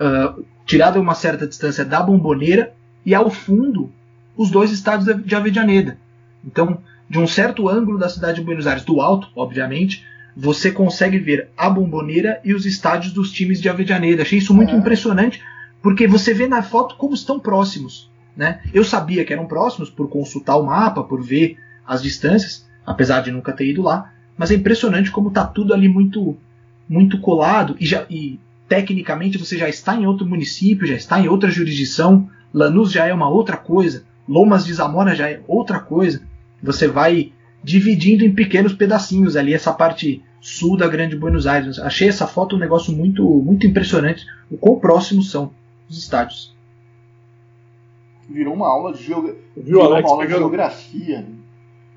uh, 0.00 0.44
tirada 0.66 0.98
a 0.98 1.02
uma 1.02 1.14
certa 1.14 1.46
distância 1.46 1.84
da 1.84 2.02
bomboneira 2.02 2.74
e 3.04 3.14
ao 3.14 3.30
fundo 3.30 3.90
os 4.36 4.50
dois 4.50 4.70
estádios 4.70 5.24
de 5.24 5.34
Avejaneda. 5.34 5.98
Então, 6.44 6.78
de 7.08 7.18
um 7.18 7.26
certo 7.26 7.68
ângulo 7.68 7.98
da 7.98 8.08
cidade 8.08 8.38
de 8.38 8.44
Buenos 8.44 8.66
Aires, 8.66 8.84
do 8.84 9.00
alto, 9.00 9.28
obviamente, 9.34 10.06
você 10.36 10.70
consegue 10.70 11.18
ver 11.18 11.50
a 11.56 11.68
bomboneira 11.68 12.40
e 12.44 12.54
os 12.54 12.66
estádios 12.66 13.12
dos 13.12 13.32
times 13.32 13.60
de 13.60 13.68
Avejaneda. 13.68 14.22
Achei 14.22 14.38
isso 14.38 14.54
muito 14.54 14.74
é. 14.74 14.78
impressionante, 14.78 15.42
porque 15.82 16.06
você 16.06 16.34
vê 16.34 16.46
na 16.46 16.62
foto 16.62 16.96
como 16.96 17.14
estão 17.14 17.40
próximos. 17.40 18.10
Né? 18.36 18.60
Eu 18.72 18.84
sabia 18.84 19.24
que 19.24 19.32
eram 19.32 19.46
próximos 19.46 19.90
por 19.90 20.08
consultar 20.08 20.56
o 20.56 20.66
mapa, 20.66 21.02
por 21.02 21.20
ver 21.20 21.56
as 21.84 22.02
distâncias, 22.02 22.67
apesar 22.90 23.20
de 23.20 23.30
nunca 23.30 23.52
ter 23.52 23.66
ido 23.68 23.82
lá, 23.82 24.12
mas 24.36 24.50
é 24.50 24.54
impressionante 24.54 25.10
como 25.10 25.28
está 25.28 25.44
tudo 25.46 25.74
ali 25.74 25.88
muito 25.88 26.36
muito 26.88 27.20
colado 27.20 27.76
e, 27.78 27.84
já, 27.84 28.06
e 28.08 28.40
tecnicamente 28.68 29.36
você 29.36 29.58
já 29.58 29.68
está 29.68 29.94
em 29.94 30.06
outro 30.06 30.26
município, 30.26 30.86
já 30.86 30.94
está 30.94 31.20
em 31.20 31.28
outra 31.28 31.50
jurisdição, 31.50 32.28
Lanús 32.52 32.90
já 32.90 33.06
é 33.06 33.12
uma 33.12 33.28
outra 33.28 33.56
coisa, 33.58 34.04
Lomas 34.26 34.64
de 34.64 34.72
Zamora 34.72 35.14
já 35.14 35.28
é 35.30 35.40
outra 35.46 35.80
coisa. 35.80 36.22
Você 36.62 36.88
vai 36.88 37.32
dividindo 37.62 38.24
em 38.24 38.34
pequenos 38.34 38.72
pedacinhos 38.72 39.36
ali 39.36 39.52
essa 39.52 39.72
parte 39.72 40.22
sul 40.40 40.76
da 40.76 40.86
Grande 40.88 41.16
Buenos 41.16 41.46
Aires. 41.46 41.78
Achei 41.78 42.08
essa 42.08 42.26
foto 42.26 42.56
um 42.56 42.58
negócio 42.58 42.92
muito, 42.94 43.22
muito 43.42 43.66
impressionante, 43.66 44.26
o 44.50 44.56
quão 44.56 44.78
próximos 44.78 45.30
são 45.30 45.50
os 45.88 45.98
estádios. 45.98 46.54
Virou 48.28 48.54
uma 48.54 48.68
aula 48.68 48.92
de, 48.92 49.02
geog... 49.02 49.34
Viu, 49.56 49.80
Alex, 49.80 50.04
uma 50.04 50.10
aula 50.10 50.22
de 50.22 50.28
pegando- 50.28 50.42
geografia. 50.42 51.26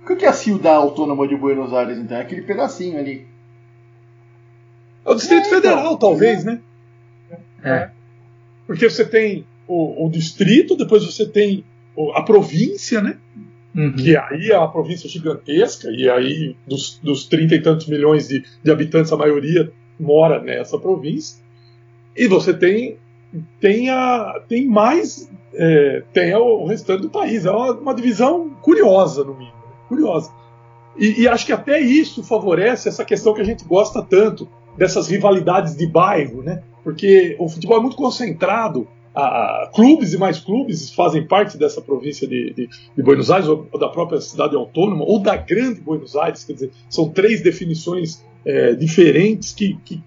O 0.10 0.16
que 0.16 0.26
é 0.26 0.28
a 0.30 0.34
Ciudad 0.34 0.76
Autônoma 0.76 1.28
de 1.28 1.36
Buenos 1.36 1.74
Aires, 1.74 1.98
então? 1.98 2.18
É 2.18 2.22
aquele 2.22 2.42
pedacinho 2.42 2.98
ali. 3.00 3.26
É 5.06 5.10
o 5.10 5.16
Distrito 5.16 5.46
É, 5.48 5.50
Federal, 5.50 5.80
então. 5.86 5.98
talvez, 5.98 6.44
né? 6.44 6.60
É. 7.64 7.90
Porque 8.68 8.90
você 8.90 9.06
tem 9.06 9.46
o, 9.68 10.06
o 10.06 10.10
distrito, 10.10 10.76
depois 10.76 11.04
você 11.06 11.26
tem 11.26 11.64
o- 11.96 12.12
a 12.12 12.24
província, 12.24 13.02
né? 13.02 13.18
Uhum. 13.76 13.94
Que 13.94 14.18
aí 14.18 14.50
é 14.52 14.58
uma 14.58 14.72
província 14.72 15.08
gigantesca, 15.10 15.90
e 15.92 16.10
aí 16.10 16.56
dos, 16.68 17.00
dos 17.02 17.26
30 17.26 17.56
e 17.56 17.62
tantos 17.62 17.88
milhões 17.88 18.28
de, 18.28 18.44
de 18.64 18.72
habitantes, 18.72 19.12
a 19.14 19.18
maioria 19.18 19.72
mora 20.00 20.42
nessa 20.42 20.78
província. 20.78 21.42
E 22.18 22.28
você 22.28 22.54
tem, 22.54 22.98
tem, 23.60 23.90
a, 23.90 24.42
tem 24.48 24.68
mais. 24.68 25.30
é, 25.54 26.04
tem 26.12 26.34
o 26.36 26.66
restante 26.66 27.04
do 27.04 27.10
país. 27.10 27.46
É 27.46 27.52
uma, 27.52 27.72
uma 27.74 27.94
divisão 27.96 28.50
curiosa, 28.62 29.24
no 29.24 29.34
mínimo. 29.36 29.61
Curiosa. 29.96 30.32
E, 30.98 31.22
e 31.22 31.28
acho 31.28 31.46
que 31.46 31.52
até 31.54 31.80
isso 31.80 32.24
favorece 32.24 32.88
essa 32.88 33.04
questão 33.04 33.34
que 33.34 33.42
a 33.42 33.46
gente 33.46 33.66
gosta 33.66 34.02
tanto, 34.02 34.48
dessas 34.78 35.08
rivalidades 35.10 35.76
de 35.76 35.86
bairro, 35.86 36.42
né? 36.42 36.64
Porque 36.84 37.36
o 37.40 37.50
futebol 37.50 37.78
é 37.78 37.82
muito 37.82 37.98
concentrado. 37.98 38.88
A, 39.14 39.24
a- 39.66 39.72
clubes 39.76 40.14
e 40.14 40.18
mais 40.18 40.40
clubes 40.40 40.94
fazem 40.94 41.28
parte 41.28 41.58
dessa 41.58 41.82
província 41.82 42.26
de, 42.26 42.54
de, 42.54 42.70
de 42.96 43.04
Buenos 43.04 43.30
Aires, 43.30 43.50
ou, 43.50 43.68
ou 43.70 43.78
da 43.80 43.90
própria 43.90 44.22
cidade 44.22 44.56
autônoma, 44.56 45.04
ou 45.04 45.20
da 45.20 45.36
grande 45.36 45.82
Buenos 45.82 46.16
Aires, 46.16 46.46
quer 46.46 46.54
dizer, 46.54 46.72
são 46.90 47.10
três 47.10 47.42
definições 47.42 48.24
é, 48.46 48.74
diferentes 48.74 49.52
que, 49.54 49.78
que 49.84 50.02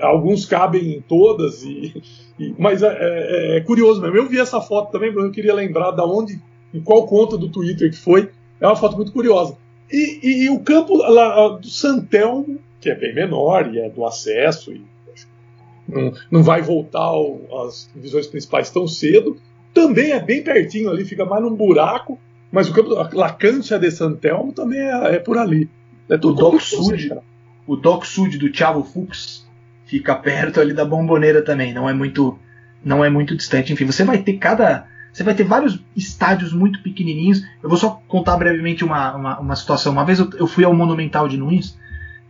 alguns 0.00 0.44
cabem 0.46 0.94
em 0.94 1.00
todas, 1.00 1.64
e, 1.64 2.00
e- 2.38 2.54
mas 2.56 2.82
é, 2.84 2.96
é- 2.96 3.56
é 3.56 3.60
curioso 3.62 4.00
mesmo. 4.00 4.16
Eu 4.16 4.28
vi 4.28 4.38
essa 4.38 4.60
foto 4.60 4.92
também, 4.92 5.10
Bruno, 5.10 5.26
eu 5.28 5.32
queria 5.32 5.52
lembrar 5.54 5.90
da 5.90 6.04
onde, 6.06 6.40
em 6.72 6.80
qual 6.80 7.04
conta 7.06 7.36
do 7.36 7.48
Twitter 7.48 7.90
que 7.90 7.98
foi. 7.98 8.30
É 8.60 8.66
uma 8.66 8.76
foto 8.76 8.96
muito 8.96 9.12
curiosa. 9.12 9.56
E, 9.90 10.20
e- 10.22 10.44
e 10.44 10.50
o 10.50 10.60
campo 10.60 10.96
lá, 10.96 11.48
do 11.48 11.68
Santelmo, 11.68 12.58
que 12.80 12.90
é 12.90 12.94
bem 12.94 13.14
menor 13.14 13.72
e 13.72 13.78
é 13.78 13.88
do 13.90 14.04
acesso, 14.04 14.72
e 14.72 14.82
não, 15.88 16.12
não 16.30 16.42
vai 16.42 16.62
voltar 16.62 17.10
às 17.64 17.88
divisões 17.94 18.26
principais 18.26 18.70
tão 18.70 18.88
cedo, 18.88 19.36
também 19.72 20.10
é 20.12 20.20
bem 20.20 20.42
pertinho 20.42 20.90
ali, 20.90 21.04
fica 21.04 21.24
mais 21.24 21.42
num 21.42 21.54
buraco, 21.54 22.18
mas 22.50 22.68
o 22.68 22.72
campo 22.72 22.94
da 22.94 23.08
La 23.12 23.30
Cancha 23.32 23.78
de 23.78 23.90
Santelmo 23.90 24.52
também 24.52 24.80
é, 24.80 25.14
é 25.16 25.18
por 25.18 25.38
ali. 25.38 25.68
É 26.08 26.14
O 26.14 26.18
tudo 26.18 26.34
Doc 26.40 26.52
muito 26.52 26.64
Sud, 26.64 27.12
o 27.66 27.76
Doc 27.76 28.04
Sud 28.04 28.38
do 28.38 28.50
Thiago 28.50 28.82
Fux 28.82 29.46
fica 29.84 30.14
perto 30.14 30.60
ali 30.60 30.72
da 30.72 30.84
Bomboneira 30.84 31.42
também, 31.42 31.72
não 31.72 31.88
é 31.88 31.92
muito 31.92 32.38
não 32.84 33.04
é 33.04 33.10
muito 33.10 33.36
distante. 33.36 33.72
Enfim, 33.72 33.84
você 33.84 34.04
vai 34.04 34.18
ter 34.22 34.34
cada 34.34 34.86
você 35.16 35.22
vai 35.22 35.34
ter 35.34 35.44
vários 35.44 35.82
estádios 35.96 36.52
muito 36.52 36.82
pequenininhos. 36.82 37.42
Eu 37.62 37.70
vou 37.70 37.78
só 37.78 38.02
contar 38.06 38.36
brevemente 38.36 38.84
uma, 38.84 39.14
uma, 39.14 39.38
uma 39.38 39.56
situação. 39.56 39.90
Uma 39.90 40.04
vez 40.04 40.18
eu, 40.18 40.28
eu 40.34 40.46
fui 40.46 40.62
ao 40.62 40.74
Monumental 40.74 41.26
de 41.26 41.38
Nunes 41.38 41.78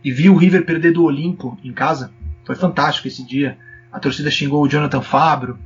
e 0.01 0.09
vi 0.09 0.29
o 0.29 0.37
River 0.37 0.65
perder 0.65 0.93
do 0.93 1.03
Olimpo 1.03 1.57
em 1.65 1.73
casa. 1.73 2.13
Foi 2.45 2.55
fantástico 2.55 3.09
esse 3.09 3.25
dia. 3.27 3.57
A 3.91 3.99
torcida 3.99 4.31
xingou 4.31 4.63
o 4.63 4.69
Jonathan 4.69 5.01
Fabro. 5.01 5.59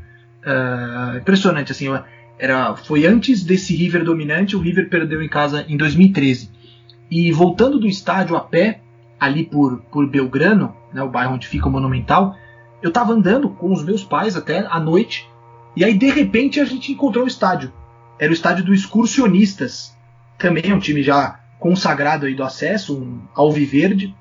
Ah, 0.44 1.14
impressionante, 1.18 1.72
assim. 1.72 1.90
Era, 2.40 2.76
foi 2.76 3.06
antes 3.06 3.44
desse 3.44 3.76
River 3.76 4.04
dominante, 4.04 4.56
o 4.56 4.60
River 4.60 4.90
perdeu 4.90 5.22
em 5.22 5.30
casa 5.30 5.64
em 5.68 5.78
2013. 5.78 6.50
E 7.12 7.32
voltando 7.32 7.78
do 7.78 7.86
estádio 7.86 8.36
a 8.36 8.42
pé, 8.42 8.82
ali 9.20 9.46
por, 9.46 9.78
por 9.92 10.10
Belgrano, 10.10 10.76
né, 10.92 11.04
o 11.04 11.10
bairro 11.10 11.36
onde 11.36 11.48
fica 11.48 11.68
o 11.68 11.72
Monumental, 11.72 12.36
eu 12.82 12.92
tava 12.92 13.14
andando 13.14 13.48
com 13.48 13.72
os 13.72 13.84
meus 13.84 14.04
pais 14.04 14.36
até 14.36 14.66
à 14.66 14.80
noite, 14.80 15.30
e 15.76 15.84
aí 15.84 15.94
de 15.94 16.10
repente 16.10 16.60
a 16.60 16.66
gente 16.66 16.92
encontrou 16.92 17.26
o 17.26 17.28
estádio. 17.28 17.72
Era 18.20 18.32
o 18.32 18.34
estádio 18.34 18.64
do 18.64 18.74
Excursionistas, 18.74 19.96
também 20.38 20.72
é 20.72 20.76
um 20.76 20.80
time 20.80 21.04
já 21.04 21.40
consagrado 21.60 22.26
aí 22.26 22.34
do 22.34 22.44
acesso, 22.44 22.98
um 22.98 23.22
alviverde. 23.36 24.16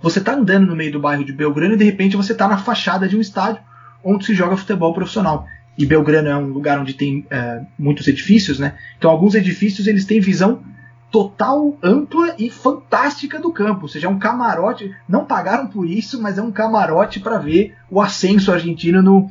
Você 0.00 0.20
tá 0.20 0.32
andando 0.32 0.66
no 0.66 0.76
meio 0.76 0.92
do 0.92 1.00
bairro 1.00 1.24
de 1.24 1.32
Belgrano 1.32 1.74
e 1.74 1.78
de 1.78 1.84
repente 1.84 2.16
você 2.16 2.34
tá 2.34 2.48
na 2.48 2.58
fachada 2.58 3.06
de 3.06 3.16
um 3.16 3.20
estádio 3.20 3.62
onde 4.02 4.24
se 4.24 4.34
joga 4.34 4.56
futebol 4.56 4.92
profissional. 4.92 5.46
E 5.76 5.84
Belgrano 5.84 6.28
é 6.28 6.36
um 6.36 6.48
lugar 6.48 6.78
onde 6.78 6.94
tem 6.94 7.26
eh, 7.30 7.62
muitos 7.78 8.06
edifícios, 8.06 8.58
né? 8.58 8.78
Então 8.96 9.10
alguns 9.10 9.34
edifícios 9.34 9.86
eles 9.86 10.04
têm 10.04 10.20
visão 10.20 10.62
total, 11.10 11.78
ampla 11.82 12.34
e 12.38 12.50
fantástica 12.50 13.38
do 13.38 13.52
campo. 13.52 13.82
Ou 13.82 13.88
seja, 13.88 14.06
é 14.06 14.10
um 14.10 14.18
camarote. 14.18 14.94
Não 15.08 15.24
pagaram 15.24 15.66
por 15.66 15.86
isso, 15.86 16.20
mas 16.20 16.38
é 16.38 16.42
um 16.42 16.50
camarote 16.50 17.20
para 17.20 17.38
ver 17.38 17.76
o 17.90 18.00
ascenso 18.00 18.52
argentino 18.52 19.02
no, 19.02 19.30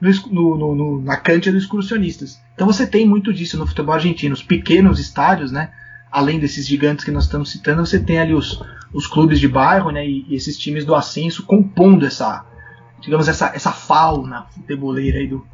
no, 0.00 0.56
no- 0.56 0.74
no- 0.74 1.00
na 1.02 1.16
cancha 1.16 1.50
dos 1.52 1.62
excursionistas. 1.62 2.40
Então 2.54 2.66
você 2.66 2.86
tem 2.86 3.06
muito 3.06 3.32
disso 3.32 3.58
no 3.58 3.66
futebol 3.66 3.94
argentino. 3.94 4.34
Os 4.34 4.42
pequenos 4.42 4.98
estádios, 4.98 5.50
né? 5.52 5.70
Além 6.10 6.38
desses 6.38 6.66
gigantes 6.66 7.04
que 7.04 7.10
nós 7.10 7.24
estamos 7.24 7.50
citando, 7.50 7.84
você 7.84 7.98
tem 8.00 8.18
ali 8.18 8.32
os, 8.34 8.62
os 8.94 9.06
clubes 9.06 9.38
de 9.40 9.48
bairro, 9.48 9.90
né? 9.90 10.06
E, 10.06 10.24
e 10.28 10.34
esses 10.34 10.56
times 10.56 10.84
do 10.84 10.94
ascenso 10.94 11.44
compondo 11.44 12.06
essa, 12.06 12.44
digamos, 13.00 13.28
essa, 13.28 13.52
essa 13.54 13.70
fauna 13.72 14.46
futeboleira 14.54 15.18
aí 15.18 15.26
do, 15.28 15.44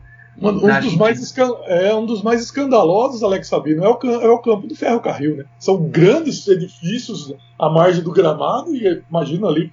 Um, 0.40 0.48
um 0.48 0.66
dos 0.90 0.96
mais 0.96 1.18
é 1.66 1.94
um 1.94 2.06
dos 2.06 2.22
mais 2.22 2.40
escandalosos, 2.42 3.22
Alex 3.22 3.48
Sabino, 3.48 3.84
é 3.84 3.88
o, 3.88 3.98
é 4.20 4.28
o 4.28 4.38
campo 4.38 4.66
do 4.66 4.74
ferrocarril. 4.76 5.36
Né? 5.36 5.44
São 5.58 5.88
grandes 5.88 6.46
edifícios 6.46 7.32
à 7.58 7.68
margem 7.70 8.02
do 8.02 8.12
gramado 8.12 8.74
e 8.74 9.02
imagina 9.08 9.46
ali. 9.48 9.72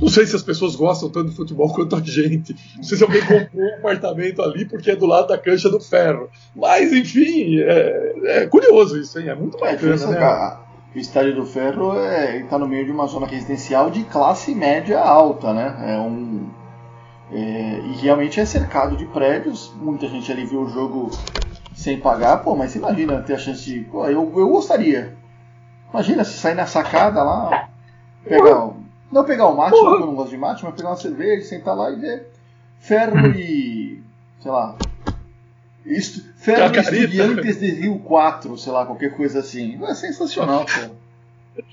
Não 0.00 0.08
sei 0.08 0.26
se 0.26 0.36
as 0.36 0.42
pessoas 0.42 0.76
gostam 0.76 1.08
tanto 1.10 1.30
de 1.30 1.36
futebol 1.36 1.72
quanto 1.74 1.96
a 1.96 2.00
gente. 2.00 2.54
Não 2.76 2.82
sei 2.84 2.96
se 2.96 3.02
alguém 3.02 3.20
comprou 3.20 3.64
um 3.64 3.74
apartamento 3.78 4.40
ali 4.42 4.64
porque 4.64 4.92
é 4.92 4.96
do 4.96 5.06
lado 5.06 5.26
da 5.28 5.36
cancha 5.38 5.68
do 5.68 5.80
ferro. 5.80 6.28
Mas, 6.54 6.92
enfim, 6.92 7.58
é, 7.60 8.14
é 8.42 8.46
curioso 8.46 8.98
isso, 9.00 9.18
hein? 9.18 9.28
É 9.28 9.34
muito 9.34 9.56
É, 9.64 9.72
bacana, 9.72 10.04
é 10.04 10.20
né? 10.20 10.56
o 10.94 10.98
Estádio 10.98 11.34
do 11.34 11.44
Ferro 11.44 11.92
está 12.34 12.58
no 12.58 12.66
meio 12.68 12.84
de 12.84 12.90
uma 12.92 13.06
zona 13.06 13.26
residencial 13.26 13.90
de 13.90 14.04
classe 14.04 14.54
média 14.54 15.00
alta, 15.00 15.52
né? 15.52 15.76
É 15.94 15.98
um, 15.98 16.48
é, 17.32 17.80
e 17.86 17.92
realmente 18.00 18.38
é 18.40 18.44
cercado 18.44 18.96
de 18.96 19.04
prédios. 19.06 19.72
Muita 19.80 20.06
gente 20.08 20.30
ali 20.32 20.44
viu 20.46 20.62
o 20.62 20.68
jogo 20.70 21.10
sem 21.74 21.98
pagar. 22.00 22.38
Pô, 22.38 22.54
mas 22.56 22.74
imagina 22.74 23.20
ter 23.22 23.34
a 23.34 23.38
chance 23.38 23.64
de. 23.64 23.80
Pô, 23.80 24.06
eu, 24.06 24.32
eu 24.36 24.48
gostaria. 24.48 25.14
Imagina 25.92 26.24
se 26.24 26.38
sair 26.38 26.54
na 26.54 26.66
sacada 26.66 27.22
lá, 27.22 27.68
pegar 28.24 28.64
o- 28.66 28.76
não 29.10 29.24
pegar 29.24 29.46
o 29.48 29.56
mate, 29.56 29.70
porque 29.70 30.02
eu 30.02 30.06
não 30.06 30.14
gosto 30.14 30.30
de 30.30 30.36
mate, 30.36 30.64
mas 30.64 30.74
pegar 30.74 30.90
uma 30.90 30.96
cerveja, 30.96 31.46
sentar 31.46 31.76
lá 31.76 31.90
e 31.90 31.96
ver 31.96 32.26
Ferro 32.80 33.26
e. 33.28 34.02
sei 34.40 34.50
lá. 34.50 34.76
Estu, 35.84 36.22
ferro 36.36 36.74
e. 36.74 36.78
Estudiantes 36.78 37.58
de 37.60 37.70
Rio 37.70 37.98
4, 37.98 38.56
sei 38.58 38.72
lá, 38.72 38.86
qualquer 38.86 39.16
coisa 39.16 39.40
assim. 39.40 39.78
É 39.84 39.94
sensacional, 39.94 40.64
pô. 40.64 41.62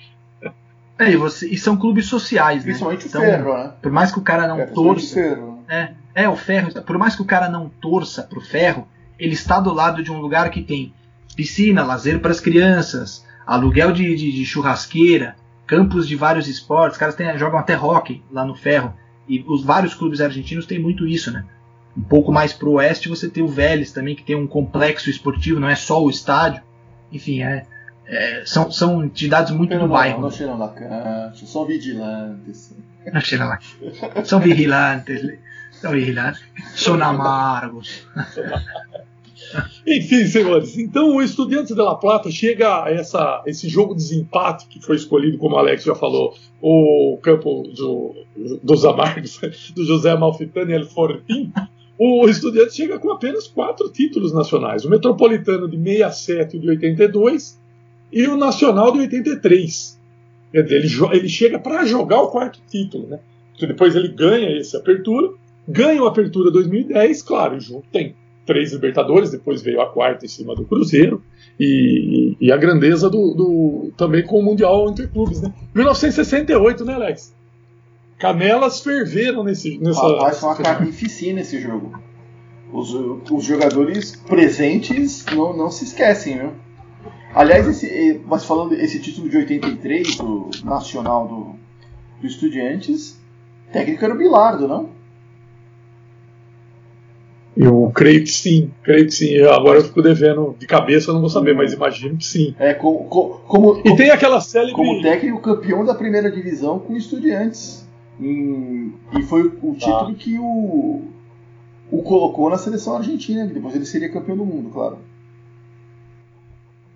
É, 0.98 1.12
e, 1.12 1.18
você, 1.18 1.46
e 1.50 1.58
são 1.58 1.76
clubes 1.76 2.06
sociais, 2.06 2.60
né? 2.60 2.64
Principalmente 2.64 3.06
Então, 3.06 3.20
o 3.22 3.26
ferro, 3.26 3.54
né? 3.54 3.74
Por 3.82 3.92
mais 3.92 4.14
que 4.14 4.20
o 4.20 4.22
cara 4.22 4.48
não 4.48 4.62
É, 4.62 4.66
torça. 4.66 5.14
ferro. 5.14 5.62
É, 5.68 5.90
é, 6.14 6.30
o 6.30 6.38
ferro. 6.38 6.72
Por 6.84 6.98
mais 6.98 7.18
que 7.18 7.22
o 7.22 7.26
cara 7.26 7.50
não 7.50 7.68
torça 7.68 8.24
pro 8.24 8.40
ferro, 8.40 8.88
ele 9.20 9.34
está 9.34 9.60
do 9.60 9.74
lado 9.74 10.02
de 10.02 10.10
um 10.10 10.22
lugar 10.22 10.50
que 10.50 10.62
tem 10.62 10.94
piscina, 11.36 11.84
lazer 11.84 12.22
para 12.22 12.32
as 12.32 12.40
crianças, 12.40 13.26
aluguel 13.46 13.92
de, 13.92 14.16
de, 14.16 14.32
de 14.32 14.46
churrasqueira, 14.46 15.36
campos 15.66 16.08
de 16.08 16.16
vários 16.16 16.48
esportes. 16.48 16.98
Os 16.98 17.00
caras 17.00 17.40
jogam 17.40 17.60
até 17.60 17.78
hockey 17.78 18.24
lá 18.32 18.46
no 18.46 18.56
ferro. 18.56 18.94
E 19.28 19.44
os 19.48 19.64
vários 19.64 19.94
clubes 19.94 20.22
argentinos 20.22 20.66
têm 20.66 20.80
muito 20.80 21.08
isso, 21.08 21.32
né? 21.32 21.46
Um 21.98 22.02
pouco 22.02 22.32
mais 22.32 22.54
pro 22.54 22.74
oeste 22.74 23.10
você 23.10 23.30
tem 23.30 23.42
o 23.42 23.48
Vélez 23.48 23.92
também, 23.92 24.16
que 24.16 24.24
tem 24.24 24.36
um 24.36 24.46
complexo 24.46 25.10
esportivo, 25.10 25.60
não 25.60 25.70
é 25.70 25.76
só 25.76 26.04
o 26.04 26.10
estádio. 26.10 26.62
Enfim, 27.12 27.42
é, 27.42 27.66
é, 28.06 28.44
são, 28.46 28.70
são 28.70 29.04
entidades 29.04 29.52
muito 29.52 29.70
Pero 29.70 29.84
do 29.84 29.94
bairro. 29.94 30.22
não 30.22 30.30
cheiram 30.30 30.58
na 30.58 30.68
cancha, 30.68 31.46
são 31.46 31.66
vigilantes. 31.66 32.76
Não 33.12 33.22
cheira 33.22 33.46
lá. 33.46 33.60
São 34.24 34.40
vigilantes. 34.40 35.40
São 35.72 35.92
vigilantes. 35.92 36.44
São 36.76 37.02
amargos. 37.02 38.08
Enfim, 39.88 40.26
senhores, 40.28 40.78
então 40.78 41.16
o 41.16 41.22
Estudiantes 41.22 41.76
de 41.76 41.82
La 41.82 41.96
Plata 41.96 42.30
chega 42.32 42.84
a 42.84 42.92
essa, 42.92 43.44
esse 43.46 43.68
jogo 43.70 43.94
de 43.94 44.02
desempate 44.02 44.68
que 44.68 44.82
foi 44.82 44.96
escolhido, 44.96 45.38
como 45.38 45.56
o 45.56 45.58
Alex 45.58 45.84
já 45.84 45.96
falou, 45.96 46.36
o 46.62 47.18
campo 47.22 47.64
do, 47.76 48.16
dos 48.62 48.86
amargos, 48.86 49.40
do 49.76 49.86
José 49.86 50.12
Amalfitani 50.12 50.74
El 50.74 50.86
Fortin. 50.86 51.52
O 51.98 52.28
Estudiantes 52.28 52.76
chega 52.76 53.00
com 53.00 53.12
apenas 53.12 53.48
quatro 53.48 53.90
títulos 53.90 54.34
nacionais: 54.34 54.84
o 54.84 54.90
Metropolitano 54.90 55.68
de 55.68 55.78
67 55.78 56.58
e 56.58 56.60
de 56.60 56.70
82 56.70 57.60
e 58.12 58.28
o 58.28 58.36
Nacional 58.36 58.92
de 58.92 59.00
83. 59.00 60.00
Quer 60.52 60.64
dizer, 60.64 60.76
ele, 60.78 61.18
ele 61.18 61.30
chega 61.30 61.60
para 61.60 61.86
jogar 61.86 62.22
o 62.22 62.30
quarto 62.30 62.60
título, 62.70 63.08
né? 63.08 63.20
Depois 63.60 63.96
ele 63.96 64.10
ganha 64.10 64.58
esse 64.58 64.76
Apertura, 64.76 65.32
ganha 65.68 66.02
o 66.04 66.08
Apertura 66.08 66.52
2010, 66.52 67.22
claro, 67.22 67.60
junto 67.60 67.88
tem 67.92 68.16
três 68.46 68.72
Libertadores, 68.72 69.32
depois 69.32 69.62
veio 69.62 69.82
a 69.82 69.92
quarta 69.92 70.26
em 70.26 70.30
cima 70.30 70.56
do 70.56 70.66
Cruzeiro, 70.66 71.22
e, 71.60 72.36
e 72.40 72.52
a 72.52 72.58
grandeza 72.58 73.10
do, 73.10 73.34
do, 73.34 73.94
também 73.98 74.24
com 74.24 74.40
o 74.40 74.44
Mundial 74.44 74.90
Interclubes. 74.90 75.42
Né? 75.42 75.54
1968, 75.74 76.86
né, 76.86 76.94
Alex? 76.94 77.34
Canelas 78.18 78.82
ferveram 78.82 79.44
nesse, 79.44 79.78
nessa. 79.78 80.02
Rapaz, 80.02 80.40
foi 80.40 80.50
uma 80.50 80.56
carnificina 80.56 81.42
esse 81.42 81.60
jogo. 81.60 82.00
Os, 82.72 82.94
os 83.30 83.44
jogadores 83.44 84.16
presentes 84.16 85.26
não, 85.34 85.56
não 85.56 85.70
se 85.70 85.86
esquecem, 85.86 86.38
viu? 86.38 86.52
Aliás, 87.34 87.68
esse, 87.68 88.22
mas 88.26 88.46
falando 88.46 88.74
esse 88.74 89.00
título 89.00 89.30
de 89.30 89.38
83 89.38 90.16
do 90.16 90.50
Nacional 90.64 91.28
do, 91.28 92.22
do 92.22 92.28
Estudiantes, 92.28 93.20
técnico 93.74 94.06
era 94.06 94.14
o 94.14 94.18
Bilardo, 94.18 94.68
não? 94.68 94.95
Eu 97.56 97.90
creio 97.96 98.22
que 98.22 98.32
sim, 98.32 98.72
creio 98.84 99.06
que 99.06 99.12
sim. 99.12 99.30
Eu, 99.30 99.54
agora 99.54 99.80
eu 99.80 99.84
fico 99.84 100.02
devendo 100.02 100.56
de 100.60 100.68
cabeça, 100.68 101.10
eu 101.10 101.14
não 101.14 101.22
vou 101.22 101.30
saber, 101.30 101.56
mas 101.56 101.72
imagino 101.72 102.18
que 102.18 102.26
sim. 102.26 102.54
É, 102.60 102.74
como, 102.74 103.06
como, 103.06 103.82
e 103.86 103.96
tem 103.96 104.10
aquela 104.10 104.42
série 104.42 104.74
Como 104.74 105.02
técnico 105.02 105.40
campeão 105.40 105.86
da 105.86 105.96
primeira 105.96 106.30
divisão 106.30 106.80
com 106.80 106.98
estudiantes. 106.98 107.88
Em, 108.20 108.94
e 109.18 109.24
foi 109.24 109.44
o 109.62 109.74
título 109.74 110.12
ah. 110.12 110.16
que 110.18 110.38
o, 110.38 111.04
o 111.90 112.02
colocou 112.04 112.50
na 112.50 112.58
seleção 112.58 112.98
argentina, 112.98 113.48
que 113.48 113.54
depois 113.54 113.74
ele 113.74 113.86
seria 113.86 114.12
campeão 114.12 114.36
do 114.36 114.46
mundo, 114.46 114.70
claro. 114.70 114.98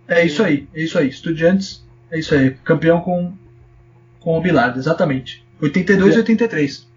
É 0.09 0.25
isso 0.25 0.43
aí, 0.43 0.67
é 0.73 0.81
isso 0.81 0.97
aí. 0.97 1.07
Estudiantes, 1.07 1.85
é 2.11 2.19
isso 2.19 2.35
aí. 2.35 2.51
Campeão 2.65 2.99
com, 2.99 3.31
com 4.19 4.37
o 4.37 4.41
Bilardo, 4.41 4.77
exatamente. 4.77 5.45
82 5.61 6.15
e 6.15 6.17
83. 6.17 6.88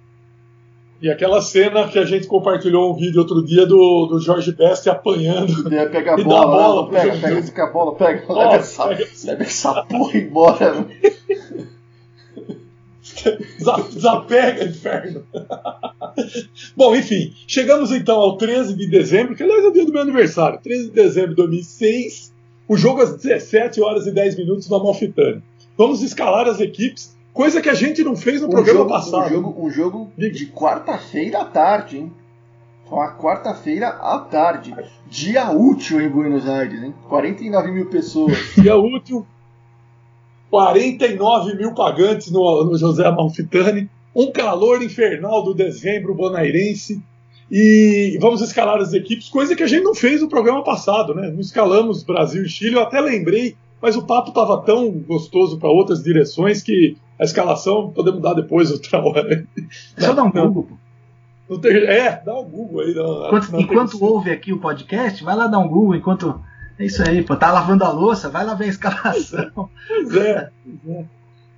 E 1.02 1.10
aquela 1.10 1.42
cena 1.42 1.88
que 1.88 1.98
a 1.98 2.04
gente 2.04 2.28
compartilhou 2.28 2.92
um 2.92 2.96
vídeo 2.96 3.18
outro 3.18 3.44
dia 3.44 3.66
do, 3.66 4.06
do 4.06 4.20
Jorge 4.20 4.52
Best 4.52 4.88
apanhando. 4.88 5.74
É, 5.74 5.86
pega 5.86 6.14
a 6.14 6.16
bola, 6.22 6.42
a 6.42 6.46
bola 6.46 6.92
né? 6.92 7.00
pega, 7.00 7.18
pega, 7.18 7.42
pega 7.42 7.64
a 7.64 7.70
bola, 7.72 7.94
pega, 7.96 8.24
oh, 8.28 8.38
leva, 8.38 8.54
essa, 8.54 8.86
pega. 8.86 9.08
leva 9.24 9.42
essa 9.42 9.82
porra 9.82 10.16
embora. 10.16 10.86
Desapega, 13.92 14.64
inferno. 14.64 15.26
Bom, 16.76 16.94
enfim, 16.94 17.34
chegamos 17.48 17.90
então 17.90 18.20
ao 18.20 18.36
13 18.36 18.74
de 18.74 18.86
dezembro, 18.86 19.34
que 19.34 19.42
aliás 19.42 19.64
é 19.64 19.68
o 19.68 19.72
dia 19.72 19.84
do 19.84 19.92
meu 19.92 20.02
aniversário, 20.02 20.60
13 20.62 20.84
de 20.84 20.92
dezembro 20.92 21.30
de 21.30 21.36
2006 21.36 22.32
o 22.68 22.76
jogo 22.76 23.02
às 23.02 23.16
17 23.16 23.82
horas 23.82 24.06
e 24.06 24.12
10 24.12 24.36
minutos 24.36 24.68
no 24.68 24.76
Amalfitani. 24.76 25.42
Vamos 25.76 26.00
escalar 26.00 26.48
as 26.48 26.60
equipes, 26.60 27.16
coisa 27.32 27.60
que 27.60 27.68
a 27.68 27.74
gente 27.74 28.02
não 28.02 28.14
fez 28.16 28.40
no 28.40 28.48
um 28.48 28.50
programa 28.50 28.80
jogo, 28.80 28.90
passado. 28.90 29.26
Um 29.26 29.30
jogo, 29.30 29.66
um 29.66 29.70
jogo 29.70 30.12
de 30.16 30.46
quarta-feira 30.46 31.40
à 31.40 31.44
tarde, 31.44 31.98
hein? 31.98 32.12
Uma 32.90 33.16
quarta-feira 33.16 33.88
à 33.88 34.18
tarde. 34.18 34.74
Dia 35.08 35.50
útil 35.50 36.00
em 36.00 36.08
Buenos 36.08 36.46
Aires, 36.46 36.82
hein? 36.82 36.94
49 37.08 37.70
mil 37.70 37.86
pessoas. 37.86 38.36
Dia 38.56 38.76
útil. 38.76 39.26
49 40.50 41.56
mil 41.56 41.74
pagantes 41.74 42.30
no, 42.30 42.64
no 42.64 42.76
José 42.76 43.06
Amalfitani. 43.06 43.88
Um 44.14 44.30
calor 44.30 44.82
infernal 44.82 45.42
do 45.42 45.54
dezembro 45.54 46.14
bonairense. 46.14 47.02
E 47.50 48.18
vamos 48.20 48.40
escalar 48.40 48.78
as 48.78 48.94
equipes, 48.94 49.28
coisa 49.28 49.54
que 49.54 49.62
a 49.62 49.66
gente 49.66 49.82
não 49.82 49.94
fez 49.94 50.22
no 50.22 50.28
programa 50.28 50.64
passado, 50.64 51.14
né? 51.14 51.30
Não 51.30 51.40
escalamos 51.40 52.02
Brasil 52.02 52.44
e 52.44 52.48
Chile, 52.48 52.76
eu 52.76 52.82
até 52.82 52.98
lembrei, 52.98 53.56
mas 53.80 53.94
o 53.94 54.06
papo 54.06 54.30
estava 54.30 54.62
tão 54.62 54.90
gostoso 54.90 55.58
para 55.58 55.68
outras 55.68 56.02
direções 56.02 56.62
que 56.62 56.96
a 57.22 57.24
escalação 57.24 57.90
podemos 57.90 58.20
dar 58.20 58.34
depois 58.34 58.70
outra 58.70 59.00
hora. 59.00 59.46
Só 59.96 60.12
dar 60.12 60.24
um 60.24 60.30
Google, 60.32 60.64
pô. 61.48 61.68
É, 61.68 62.20
dá 62.24 62.34
um 62.34 62.44
Google 62.44 62.80
aí. 62.80 62.90
enquanto, 62.90 63.60
enquanto 63.60 64.04
ouve 64.04 64.30
aqui 64.30 64.52
o 64.52 64.58
podcast, 64.58 65.22
vai 65.22 65.36
lá 65.36 65.46
dar 65.46 65.60
um 65.60 65.68
Google 65.68 65.94
enquanto. 65.94 66.42
É 66.78 66.84
isso 66.84 67.00
aí, 67.06 67.22
pô. 67.22 67.36
Tá 67.36 67.52
lavando 67.52 67.84
a 67.84 67.92
louça, 67.92 68.28
vai 68.28 68.44
lá 68.44 68.54
ver 68.54 68.64
a 68.64 68.68
escalação. 68.68 69.50
pois 69.86 70.16
é, 70.16 70.50
pois 70.64 70.96
é. 70.96 71.04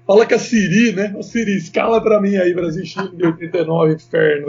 Fala 0.07 0.27
com 0.27 0.35
a 0.35 0.39
Siri, 0.39 0.93
né? 0.93 1.15
O 1.17 1.23
Siri, 1.23 1.57
escala 1.57 1.99
para 1.99 2.21
mim 2.21 2.37
aí, 2.37 2.53
Brasil 2.53 2.85
Chile 2.85 3.17
de 3.17 3.25
89, 3.25 3.95
inferno. 3.95 4.49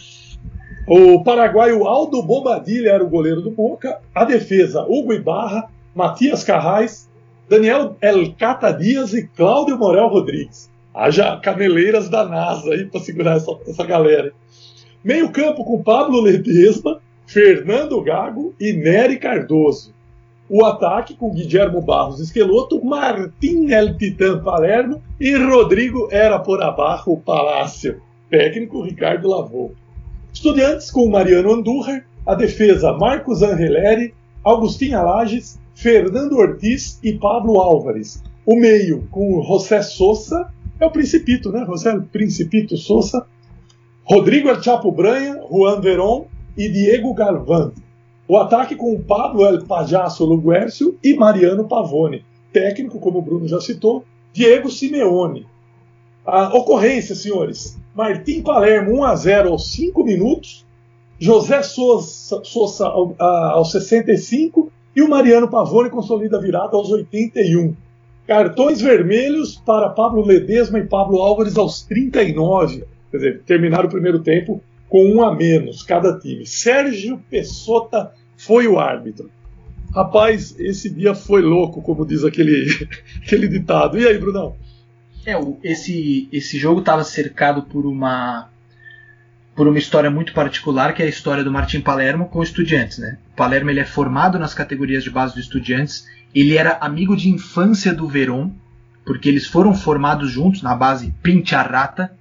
o 0.88 1.22
paraguaio 1.22 1.86
Aldo 1.86 2.22
Bobadilha 2.22 2.92
era 2.92 3.04
o 3.04 3.10
goleiro 3.10 3.42
do 3.42 3.50
Boca. 3.50 3.98
A 4.14 4.24
defesa, 4.24 4.86
Hugo 4.88 5.12
Ibarra, 5.12 5.68
Matias 5.94 6.44
Carrais, 6.44 7.11
Daniel 7.52 7.96
Elcata 8.00 8.72
Dias 8.72 9.12
e 9.12 9.26
Cláudio 9.26 9.76
Morel 9.76 10.08
Rodrigues. 10.08 10.70
Haja 10.94 11.36
caneleiras 11.36 12.08
da 12.08 12.24
NASA 12.24 12.70
aí 12.70 12.86
para 12.86 13.00
segurar 13.00 13.36
essa, 13.36 13.52
essa 13.66 13.84
galera. 13.84 14.32
Meio 15.04 15.30
campo 15.30 15.62
com 15.62 15.82
Pablo 15.82 16.22
Ledesma, 16.22 16.98
Fernando 17.26 18.00
Gago 18.00 18.54
e 18.58 18.72
Nery 18.72 19.18
Cardoso 19.18 19.92
o 20.48 20.66
ataque 20.66 21.14
com 21.14 21.32
Guilhermo 21.32 21.80
Barros 21.80 22.20
Esqueloto, 22.20 22.84
Martim 22.84 23.70
El 23.70 23.96
Titã 23.96 24.38
Palermo 24.38 25.00
e 25.18 25.34
Rodrigo 25.34 26.08
Era 26.10 26.38
por 26.38 26.62
Abajo 26.62 27.16
Palácio. 27.16 28.02
Técnico 28.28 28.82
Ricardo 28.82 29.30
Lavou. 29.30 29.74
Estudiantes 30.30 30.90
com 30.90 31.08
Mariano 31.08 31.54
Andújar, 31.54 32.04
a 32.26 32.34
defesa 32.34 32.92
Marcos 32.92 33.42
Angeleri, 33.42 34.14
Agostinho 34.44 34.98
Alages, 34.98 35.58
Fernando 35.82 36.38
Ortiz 36.38 37.00
e 37.02 37.12
Pablo 37.14 37.58
Álvares. 37.58 38.22
O 38.46 38.54
meio 38.54 39.08
com 39.10 39.42
José 39.42 39.82
Sousa, 39.82 40.48
é 40.78 40.86
o 40.86 40.92
Principito, 40.92 41.50
né? 41.50 41.66
José 41.66 41.98
Principito 42.12 42.76
Sousa, 42.76 43.26
Rodrigo 44.04 44.48
El 44.48 44.62
Chapo 44.62 44.92
Branha, 44.92 45.42
Juan 45.50 45.80
Veron 45.80 46.26
e 46.56 46.68
Diego 46.68 47.12
Galvão. 47.12 47.72
O 48.28 48.36
ataque 48.36 48.76
com 48.76 48.94
o 48.94 49.02
Pablo 49.02 49.44
El 49.44 49.64
Pajasso 49.64 50.24
Luguércio 50.24 50.96
e 51.02 51.14
Mariano 51.14 51.66
Pavone. 51.66 52.24
Técnico, 52.52 53.00
como 53.00 53.18
o 53.18 53.22
Bruno 53.22 53.48
já 53.48 53.60
citou, 53.60 54.04
Diego 54.32 54.70
Simeone. 54.70 55.48
A 56.24 56.56
ocorrência, 56.56 57.16
senhores. 57.16 57.76
Martim 57.92 58.40
Palermo 58.40 58.98
1 58.98 59.04
a 59.04 59.16
0 59.16 59.48
aos 59.50 59.72
5 59.72 60.04
minutos. 60.04 60.64
José 61.18 61.60
Sousa, 61.64 62.40
Sousa 62.44 62.86
aos 62.86 63.72
65 63.72 64.70
e 64.94 65.02
o 65.02 65.08
Mariano 65.08 65.48
Pavone 65.48 65.90
consolida 65.90 66.36
a 66.36 66.40
virada 66.40 66.76
aos 66.76 66.90
81. 66.90 67.74
Cartões 68.26 68.80
vermelhos 68.80 69.56
para 69.56 69.88
Pablo 69.88 70.24
Ledesma 70.24 70.78
e 70.78 70.86
Pablo 70.86 71.18
Álvares 71.18 71.56
aos 71.56 71.82
39. 71.82 72.84
Quer 73.10 73.16
dizer, 73.16 73.42
terminaram 73.44 73.88
o 73.88 73.90
primeiro 73.90 74.20
tempo 74.20 74.62
com 74.88 75.04
um 75.06 75.22
a 75.22 75.34
menos 75.34 75.82
cada 75.82 76.18
time. 76.18 76.46
Sérgio 76.46 77.18
Pessota 77.30 78.12
foi 78.36 78.66
o 78.66 78.78
árbitro. 78.78 79.30
Rapaz, 79.94 80.54
esse 80.58 80.88
dia 80.88 81.14
foi 81.14 81.42
louco, 81.42 81.82
como 81.82 82.06
diz 82.06 82.24
aquele, 82.24 82.66
aquele 83.24 83.48
ditado. 83.48 83.98
E 83.98 84.06
aí, 84.06 84.18
Brunão? 84.18 84.56
É, 85.24 85.34
esse, 85.62 86.28
esse 86.32 86.58
jogo 86.58 86.80
estava 86.80 87.04
cercado 87.04 87.62
por 87.62 87.86
uma 87.86 88.51
por 89.54 89.68
uma 89.68 89.78
história 89.78 90.10
muito 90.10 90.32
particular, 90.32 90.94
que 90.94 91.02
é 91.02 91.06
a 91.06 91.08
história 91.08 91.44
do 91.44 91.52
Martim 91.52 91.80
Palermo 91.80 92.28
com 92.28 92.42
estudiantes. 92.42 92.98
Né? 92.98 93.18
O 93.32 93.36
Palermo 93.36 93.70
ele 93.70 93.80
é 93.80 93.84
formado 93.84 94.38
nas 94.38 94.54
categorias 94.54 95.04
de 95.04 95.10
base 95.10 95.34
do 95.34 95.40
estudiantes, 95.40 96.06
ele 96.34 96.56
era 96.56 96.78
amigo 96.80 97.16
de 97.16 97.28
infância 97.28 97.92
do 97.92 98.08
Verón, 98.08 98.50
porque 99.04 99.28
eles 99.28 99.46
foram 99.46 99.74
formados 99.74 100.30
juntos 100.30 100.62
na 100.62 100.74
base 100.74 101.12
Pincharrata. 101.22 102.12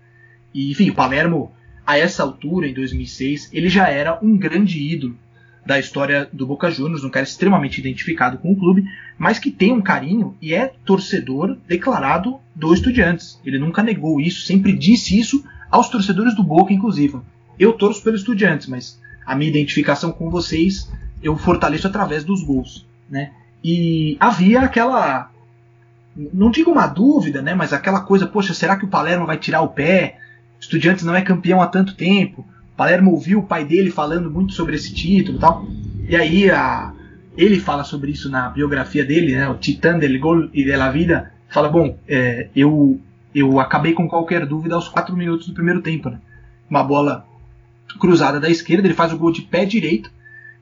E, 0.53 0.71
enfim, 0.71 0.89
o 0.89 0.95
Palermo 0.95 1.53
a 1.85 1.97
essa 1.97 2.23
altura, 2.23 2.67
em 2.67 2.73
2006, 2.73 3.49
ele 3.53 3.69
já 3.69 3.87
era 3.87 4.19
um 4.21 4.37
grande 4.37 4.79
ídolo 4.79 5.17
da 5.65 5.79
história 5.79 6.27
do 6.33 6.45
Boca 6.45 6.71
Juniors, 6.71 7.03
um 7.03 7.09
cara 7.09 7.23
extremamente 7.23 7.79
identificado 7.79 8.37
com 8.39 8.51
o 8.51 8.55
clube, 8.55 8.83
mas 9.17 9.37
que 9.39 9.51
tem 9.51 9.71
um 9.71 9.81
carinho 9.81 10.35
e 10.41 10.53
é 10.53 10.73
torcedor 10.83 11.57
declarado 11.67 12.39
do 12.55 12.73
Estudiantes. 12.73 13.39
Ele 13.45 13.59
nunca 13.59 13.83
negou 13.83 14.19
isso, 14.19 14.45
sempre 14.45 14.73
disse 14.73 15.19
isso 15.19 15.43
aos 15.71 15.89
torcedores 15.89 16.35
do 16.35 16.43
Boca, 16.43 16.73
inclusive. 16.73 17.19
Eu 17.57 17.73
torço 17.73 18.03
pelo 18.03 18.15
Estudiantes, 18.15 18.67
mas 18.67 18.99
a 19.25 19.35
minha 19.35 19.49
identificação 19.49 20.11
com 20.11 20.29
vocês 20.29 20.91
eu 21.23 21.37
fortaleço 21.37 21.87
através 21.87 22.23
dos 22.23 22.43
gols, 22.43 22.85
né? 23.09 23.31
E 23.63 24.17
havia 24.19 24.61
aquela 24.61 25.29
não 26.33 26.51
digo 26.51 26.71
uma 26.71 26.87
dúvida, 26.87 27.41
né, 27.41 27.53
mas 27.53 27.71
aquela 27.71 28.01
coisa, 28.01 28.27
poxa, 28.27 28.53
será 28.53 28.75
que 28.75 28.83
o 28.83 28.89
Palermo 28.89 29.25
vai 29.25 29.37
tirar 29.37 29.61
o 29.61 29.69
pé? 29.69 30.17
Estudiantes 30.59 31.05
não 31.05 31.15
é 31.15 31.21
campeão 31.21 31.61
há 31.61 31.67
tanto 31.67 31.95
tempo. 31.95 32.45
Palermo 32.75 33.11
ouviu 33.11 33.39
o 33.39 33.43
pai 33.43 33.63
dele 33.63 33.89
falando 33.89 34.29
muito 34.29 34.53
sobre 34.53 34.75
esse 34.75 34.93
título 34.93 35.37
e 35.37 35.39
tal. 35.39 35.65
E 36.09 36.15
aí 36.15 36.51
a, 36.51 36.91
ele 37.37 37.59
fala 37.59 37.83
sobre 37.83 38.11
isso 38.11 38.29
na 38.29 38.49
biografia 38.49 39.05
dele, 39.05 39.35
né, 39.35 39.47
o 39.47 39.55
Titã 39.55 39.97
del 39.97 40.19
Gol 40.19 40.49
e 40.53 40.63
de 40.63 40.75
la 40.75 40.91
Vida. 40.91 41.31
Fala, 41.47 41.69
bom, 41.69 41.97
é, 42.07 42.49
eu, 42.55 42.99
eu 43.33 43.59
acabei 43.59 43.93
com 43.93 44.07
qualquer 44.07 44.45
dúvida 44.45 44.75
aos 44.75 44.87
4 44.87 45.15
minutos 45.15 45.47
do 45.47 45.53
primeiro 45.53 45.81
tempo. 45.81 46.09
Né? 46.09 46.19
Uma 46.69 46.83
bola 46.83 47.25
cruzada 47.99 48.39
da 48.39 48.49
esquerda, 48.49 48.87
ele 48.87 48.93
faz 48.93 49.11
o 49.11 49.17
gol 49.17 49.31
de 49.31 49.41
pé 49.41 49.65
direito 49.65 50.11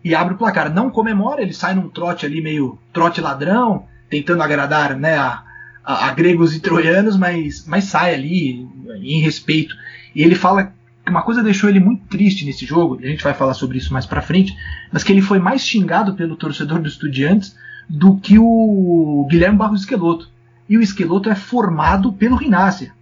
e 0.03 0.15
abre 0.15 0.33
o 0.33 0.37
placar. 0.37 0.73
Não 0.73 0.89
comemora, 0.89 1.41
ele 1.41 1.53
sai 1.53 1.73
num 1.75 1.89
trote 1.89 2.25
ali 2.25 2.41
meio 2.41 2.77
trote 2.93 3.21
ladrão, 3.21 3.85
tentando 4.09 4.41
agradar 4.41 4.95
né, 4.95 5.17
a, 5.17 5.43
a, 5.83 6.07
a 6.07 6.13
gregos 6.13 6.55
e 6.55 6.59
troianos, 6.59 7.17
mas, 7.17 7.65
mas 7.67 7.85
sai 7.85 8.13
ali 8.13 8.67
em 9.01 9.21
respeito. 9.21 9.75
E 10.15 10.23
ele 10.23 10.35
fala 10.35 10.73
uma 11.07 11.21
coisa 11.23 11.43
deixou 11.43 11.69
ele 11.69 11.79
muito 11.79 12.05
triste 12.05 12.45
nesse 12.45 12.65
jogo, 12.65 12.99
e 13.01 13.05
a 13.05 13.09
gente 13.09 13.23
vai 13.23 13.33
falar 13.33 13.53
sobre 13.53 13.77
isso 13.77 13.91
mais 13.91 14.05
pra 14.05 14.21
frente, 14.21 14.55
mas 14.91 15.03
que 15.03 15.11
ele 15.11 15.21
foi 15.21 15.39
mais 15.39 15.65
xingado 15.65 16.13
pelo 16.13 16.35
torcedor 16.35 16.79
do 16.79 16.87
Estudiantes 16.87 17.57
do 17.89 18.17
que 18.17 18.37
o 18.37 19.27
Guilherme 19.29 19.57
Barros 19.57 19.81
Esqueloto. 19.81 20.29
E 20.69 20.77
o 20.77 20.81
Esqueloto 20.81 21.29
é 21.29 21.35
formado 21.35 22.13
pelo 22.13 22.35
Rinácia. 22.35 22.93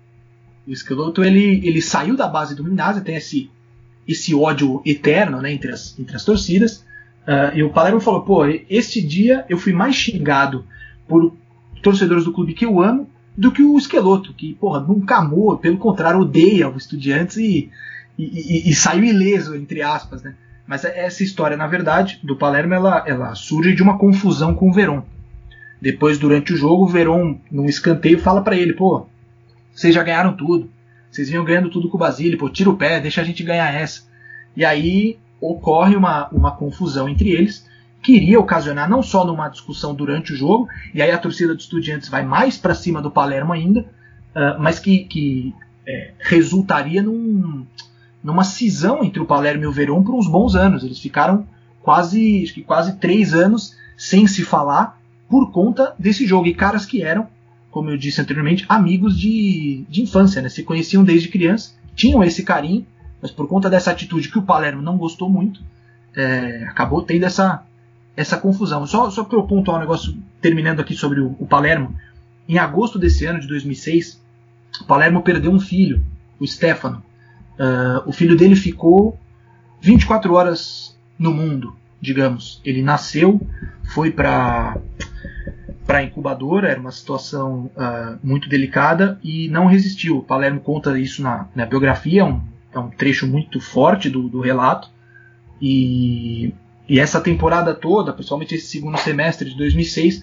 O 0.66 0.72
Esqueloto 0.72 1.24
ele, 1.24 1.62
ele 1.68 1.82
saiu 1.82 2.16
da 2.16 2.28
base 2.28 2.56
do 2.56 2.64
Rinácia, 2.64 3.02
tem 3.02 3.16
esse, 3.16 3.52
esse 4.08 4.34
ódio 4.34 4.82
eterno 4.86 5.42
né, 5.42 5.52
entre, 5.52 5.72
as, 5.72 5.98
entre 6.00 6.16
as 6.16 6.24
torcidas. 6.24 6.86
Uh, 7.28 7.56
e 7.56 7.64
o 7.64 7.70
Palermo 7.70 8.00
falou: 8.00 8.22
pô, 8.22 8.46
este 8.70 9.02
dia 9.02 9.46
eu 9.50 9.58
fui 9.58 9.74
mais 9.74 9.96
xingado 9.96 10.66
por 11.08 11.36
torcedores 11.84 12.24
do 12.24 12.32
clube 12.32 12.54
que 12.54 12.66
eu 12.66 12.82
amo 12.82 13.10
do 13.38 13.52
que 13.52 13.62
o 13.62 13.78
Esqueloto, 13.78 14.34
que, 14.34 14.56
porra, 14.56 14.80
nunca 14.80 15.18
amou, 15.18 15.58
pelo 15.58 15.78
contrário, 15.78 16.22
odeia 16.22 16.68
o 16.68 16.76
Estudiantes 16.76 17.38
e, 17.38 17.70
e, 18.18 18.24
e, 18.24 18.70
e, 18.72 18.74
saiu 18.74 19.04
ileso, 19.04 19.56
entre 19.56 19.84
aspas, 19.84 20.24
né? 20.24 20.34
Mas 20.66 20.84
essa 20.84 21.24
história, 21.24 21.56
na 21.56 21.68
verdade, 21.68 22.20
do 22.24 22.36
Palermo, 22.36 22.74
ela, 22.74 23.04
ela 23.08 23.36
surge 23.36 23.76
de 23.76 23.84
uma 23.84 23.98
confusão 23.98 24.56
com 24.56 24.70
o 24.70 24.74
Verón. 24.74 25.04
Depois, 25.82 26.18
durante 26.18 26.54
o 26.54 26.58
jogo, 26.58 26.86
o 26.86 26.88
Verón, 26.88 27.36
num 27.52 27.66
escanteio, 27.66 28.20
fala 28.20 28.42
para 28.42 28.56
ele, 28.56 28.74
pô, 28.74 29.08
vocês 29.74 29.94
já 29.94 30.04
ganharam 30.04 30.34
tudo, 30.34 30.70
vocês 31.12 31.30
vinham 31.30 31.46
ganhando 31.46 31.70
tudo 31.70 31.90
com 31.90 31.98
o 31.98 32.00
Basílio, 32.00 32.38
pô, 32.38 32.50
tira 32.50 32.70
o 32.70 32.78
pé, 32.78 33.00
deixa 33.00 33.22
a 33.22 33.24
gente 33.24 33.44
ganhar 33.44 33.74
essa. 33.74 34.02
E 34.56 34.66
aí 34.66 35.20
ocorre 35.40 35.96
uma, 35.96 36.28
uma 36.30 36.52
confusão 36.52 37.08
entre 37.08 37.30
eles, 37.30 37.68
que 38.02 38.14
iria 38.14 38.40
ocasionar 38.40 38.90
não 38.90 39.04
só 39.04 39.26
numa 39.26 39.50
discussão 39.50 39.94
durante 39.94 40.34
o 40.34 40.36
jogo, 40.36 40.68
e 40.94 41.02
aí 41.02 41.12
a 41.12 41.18
torcida 41.18 41.54
dos 41.54 41.66
estudiantes 41.66 42.10
vai 42.10 42.24
mais 42.24 42.58
para 42.58 42.74
cima 42.74 43.02
do 43.02 43.12
Palermo 43.12 43.54
ainda, 43.54 43.82
uh, 43.82 44.60
mas 44.60 44.80
que, 44.80 45.00
que 45.06 45.54
é, 45.86 46.12
resultaria 46.20 47.04
num, 47.04 47.66
numa 48.24 48.44
cisão 48.44 49.04
entre 49.04 49.22
o 49.22 49.26
Palermo 49.26 49.64
e 49.64 49.68
o 49.68 49.72
Verón 49.72 50.04
por 50.04 50.16
uns 50.16 50.28
bons 50.28 50.56
anos. 50.56 50.84
Eles 50.84 51.00
ficaram 51.00 51.48
quase, 51.82 52.44
acho 52.44 52.54
que 52.54 52.64
quase 52.64 52.98
três 52.98 53.34
anos 53.34 53.76
sem 53.96 54.28
se 54.28 54.44
falar 54.44 54.97
por 55.30 55.52
conta 55.52 55.94
desse 55.98 56.26
jogo. 56.26 56.48
E 56.48 56.54
caras 56.54 56.86
que 56.86 57.02
eram, 57.04 57.28
como 57.72 57.90
eu 57.90 57.98
disse 57.98 58.22
anteriormente, 58.22 58.66
amigos 58.68 59.18
de, 59.18 59.86
de 59.90 60.02
infância, 60.02 60.42
né? 60.42 60.50
se 60.50 60.64
conheciam 60.64 61.04
desde 61.04 61.30
criança, 61.30 61.74
tinham 61.96 62.24
esse 62.24 62.44
carinho, 62.44 62.86
mas 63.22 63.32
por 63.32 63.48
conta 63.48 63.70
dessa 63.70 63.92
atitude 63.92 64.30
que 64.30 64.38
o 64.38 64.44
Palermo 64.44 64.82
não 64.82 64.98
gostou 64.98 65.30
muito, 65.30 65.62
é, 66.16 66.66
acabou 66.68 67.02
tendo 67.04 67.26
essa, 67.26 67.64
essa 68.16 68.38
confusão. 68.38 68.86
Só, 68.86 69.10
só 69.10 69.24
para 69.24 69.38
eu 69.38 69.44
pontuar 69.44 69.78
um 69.78 69.82
negócio, 69.82 70.18
terminando 70.42 70.80
aqui 70.80 70.96
sobre 70.96 71.20
o, 71.20 71.36
o, 71.40 71.46
Palermo. 71.46 71.96
Em 72.48 72.58
agosto 72.58 72.98
desse 72.98 73.26
ano, 73.26 73.40
de 73.40 73.48
2006, 73.48 74.22
o 74.82 74.86
Palermo 74.86 75.22
perdeu 75.22 75.52
um 75.52 75.60
filho, 75.60 76.04
o 76.40 76.48
Stefano. 76.48 77.04
Uh, 77.60 78.08
o 78.08 78.12
filho 78.12 78.36
dele 78.36 78.56
ficou 78.56 79.20
24 79.82 80.34
horas 80.34 80.98
no 81.18 81.34
mundo, 81.34 81.76
digamos. 82.02 82.62
Ele 82.64 82.82
nasceu, 82.82 83.42
foi 83.84 84.12
para 84.12 84.78
para 85.86 86.04
incubadora, 86.04 86.70
era 86.70 86.80
uma 86.80 86.92
situação 86.92 87.72
uh, 87.76 88.20
muito 88.22 88.50
delicada 88.50 89.20
e 89.24 89.48
não 89.50 89.68
resistiu. 89.68 90.18
O 90.18 90.24
Palermo 90.24 90.60
conta 90.60 91.00
isso 91.00 91.22
na, 91.22 91.48
na 91.56 91.66
biografia, 91.66 92.22
é 92.22 92.26
um, 92.26 92.42
é 92.74 92.80
um 92.80 92.90
trecho 92.90 93.26
muito 93.26 93.62
forte 93.62 94.10
do, 94.10 94.28
do 94.28 94.42
relato. 94.42 94.90
E 95.62 96.54
e 96.88 97.00
essa 97.00 97.20
temporada 97.20 97.74
toda, 97.74 98.14
principalmente 98.14 98.56
esse 98.56 98.68
segundo 98.68 98.98
semestre 98.98 99.50
de 99.50 99.58
2006, 99.58 100.22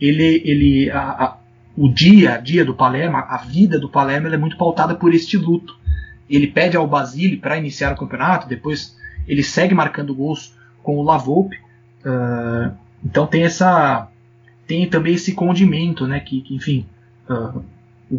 ele, 0.00 0.42
ele, 0.44 0.90
a, 0.90 1.00
a, 1.00 1.36
o 1.76 1.88
dia 1.88 2.34
a 2.34 2.38
dia 2.38 2.64
do 2.64 2.74
Palermo, 2.74 3.18
a 3.18 3.36
vida 3.38 3.78
do 3.78 3.88
Palermo, 3.88 4.28
é 4.28 4.36
muito 4.36 4.56
pautada 4.56 4.94
por 4.94 5.12
este 5.14 5.36
luto. 5.36 5.78
Ele 6.28 6.46
pede 6.46 6.76
ao 6.76 6.86
Basile 6.86 7.36
para 7.36 7.58
iniciar 7.58 7.92
o 7.92 7.96
campeonato, 7.96 8.48
depois 8.48 8.96
ele 9.28 9.42
segue 9.42 9.74
marcando 9.74 10.14
gols 10.14 10.56
com 10.82 10.96
o 10.96 11.02
Lavolpe. 11.02 11.58
Uh, 12.04 12.72
então 13.04 13.26
tem 13.26 13.44
essa 13.44 14.08
tem 14.66 14.88
também 14.88 15.14
esse 15.14 15.32
condimento, 15.32 16.06
né, 16.06 16.20
que, 16.20 16.40
que 16.40 16.54
enfim, 16.54 16.86
uh, 17.28 17.62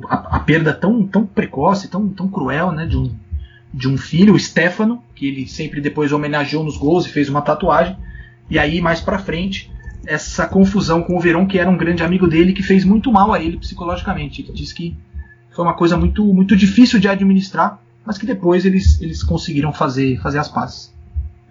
a, 0.08 0.38
a, 0.38 0.40
perda 0.40 0.74
tão, 0.74 1.06
tão 1.06 1.26
precoce, 1.26 1.90
tão, 1.90 2.08
tão 2.10 2.28
cruel, 2.28 2.72
né, 2.72 2.86
de 2.86 2.98
um, 2.98 3.14
de 3.74 3.88
um 3.88 3.98
filho, 3.98 4.34
o 4.34 4.40
Stefano, 4.40 5.04
que 5.16 5.28
ele 5.28 5.48
sempre 5.48 5.82
depois 5.82 6.12
homenageou 6.12 6.64
nos 6.64 6.78
gols 6.78 7.06
e 7.06 7.10
fez 7.10 7.30
uma 7.30 7.42
tatuagem. 7.42 7.98
E 8.50 8.58
aí, 8.58 8.82
mais 8.82 9.02
pra 9.02 9.20
frente, 9.20 9.72
essa 10.06 10.48
confusão 10.48 11.04
com 11.04 11.18
o 11.18 11.20
Verón, 11.20 11.46
que 11.46 11.60
era 11.60 11.70
um 11.70 11.78
grande 11.78 12.04
amigo 12.04 12.28
dele, 12.28 12.54
que 12.54 12.64
fez 12.64 12.86
muito 12.86 13.12
mal 13.12 13.34
a 13.34 13.42
ele 13.42 13.58
psicologicamente. 13.58 14.42
Ele 14.42 14.54
diz 14.54 14.72
que 14.72 14.96
foi 15.52 15.66
uma 15.66 15.76
coisa 15.76 15.98
muito, 15.98 16.24
muito 16.34 16.56
difícil 16.56 17.00
de 17.00 17.08
administrar, 17.08 17.82
mas 18.06 18.18
que 18.18 18.26
depois 18.26 18.66
eles, 18.66 19.02
eles 19.02 19.22
conseguiram 19.22 19.74
fazer, 19.74 20.18
fazer 20.22 20.40
as 20.40 20.48
pazes. 20.48 20.94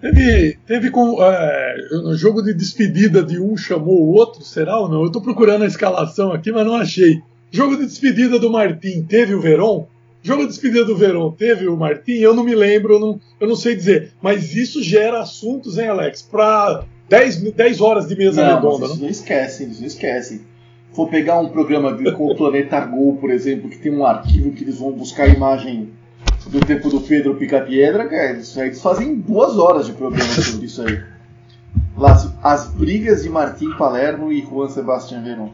Teve, 0.00 0.58
teve 0.66 0.90
com, 0.90 1.22
é, 1.22 1.76
no 1.90 2.14
jogo 2.14 2.42
de 2.42 2.52
despedida 2.52 3.22
de 3.22 3.40
um 3.40 3.56
chamou 3.56 4.02
o 4.02 4.12
outro, 4.12 4.44
será 4.44 4.78
ou 4.78 4.88
não? 4.88 5.00
Eu 5.00 5.06
estou 5.06 5.22
procurando 5.22 5.62
a 5.62 5.66
escalação 5.66 6.32
aqui, 6.32 6.52
mas 6.52 6.66
não 6.66 6.74
achei. 6.74 7.22
Jogo 7.50 7.76
de 7.76 7.86
despedida 7.86 8.38
do 8.38 8.50
Martim, 8.50 9.02
teve 9.02 9.34
o 9.34 9.40
Verón? 9.40 9.86
Jogo 10.22 10.42
de 10.42 10.48
despedida 10.48 10.84
do 10.84 10.96
Verão 10.96 11.30
teve 11.30 11.68
o 11.68 11.76
Martim? 11.76 12.14
Eu 12.14 12.34
não 12.34 12.42
me 12.42 12.54
lembro, 12.54 12.94
eu 12.94 13.00
não, 13.00 13.20
eu 13.38 13.46
não 13.46 13.54
sei 13.54 13.76
dizer. 13.76 14.10
Mas 14.20 14.56
isso 14.56 14.82
gera 14.82 15.20
assuntos, 15.20 15.78
hein, 15.78 15.88
Alex? 15.88 16.20
Para 16.20 16.84
10, 17.08 17.52
10 17.52 17.80
horas 17.80 18.08
de 18.08 18.16
mesa 18.16 18.44
não, 18.44 18.56
redonda. 18.56 18.86
Eles 18.86 18.98
não 18.98 19.08
esquecem, 19.08 19.66
eles 19.66 19.78
não 19.78 19.86
esquecem. 19.86 20.40
For 20.92 21.08
pegar 21.08 21.38
um 21.38 21.50
programa 21.50 21.96
com 22.12 22.26
o 22.26 22.34
Planeta 22.34 22.80
Gol, 22.80 23.16
por 23.16 23.30
exemplo, 23.30 23.70
que 23.70 23.78
tem 23.78 23.92
um 23.92 24.04
arquivo 24.04 24.50
que 24.50 24.64
eles 24.64 24.78
vão 24.78 24.90
buscar 24.90 25.24
a 25.24 25.28
imagem 25.28 25.90
do 26.48 26.60
tempo 26.60 26.88
do 26.88 27.00
Pedro 27.00 27.34
Pica-Piedra, 27.34 28.08
isso 28.38 28.60
aí 28.60 28.68
eles 28.68 28.80
fazem 28.80 29.16
duas 29.16 29.58
horas 29.58 29.86
de 29.86 29.92
programa 29.92 30.24
sobre 30.24 30.66
isso 30.66 30.82
aí. 30.82 31.02
As, 31.98 32.32
as 32.42 32.68
brigas 32.68 33.22
de 33.22 33.28
Martim 33.28 33.70
Palermo 33.76 34.32
e 34.32 34.42
Juan 34.42 34.68
Sebastián 34.68 35.22
Verón. 35.22 35.50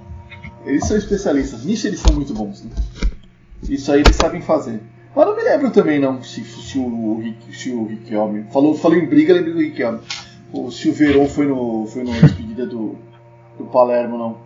Eles 0.64 0.86
são 0.86 0.97
especialistas, 0.97 1.64
nisso 1.64 1.86
eles 1.86 2.01
são 2.01 2.14
muito 2.14 2.34
bons. 2.34 2.62
Né? 2.62 2.70
Isso 3.68 3.90
aí 3.93 4.01
eles 4.01 4.16
sabem 4.16 4.40
fazer. 4.43 4.80
Mas 5.14 5.26
não 5.26 5.36
me 5.36 5.43
lembro 5.43 5.70
também 5.70 5.99
não 5.99 6.22
se, 6.22 6.43
se 6.43 6.78
o, 6.78 7.34
se 7.53 7.70
o 7.70 7.86
Riquelme. 7.86 8.47
Falou, 8.51 8.74
falou 8.74 8.97
em 8.97 9.07
briga, 9.07 9.34
lembrei 9.34 9.53
do 9.53 9.61
Riquelme. 9.61 10.01
Ou 10.53 10.70
se 10.70 10.88
o 10.88 10.93
Verón 10.93 11.26
foi 11.26 11.47
no. 11.47 11.86
foi 11.86 12.05
na 12.05 12.12
despedida 12.20 12.66
do, 12.66 12.97
do 13.59 13.64
Palermo, 13.64 14.18
não. 14.18 14.36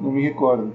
Não 0.00 0.12
me 0.12 0.22
recordo. 0.22 0.74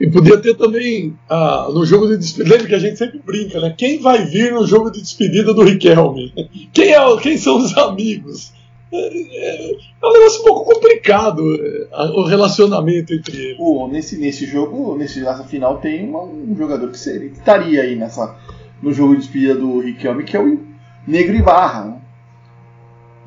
E 0.00 0.10
podia 0.10 0.36
ter 0.38 0.54
também 0.54 1.16
ah, 1.28 1.68
no 1.72 1.84
jogo 1.84 2.08
de 2.08 2.16
despedida. 2.16 2.54
Lembra 2.54 2.68
que 2.68 2.74
a 2.74 2.78
gente 2.78 2.96
sempre 2.96 3.20
brinca, 3.24 3.60
né? 3.60 3.74
Quem 3.76 4.00
vai 4.00 4.24
vir 4.24 4.52
no 4.52 4.66
jogo 4.66 4.90
de 4.90 5.00
despedida 5.00 5.54
do 5.54 5.62
Riquelme? 5.62 6.32
Quem, 6.72 6.92
é, 6.92 7.16
quem 7.18 7.36
são 7.38 7.58
os 7.58 7.76
amigos? 7.76 8.52
é, 8.92 9.76
um 10.04 10.12
negócio 10.12 10.42
um 10.42 10.44
pouco 10.44 10.74
complicado 10.74 11.42
é, 11.56 11.88
o 12.14 12.24
relacionamento 12.24 13.14
entre 13.14 13.36
eles. 13.36 13.56
Pô, 13.56 13.88
nesse, 13.88 14.18
nesse 14.18 14.44
jogo, 14.44 14.96
nesse, 14.96 15.20
nessa 15.20 15.44
final, 15.44 15.78
tem 15.78 16.08
uma, 16.08 16.22
um 16.22 16.54
jogador 16.56 16.90
que, 16.90 16.98
seria, 16.98 17.30
que 17.30 17.38
estaria 17.38 17.82
aí 17.82 17.96
nessa, 17.96 18.36
no 18.82 18.92
jogo 18.92 19.14
de 19.14 19.22
despedida 19.22 19.54
do 19.54 19.80
Riquelme, 19.80 20.24
que 20.24 20.36
é 20.36 20.40
o 20.40 20.60
Negro 21.06 21.34
Ibarra. 21.34 21.84
Né? 21.84 22.00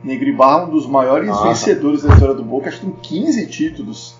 Negro 0.03 0.29
Ibarra, 0.29 0.65
um 0.65 0.69
dos 0.69 0.85
maiores 0.85 1.27
Nossa. 1.27 1.47
vencedores 1.47 2.03
da 2.03 2.13
história 2.13 2.35
do 2.35 2.43
Boca, 2.43 2.69
acho 2.69 2.81
que 2.81 2.85
tem 2.85 3.23
15 3.23 3.47
títulos. 3.47 4.15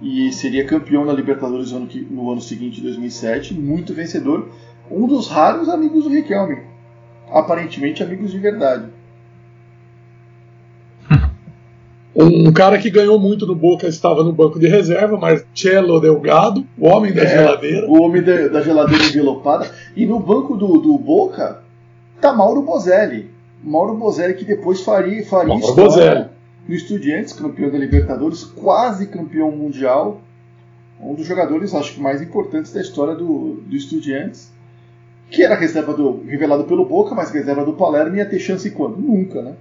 E 0.00 0.30
seria 0.32 0.66
campeão 0.66 1.06
da 1.06 1.12
Libertadores 1.12 1.72
no 1.72 1.78
ano, 1.78 1.88
no 2.10 2.32
ano 2.32 2.40
seguinte, 2.40 2.80
2007. 2.80 3.54
Muito 3.54 3.94
vencedor. 3.94 4.48
Um 4.90 5.06
dos 5.06 5.28
raros 5.28 5.68
amigos 5.68 6.04
do 6.04 6.10
Riquelme. 6.10 6.58
Aparentemente 7.30 8.02
amigos 8.02 8.30
de 8.30 8.38
verdade. 8.38 8.86
Um 12.18 12.50
cara 12.50 12.78
que 12.78 12.88
ganhou 12.88 13.18
muito 13.18 13.46
no 13.46 13.54
Boca 13.54 13.86
estava 13.86 14.24
no 14.24 14.32
banco 14.32 14.58
de 14.58 14.66
reserva, 14.66 15.18
Marcelo 15.18 16.00
Delgado, 16.00 16.66
o 16.78 16.88
homem 16.88 17.12
da 17.12 17.22
é, 17.22 17.26
geladeira. 17.28 17.86
O 17.86 18.00
homem 18.00 18.22
da, 18.22 18.48
da, 18.48 18.62
geladeira 18.62 19.04
envelopada. 19.04 19.70
E 19.94 20.06
no 20.06 20.18
banco 20.18 20.56
do, 20.56 20.78
do 20.78 20.96
Boca 20.96 21.60
tá 22.18 22.32
Mauro 22.32 22.62
Bozelli. 22.62 23.30
Mauro 23.62 23.94
Bozelli 23.96 24.32
que 24.32 24.46
depois 24.46 24.80
faria, 24.80 25.26
faria 25.26 25.48
Mauro 25.48 25.62
história 25.62 25.84
Bozelli. 25.84 26.35
No 26.68 26.74
Estudiantes, 26.74 27.32
campeão 27.32 27.70
da 27.70 27.78
Libertadores, 27.78 28.44
quase 28.44 29.06
campeão 29.06 29.50
mundial. 29.50 30.20
Um 31.00 31.14
dos 31.14 31.26
jogadores, 31.26 31.74
acho 31.74 31.94
que 31.94 32.00
mais 32.00 32.22
importantes 32.22 32.72
da 32.72 32.80
história 32.80 33.14
do, 33.14 33.62
do 33.66 33.76
Estudiantes. 33.76 34.52
Que 35.30 35.42
era 35.42 35.56
reserva 35.56 35.92
do, 35.92 36.22
revelado 36.24 36.64
pelo 36.64 36.84
Boca, 36.84 37.14
mas 37.14 37.30
reserva 37.30 37.64
do 37.64 37.72
Palermo 37.72 38.16
ia 38.16 38.26
ter 38.26 38.38
chance 38.38 38.70
quando? 38.70 38.98
Nunca, 38.98 39.42
né? 39.42 39.54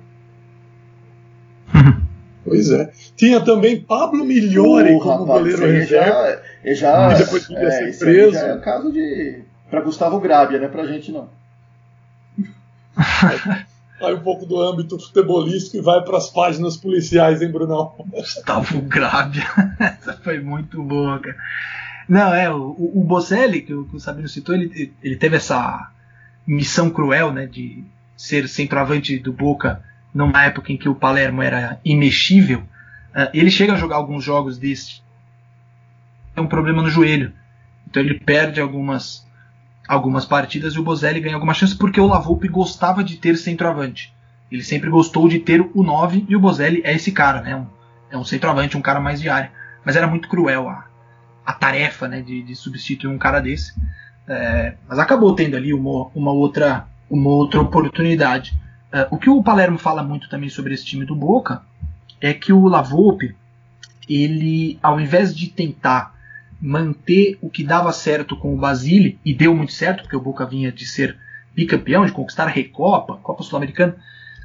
Pois 2.45 2.69
é. 2.69 2.91
Tinha 3.15 3.41
também 3.41 3.81
Pablo 3.81 4.23
Migliore 4.23 4.99
como 4.99 5.23
rapaz, 5.23 5.39
goleiro 5.39 5.65
reserva. 5.65 6.39
Já, 6.63 6.73
já, 6.75 7.15
e 7.15 7.17
depois 7.17 7.47
podia 7.47 7.67
é, 7.67 7.91
ser 7.91 8.05
preso. 8.05 8.33
Já 8.33 8.47
é 8.47 8.53
um 8.53 8.61
caso 8.61 8.91
de. 8.91 9.41
para 9.67 9.81
Gustavo 9.81 10.19
Grábia, 10.19 10.59
né? 10.59 10.67
Pra 10.67 10.85
gente 10.85 11.11
não. 11.11 11.27
Sai 14.05 14.13
um 14.15 14.23
pouco 14.23 14.45
do 14.45 14.61
âmbito 14.61 14.99
futebolístico 14.99 15.77
e 15.77 15.81
vai 15.81 16.01
para 16.03 16.17
as 16.17 16.29
páginas 16.29 16.77
policiais, 16.77 17.41
hein, 17.41 17.51
Brunão? 17.51 17.93
Gustavo 18.09 18.81
Grábia. 18.81 19.45
Essa 19.79 20.13
foi 20.23 20.39
muito 20.39 20.81
boa, 20.81 21.19
cara. 21.19 21.37
Não, 22.07 22.33
é, 22.33 22.51
o, 22.51 22.91
o 22.93 23.03
Bocelli, 23.03 23.61
que 23.61 23.73
o, 23.73 23.85
que 23.85 23.95
o 23.95 23.99
Sabino 23.99 24.27
citou, 24.27 24.53
ele, 24.53 24.93
ele 25.01 25.15
teve 25.15 25.37
essa, 25.37 25.89
missão 26.45 26.89
cruel, 26.89 27.33
né, 27.33 27.47
de 27.47 27.83
ser 28.15 28.47
centroavante 28.47 29.17
do 29.17 29.33
Boca 29.33 29.83
numa 30.13 30.45
época 30.45 30.71
em 30.71 30.77
que 30.77 30.87
o 30.87 30.95
Palermo 30.95 31.41
era 31.41 31.79
imexível, 31.83 32.59
uh, 32.59 33.29
ele 33.33 33.51
chega 33.51 33.73
a 33.73 33.77
jogar 33.77 33.97
alguns 33.97 34.23
jogos 34.23 34.57
desse 34.57 35.03
tem 36.33 36.43
um 36.43 36.47
problema 36.47 36.81
no 36.81 36.89
joelho. 36.89 37.33
Então 37.87 38.03
ele 38.03 38.19
perde 38.19 38.59
algumas 38.59 39.25
algumas 39.87 40.25
partidas 40.25 40.73
e 40.73 40.79
o 40.79 40.83
Bozelli 40.83 41.19
ganha 41.19 41.35
algumas 41.35 41.57
chances 41.57 41.75
porque 41.75 41.99
o 41.99 42.07
Lavolpe 42.07 42.47
gostava 42.47 43.03
de 43.03 43.17
ter 43.17 43.37
centroavante. 43.37 44.13
Ele 44.51 44.63
sempre 44.63 44.89
gostou 44.89 45.27
de 45.27 45.39
ter 45.39 45.61
o 45.73 45.83
9 45.83 46.25
e 46.27 46.35
o 46.35 46.39
Bozelli 46.39 46.81
é 46.83 46.93
esse 46.93 47.11
cara, 47.11 47.41
né? 47.41 47.55
Um, 47.55 47.65
é 48.09 48.17
um 48.17 48.23
centroavante, 48.23 48.77
um 48.77 48.81
cara 48.81 48.99
mais 48.99 49.19
de 49.19 49.29
área. 49.29 49.51
Mas 49.83 49.95
era 49.95 50.07
muito 50.07 50.27
cruel 50.27 50.69
a, 50.69 50.85
a 51.45 51.53
tarefa 51.53 52.07
né, 52.07 52.21
de, 52.21 52.41
de 52.41 52.55
substituir 52.55 53.09
um 53.09 53.17
cara 53.17 53.39
desse. 53.39 53.73
É, 54.27 54.75
mas 54.87 54.97
acabou 54.97 55.35
tendo 55.35 55.55
ali 55.55 55.73
uma, 55.73 56.07
uma, 56.15 56.31
outra, 56.31 56.87
uma 57.09 57.29
outra 57.29 57.61
oportunidade. 57.61 58.57
É, 58.91 59.07
o 59.11 59.17
que 59.17 59.29
o 59.29 59.43
Palermo 59.43 59.77
fala 59.77 60.03
muito 60.03 60.29
também 60.29 60.49
sobre 60.49 60.73
esse 60.73 60.85
time 60.85 61.05
do 61.05 61.15
Boca 61.15 61.61
é 62.21 62.33
que 62.33 62.53
o 62.53 62.67
Lavolpe, 62.67 63.35
ele, 64.07 64.79
ao 64.81 64.99
invés 64.99 65.35
de 65.35 65.47
tentar 65.47 66.14
manter 66.65 67.37
o 67.41 67.49
que 67.49 67.63
dava 67.63 67.93
certo 67.93 68.35
com 68.35 68.51
o 68.51 68.57
Basile, 68.57 69.19
e 69.23 69.35
deu 69.35 69.55
muito 69.55 69.71
certo, 69.71 70.01
porque 70.01 70.15
o 70.15 70.21
Boca 70.21 70.45
vinha 70.47 70.71
de 70.71 70.85
ser 70.85 71.15
bicampeão, 71.53 72.05
de 72.05 72.11
conquistar 72.11 72.45
a 72.45 72.49
Recopa, 72.49 73.17
Copa 73.17 73.43
Sul-Americana, 73.43 73.95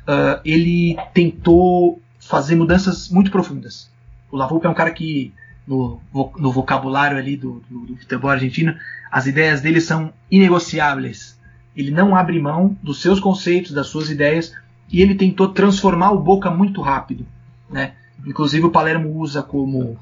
uh, 0.02 0.40
ele 0.44 0.98
tentou 1.14 2.00
fazer 2.20 2.56
mudanças 2.56 3.08
muito 3.08 3.30
profundas. 3.30 3.90
O 4.30 4.36
Lavolpe 4.36 4.66
é 4.66 4.68
um 4.70 4.74
cara 4.74 4.90
que, 4.90 5.32
no, 5.66 5.98
no 6.36 6.52
vocabulário 6.52 7.16
ali 7.16 7.38
do, 7.38 7.62
do, 7.70 7.86
do, 7.86 7.96
futebol 7.96 8.30
argentino, 8.30 8.76
as 9.10 9.26
ideias 9.26 9.62
dele 9.62 9.80
são 9.80 10.12
inegociáveis. 10.30 11.40
Ele 11.74 11.90
não 11.90 12.14
abre 12.14 12.38
mão 12.38 12.76
dos 12.82 13.00
seus 13.00 13.18
conceitos, 13.18 13.72
das 13.72 13.86
suas 13.86 14.10
ideias, 14.10 14.54
e 14.92 15.00
ele 15.00 15.14
tentou 15.14 15.48
transformar 15.48 16.10
o 16.10 16.20
Boca 16.20 16.50
muito 16.50 16.82
rápido. 16.82 17.26
Né? 17.70 17.94
Inclusive 18.26 18.66
o 18.66 18.70
Palermo 18.70 19.16
usa 19.16 19.42
como 19.42 19.98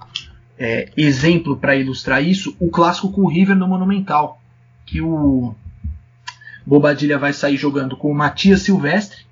é, 0.59 0.91
exemplo 0.97 1.57
para 1.57 1.77
ilustrar 1.77 2.23
isso 2.23 2.57
o 2.59 2.69
clássico 2.69 3.13
com 3.13 3.23
o 3.23 3.29
River 3.29 3.57
no 3.57 3.69
Monumental, 3.69 4.41
que 4.85 5.01
o 5.01 5.55
Bobadilha 6.67 7.19
vai 7.19 7.33
sair 7.33 7.57
jogando 7.57 7.97
com 7.97 8.11
o 8.11 8.15
Matias 8.15 8.63
Silvestre, 8.63 9.27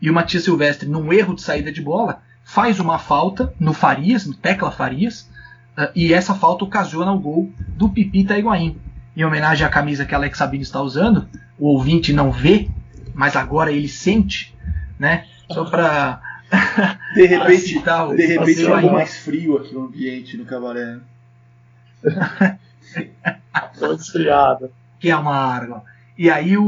e 0.00 0.10
o 0.10 0.14
Matias 0.14 0.44
Silvestre, 0.44 0.88
num 0.88 1.12
erro 1.12 1.34
de 1.34 1.42
saída 1.42 1.72
de 1.72 1.80
bola, 1.80 2.20
faz 2.44 2.78
uma 2.78 2.98
falta 2.98 3.52
no 3.58 3.72
Farias, 3.72 4.26
no 4.26 4.34
Tecla 4.34 4.70
Farias, 4.70 5.28
uh, 5.76 5.90
e 5.94 6.12
essa 6.12 6.34
falta 6.34 6.64
ocasiona 6.64 7.12
o 7.12 7.18
gol 7.18 7.50
do 7.68 7.88
Pipita 7.88 8.38
Higuaín. 8.38 8.78
Em 9.16 9.24
homenagem 9.24 9.66
à 9.66 9.70
camisa 9.70 10.04
que 10.04 10.14
Alex 10.14 10.36
Sabino 10.36 10.62
está 10.62 10.80
usando, 10.80 11.26
o 11.58 11.68
ouvinte 11.68 12.12
não 12.12 12.30
vê, 12.30 12.68
mas 13.14 13.34
agora 13.34 13.72
ele 13.72 13.88
sente, 13.88 14.54
né? 14.98 15.24
Só 15.50 15.64
para 15.64 16.20
de 17.14 17.26
repente, 17.26 17.82
de 18.16 18.26
repente 18.26 18.64
é 18.64 18.72
algo 18.72 18.92
mais 18.92 19.16
frio 19.16 19.56
aqui 19.56 19.74
no 19.74 19.86
ambiente, 19.86 20.36
no 20.36 20.44
cabaré. 20.44 20.98
Tô 23.78 23.92
esfriado. 23.92 24.70
Que 25.00 25.10
é 25.10 25.16
uma 25.16 25.34
água. 25.34 25.82
E 26.16 26.30
aí 26.30 26.56
o, 26.56 26.62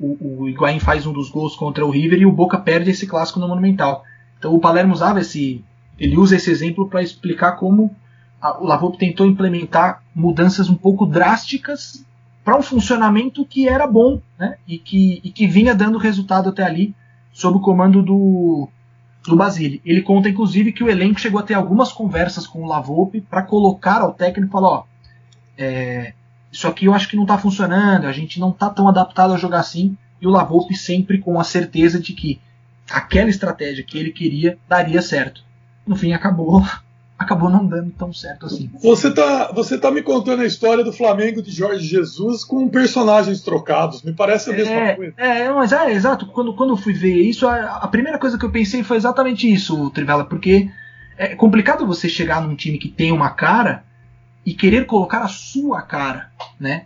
o, 0.00 0.42
o 0.42 0.48
Higuaín 0.48 0.80
faz 0.80 1.06
um 1.06 1.12
dos 1.12 1.30
gols 1.30 1.54
contra 1.54 1.84
o 1.84 1.90
River 1.90 2.20
e 2.20 2.26
o 2.26 2.32
Boca 2.32 2.58
perde 2.58 2.90
esse 2.90 3.06
clássico 3.06 3.38
no 3.38 3.46
Monumental. 3.46 4.04
Então 4.38 4.54
o 4.54 4.60
Palermo 4.60 4.92
usava 4.92 5.20
esse. 5.20 5.64
Ele 5.98 6.16
usa 6.16 6.36
esse 6.36 6.50
exemplo 6.50 6.88
para 6.88 7.02
explicar 7.02 7.52
como 7.52 7.94
a, 8.40 8.58
o 8.58 8.66
Lavop 8.66 8.96
tentou 8.96 9.26
implementar 9.26 10.02
mudanças 10.14 10.68
um 10.68 10.74
pouco 10.74 11.04
drásticas 11.06 12.04
para 12.42 12.56
um 12.56 12.62
funcionamento 12.62 13.44
que 13.44 13.68
era 13.68 13.86
bom 13.86 14.20
né? 14.38 14.56
e, 14.66 14.78
que, 14.78 15.20
e 15.22 15.30
que 15.30 15.46
vinha 15.46 15.74
dando 15.74 15.98
resultado 15.98 16.48
até 16.48 16.64
ali 16.64 16.94
sob 17.32 17.58
o 17.58 17.60
comando 17.60 18.02
do, 18.02 18.68
do 19.26 19.36
Basile. 19.36 19.80
Ele 19.84 20.02
conta, 20.02 20.28
inclusive, 20.28 20.72
que 20.72 20.82
o 20.82 20.88
elenco 20.88 21.20
chegou 21.20 21.40
a 21.40 21.42
ter 21.42 21.54
algumas 21.54 21.92
conversas 21.92 22.46
com 22.46 22.62
o 22.62 22.66
Lavolpe 22.66 23.20
para 23.20 23.42
colocar 23.42 24.00
ao 24.00 24.12
técnico 24.12 24.48
e 24.48 24.52
falar: 24.52 24.68
ó, 24.68 24.84
é, 25.56 26.14
isso 26.50 26.66
aqui 26.66 26.86
eu 26.86 26.94
acho 26.94 27.08
que 27.08 27.16
não 27.16 27.24
está 27.24 27.38
funcionando, 27.38 28.06
a 28.06 28.12
gente 28.12 28.40
não 28.40 28.50
está 28.50 28.70
tão 28.70 28.88
adaptado 28.88 29.32
a 29.32 29.38
jogar 29.38 29.60
assim. 29.60 29.96
E 30.20 30.26
o 30.26 30.30
Lavolpe 30.30 30.74
sempre 30.74 31.18
com 31.18 31.38
a 31.40 31.44
certeza 31.44 31.98
de 31.98 32.12
que 32.12 32.40
aquela 32.90 33.30
estratégia 33.30 33.84
que 33.84 33.98
ele 33.98 34.10
queria 34.10 34.58
daria 34.68 35.00
certo. 35.00 35.42
No 35.86 35.96
fim, 35.96 36.12
acabou 36.12 36.62
acabou 37.20 37.50
não 37.50 37.66
dando 37.66 37.90
tão 37.90 38.14
certo 38.14 38.46
assim. 38.46 38.70
Você 38.80 39.10
tá, 39.10 39.52
você 39.52 39.76
tá 39.76 39.90
me 39.90 40.02
contando 40.02 40.40
a 40.40 40.46
história 40.46 40.82
do 40.82 40.90
Flamengo 40.90 41.42
de 41.42 41.50
Jorge 41.50 41.86
Jesus 41.86 42.42
com 42.42 42.66
personagens 42.66 43.42
trocados. 43.42 44.02
Me 44.02 44.14
parece 44.14 44.48
a 44.48 44.54
mesma 44.54 44.74
é, 44.74 44.94
coisa. 44.94 45.14
É, 45.18 45.52
mas 45.52 45.70
é, 45.70 45.92
exato. 45.92 46.24
Quando, 46.28 46.54
quando 46.54 46.70
eu 46.70 46.78
fui 46.78 46.94
ver 46.94 47.14
isso, 47.14 47.46
a, 47.46 47.76
a, 47.76 47.88
primeira 47.88 48.18
coisa 48.18 48.38
que 48.38 48.44
eu 48.44 48.50
pensei 48.50 48.82
foi 48.82 48.96
exatamente 48.96 49.52
isso, 49.52 49.90
Trivela, 49.90 50.24
porque 50.24 50.70
é 51.18 51.36
complicado 51.36 51.86
você 51.86 52.08
chegar 52.08 52.40
num 52.40 52.56
time 52.56 52.78
que 52.78 52.88
tem 52.88 53.12
uma 53.12 53.28
cara 53.28 53.84
e 54.44 54.54
querer 54.54 54.86
colocar 54.86 55.20
a 55.20 55.28
sua 55.28 55.82
cara, 55.82 56.30
né? 56.58 56.84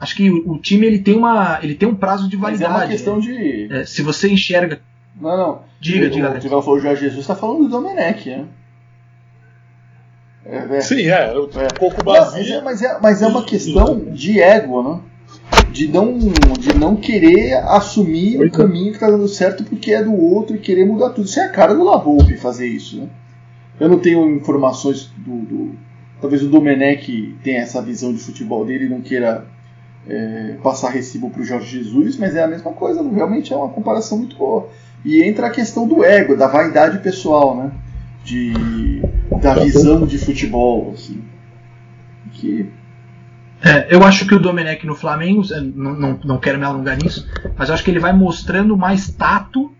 Acho 0.00 0.16
que 0.16 0.30
o, 0.30 0.52
o 0.52 0.58
time 0.58 0.86
ele 0.86 1.00
tem 1.00 1.14
uma, 1.14 1.58
ele 1.62 1.74
tem 1.74 1.86
um 1.86 1.94
prazo 1.94 2.30
de 2.30 2.36
validade. 2.38 2.72
Mas 2.72 2.80
é 2.80 2.84
uma 2.84 2.90
questão 2.90 3.16
né? 3.16 3.20
de. 3.20 3.68
É, 3.70 3.84
se 3.84 4.00
você 4.00 4.30
enxerga. 4.30 4.80
Não, 5.20 5.36
não. 5.36 5.62
Diga, 5.78 6.06
o, 6.06 6.10
diga. 6.10 6.30
O 6.30 6.40
Trivela 6.40 6.62
falou 6.62 6.80
Jorge 6.80 7.02
Jesus, 7.02 7.20
está 7.20 7.36
falando 7.36 7.64
do 7.64 7.68
Domenech, 7.68 8.30
né? 8.30 8.46
É, 10.48 10.76
é. 10.76 10.80
Sim, 10.80 11.08
é, 11.08 11.32
um 11.36 11.48
é. 11.60 11.68
pouco 11.78 12.04
vazio. 12.04 12.62
Mas, 12.62 12.82
é, 12.82 12.98
mas 13.00 13.22
é 13.22 13.26
uma 13.26 13.44
questão 13.44 13.98
de 13.98 14.40
ego, 14.40 14.82
né? 14.82 15.00
De 15.70 15.88
não, 15.88 16.16
de 16.18 16.74
não 16.74 16.96
querer 16.96 17.54
assumir 17.68 18.40
o 18.40 18.50
caminho 18.50 18.90
que 18.90 18.96
está 18.96 19.10
dando 19.10 19.28
certo 19.28 19.64
porque 19.64 19.92
é 19.92 20.02
do 20.02 20.14
outro 20.14 20.56
e 20.56 20.60
querer 20.60 20.86
mudar 20.86 21.10
tudo. 21.10 21.26
Isso 21.26 21.40
é 21.40 21.44
a 21.44 21.50
cara 21.50 21.74
do 21.74 21.84
Lavolpe 21.84 22.36
fazer 22.36 22.66
isso, 22.66 22.98
né? 22.98 23.08
Eu 23.78 23.88
não 23.88 23.98
tenho 23.98 24.28
informações 24.30 25.10
do, 25.16 25.36
do 25.38 25.74
talvez 26.20 26.42
o 26.42 26.48
Domenech 26.48 27.36
tenha 27.42 27.60
essa 27.60 27.82
visão 27.82 28.12
de 28.12 28.18
futebol 28.18 28.64
dele 28.64 28.86
e 28.86 28.88
não 28.88 29.02
queira 29.02 29.46
é, 30.08 30.54
passar 30.62 30.90
recibo 30.90 31.28
para 31.28 31.42
o 31.42 31.44
Jorge 31.44 31.78
Jesus, 31.78 32.16
mas 32.16 32.34
é 32.34 32.42
a 32.42 32.46
mesma 32.46 32.72
coisa, 32.72 33.02
realmente 33.02 33.52
é 33.52 33.56
uma 33.56 33.68
comparação 33.68 34.18
muito 34.18 34.36
boa. 34.36 34.68
E 35.04 35.22
entra 35.22 35.48
a 35.48 35.50
questão 35.50 35.86
do 35.86 36.04
ego, 36.04 36.36
da 36.36 36.46
vaidade 36.46 36.98
pessoal, 36.98 37.56
né? 37.56 37.70
De, 38.26 38.52
da 39.40 39.54
visão 39.54 40.04
de 40.04 40.18
futebol, 40.18 40.92
assim. 40.92 41.22
Que 42.32 42.68
é, 43.62 43.86
eu 43.94 44.04
acho 44.04 44.26
que 44.26 44.34
o 44.34 44.38
Domenech 44.38 44.86
no 44.86 44.94
Flamengo, 44.94 45.42
não, 45.74 45.94
não, 45.94 46.20
não 46.22 46.38
quero 46.38 46.58
me 46.58 46.64
alongar 46.64 46.96
nisso, 46.96 47.26
mas 47.56 47.70
acho 47.70 47.82
que 47.82 47.90
ele 47.90 47.98
vai 47.98 48.12
mostrando 48.12 48.76
mais 48.76 49.08
tato 49.08 49.74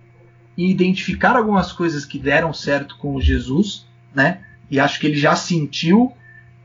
e 0.56 0.70
identificar 0.70 1.36
algumas 1.36 1.72
coisas 1.72 2.04
que 2.04 2.18
deram 2.18 2.52
certo 2.52 2.96
com 2.96 3.14
o 3.14 3.20
Jesus, 3.20 3.86
né? 4.14 4.40
E 4.70 4.80
acho 4.80 4.98
que 4.98 5.06
ele 5.06 5.16
já 5.16 5.36
sentiu 5.36 6.12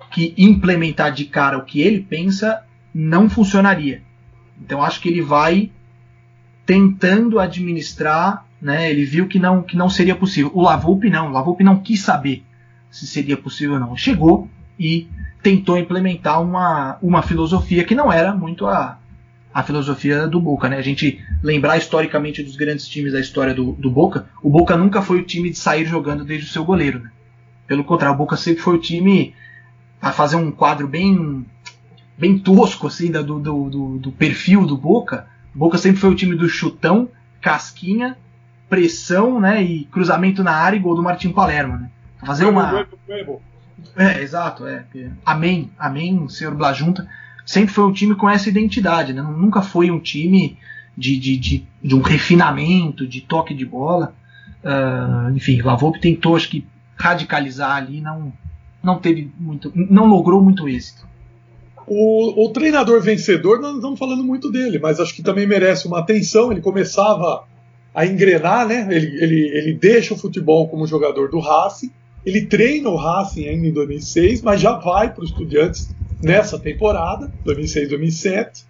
que 0.09 0.33
implementar 0.37 1.11
de 1.11 1.25
cara 1.25 1.57
o 1.57 1.65
que 1.65 1.81
ele 1.81 2.01
pensa 2.01 2.63
não 2.93 3.29
funcionaria. 3.29 4.01
Então 4.61 4.81
acho 4.81 5.01
que 5.01 5.09
ele 5.09 5.21
vai 5.21 5.71
tentando 6.65 7.39
administrar, 7.39 8.45
né? 8.61 8.89
Ele 8.89 9.03
viu 9.03 9.27
que 9.27 9.39
não 9.39 9.63
que 9.63 9.75
não 9.75 9.89
seria 9.89 10.15
possível. 10.15 10.51
O 10.53 10.61
Lavolpe 10.61 11.09
não, 11.09 11.29
o 11.29 11.31
Lavolpe 11.31 11.63
não 11.63 11.79
quis 11.79 12.01
saber 12.01 12.43
se 12.89 13.07
seria 13.07 13.37
possível 13.37 13.75
ou 13.75 13.79
não. 13.79 13.97
Chegou 13.97 14.47
e 14.77 15.07
tentou 15.41 15.77
implementar 15.77 16.41
uma, 16.41 16.97
uma 17.01 17.21
filosofia 17.21 17.83
que 17.83 17.95
não 17.95 18.11
era 18.11 18.33
muito 18.33 18.67
a, 18.67 18.99
a 19.53 19.63
filosofia 19.63 20.27
do 20.27 20.39
Boca, 20.39 20.69
né? 20.69 20.77
A 20.77 20.81
gente 20.81 21.19
lembrar 21.41 21.77
historicamente 21.77 22.43
dos 22.43 22.55
grandes 22.55 22.87
times 22.87 23.13
da 23.13 23.19
história 23.19 23.53
do, 23.53 23.71
do 23.73 23.89
Boca, 23.89 24.27
o 24.43 24.49
Boca 24.49 24.77
nunca 24.77 25.01
foi 25.01 25.19
o 25.19 25.25
time 25.25 25.49
de 25.49 25.57
sair 25.57 25.85
jogando 25.85 26.23
desde 26.23 26.47
o 26.47 26.49
seu 26.49 26.63
goleiro, 26.63 26.99
né? 26.99 27.11
Pelo 27.65 27.83
contrário, 27.83 28.15
o 28.15 28.17
Boca 28.17 28.35
sempre 28.35 28.61
foi 28.61 28.75
o 28.75 28.81
time 28.81 29.33
a 30.01 30.11
fazer 30.11 30.35
um 30.35 30.51
quadro 30.51 30.87
bem 30.87 31.45
bem 32.17 32.37
tosco 32.37 32.85
assim 32.85 33.09
do, 33.09 33.23
do, 33.23 33.69
do, 33.69 33.97
do 33.97 34.11
perfil 34.11 34.65
do 34.65 34.77
Boca. 34.77 35.27
O 35.55 35.57
Boca 35.57 35.77
sempre 35.77 35.99
foi 35.99 36.11
o 36.11 36.15
time 36.15 36.35
do 36.35 36.47
chutão, 36.47 37.09
casquinha, 37.39 38.15
pressão, 38.71 39.37
né, 39.37 39.61
e 39.61 39.83
cruzamento 39.83 40.41
na 40.41 40.53
área 40.53 40.77
e 40.77 40.79
gol 40.79 40.95
do 40.95 41.03
Martim 41.03 41.33
Palermo, 41.33 41.75
né? 41.75 41.89
Fazer 42.25 42.45
uma 42.45 42.87
é, 43.97 44.21
exato, 44.21 44.65
é. 44.65 44.85
Amém, 45.25 45.69
amém, 45.77 46.29
senhor 46.29 46.55
Blajunta. 46.55 47.05
Sempre 47.45 47.73
foi 47.73 47.83
um 47.83 47.91
time 47.91 48.15
com 48.15 48.29
essa 48.29 48.47
identidade, 48.47 49.11
né? 49.11 49.21
Nunca 49.21 49.61
foi 49.61 49.91
um 49.91 49.99
time 49.99 50.57
de, 50.97 51.19
de, 51.19 51.35
de, 51.35 51.67
de 51.83 51.95
um 51.95 52.01
refinamento, 52.01 53.05
de 53.05 53.19
toque 53.19 53.53
de 53.53 53.65
bola. 53.65 54.15
Uh, 54.63 55.35
enfim, 55.35 55.61
Lavoupe 55.61 55.99
tentou, 55.99 56.37
acho 56.37 56.47
que, 56.47 56.65
radicalizar 56.95 57.75
ali, 57.75 57.99
não, 57.99 58.31
não 58.81 58.99
teve 58.99 59.29
muito, 59.37 59.69
não 59.75 60.05
logrou 60.05 60.41
muito 60.41 60.69
êxito. 60.69 61.05
O, 61.85 62.45
o, 62.45 62.49
treinador 62.53 63.01
vencedor, 63.01 63.59
nós 63.59 63.71
não 63.71 63.79
estamos 63.79 63.99
falando 63.99 64.23
muito 64.23 64.49
dele, 64.49 64.79
mas 64.79 65.01
acho 65.01 65.13
que 65.13 65.23
também 65.23 65.45
merece 65.45 65.87
uma 65.87 65.99
atenção. 65.99 66.51
Ele 66.51 66.61
começava 66.61 67.43
a 67.93 68.05
engrenar, 68.05 68.67
né? 68.67 68.87
Ele, 68.89 69.23
ele, 69.23 69.57
ele 69.57 69.73
deixa 69.73 70.13
o 70.13 70.17
futebol 70.17 70.67
como 70.67 70.87
jogador 70.87 71.29
do 71.29 71.39
Racing, 71.39 71.91
ele 72.25 72.45
treina 72.45 72.89
o 72.89 72.95
Racing 72.95 73.47
ainda 73.47 73.67
em 73.67 73.73
2006, 73.73 74.41
mas 74.41 74.61
já 74.61 74.73
vai 74.73 75.13
para 75.13 75.23
os 75.23 75.31
Estudiantes 75.31 75.89
nessa 76.21 76.59
temporada, 76.59 77.31
2006-2007. 77.45 78.65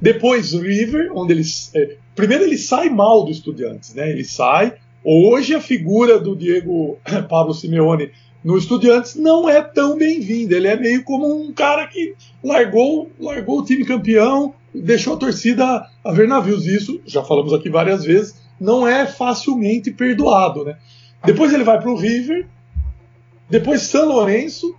Depois 0.00 0.54
o 0.54 0.60
River, 0.60 1.10
onde 1.14 1.32
ele. 1.32 1.42
É, 1.74 1.96
primeiro 2.14 2.44
ele 2.44 2.56
sai 2.56 2.88
mal 2.88 3.24
do 3.24 3.30
Estudiantes, 3.30 3.94
né? 3.94 4.10
Ele 4.10 4.24
sai. 4.24 4.74
Hoje 5.04 5.54
a 5.54 5.60
figura 5.60 6.18
do 6.20 6.36
Diego 6.36 6.98
Pablo 7.28 7.52
Simeone 7.52 8.10
no 8.44 8.56
Estudiantes 8.56 9.16
não 9.16 9.48
é 9.48 9.60
tão 9.60 9.96
bem-vinda. 9.96 10.56
Ele 10.56 10.68
é 10.68 10.76
meio 10.76 11.02
como 11.02 11.42
um 11.42 11.52
cara 11.52 11.86
que 11.88 12.14
largou, 12.42 13.10
largou 13.18 13.60
o 13.60 13.64
time 13.64 13.84
campeão, 13.84 14.54
deixou 14.72 15.14
a 15.14 15.18
torcida 15.18 15.86
a 16.04 16.12
ver 16.12 16.28
navios. 16.28 16.66
Isso, 16.66 17.00
já 17.04 17.22
falamos 17.24 17.52
aqui 17.52 17.68
várias 17.68 18.04
vezes, 18.04 18.41
não 18.62 18.86
é 18.86 19.06
facilmente 19.06 19.90
perdoado. 19.90 20.64
Né? 20.64 20.76
Depois 21.24 21.52
ele 21.52 21.64
vai 21.64 21.80
para 21.80 21.90
o 21.90 21.96
River, 21.96 22.48
depois 23.50 23.82
São 23.82 24.08
Lourenço, 24.08 24.74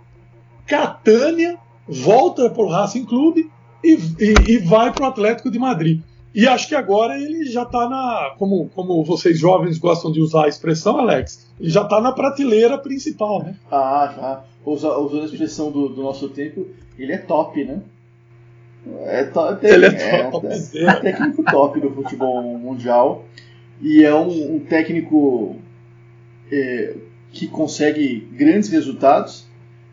Catânia, 0.66 1.58
volta 1.86 2.48
para 2.48 2.62
o 2.62 2.68
Racing 2.68 3.04
Clube 3.04 3.50
e, 3.82 3.98
e, 4.18 4.52
e 4.52 4.58
vai 4.58 4.92
para 4.92 5.04
o 5.04 5.06
Atlético 5.06 5.50
de 5.50 5.58
Madrid. 5.58 6.00
E 6.34 6.48
acho 6.48 6.66
que 6.66 6.74
agora 6.74 7.16
ele 7.16 7.44
já 7.44 7.62
está 7.62 7.88
na. 7.88 8.34
Como, 8.36 8.68
como 8.74 9.04
vocês 9.04 9.38
jovens 9.38 9.78
gostam 9.78 10.10
de 10.10 10.20
usar 10.20 10.46
a 10.46 10.48
expressão, 10.48 10.98
Alex, 10.98 11.48
ele 11.60 11.70
já 11.70 11.82
está 11.82 12.00
na 12.00 12.10
prateleira 12.10 12.76
principal, 12.76 13.40
né? 13.44 13.54
Ah, 13.70 14.12
já. 14.16 14.44
Usando 14.66 15.22
a 15.22 15.24
expressão 15.26 15.70
do, 15.70 15.90
do 15.90 16.02
nosso 16.02 16.28
tempo, 16.30 16.66
ele 16.98 17.12
é 17.12 17.18
top, 17.18 17.64
né? 17.64 17.80
É, 19.04 19.24
to, 19.24 19.40
ele 19.62 19.86
é, 19.86 20.30
top. 20.30 20.46
É, 20.46 20.52
é, 20.52 20.84
é 20.84 20.94
técnico 20.94 21.44
top 21.44 21.80
do 21.80 21.90
futebol 21.90 22.42
mundial. 22.42 23.24
E 23.80 24.04
é 24.04 24.14
um, 24.14 24.56
um 24.56 24.58
técnico 24.60 25.56
é, 26.50 26.94
que 27.32 27.46
consegue 27.46 28.28
grandes 28.32 28.68
resultados 28.70 29.46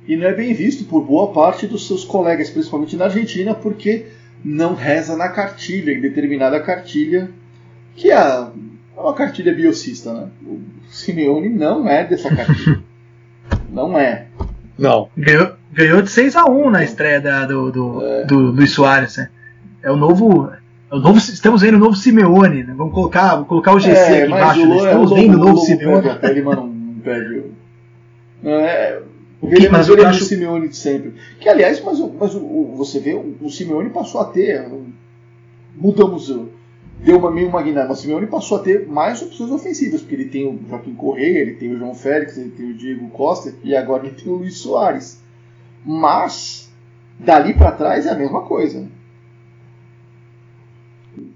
e 0.07 0.15
não 0.15 0.27
é 0.27 0.33
bem 0.33 0.53
visto 0.53 0.85
por 0.85 1.03
boa 1.03 1.31
parte 1.31 1.67
dos 1.67 1.87
seus 1.87 2.03
colegas, 2.03 2.49
principalmente 2.49 2.95
na 2.95 3.05
Argentina, 3.05 3.53
porque 3.53 4.07
não 4.43 4.73
reza 4.73 5.15
na 5.15 5.29
cartilha, 5.29 5.91
em 5.91 6.01
determinada 6.01 6.59
cartilha, 6.59 7.29
que 7.95 8.11
é 8.11 8.47
uma 8.97 9.13
cartilha 9.13 9.53
biocista, 9.53 10.13
né? 10.13 10.27
O 10.45 10.59
Simeone 10.89 11.49
não 11.49 11.87
é 11.87 12.03
dessa 12.03 12.33
cartilha. 12.35 12.81
não 13.71 13.97
é. 13.97 14.27
Não. 14.77 15.09
Ganhou, 15.15 15.53
ganhou 15.71 16.01
de 16.01 16.09
6 16.09 16.35
a 16.35 16.45
1 16.45 16.69
na 16.71 16.83
estreia 16.83 17.21
da, 17.21 17.45
do, 17.45 17.71
do, 17.71 18.05
é. 18.05 18.25
do 18.25 18.37
Luiz 18.37 18.71
Soares, 18.71 19.17
né? 19.17 19.29
É 19.83 19.91
o 19.91 19.95
novo. 19.95 20.51
É 20.91 20.95
o 20.95 20.99
novo, 20.99 21.18
estamos 21.18 21.61
vendo 21.61 21.76
o 21.76 21.80
novo 21.80 21.95
Simeone, 21.95 22.63
né? 22.65 22.73
Vamos 22.76 22.93
colocar, 22.93 23.35
vamos 23.35 23.47
colocar 23.47 23.73
o 23.73 23.80
GC 23.80 23.97
é, 23.97 24.23
aqui 24.23 24.27
embaixo. 24.27 24.68
Né? 24.68 24.76
Estamos 24.76 25.11
é, 25.11 25.15
vendo 25.15 25.35
o 25.35 25.38
novo 25.38 25.57
Simeone. 25.57 26.07
Ele, 26.22 26.41
mano, 26.41 26.68
não 26.68 27.01
perde. 27.01 27.43
É, 28.43 29.01
ele 29.41 29.69
mas 29.69 29.88
é 29.88 29.93
o 29.93 30.07
acho... 30.07 30.26
Simeone 30.26 30.68
de 30.68 30.76
sempre. 30.76 31.13
Que, 31.39 31.47
aliás, 31.47 31.81
mas, 31.81 31.97
mas 32.19 32.35
o, 32.35 32.73
você 32.76 32.99
vê, 32.99 33.13
o, 33.13 33.38
o 33.41 33.49
Simeone 33.49 33.89
passou 33.89 34.19
a 34.19 34.26
ter. 34.26 34.69
Mudamos. 35.77 36.27
Deu 36.99 37.18
uma 37.18 37.31
meio 37.31 37.47
uma 37.47 37.61
guinada. 37.61 37.88
Mas 37.88 37.99
o 37.99 38.01
Simeone 38.01 38.27
passou 38.27 38.57
a 38.57 38.61
ter 38.61 38.85
mais 38.85 39.22
opções 39.22 39.49
ofensivas, 39.49 40.01
porque 40.01 40.15
ele 40.15 40.26
tem 40.26 40.45
o 40.45 40.59
Joaquim 40.68 40.93
Correia, 40.93 41.39
ele 41.39 41.53
tem 41.53 41.73
o 41.73 41.80
João 41.80 41.95
Félix, 41.95 42.38
ele 42.38 42.49
tem 42.49 42.69
o 42.69 42.73
Diego 42.73 43.07
Costa 43.11 43.53
e 43.63 43.73
agora 43.73 44.05
ele 44.05 44.15
tem 44.15 44.30
o 44.30 44.35
Luiz 44.35 44.57
Soares. 44.57 45.22
Mas, 45.85 46.69
dali 47.18 47.53
para 47.53 47.72
trás 47.72 48.05
é 48.05 48.09
a 48.09 48.15
mesma 48.15 48.41
coisa. 48.41 48.85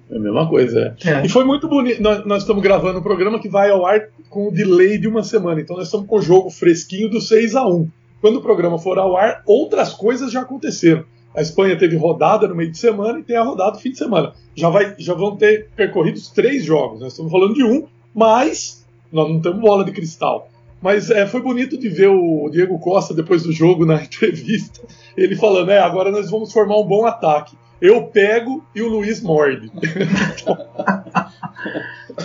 É 0.10 0.18
a 0.18 0.19
mesma 0.19 0.47
coisa, 0.47 0.95
é. 1.03 1.10
é. 1.10 1.26
E 1.26 1.30
foi 1.30 1.43
muito 1.43 1.68
bonito. 1.68 2.02
Nós, 2.02 2.26
nós, 2.26 2.41
estamos 2.43 2.61
gravando 2.61 2.99
um 2.99 3.03
programa 3.03 3.39
que 3.39 3.49
vai 3.49 3.69
ao 3.69 3.85
ar 3.85 4.10
com 4.30 4.47
o 4.47 4.52
delay 4.52 4.97
de 4.97 5.07
uma 5.07 5.23
semana. 5.23 5.60
Então 5.60 5.76
nós 5.76 5.88
estamos 5.88 6.07
com 6.07 6.18
o 6.18 6.22
jogo 6.22 6.49
fresquinho 6.49 7.10
do 7.10 7.19
6 7.19 7.56
a 7.56 7.68
1 7.68 7.89
Quando 8.22 8.38
o 8.38 8.41
programa 8.41 8.77
for 8.77 8.97
ao 8.97 9.18
ar, 9.18 9.41
outras 9.45 9.93
coisas 9.93 10.31
já 10.31 10.41
aconteceram. 10.41 11.03
A 11.35 11.41
Espanha 11.41 11.77
teve 11.77 11.97
rodada 11.97 12.47
no 12.47 12.56
meio 12.56 12.72
de 12.72 12.77
semana 12.77 13.19
e 13.19 13.23
tem 13.23 13.35
a 13.35 13.43
rodada 13.43 13.73
no 13.73 13.80
fim 13.80 13.91
de 13.91 13.97
semana. 13.97 14.34
Já, 14.56 14.69
vai, 14.69 14.95
já 14.97 15.14
vão 15.14 15.35
ter 15.35 15.69
percorridos 15.76 16.30
três 16.30 16.64
jogos. 16.64 17.02
Nós 17.02 17.11
estamos 17.11 17.31
falando 17.31 17.53
de 17.53 17.64
um, 17.64 17.85
mas 18.14 18.85
nós 19.11 19.30
não 19.30 19.41
temos 19.41 19.60
bola 19.60 19.84
de 19.84 19.91
cristal. 19.91 20.49
Mas 20.81 21.10
é, 21.10 21.26
foi 21.26 21.41
bonito 21.41 21.77
de 21.77 21.89
ver 21.89 22.07
o 22.07 22.49
Diego 22.49 22.80
Costa 22.80 23.14
depois 23.14 23.43
do 23.43 23.52
jogo 23.52 23.85
na 23.85 23.95
entrevista, 24.03 24.81
ele 25.18 25.35
falando: 25.35 25.72
é, 25.72 25.80
agora 25.80 26.11
nós 26.11 26.30
vamos 26.30 26.53
formar 26.53 26.77
um 26.80 26.85
bom 26.85 27.06
ataque 27.06 27.57
eu 27.81 28.03
pego 28.07 28.65
e 28.73 28.81
o 28.81 28.88
Luiz 28.88 29.22
morde. 29.22 29.72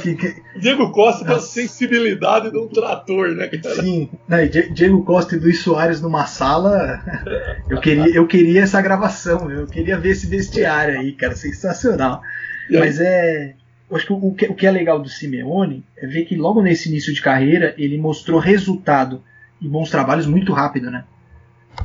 que, 0.02 0.14
que... 0.14 0.42
Diego 0.58 0.90
Costa 0.92 1.24
tem 1.24 1.34
a 1.34 1.40
sensibilidade 1.40 2.50
de 2.50 2.58
um 2.58 2.68
trator, 2.68 3.34
né, 3.34 3.48
cara? 3.48 3.82
Sim, 3.82 4.08
né, 4.28 4.46
Diego 4.46 5.02
Costa 5.04 5.36
e 5.36 5.38
Luiz 5.38 5.60
Soares 5.60 6.00
numa 6.00 6.26
sala. 6.26 7.02
Eu 7.68 7.80
queria, 7.80 8.08
eu 8.16 8.26
queria 8.26 8.62
essa 8.62 8.82
gravação, 8.82 9.48
eu 9.48 9.64
queria 9.64 9.96
ver 9.96 10.10
esse 10.10 10.26
vestiário 10.26 10.98
aí, 10.98 11.12
cara, 11.12 11.36
sensacional. 11.36 12.20
Mas 12.68 13.00
é. 13.00 13.54
Eu 13.88 13.96
acho 13.96 14.06
que 14.06 14.12
o, 14.12 14.34
que 14.34 14.46
o 14.46 14.54
que 14.54 14.66
é 14.66 14.70
legal 14.70 15.00
do 15.00 15.08
Simeone 15.08 15.84
é 15.96 16.06
ver 16.06 16.24
que 16.24 16.34
logo 16.34 16.60
nesse 16.60 16.88
início 16.88 17.14
de 17.14 17.22
carreira 17.22 17.74
ele 17.78 17.96
mostrou 17.96 18.40
resultado 18.40 19.22
e 19.60 19.68
bons 19.68 19.88
trabalhos 19.88 20.26
muito 20.26 20.52
rápido, 20.52 20.90
né? 20.90 21.04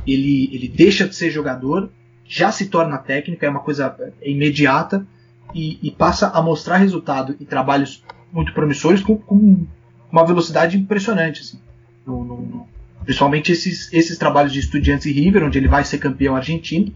Ele, 0.04 0.50
ele 0.52 0.68
deixa 0.68 1.06
de 1.06 1.14
ser 1.14 1.30
jogador 1.30 1.90
já 2.28 2.50
se 2.50 2.66
torna 2.66 2.98
técnica, 2.98 3.46
é 3.46 3.50
uma 3.50 3.60
coisa 3.60 3.94
imediata 4.22 5.06
e, 5.54 5.78
e 5.82 5.90
passa 5.90 6.28
a 6.28 6.42
mostrar 6.42 6.76
resultado 6.76 7.36
e 7.38 7.44
trabalhos 7.44 8.02
muito 8.32 8.52
promissores 8.52 9.02
com, 9.02 9.16
com 9.16 9.66
uma 10.10 10.26
velocidade 10.26 10.76
impressionante. 10.76 11.40
Assim, 11.42 11.60
no, 12.06 12.24
no, 12.24 12.66
principalmente 13.04 13.52
esses, 13.52 13.92
esses 13.92 14.18
trabalhos 14.18 14.52
de 14.52 14.60
Estudiantes 14.60 15.06
e 15.06 15.12
River, 15.12 15.44
onde 15.44 15.58
ele 15.58 15.68
vai 15.68 15.84
ser 15.84 15.98
campeão 15.98 16.36
argentino. 16.36 16.92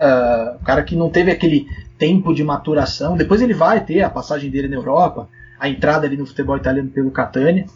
Uh, 0.00 0.56
o 0.56 0.64
cara 0.64 0.82
que 0.82 0.96
não 0.96 1.10
teve 1.10 1.30
aquele 1.30 1.68
tempo 1.98 2.34
de 2.34 2.42
maturação. 2.42 3.16
Depois 3.16 3.40
ele 3.40 3.54
vai 3.54 3.84
ter 3.84 4.02
a 4.02 4.10
passagem 4.10 4.50
dele 4.50 4.66
na 4.66 4.76
Europa, 4.76 5.28
a 5.60 5.68
entrada 5.68 6.06
ali 6.06 6.16
no 6.16 6.26
futebol 6.26 6.56
italiano 6.56 6.88
pelo 6.88 7.10
Catania. 7.10 7.66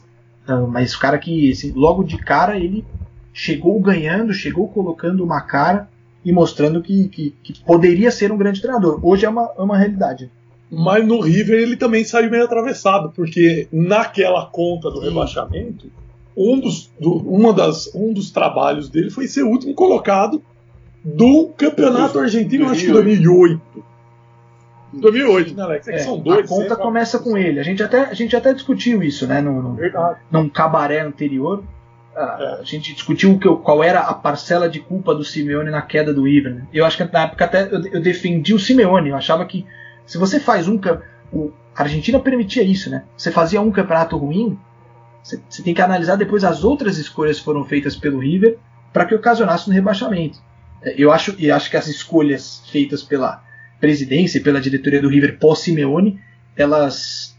Uh, 0.49 0.67
mas 0.67 0.95
o 0.95 0.99
cara 0.99 1.19
que 1.19 1.53
assim, 1.53 1.73
logo 1.73 2.03
de 2.03 2.17
cara 2.17 2.57
ele 2.59 2.85
chegou 3.33 3.79
ganhando, 3.81 4.33
chegou 4.33 4.67
colocando 4.69 5.23
uma 5.23 5.43
cara 5.43 5.89
e 6.27 6.33
mostrando 6.33 6.83
que, 6.83 7.07
que, 7.09 7.35
que, 7.41 7.61
poderia 7.65 8.11
ser 8.11 8.33
um 8.33 8.37
grande 8.37 8.61
treinador. 8.61 8.99
Hoje 9.01 9.25
é 9.25 9.29
uma, 9.29 9.49
é 9.57 9.63
uma 9.63 9.79
realidade. 9.79 10.29
Mas 10.69 11.07
no 11.07 11.21
River 11.21 11.61
ele 11.61 11.77
também 11.77 12.03
saiu 12.03 12.29
meio 12.29 12.43
atravessado, 12.43 13.13
porque 13.15 13.69
naquela 13.73 14.45
conta 14.47 14.91
do 14.91 14.99
Sim. 14.99 15.05
rebaixamento, 15.05 15.89
um 16.37 16.59
dos, 16.59 16.91
do, 16.99 17.13
uma 17.19 17.53
das, 17.53 17.95
um 17.95 18.13
dos 18.13 18.33
trabalhos 18.33 18.89
dele 18.89 19.09
foi 19.09 19.29
ser 19.29 19.45
o 19.45 19.49
último 19.49 19.73
colocado 19.73 20.43
do 21.05 21.51
campeonato 21.57 22.19
argentino, 22.19 22.69
acho 22.69 22.87
que 22.87 22.93
2008. 22.93 23.85
2008, 24.95 25.55
né, 25.55 25.63
Alex? 25.63 25.87
É, 25.87 25.95
é 25.95 25.99
são 25.99 26.19
dois. 26.19 26.45
A 26.45 26.49
conta 26.49 26.75
começa 26.75 27.21
com 27.21 27.39
ele. 27.39 27.61
A 27.61 27.63
gente 27.63 27.85
até, 27.85 28.01
a 28.07 28.15
gente 28.15 28.35
até 28.35 28.53
discutiu 28.53 29.01
isso, 29.01 29.29
né, 29.29 29.41
no, 29.41 29.63
no, 29.63 29.79
num 30.33 30.49
cabaré 30.49 31.03
anterior 31.03 31.63
a, 32.17 32.61
gente 32.65 32.95
discutiu 32.95 33.39
qual 33.39 33.85
era 33.85 34.01
a 34.01 34.15
parcela 34.15 34.69
de 34.69 34.81
culpa 34.81 35.15
do 35.15 35.23
Simeone 35.23 35.71
na 35.71 35.83
queda 35.83 36.15
do 36.15 36.25
River. 36.25 36.55
Né? 36.55 36.67
Eu 36.73 36.87
acho 36.87 36.97
que 36.97 37.13
na 37.13 37.25
época 37.25 37.45
até 37.45 37.65
eu, 37.65 37.85
eu, 37.93 38.01
defendi 38.01 38.55
o 38.55 38.59
Simeone. 38.59 39.11
Eu 39.11 39.17
achava 39.17 39.45
que 39.45 39.67
se 40.07 40.17
você 40.17 40.41
faz 40.41 40.67
um 40.67 40.81
o, 41.33 41.53
a 41.75 41.83
Argentina 41.83 42.19
permitia 42.19 42.63
isso, 42.63 42.89
né? 42.89 43.05
Você 43.17 43.31
fazia 43.31 43.61
um 43.61 43.71
campeonato 43.71 44.17
ruim, 44.17 44.59
você, 45.23 45.39
você 45.49 45.63
tem 45.63 45.75
que 45.75 45.83
analisar 45.83 46.17
depois 46.17 46.43
as 46.43 46.65
outras 46.65 46.97
escolhas 46.97 47.39
que 47.39 47.45
foram 47.45 47.65
feitas 47.65 47.95
pelo 47.95 48.21
River 48.21 48.57
para 48.93 49.05
que 49.05 49.15
ocasionasse 49.15 49.69
um 49.69 49.73
rebaixamento. 49.73 50.39
É, 50.83 50.95
eu 50.97 51.13
acho 51.13 51.35
e 51.39 51.51
acho 51.51 51.69
que 51.71 51.77
as 51.77 51.87
escolhas 51.87 52.63
feitas 52.71 53.03
pela 53.03 53.45
presidência 53.79 54.39
e 54.39 54.41
pela 54.41 54.61
diretoria 54.61 55.03
do 55.03 55.09
River 55.09 55.39
pós 55.39 55.59
Simeone, 55.59 56.19
elas 56.57 57.37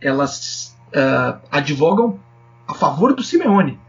elas 0.00 0.76
uh, 0.88 1.40
advogam 1.50 2.20
a 2.68 2.74
favor 2.74 3.14
do 3.14 3.22
Simeone 3.22 3.80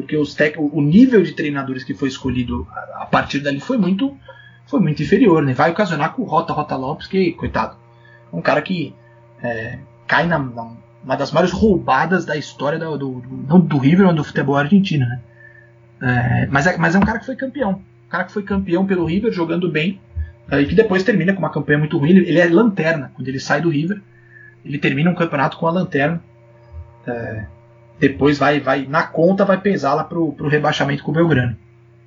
porque 0.00 0.16
os 0.16 0.34
tec, 0.34 0.56
o 0.58 0.80
nível 0.80 1.22
de 1.22 1.32
treinadores 1.32 1.84
que 1.84 1.94
foi 1.94 2.08
escolhido 2.08 2.66
a 2.94 3.06
partir 3.06 3.40
dali 3.40 3.60
foi 3.60 3.76
muito 3.76 4.16
foi 4.66 4.80
muito 4.80 5.02
inferior, 5.02 5.42
né? 5.42 5.52
Vai 5.52 5.70
ocasionar 5.70 6.14
com 6.14 6.22
o 6.22 6.24
Rota 6.24 6.52
Rota 6.52 6.76
Lopes, 6.76 7.06
que 7.06 7.32
coitado, 7.32 7.76
um 8.32 8.40
cara 8.40 8.62
que 8.62 8.94
é, 9.42 9.78
cai 10.06 10.26
na, 10.26 10.38
na, 10.38 10.72
uma 11.04 11.16
das 11.16 11.32
maiores 11.32 11.52
roubadas 11.52 12.24
da 12.24 12.36
história 12.36 12.78
do, 12.78 12.96
do, 12.96 13.58
do, 13.58 13.78
River 13.78 14.06
ou 14.06 14.14
do 14.14 14.24
futebol 14.24 14.56
argentino, 14.56 15.06
né? 15.06 15.20
É, 16.00 16.46
mas, 16.46 16.66
é, 16.66 16.76
mas 16.78 16.94
é 16.94 16.98
um 16.98 17.02
cara 17.02 17.18
que 17.18 17.26
foi 17.26 17.36
campeão, 17.36 17.82
um 18.06 18.08
cara 18.08 18.24
que 18.24 18.32
foi 18.32 18.42
campeão 18.42 18.86
pelo 18.86 19.04
River 19.04 19.32
jogando 19.32 19.70
bem 19.70 20.00
é, 20.50 20.60
e 20.60 20.66
que 20.66 20.74
depois 20.74 21.02
termina 21.02 21.32
com 21.32 21.40
uma 21.40 21.50
campanha 21.50 21.78
muito 21.78 21.98
ruim. 21.98 22.10
Ele, 22.10 22.28
ele 22.28 22.38
é 22.38 22.46
lanterna 22.46 23.12
quando 23.14 23.28
ele 23.28 23.40
sai 23.40 23.60
do 23.60 23.68
River, 23.68 24.00
ele 24.64 24.78
termina 24.78 25.10
um 25.10 25.14
campeonato 25.14 25.58
com 25.58 25.66
a 25.66 25.70
lanterna. 25.70 26.22
É, 27.06 27.44
depois 28.00 28.38
vai, 28.38 28.58
vai 28.58 28.86
na 28.86 29.02
conta 29.02 29.44
vai 29.44 29.60
pesar 29.60 29.94
lá 29.94 30.02
pro, 30.02 30.32
pro 30.32 30.48
rebaixamento 30.48 31.04
com 31.04 31.10
o 31.10 31.14
Belgrano. 31.14 31.56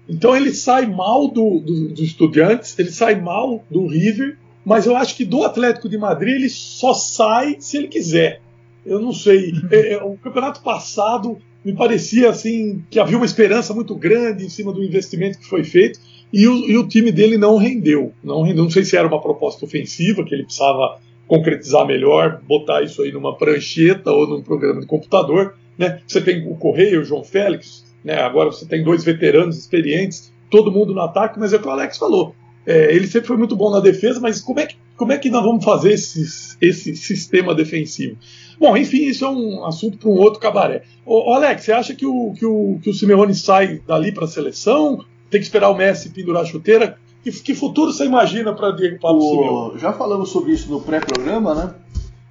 Então 0.09 0.35
ele 0.35 0.51
sai 0.53 0.85
mal 0.85 1.27
do, 1.29 1.59
do, 1.59 1.89
do 1.89 2.03
Estudiantes, 2.03 2.77
ele 2.77 2.91
sai 2.91 3.15
mal 3.15 3.63
do 3.69 3.87
River, 3.87 4.37
mas 4.65 4.85
eu 4.85 4.97
acho 4.97 5.15
que 5.15 5.23
do 5.23 5.43
Atlético 5.43 5.87
de 5.87 5.97
Madrid 5.97 6.35
ele 6.35 6.49
só 6.49 6.93
sai 6.93 7.57
se 7.59 7.77
ele 7.77 7.87
quiser. 7.87 8.41
Eu 8.85 8.99
não 8.99 9.13
sei. 9.13 9.53
É, 9.71 9.93
é, 9.93 10.03
o 10.03 10.17
campeonato 10.17 10.61
passado 10.61 11.37
me 11.63 11.73
parecia 11.73 12.29
assim 12.29 12.83
que 12.89 12.99
havia 12.99 13.15
uma 13.15 13.25
esperança 13.25 13.73
muito 13.73 13.95
grande 13.95 14.45
em 14.45 14.49
cima 14.49 14.73
do 14.73 14.83
investimento 14.83 15.39
que 15.39 15.45
foi 15.45 15.63
feito. 15.63 15.99
e 16.33 16.47
o, 16.47 16.69
e 16.69 16.77
o 16.77 16.87
time 16.87 17.11
dele 17.11 17.37
não 17.37 17.55
rendeu. 17.55 18.11
Não 18.21 18.41
rendeu. 18.41 18.63
Não 18.63 18.71
sei 18.71 18.83
se 18.83 18.97
era 18.97 19.07
uma 19.07 19.21
proposta 19.21 19.63
ofensiva 19.63 20.25
que 20.25 20.33
ele 20.33 20.43
precisava 20.43 20.99
concretizar 21.27 21.85
melhor, 21.85 22.41
botar 22.45 22.81
isso 22.83 23.01
aí 23.01 23.11
numa 23.11 23.37
prancheta 23.37 24.11
ou 24.11 24.27
num 24.27 24.41
programa 24.41 24.81
de 24.81 24.87
computador. 24.87 25.55
Né? 25.77 25.99
Você 26.07 26.21
tem 26.21 26.47
o 26.47 26.55
Correia, 26.55 26.99
o 26.99 27.03
João 27.03 27.23
Félix, 27.23 27.83
né? 28.03 28.15
agora 28.21 28.51
você 28.51 28.65
tem 28.65 28.83
dois 28.83 29.03
veteranos 29.03 29.57
experientes, 29.57 30.31
todo 30.49 30.71
mundo 30.71 30.93
no 30.93 31.01
ataque, 31.01 31.39
mas 31.39 31.51
é 31.53 31.57
o 31.57 31.59
que 31.59 31.67
o 31.67 31.71
Alex 31.71 31.97
falou. 31.97 32.35
É, 32.65 32.93
ele 32.95 33.07
sempre 33.07 33.27
foi 33.27 33.37
muito 33.37 33.55
bom 33.55 33.69
na 33.71 33.79
defesa, 33.79 34.19
mas 34.19 34.39
como 34.39 34.59
é 34.59 34.65
que, 34.67 34.75
como 34.95 35.11
é 35.11 35.17
que 35.17 35.29
nós 35.29 35.43
vamos 35.43 35.65
fazer 35.65 35.93
esse, 35.93 36.55
esse 36.61 36.95
sistema 36.95 37.53
defensivo? 37.53 38.15
Bom, 38.59 38.77
enfim, 38.77 39.03
isso 39.05 39.25
é 39.25 39.29
um 39.29 39.65
assunto 39.65 39.97
para 39.97 40.09
um 40.09 40.13
outro 40.13 40.39
cabaré. 40.39 40.83
Ô, 41.05 41.31
ô, 41.31 41.33
Alex, 41.33 41.63
você 41.63 41.71
acha 41.73 41.93
que 41.95 42.05
o, 42.05 42.33
que 42.37 42.45
o, 42.45 42.79
que 42.81 42.89
o 42.89 42.93
Simeone 42.93 43.33
sai 43.35 43.81
dali 43.85 44.11
para 44.13 44.23
a 44.25 44.27
seleção? 44.27 45.03
Tem 45.29 45.39
que 45.41 45.45
esperar 45.45 45.69
o 45.69 45.75
Messi 45.75 46.09
pendurar 46.11 46.43
a 46.43 46.45
chuteira? 46.45 46.97
Que, 47.23 47.31
que 47.31 47.53
futuro 47.55 47.91
você 47.91 48.05
imagina 48.05 48.53
para 48.53 48.71
Diego 48.71 48.99
Pablo 48.99 49.19
O- 49.25 49.31
Simeone? 49.31 49.79
já 49.79 49.91
falamos 49.91 50.29
sobre 50.29 50.53
isso 50.53 50.69
no 50.71 50.79
pré-programa, 50.79 51.55
né? 51.55 51.73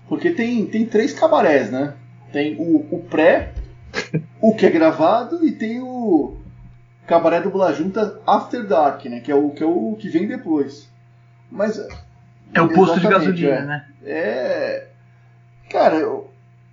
Porque 0.09 0.31
tem, 0.31 0.65
tem 0.65 0.87
três 0.87 1.13
cabarés, 1.13 1.71
né? 1.71 1.95
Tem 2.33 2.57
o, 2.59 2.87
o 2.91 2.99
pré, 3.11 3.53
o 4.41 4.55
que 4.55 4.67
é 4.67 4.71
gravado 4.71 5.45
e 5.47 5.53
tem 5.53 5.81
o 5.81 6.37
cabaré 7.07 7.41
do 7.41 7.51
Bula 7.51 7.73
Junta 7.73 8.21
After 8.27 8.67
Dark, 8.67 9.05
né? 9.05 9.21
Que 9.21 9.31
é 9.31 9.35
o 9.35 9.51
que, 9.51 9.63
é 9.63 9.67
o 9.67 9.97
que 9.99 10.09
vem 10.09 10.27
depois. 10.27 10.89
Mas 11.51 11.79
É 12.55 12.61
o 12.61 12.73
posto 12.73 13.01
de 13.01 13.09
gasolina, 13.09 13.55
é. 13.55 13.67
né? 13.67 13.87
é. 14.05 14.87
Cara, 15.71 15.97
eu, 15.97 16.31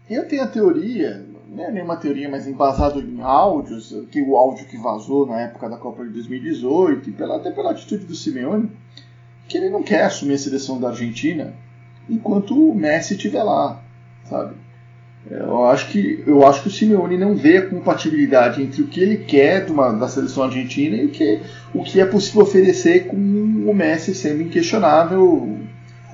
eu 0.10 0.27
tenho 0.27 0.44
a 0.44 0.48
teoria, 0.48 1.26
não 1.48 1.65
é 1.65 1.72
nenhuma 1.72 1.98
teoria, 1.98 2.30
mas 2.30 2.48
embasado 2.48 3.02
em 3.02 3.22
áudios, 3.22 3.95
que 4.11 4.22
o 4.22 4.36
áudio 4.36 4.65
que 4.65 4.77
vazou 4.77 5.26
na 5.26 5.41
época 5.41 5.69
da 5.69 5.77
Copa 5.77 6.03
de 6.03 6.11
2018, 6.11 7.10
e 7.10 7.14
pela, 7.14 7.38
até 7.38 7.52
pela 7.52 7.72
atitude 7.72 8.06
do 8.06 8.15
Simeone, 8.15 8.72
que 9.48 9.57
ele 9.57 9.69
não 9.69 9.81
quer 9.81 10.03
assumir 10.03 10.36
a 10.36 10.38
seleção 10.38 10.80
da 10.80 10.90
Argentina 10.90 11.53
enquanto 12.10 12.53
o 12.53 12.76
Messi 12.76 13.15
estiver 13.15 13.44
lá, 13.44 13.81
sabe? 14.26 14.56
Eu 15.29 15.65
acho 15.65 15.89
que 15.89 16.23
eu 16.25 16.45
acho 16.47 16.61
que 16.63 16.69
o 16.69 16.71
Simeone 16.71 17.17
não 17.17 17.35
vê 17.35 17.57
a 17.57 17.67
compatibilidade 17.67 18.61
entre 18.63 18.81
o 18.81 18.87
que 18.87 18.99
ele 19.01 19.17
quer 19.17 19.69
uma- 19.69 19.91
da 19.91 20.07
seleção 20.07 20.43
argentina 20.43 20.95
e 20.95 21.05
o 21.05 21.09
que, 21.09 21.39
o 21.73 21.83
que 21.83 21.99
é 21.99 22.05
possível 22.05 22.41
oferecer 22.41 23.05
com 23.07 23.15
o 23.17 23.73
Messi 23.73 24.15
sendo 24.15 24.41
inquestionável 24.41 25.57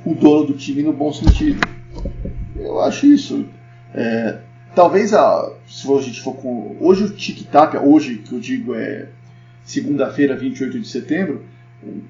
o 0.05 0.15
dono 0.15 0.47
do 0.47 0.53
time 0.53 0.81
no 0.81 0.91
bom 0.91 1.13
sentido. 1.13 1.61
Eu 2.55 2.81
acho 2.81 3.05
isso. 3.05 3.45
É, 3.93 4.39
talvez 4.75 5.13
a, 5.13 5.51
se 5.67 5.89
a 5.91 6.01
gente 6.01 6.21
for 6.21 6.35
com 6.35 6.75
hoje 6.79 7.03
o 7.05 7.09
Tic 7.09 7.43
Tac, 7.49 7.77
hoje 7.77 8.17
que 8.17 8.33
eu 8.33 8.39
digo 8.39 8.73
é 8.75 9.07
segunda-feira, 9.63 10.35
28 10.35 10.79
de 10.79 10.87
setembro, 10.87 11.43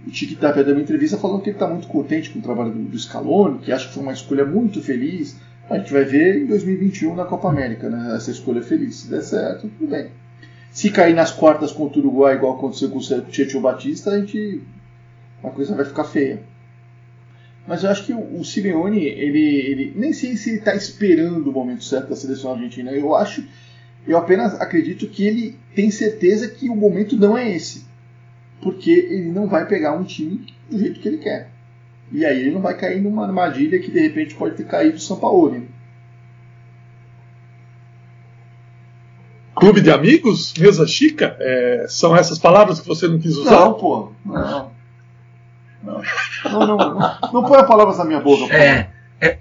o 0.07 0.09
Tic 0.09 0.39
Tac 0.39 0.55
deu 0.63 0.73
uma 0.73 0.81
entrevista 0.81 1.17
falando 1.17 1.41
que 1.41 1.49
ele 1.49 1.57
está 1.57 1.67
muito 1.67 1.87
contente 1.87 2.29
com 2.29 2.39
o 2.39 2.41
trabalho 2.41 2.71
do, 2.71 2.83
do 2.83 2.97
Scaloni, 2.97 3.59
que 3.59 3.71
acha 3.71 3.87
que 3.87 3.93
foi 3.93 4.03
uma 4.03 4.13
escolha 4.13 4.45
muito 4.45 4.81
feliz. 4.81 5.37
A 5.69 5.77
gente 5.77 5.91
vai 5.91 6.03
ver 6.03 6.43
em 6.43 6.45
2021 6.45 7.15
na 7.15 7.25
Copa 7.25 7.49
América, 7.49 7.89
né, 7.89 8.15
essa 8.15 8.31
escolha 8.31 8.61
feliz. 8.61 8.97
Se 8.97 9.07
der 9.09 9.21
certo, 9.21 9.67
tudo 9.67 9.89
bem. 9.89 10.11
Se 10.71 10.89
cair 10.89 11.15
nas 11.15 11.31
quartas 11.31 11.71
contra 11.71 11.99
o 11.99 12.01
Uruguai, 12.01 12.35
igual 12.35 12.57
aconteceu 12.57 12.89
com 12.89 12.97
o 12.97 13.21
Tietchan 13.21 13.61
Batista, 13.61 14.11
a 14.11 14.19
gente 14.19 14.61
a 15.43 15.49
coisa 15.49 15.75
vai 15.75 15.85
ficar 15.85 16.03
feia. 16.03 16.43
Mas 17.67 17.83
eu 17.83 17.89
acho 17.89 18.05
que 18.05 18.13
o, 18.13 18.43
Simeone, 18.43 19.03
ele, 19.05 19.39
ele 19.39 19.93
nem 19.95 20.13
sei 20.13 20.37
se 20.37 20.51
ele 20.51 20.59
está 20.59 20.75
esperando 20.75 21.49
o 21.49 21.53
momento 21.53 21.83
certo 21.83 22.09
da 22.09 22.15
seleção 22.15 22.51
argentina. 22.51 22.91
Eu 22.91 23.15
acho, 23.15 23.43
eu 24.07 24.17
apenas 24.17 24.59
acredito 24.61 25.07
que 25.07 25.25
ele 25.25 25.57
tem 25.73 25.89
certeza 25.89 26.47
que 26.47 26.69
o 26.69 26.75
momento 26.75 27.17
não 27.17 27.35
é 27.35 27.55
esse, 27.55 27.85
porque 28.61 28.91
ele 28.91 29.31
não 29.31 29.47
vai 29.47 29.67
pegar 29.67 29.93
um 29.93 30.03
time 30.03 30.45
do 30.69 30.77
jeito 30.77 30.99
que 30.99 31.07
ele 31.07 31.17
quer. 31.17 31.49
E 32.11 32.25
aí 32.25 32.39
ele 32.39 32.51
não 32.51 32.61
vai 32.61 32.75
cair 32.75 33.01
numa 33.01 33.25
armadilha 33.25 33.79
que 33.79 33.91
de 33.91 33.99
repente 33.99 34.35
pode 34.35 34.55
ter 34.55 34.65
caído 34.65 34.97
o 34.97 34.99
São 34.99 35.17
Paulo. 35.17 35.65
Clube 39.55 39.81
de 39.81 39.89
amigos? 39.89 40.53
Mesa 40.57 40.85
chica? 40.85 41.35
É, 41.39 41.85
são 41.87 42.15
essas 42.15 42.37
palavras 42.37 42.79
que 42.79 42.87
você 42.87 43.07
não 43.07 43.17
quis 43.17 43.37
usar? 43.37 43.51
Não, 43.51 43.73
pô, 43.73 44.11
não. 44.25 44.71
Não, 45.83 46.01
não, 46.51 46.67
não, 46.67 46.77
não, 46.77 47.17
não 47.33 47.43
põe 47.43 47.65
palavras 47.65 47.97
na 47.97 48.05
minha 48.05 48.19
boca. 48.19 48.47
pô. 48.47 48.53
É, 48.53 48.89
é, 49.21 49.37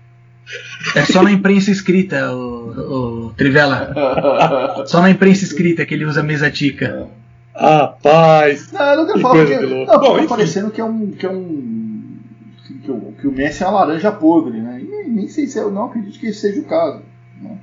é 0.95 1.05
só 1.05 1.23
na 1.23 1.33
imprensa 1.33 1.71
escrita, 1.71 2.33
o, 2.33 3.27
o 3.27 3.31
Trivela. 3.31 3.93
Só 4.87 5.01
na 5.01 5.11
imprensa 5.11 5.45
escrita 5.45 5.85
que 5.85 5.95
ele 5.95 6.05
usa 6.05 6.23
mesa 6.23 6.51
tica. 6.51 7.09
Rapaz. 7.55 8.73
Não, 8.73 8.83
eu 8.83 8.97
não 8.97 9.07
quero 9.07 9.17
Que 9.17 9.23
falar 9.23 9.47
porque, 9.47 9.67
não, 9.67 9.87
Bom, 10.01 10.17
tá 10.19 10.27
parecendo 10.29 10.71
que 10.71 10.81
é 10.81 10.85
um. 10.85 11.11
Que, 11.13 11.27
é 11.27 11.31
um 11.31 11.84
que, 12.85 12.91
o, 12.91 13.13
que 13.13 13.27
o 13.27 13.33
Messi 13.33 13.63
é 13.63 13.67
uma 13.67 13.81
laranja 13.85 14.13
podre, 14.13 14.61
né? 14.61 14.81
E 14.81 14.85
nem, 15.09 15.29
sei 15.29 15.47
se 15.47 15.59
eu 15.59 15.71
não 15.71 15.87
acredito 15.87 16.19
que 16.19 16.27
esse 16.27 16.41
seja 16.41 16.61
o 16.61 16.65
caso. 16.65 17.03
né? 17.41 17.59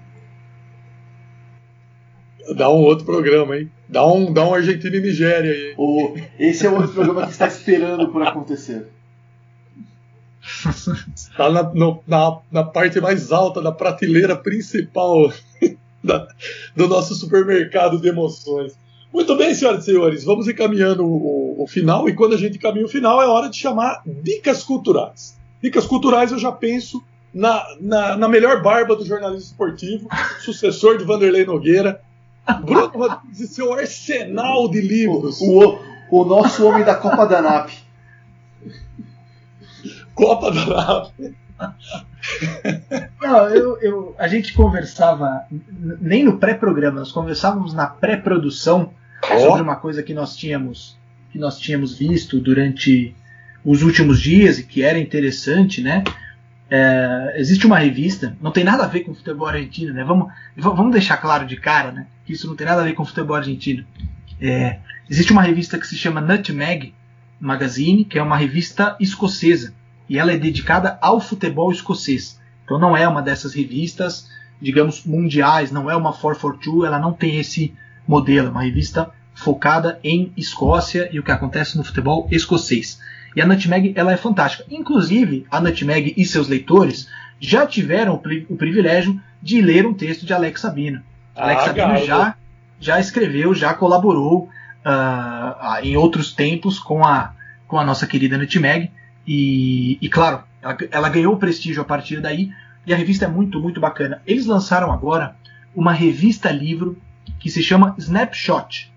Dá 2.57 2.69
um 2.69 2.81
outro 2.81 3.05
programa, 3.05 3.55
hein? 3.57 3.71
Dá 3.87 4.05
um, 4.05 4.33
dá 4.33 4.45
um 4.45 4.53
Argentina 4.53 4.95
e 4.95 4.99
Nigéria 5.01 5.51
aí. 5.51 5.73
Ou 5.77 6.17
esse 6.39 6.65
é 6.65 6.69
outro 6.69 6.91
programa 6.91 7.25
que 7.25 7.31
está 7.31 7.47
esperando 7.47 8.09
por 8.09 8.21
acontecer. 8.23 8.87
Tá 11.37 11.49
na, 11.51 11.63
no- 11.73 12.03
na, 12.07 12.39
na 12.51 12.63
parte 12.63 12.99
mais 12.99 13.31
alta 13.31 13.61
da 13.61 13.71
prateleira 13.71 14.35
principal 14.35 15.31
da- 16.03 16.27
do 16.75 16.87
nosso 16.87 17.13
supermercado 17.13 18.01
de 18.01 18.07
emoções. 18.09 18.73
Muito 19.13 19.35
bem, 19.35 19.53
senhoras 19.53 19.83
e 19.83 19.85
senhores, 19.91 20.23
vamos 20.23 20.47
encaminhando 20.47 21.03
o, 21.05 21.59
o- 21.59 21.63
o 21.63 21.67
final, 21.67 22.07
e 22.07 22.13
quando 22.15 22.33
a 22.33 22.37
gente 22.37 22.57
caminha 22.57 22.85
o 22.85 22.89
final, 22.89 23.21
é 23.21 23.27
hora 23.27 23.49
de 23.49 23.57
chamar 23.57 24.01
dicas 24.05 24.63
culturais. 24.63 25.37
Dicas 25.61 25.85
culturais 25.85 26.31
eu 26.31 26.39
já 26.39 26.51
penso 26.51 27.03
na, 27.33 27.61
na, 27.79 28.15
na 28.17 28.27
melhor 28.29 28.61
barba 28.61 28.95
do 28.95 29.05
jornalismo 29.05 29.43
esportivo, 29.45 30.07
sucessor 30.39 30.97
de 30.97 31.03
Vanderlei 31.03 31.45
Nogueira, 31.45 32.01
Bruno 32.63 32.87
Rodrigues 32.87 33.39
e 33.41 33.47
seu 33.47 33.73
arsenal 33.73 34.69
de 34.69 34.81
livros. 34.81 35.39
O, 35.41 35.77
o 36.09 36.25
nosso 36.25 36.65
homem 36.65 36.83
da 36.83 36.95
Copa 36.95 37.25
da 37.27 37.41
NAP. 37.41 37.69
Copa 40.15 40.51
da 40.51 40.65
Nave. 40.65 41.35
Não, 43.21 43.47
eu, 43.49 43.77
eu- 43.81 44.15
a 44.17 44.27
gente 44.27 44.53
conversava, 44.53 45.41
nem 46.01 46.23
no 46.23 46.37
pré-programa, 46.37 46.99
nós 46.99 47.11
conversávamos 47.11 47.73
na 47.73 47.87
pré-produção 47.87 48.91
sobre 49.25 49.61
uma 49.61 49.75
coisa 49.75 50.03
que 50.03 50.13
nós 50.13 50.35
tínhamos 50.35 50.99
que 51.31 51.39
nós 51.39 51.57
tínhamos 51.57 51.97
visto 51.97 52.39
durante 52.39 53.15
os 53.63 53.83
últimos 53.83 54.19
dias 54.19 54.59
e 54.59 54.63
que 54.63 54.83
era 54.83 54.99
interessante, 54.99 55.81
né? 55.81 56.03
É, 56.69 57.35
existe 57.37 57.65
uma 57.65 57.77
revista, 57.77 58.35
não 58.41 58.51
tem 58.51 58.63
nada 58.63 58.83
a 58.83 58.87
ver 58.87 59.01
com 59.01 59.13
futebol 59.13 59.47
argentino, 59.47 59.93
né? 59.93 60.03
Vamos, 60.03 60.31
vamos 60.57 60.91
deixar 60.91 61.17
claro 61.17 61.45
de 61.45 61.55
cara, 61.55 61.91
né? 61.91 62.07
Que 62.25 62.33
isso 62.33 62.47
não 62.47 62.55
tem 62.55 62.67
nada 62.67 62.81
a 62.81 62.85
ver 62.85 62.93
com 62.93 63.05
futebol 63.05 63.35
argentino. 63.35 63.85
É, 64.41 64.79
existe 65.09 65.31
uma 65.31 65.41
revista 65.41 65.77
que 65.77 65.87
se 65.87 65.95
chama 65.95 66.19
Nutmeg 66.19 66.93
Magazine, 67.39 68.03
que 68.03 68.19
é 68.19 68.23
uma 68.23 68.37
revista 68.37 68.97
escocesa 68.99 69.73
e 70.09 70.17
ela 70.17 70.33
é 70.33 70.37
dedicada 70.37 70.97
ao 71.01 71.21
futebol 71.21 71.71
escocês. 71.71 72.39
Então 72.65 72.77
não 72.77 72.97
é 72.97 73.07
uma 73.07 73.21
dessas 73.21 73.53
revistas, 73.53 74.29
digamos, 74.61 75.05
mundiais, 75.05 75.71
não 75.71 75.89
é 75.89 75.95
uma 75.95 76.11
442, 76.11 76.87
ela 76.87 76.99
não 76.99 77.13
tem 77.13 77.39
esse 77.39 77.73
modelo, 78.07 78.49
uma 78.51 78.63
revista 78.63 79.09
focada 79.33 79.99
em 80.03 80.31
Escócia 80.37 81.09
e 81.11 81.19
o 81.19 81.23
que 81.23 81.31
acontece 81.31 81.77
no 81.77 81.83
futebol 81.83 82.27
escocês. 82.31 82.99
E 83.35 83.41
a 83.41 83.45
Nutmeg 83.45 83.93
ela 83.95 84.11
é 84.11 84.17
fantástica. 84.17 84.65
Inclusive, 84.69 85.45
a 85.49 85.59
Nutmeg 85.61 86.13
e 86.17 86.25
seus 86.25 86.47
leitores 86.47 87.07
já 87.39 87.65
tiveram 87.65 88.15
o, 88.15 88.17
pri- 88.19 88.45
o 88.49 88.55
privilégio 88.55 89.19
de 89.41 89.61
ler 89.61 89.85
um 89.85 89.93
texto 89.93 90.25
de 90.25 90.33
Alex 90.33 90.61
Sabino. 90.61 91.01
Alex 91.35 91.61
Ah, 91.61 91.65
Sabino 91.67 91.87
garoto. 91.87 92.05
já, 92.05 92.35
já 92.79 92.99
escreveu, 92.99 93.55
já 93.55 93.73
colaborou 93.73 94.49
ah, 94.83 95.79
em 95.81 95.95
outros 95.97 96.33
tempos 96.33 96.77
com 96.77 97.03
a, 97.05 97.33
com 97.67 97.77
a 97.79 97.83
nossa 97.85 98.05
querida 98.05 98.37
Nutmeg. 98.37 98.91
E, 99.25 99.97
e 100.01 100.09
claro, 100.09 100.41
ela, 100.61 100.77
ela 100.91 101.09
ganhou 101.09 101.37
prestígio 101.37 101.81
a 101.81 101.85
partir 101.85 102.19
daí. 102.19 102.51
E 102.85 102.93
a 102.93 102.97
revista 102.97 103.25
é 103.25 103.27
muito, 103.27 103.59
muito 103.61 103.79
bacana. 103.79 104.21
Eles 104.25 104.45
lançaram 104.45 104.91
agora 104.91 105.35
uma 105.75 105.93
revista 105.93 106.51
livro 106.51 106.97
que 107.41 107.49
se 107.49 107.61
chama 107.61 107.95
Snapshot. 107.97 108.91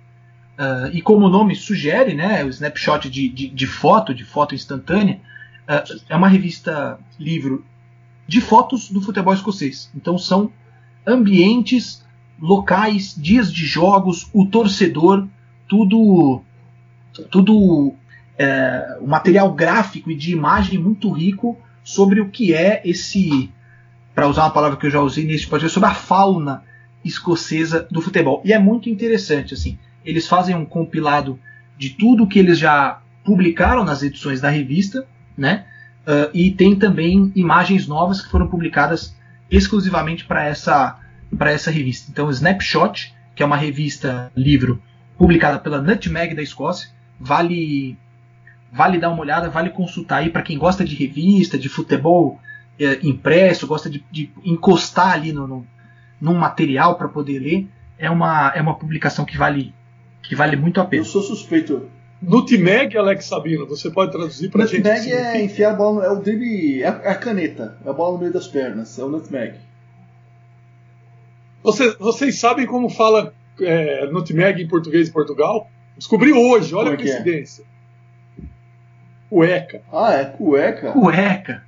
Ah, 0.57 0.89
e 0.93 1.01
como 1.01 1.27
o 1.27 1.31
nome 1.31 1.57
sugere, 1.57 2.15
né, 2.15 2.45
o 2.45 2.49
snapshot 2.49 3.11
de, 3.11 3.29
de, 3.29 3.49
de 3.49 3.67
foto, 3.67 4.15
de 4.15 4.25
foto 4.25 4.55
instantânea, 4.55 5.21
ah, 5.67 5.83
é 6.09 6.17
uma 6.17 6.29
revista 6.29 6.99
livro 7.19 7.65
de 8.27 8.41
fotos 8.41 8.91
do 8.91 9.01
futebol 9.01 9.35
escocês. 9.35 9.91
Então 9.95 10.17
são 10.17 10.53
ambientes, 11.07 12.05
locais, 12.41 13.15
dias 13.17 13.53
de 13.53 13.67
jogos, 13.67 14.29
o 14.33 14.47
torcedor, 14.47 15.27
tudo, 15.67 16.43
tudo 17.31 17.95
é, 18.39 18.99
um 19.01 19.07
material 19.07 19.53
gráfico 19.53 20.11
e 20.11 20.17
de 20.17 20.33
imagem 20.33 20.79
muito 20.79 21.11
rico 21.11 21.59
sobre 21.83 22.21
o 22.21 22.29
que 22.29 22.55
é 22.55 22.83
esse, 22.85 23.51
para 24.15 24.29
usar 24.29 24.45
uma 24.45 24.51
palavra 24.51 24.77
que 24.77 24.87
eu 24.87 24.91
já 24.91 25.01
usei 25.01 25.27
nesse 25.27 25.47
podcast, 25.47 25.75
sobre 25.75 25.89
a 25.89 25.95
fauna 25.95 26.63
escocesa 27.05 27.87
do 27.91 28.01
futebol. 28.01 28.41
E 28.45 28.53
é 28.53 28.59
muito 28.59 28.89
interessante, 28.89 29.55
assim. 29.55 29.79
Eles 30.05 30.27
fazem 30.27 30.55
um 30.55 30.65
compilado 30.65 31.39
de 31.77 31.91
tudo 31.91 32.27
que 32.27 32.39
eles 32.39 32.59
já 32.59 33.01
publicaram 33.25 33.85
nas 33.85 34.03
edições 34.03 34.41
da 34.41 34.49
revista, 34.49 35.07
né? 35.37 35.67
Uh, 36.03 36.31
e 36.35 36.51
tem 36.51 36.77
também 36.77 37.33
imagens 37.35 37.87
novas 37.87 38.21
que 38.21 38.31
foram 38.31 38.47
publicadas 38.47 39.17
exclusivamente 39.51 40.25
para 40.25 40.45
essa, 40.45 40.99
essa 41.41 41.71
revista. 41.71 42.11
Então, 42.11 42.31
Snapshot, 42.31 43.15
que 43.35 43.43
é 43.43 43.47
uma 43.47 43.57
revista 43.57 44.31
livro 44.37 44.83
publicada 45.17 45.59
pela 45.59 45.81
Nutmeg 45.81 46.35
da 46.35 46.43
Escócia, 46.43 46.91
vale 47.19 47.97
vale 48.75 48.99
dar 48.99 49.11
uma 49.11 49.21
olhada, 49.21 49.49
vale 49.49 49.71
consultar 49.71 50.19
aí 50.19 50.31
para 50.31 50.43
quem 50.43 50.59
gosta 50.59 50.85
de 50.85 50.97
revista, 50.97 51.57
de 51.57 51.69
futebol 51.69 52.41
é, 52.79 52.99
impresso, 53.05 53.69
gosta 53.69 53.89
de, 53.89 54.05
de, 54.11 54.33
encostar 54.45 55.13
ali 55.13 55.33
no, 55.33 55.47
no 55.47 55.67
num 56.21 56.35
material 56.35 56.97
para 56.97 57.09
poder 57.09 57.39
ler. 57.39 57.69
É 57.99 58.11
uma, 58.11 58.53
é 58.55 58.61
uma 58.61 58.77
publicação 58.77 59.25
que 59.25 59.37
vale 59.37 59.75
que 60.23 60.35
vale 60.35 60.57
muito 60.57 60.81
a 60.81 60.85
pena. 60.85 61.03
Eu 61.03 61.07
sou 61.07 61.23
suspeito. 61.23 61.89
Nutmeg, 62.21 62.97
Alex 62.97 63.27
Sabino, 63.27 63.67
você 63.67 63.91
pode 63.91 64.11
traduzir 64.11 64.51
para 64.51 64.65
gente? 64.67 64.83
Nutmeg 64.83 65.13
é 65.13 65.43
enfiar 65.43 65.73
a 65.73 65.75
bola, 65.75 66.05
é 66.05 66.09
o 66.09 66.17
drible, 66.17 66.83
é 66.83 66.89
a, 66.89 67.01
é 67.05 67.09
a 67.11 67.15
caneta, 67.15 67.77
é 67.85 67.91
a 67.91 67.93
bola 67.93 68.15
no 68.15 68.19
meio 68.21 68.33
das 68.33 68.49
pernas, 68.49 68.99
é 68.99 69.05
o 69.05 69.09
nutmeg. 69.09 69.59
Você, 71.63 71.95
vocês 71.99 72.39
sabem 72.39 72.67
como 72.67 72.89
fala 72.89 73.35
é, 73.61 74.07
nutmeg 74.07 74.63
em 74.63 74.69
português 74.69 75.09
em 75.09 75.13
Portugal? 75.13 75.71
Descobri 75.97 76.33
hoje, 76.33 76.75
olha 76.75 76.91
como 76.91 77.03
a 77.03 77.05
é? 77.05 77.07
coincidência. 77.07 77.63
É? 77.63 78.43
Cueca. 79.29 79.83
Ah, 79.93 80.13
é 80.15 80.25
cueca? 80.25 80.93
Cueca. 80.93 81.63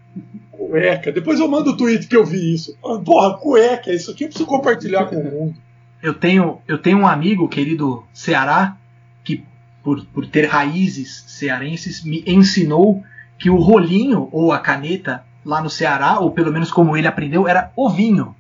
Cueca. 0.69 1.13
Depois 1.13 1.41
eu 1.41 1.49
mando 1.49 1.71
o 1.71 1.77
tweet 1.77 2.07
que 2.07 2.17
eu 2.17 2.25
vi 2.25 2.55
isso. 2.55 2.77
Porra, 3.05 3.37
cueca, 3.39 3.93
isso 3.93 4.11
aqui 4.11 4.25
eu 4.25 4.29
preciso 4.29 4.49
compartilhar 4.49 5.07
com 5.07 5.17
o 5.17 5.25
mundo. 5.25 5.55
Eu 6.03 6.15
tenho, 6.15 6.59
eu 6.69 6.79
tenho 6.79 6.99
um 6.99 7.07
amigo, 7.07 7.49
querido 7.49 8.05
Ceará, 8.13 8.77
que 9.25 9.45
por, 9.83 10.05
por 10.07 10.27
ter 10.27 10.47
raízes 10.47 11.25
cearenses, 11.29 12.05
me 12.05 12.23
ensinou 12.27 13.03
que 13.39 13.49
o 13.49 13.57
rolinho 13.57 14.29
ou 14.33 14.53
a 14.53 14.59
caneta 14.59 15.25
lá 15.45 15.63
no 15.63 15.71
Ceará, 15.71 16.19
ou 16.19 16.33
pelo 16.33 16.53
menos 16.53 16.71
como 16.71 16.97
ele 16.97 17.07
aprendeu, 17.07 17.47
era 17.47 17.71
ovinho. 17.77 18.35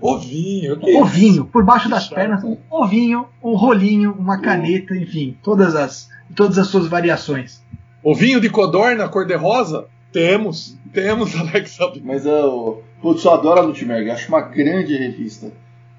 Ovinho, 0.00 0.78
ovinho, 0.98 1.44
por 1.44 1.62
baixo 1.62 1.88
das 1.90 2.08
pernas, 2.08 2.42
um 2.42 2.56
ovinho, 2.70 3.26
um 3.42 3.54
rolinho, 3.54 4.14
uma 4.18 4.40
caneta, 4.40 4.96
enfim, 4.96 5.36
todas 5.42 5.74
as, 5.74 6.08
todas 6.34 6.58
as 6.58 6.68
suas 6.68 6.86
variações. 6.86 7.62
Ovinho 8.02 8.40
de 8.40 8.48
codorna, 8.48 9.08
cor 9.08 9.26
de 9.26 9.34
rosa? 9.34 9.86
Temos, 10.12 10.76
temos, 10.92 11.34
Alex. 11.36 11.78
Mas 12.02 12.24
eu, 12.24 12.82
putz, 13.00 13.24
eu 13.24 13.32
adoro 13.32 13.60
a 13.60 13.66
Nutmeg, 13.66 14.10
acho 14.10 14.28
uma 14.28 14.40
grande 14.40 14.96
revista. 14.96 15.52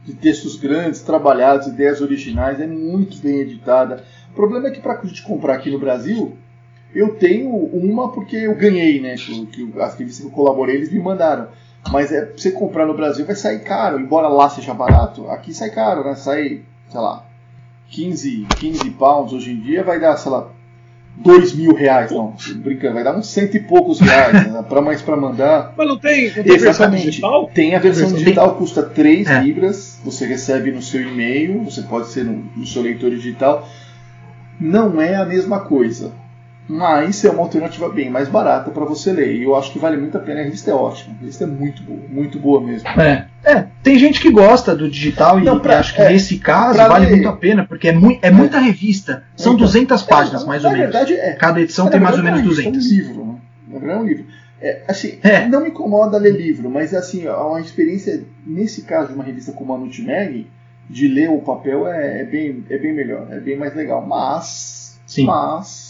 De 0.05 0.13
textos 0.13 0.55
grandes, 0.55 1.01
trabalhados, 1.01 1.67
ideias 1.67 2.01
originais, 2.01 2.59
é 2.59 2.65
muito 2.65 3.17
bem 3.17 3.41
editada. 3.41 4.03
O 4.31 4.33
problema 4.33 4.69
é 4.69 4.71
que 4.71 4.81
para 4.81 4.97
a 4.97 5.05
gente 5.05 5.21
comprar 5.21 5.55
aqui 5.55 5.69
no 5.69 5.77
Brasil, 5.77 6.37
eu 6.95 7.15
tenho 7.15 7.49
uma 7.49 8.11
porque 8.11 8.35
eu 8.35 8.55
ganhei, 8.55 8.99
né? 8.99 9.15
Que, 9.15 9.45
que 9.45 9.73
as 9.79 9.95
revistas 9.95 10.25
que 10.25 10.31
eu 10.31 10.35
colaborei, 10.35 10.75
eles 10.75 10.91
me 10.91 10.99
mandaram. 10.99 11.49
Mas 11.91 12.11
é, 12.11 12.25
pra 12.25 12.37
você 12.37 12.51
comprar 12.51 12.85
no 12.85 12.95
Brasil 12.95 13.25
vai 13.25 13.35
sair 13.35 13.59
caro, 13.59 13.99
embora 13.99 14.27
lá 14.27 14.49
seja 14.49 14.73
barato, 14.73 15.29
aqui 15.29 15.53
sai 15.53 15.69
caro, 15.69 16.03
né? 16.03 16.15
Sai, 16.15 16.63
sei 16.89 16.99
lá, 16.99 17.25
15, 17.89 18.47
15 18.57 18.91
pounds 18.91 19.33
hoje 19.33 19.51
em 19.51 19.59
dia, 19.59 19.83
vai 19.83 19.99
dar, 19.99 20.17
sei 20.17 20.31
lá, 20.31 20.49
2 21.19 21.53
mil 21.53 21.73
reais, 21.73 22.11
não, 22.11 22.33
brincando, 22.55 22.93
vai 22.93 23.03
dar 23.03 23.17
uns 23.17 23.27
cento 23.27 23.55
e 23.55 23.59
poucos 23.59 23.99
reais, 23.99 24.33
né, 24.47 24.63
para 24.67 24.81
mais 24.81 25.01
para 25.01 25.17
mandar. 25.17 25.73
Mas 25.75 25.87
não 25.87 25.97
tem, 25.97 26.27
não 26.27 26.43
tem 26.43 26.57
versão 26.57 26.89
digital? 26.89 27.51
Tem 27.53 27.75
a 27.75 27.79
versão, 27.79 28.11
digital, 28.13 28.55
custa 28.55 28.83
3 28.83 29.27
é. 29.27 29.41
libras, 29.41 29.99
você 30.03 30.25
recebe 30.25 30.71
no 30.71 30.81
seu 30.81 31.01
e-mail, 31.01 31.63
você 31.63 31.81
pode 31.81 32.07
ser 32.07 32.23
no, 32.23 32.45
no 32.55 32.65
seu 32.65 32.81
leitor 32.81 33.09
digital. 33.09 33.67
Não 34.59 35.01
é 35.01 35.15
a 35.15 35.25
mesma 35.25 35.59
coisa. 35.59 36.11
Mas 36.69 37.25
é 37.25 37.31
uma 37.31 37.41
alternativa 37.41 37.89
bem 37.89 38.11
mais 38.11 38.29
barata 38.29 38.69
para 38.69 38.85
você 38.85 39.11
ler. 39.11 39.35
E 39.35 39.43
eu 39.43 39.55
acho 39.55 39.71
que 39.71 39.79
vale 39.79 39.97
muito 39.97 40.15
a 40.15 40.21
pena. 40.21 40.41
A 40.41 40.43
revista 40.43 40.69
é 40.69 40.73
ótima. 40.73 41.15
A 41.15 41.19
revista 41.19 41.43
é 41.43 41.47
muito 41.47 41.81
boa, 41.81 41.99
muito 42.07 42.37
boa 42.37 42.61
mesmo. 42.61 42.87
É, 42.89 43.25
é 43.43 43.65
tem 43.81 43.97
gente 43.97 44.21
que 44.21 44.29
gosta 44.29 44.75
do 44.75 44.87
digital 44.87 45.39
e 45.39 45.59
pra, 45.61 45.79
acho 45.79 45.95
que 45.95 46.01
é, 46.01 46.09
nesse 46.09 46.37
caso 46.37 46.77
vale 46.77 47.07
ler, 47.07 47.11
muito 47.13 47.27
a 47.27 47.35
pena, 47.35 47.65
porque 47.65 47.87
é, 47.87 47.91
mu 47.91 48.15
é 48.21 48.29
muita 48.29 48.59
revista. 48.59 49.23
São 49.35 49.53
então, 49.53 49.65
200 49.65 50.03
páginas, 50.03 50.45
mais 50.45 50.63
ou 50.63 50.69
menos. 50.69 50.91
Verdade, 50.91 51.13
é. 51.13 51.33
Cada 51.33 51.59
edição 51.59 51.89
tem 51.89 51.99
mais 51.99 52.15
ou 52.15 52.23
menos 52.23 52.43
200. 52.43 52.65
É 52.65 52.69
um 52.69 52.97
livro, 52.97 53.25
né? 53.25 53.35
Na 53.67 53.79
verdade 53.79 53.99
é 53.99 54.03
um 54.03 54.07
livro. 54.07 54.25
É, 54.61 54.81
assim, 54.87 55.17
é. 55.23 55.47
não 55.47 55.61
me 55.61 55.69
incomoda 55.69 56.19
ler 56.19 56.37
livro, 56.37 56.69
mas 56.69 56.93
assim, 56.93 57.27
uma 57.27 57.61
experiência, 57.61 58.23
nesse 58.45 58.83
caso 58.83 59.07
de 59.07 59.15
uma 59.15 59.23
revista 59.23 59.53
como 59.53 59.73
a 59.73 59.77
Nutmeg, 59.77 60.45
de 60.87 61.07
ler 61.07 61.31
o 61.31 61.39
papel 61.39 61.87
é, 61.87 62.21
é, 62.21 62.25
bem, 62.25 62.63
é 62.69 62.77
bem 62.77 62.93
melhor, 62.93 63.25
é 63.31 63.39
bem 63.39 63.57
mais 63.57 63.73
legal. 63.73 64.05
Mas, 64.05 64.99
Sim. 65.07 65.25
mas 65.25 65.88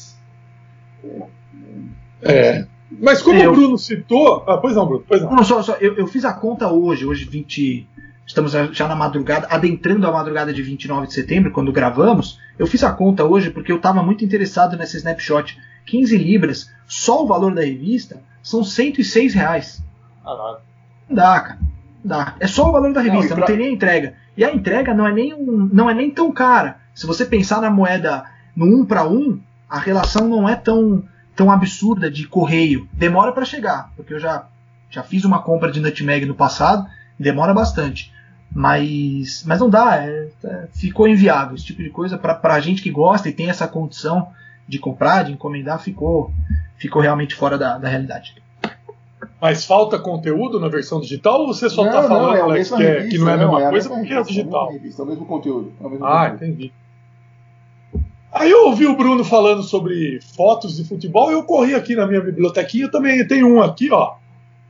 é. 2.21 2.65
Mas 2.91 3.21
como 3.21 3.39
eu, 3.39 3.51
o 3.51 3.55
Bruno 3.55 3.77
citou. 3.77 4.43
Ah, 4.47 4.57
pois 4.57 4.75
não, 4.75 4.85
Bruno, 4.85 5.03
pois 5.07 5.21
não. 5.21 5.35
não 5.35 5.43
só, 5.43 5.61
só, 5.61 5.73
eu, 5.75 5.95
eu, 5.95 6.07
fiz 6.07 6.25
a 6.25 6.33
conta 6.33 6.67
hoje, 6.71 7.05
hoje 7.05 7.25
20. 7.25 7.87
Estamos 8.25 8.51
já 8.51 8.87
na 8.87 8.95
madrugada, 8.95 9.47
adentrando 9.49 10.05
a 10.05 10.11
madrugada 10.11 10.53
de 10.53 10.61
29 10.61 11.07
de 11.07 11.13
setembro, 11.13 11.51
quando 11.51 11.71
gravamos. 11.71 12.39
Eu 12.57 12.67
fiz 12.67 12.83
a 12.83 12.91
conta 12.91 13.25
hoje 13.25 13.49
porque 13.49 13.71
eu 13.71 13.77
estava 13.77 14.03
muito 14.03 14.23
interessado 14.23 14.77
nessa 14.77 14.97
snapshot. 14.97 15.57
15 15.85 16.17
libras, 16.17 16.71
só 16.87 17.23
o 17.23 17.27
valor 17.27 17.53
da 17.55 17.61
revista, 17.61 18.21
são 18.43 18.63
106 18.63 19.33
reais. 19.33 19.83
Ah, 20.23 20.59
não 21.09 21.15
dá, 21.15 21.39
cara. 21.39 21.59
Não 21.59 21.69
dá. 22.03 22.35
É 22.39 22.47
só 22.47 22.69
o 22.69 22.71
valor 22.71 22.93
da 22.93 23.01
revista, 23.01 23.29
não, 23.29 23.37
pra... 23.37 23.39
não 23.39 23.47
tem 23.47 23.57
nem 23.57 23.69
a 23.69 23.71
entrega. 23.71 24.13
E 24.37 24.43
a 24.43 24.53
entrega 24.53 24.93
não 24.93 25.07
é 25.07 25.11
nem, 25.11 25.33
um, 25.33 25.69
não 25.71 25.89
é 25.89 25.93
nem 25.93 26.11
tão 26.11 26.31
cara. 26.31 26.77
Se 26.93 27.07
você 27.07 27.25
pensar 27.25 27.61
na 27.61 27.71
moeda 27.71 28.25
no 28.55 28.81
1 28.81 28.85
para 28.85 29.07
1, 29.07 29.39
a 29.69 29.77
relação 29.77 30.27
não 30.27 30.49
é 30.49 30.55
tão, 30.55 31.03
tão 31.35 31.51
absurda 31.51 32.09
de 32.09 32.27
correio. 32.27 32.87
Demora 32.91 33.31
para 33.31 33.45
chegar, 33.45 33.91
porque 33.95 34.13
eu 34.13 34.19
já, 34.19 34.47
já 34.89 35.03
fiz 35.03 35.23
uma 35.23 35.41
compra 35.41 35.71
de 35.71 35.79
Nutmeg 35.79 36.25
no 36.25 36.33
passado, 36.33 36.87
demora 37.19 37.53
bastante. 37.53 38.11
Mas, 38.51 39.43
mas 39.45 39.59
não 39.59 39.69
dá, 39.69 39.97
é, 39.97 40.29
é, 40.43 40.67
ficou 40.73 41.07
inviável. 41.07 41.55
Esse 41.55 41.65
tipo 41.65 41.83
de 41.83 41.89
coisa, 41.91 42.17
para 42.17 42.53
a 42.55 42.59
gente 42.59 42.81
que 42.81 42.89
gosta 42.89 43.29
e 43.29 43.33
tem 43.33 43.49
essa 43.49 43.67
condição 43.67 44.29
de 44.67 44.79
comprar, 44.79 45.23
de 45.23 45.33
encomendar, 45.33 45.79
ficou, 45.79 46.33
ficou 46.75 47.01
realmente 47.01 47.35
fora 47.35 47.57
da, 47.57 47.77
da 47.77 47.87
realidade. 47.87 48.35
Mas 49.39 49.65
falta 49.65 49.97
conteúdo 49.97 50.59
na 50.59 50.67
versão 50.67 50.99
digital 50.99 51.41
ou 51.41 51.47
você 51.47 51.69
só 51.69 51.85
está 51.85 52.03
falando, 52.03 52.35
é 52.35 52.41
Alex, 52.41 52.71
que, 52.71 52.83
é, 52.83 53.07
que, 53.07 53.17
não 53.17 53.29
é 53.29 53.33
a 53.33 53.37
mesma 53.37 53.61
é 53.61 53.69
coisa 53.69 53.89
porque 53.89 54.13
é 54.13 54.21
digital? 54.21 54.71
É 54.71 55.01
o 55.01 55.05
mesmo 55.05 55.25
conteúdo. 55.25 55.71
É 55.79 55.87
o 55.87 55.89
mesmo 55.89 56.05
ah, 56.05 56.29
conteúdo. 56.31 56.51
entendi. 56.51 56.73
Aí 58.31 58.51
eu 58.51 58.67
ouvi 58.67 58.85
o 58.85 58.95
Bruno 58.95 59.23
falando 59.23 59.63
sobre 59.63 60.19
fotos 60.35 60.75
de 60.75 60.83
futebol, 60.83 61.31
eu 61.31 61.43
corri 61.43 61.73
aqui 61.73 61.95
na 61.95 62.05
minha 62.05 62.21
bibliotequinha, 62.21 62.91
também 62.91 63.27
tem 63.27 63.43
um 63.43 63.61
aqui, 63.61 63.91
ó. 63.91 64.15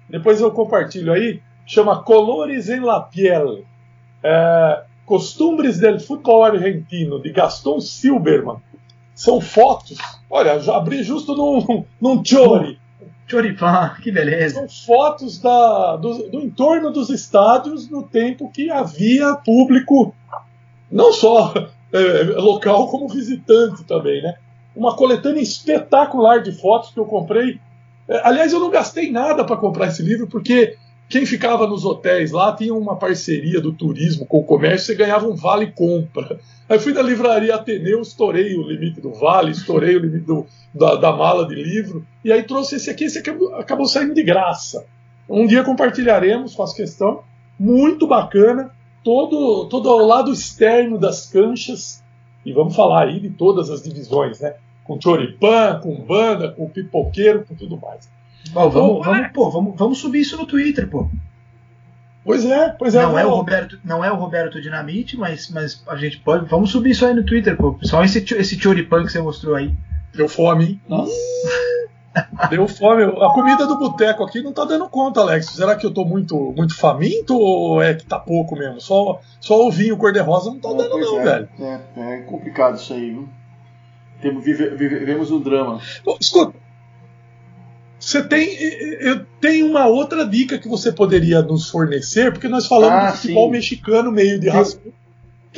Depois 0.10 0.40
eu 0.40 0.50
compartilho 0.52 1.12
aí, 1.12 1.42
chama 1.66 2.02
Colores 2.02 2.70
en 2.70 2.80
la 2.80 3.02
Piel. 3.02 3.64
É, 4.24 4.84
Costumbres 5.06 5.80
del 5.80 6.00
Futebol 6.00 6.44
Argentino, 6.44 7.20
de 7.22 7.32
Gaston 7.32 7.82
Silberman. 7.82 8.58
São 9.14 9.42
fotos. 9.42 9.98
Olha, 10.30 10.54
abri 10.72 11.04
justo 11.04 11.36
num, 11.36 11.84
num 12.00 12.24
chori. 12.24 12.80
Choripan, 13.28 13.96
que 14.02 14.12
beleza. 14.12 14.56
São 14.56 14.70
fotos 14.70 15.40
da, 15.40 15.98
do, 15.98 16.30
do 16.30 16.42
entorno 16.42 16.92
dos 16.92 17.10
estádios 17.10 17.90
no 17.90 18.04
tempo 18.04 18.50
que 18.52 18.72
havia 18.72 19.36
público, 19.36 20.16
não 20.92 21.12
só 21.12 21.54
é, 21.92 22.24
local 22.38 22.88
como 22.90 23.08
visitante 23.08 23.84
também, 23.84 24.22
né? 24.22 24.36
Uma 24.76 24.96
coletânea 24.96 25.42
espetacular 25.42 26.42
de 26.42 26.52
fotos 26.52 26.92
que 26.92 27.00
eu 27.00 27.06
comprei. 27.06 27.60
É, 28.08 28.22
aliás, 28.28 28.54
eu 28.54 28.60
não 28.60 28.70
gastei 28.70 29.12
nada 29.12 29.44
para 29.44 29.58
comprar 29.58 29.88
esse 29.88 30.02
livro, 30.02 30.28
porque 30.28 30.78
quem 31.10 31.26
ficava 31.26 31.66
nos 31.66 31.86
hotéis 31.86 32.32
lá 32.32 32.56
tinha 32.56 32.74
uma 32.74 32.96
parceria 32.96 33.60
do 33.60 33.74
turismo 33.74 34.28
com 34.28 34.38
o 34.38 34.44
comércio, 34.44 34.86
você 34.86 34.96
ganhava 34.96 35.28
um 35.28 35.36
vale 35.36 35.72
compra. 35.72 36.40
Aí 36.70 36.78
fui 36.78 36.94
na 36.94 37.02
livraria 37.02 37.56
Ateneu, 37.56 38.00
estourei 38.02 38.56
o 38.56 38.62
limite 38.62 39.02
do 39.02 39.12
vale, 39.12 39.52
estourei 39.52 39.96
o 39.96 40.00
limite 40.00 40.26
do, 40.26 40.46
da, 40.74 40.96
da, 40.96 41.12
mala 41.12 41.48
de 41.48 41.56
livro, 41.56 42.06
e 42.24 42.32
aí 42.32 42.44
trouxe 42.44 42.76
esse 42.76 42.92
aqui, 42.92 43.06
esse 43.06 43.18
acabou, 43.18 43.56
acabou 43.56 43.88
saindo 43.88 44.14
de 44.14 44.22
graça. 44.22 44.86
Um 45.28 45.48
dia 45.48 45.64
compartilharemos, 45.64 46.54
faço 46.54 46.76
questão, 46.76 47.24
muito 47.60 48.06
bacana 48.06 48.72
todo, 49.04 49.66
todo 49.66 49.90
ao 49.90 50.06
lado 50.06 50.32
externo 50.32 50.98
das 50.98 51.26
canchas, 51.26 52.04
e 52.46 52.54
vamos 52.54 52.76
falar 52.76 53.08
aí 53.08 53.20
de 53.20 53.30
todas 53.30 53.70
as 53.70 53.82
divisões, 53.82 54.40
né? 54.40 54.56
Com 54.84 55.00
choripan, 55.00 55.80
com 55.82 55.96
banda, 56.02 56.52
com 56.52 56.70
pipoqueiro, 56.70 57.46
com 57.46 57.56
tudo 57.56 57.78
mais. 57.78 58.10
Bom, 58.52 58.70
vamos, 58.70 59.06
vamos, 59.06 59.28
pô, 59.32 59.50
vamos, 59.50 59.78
vamos 59.78 59.98
subir 60.00 60.22
isso 60.22 60.38
no 60.38 60.46
Twitter, 60.46 60.90
pô. 60.90 61.08
Pois 62.24 62.46
é, 62.46 62.70
pois 62.70 62.96
é. 62.96 63.02
Não 63.02 63.18
é 63.18 63.26
o 63.26 63.30
Roberto, 63.30 63.80
não 63.84 64.04
é 64.04 64.12
o 64.12 64.16
Roberto 64.16 64.62
Dinamite, 64.62 65.18
mas, 65.18 65.50
mas 65.50 65.84
a 65.88 65.96
gente 65.96 66.20
pode, 66.20 66.48
vamos 66.48 66.72
subir 66.72 66.92
isso 66.92 67.06
aí 67.06 67.14
no 67.14 67.26
Twitter, 67.26 67.56
pô. 67.56 67.78
Só 67.84 68.04
esse 68.04 68.20
esse 68.36 68.60
choripan 68.60 69.04
que 69.06 69.12
você 69.12 69.22
mostrou 69.22 69.56
aí. 69.56 69.74
Deu 70.14 70.28
fome, 70.28 70.66
hein? 70.66 70.82
Nossa. 70.88 71.12
Deu 72.50 72.68
fome. 72.68 73.04
A 73.04 73.30
comida 73.34 73.68
do 73.68 73.78
boteco 73.78 74.24
aqui 74.24 74.42
não 74.42 74.52
tá 74.52 74.66
dando 74.66 74.90
conta, 74.90 75.20
Alex. 75.22 75.48
Será 75.48 75.76
que 75.76 75.86
eu 75.86 75.92
tô 75.92 76.04
muito, 76.06 76.54
muito 76.56 76.76
faminto 76.76 77.38
ou 77.38 77.82
é 77.82 77.94
que 77.94 78.06
tá 78.06 78.18
pouco 78.20 78.56
mesmo? 78.56 78.82
Só, 78.82 79.20
só 79.40 79.68
o 79.68 79.72
vinho 79.72 79.98
cor-de-rosa 79.98 80.50
não 80.50 80.60
tá 80.60 80.70
dando, 80.70 80.98
não, 80.98 81.20
é, 81.20 81.24
velho. 81.24 81.50
É, 81.60 81.82
é 81.98 82.18
complicado 82.22 82.76
isso 82.76 82.94
aí, 82.94 83.12
viu? 83.12 83.30
Temos, 84.22 84.44
vive, 84.44 84.70
vivemos 84.72 85.32
um 85.32 85.40
drama. 85.40 85.80
Escuta, 86.20 86.54
você 88.00 88.24
tem, 88.24 88.48
eu 89.02 89.26
tenho 89.42 89.68
uma 89.68 89.86
outra 89.86 90.26
dica 90.26 90.58
que 90.58 90.70
você 90.70 90.92
poderia 90.92 91.42
nos 91.42 91.70
fornecer, 91.70 92.32
porque 92.32 92.48
nós 92.48 92.66
falamos 92.66 92.96
Ah, 92.98 93.12
do 93.12 93.18
futebol 93.18 93.46
sim. 93.48 93.52
mexicano 93.52 94.12
meio 94.12 94.40
de 94.40 94.48
rascunho. 94.50 94.94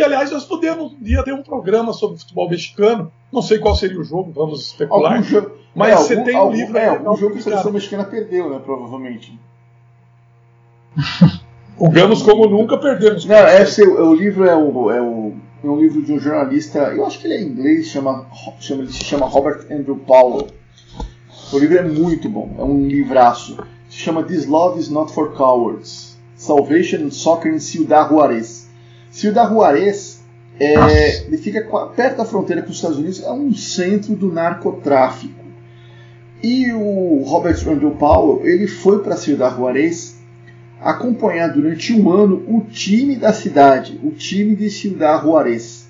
Que 0.02 0.06
aliás 0.06 0.32
nós 0.32 0.46
podemos 0.46 0.94
um 0.94 0.98
dia 1.00 1.24
ter 1.24 1.32
um 1.32 1.44
programa 1.44 1.94
sobre 1.94 2.18
futebol 2.18 2.50
mexicano. 2.50 3.12
Não 3.32 3.40
sei 3.40 3.60
qual 3.60 3.76
seria 3.76 4.00
o 4.00 4.04
jogo, 4.04 4.32
vamos 4.32 4.66
especular. 4.66 5.12
Algum 5.12 5.24
jogo, 5.24 5.52
Mas 5.76 5.92
é, 5.92 5.96
você 5.96 6.14
algum, 6.14 6.26
tem 6.26 6.36
um 6.36 6.40
algum, 6.40 6.56
livro 6.56 6.78
É, 6.80 6.88
algum 6.88 7.16
jogo 7.16 7.34
que 7.34 7.40
a 7.40 7.44
seleção 7.44 7.72
mexicana 7.72 8.04
perdeu, 8.04 8.50
né? 8.50 8.60
Provavelmente. 8.66 9.40
Jogamos 11.80 12.24
como 12.24 12.48
nunca, 12.48 12.80
perdemos. 12.80 13.26
Não, 13.26 13.36
é, 13.36 13.64
seu, 13.64 13.96
é, 13.96 14.02
o 14.02 14.16
livro 14.16 14.44
é, 14.44 14.56
o, 14.56 14.90
é, 14.90 15.00
o, 15.00 15.34
é 15.64 15.68
um 15.68 15.80
livro 15.80 16.02
de 16.02 16.14
um 16.14 16.20
jornalista, 16.20 16.80
eu 16.80 17.06
acho 17.06 17.20
que 17.20 17.28
ele 17.28 17.36
é 17.36 17.42
inglês, 17.44 17.86
chama, 17.90 18.26
chama, 18.60 18.82
ele 18.82 18.92
se 18.92 19.04
chama 19.04 19.28
Robert 19.28 19.68
Andrew 19.70 19.98
Powell. 19.98 20.48
O 21.54 21.60
livro 21.60 21.78
é 21.78 21.84
muito 21.84 22.28
bom, 22.28 22.56
é 22.58 22.64
um 22.64 22.88
livraço. 22.88 23.56
Se 23.88 23.98
chama 23.98 24.24
This 24.24 24.48
Love 24.48 24.80
is 24.80 24.90
Not 24.90 25.14
for 25.14 25.34
Cowards. 25.34 26.18
Salvation 26.36 27.06
and 27.06 27.12
Soccer 27.12 27.54
em 27.54 27.60
Ciudad 27.60 28.10
Juarez. 28.10 28.61
Ciudad 29.12 29.48
Juarez 29.50 30.22
é, 30.60 31.26
ele 31.26 31.38
fica 31.38 31.62
perto 31.96 32.18
da 32.18 32.26
fronteira 32.26 32.62
com 32.62 32.70
os 32.70 32.76
Estados 32.76 32.98
Unidos, 32.98 33.22
é 33.24 33.32
um 33.32 33.54
centro 33.54 34.16
do 34.16 34.32
narcotráfico. 34.32 35.42
E 36.44 36.72
o 36.74 37.24
Robert 37.26 37.58
Andrew 37.70 37.92
Powell, 37.92 38.46
ele 38.48 38.68
foi 38.68 39.04
para 39.04 39.16
Ciudad 39.18 39.56
Juarez 39.56 40.20
acompanhar 40.80 41.50
durante 41.50 41.94
um 41.94 42.10
ano 42.12 42.44
o 42.48 42.62
time 42.62 43.16
da 43.16 43.32
cidade, 43.34 44.00
o 44.04 44.12
time 44.12 44.56
de 44.56 44.70
Ciudad 44.70 45.22
Juarez. 45.22 45.88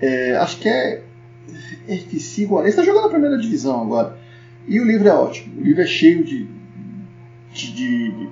É, 0.00 0.36
acho 0.36 0.58
que 0.58 0.68
é 0.68 1.02
FC 1.88 2.46
Juarez, 2.46 2.70
está 2.74 2.82
jogando 2.84 3.06
a 3.06 3.10
primeira 3.10 3.38
divisão 3.38 3.80
agora. 3.82 4.18
E 4.68 4.78
o 4.80 4.84
livro 4.84 5.08
é 5.08 5.12
ótimo. 5.14 5.60
O 5.60 5.64
livro 5.64 5.82
é 5.82 5.86
cheio 5.86 6.22
de, 6.24 6.46
de, 7.52 7.72
de- 7.74 8.28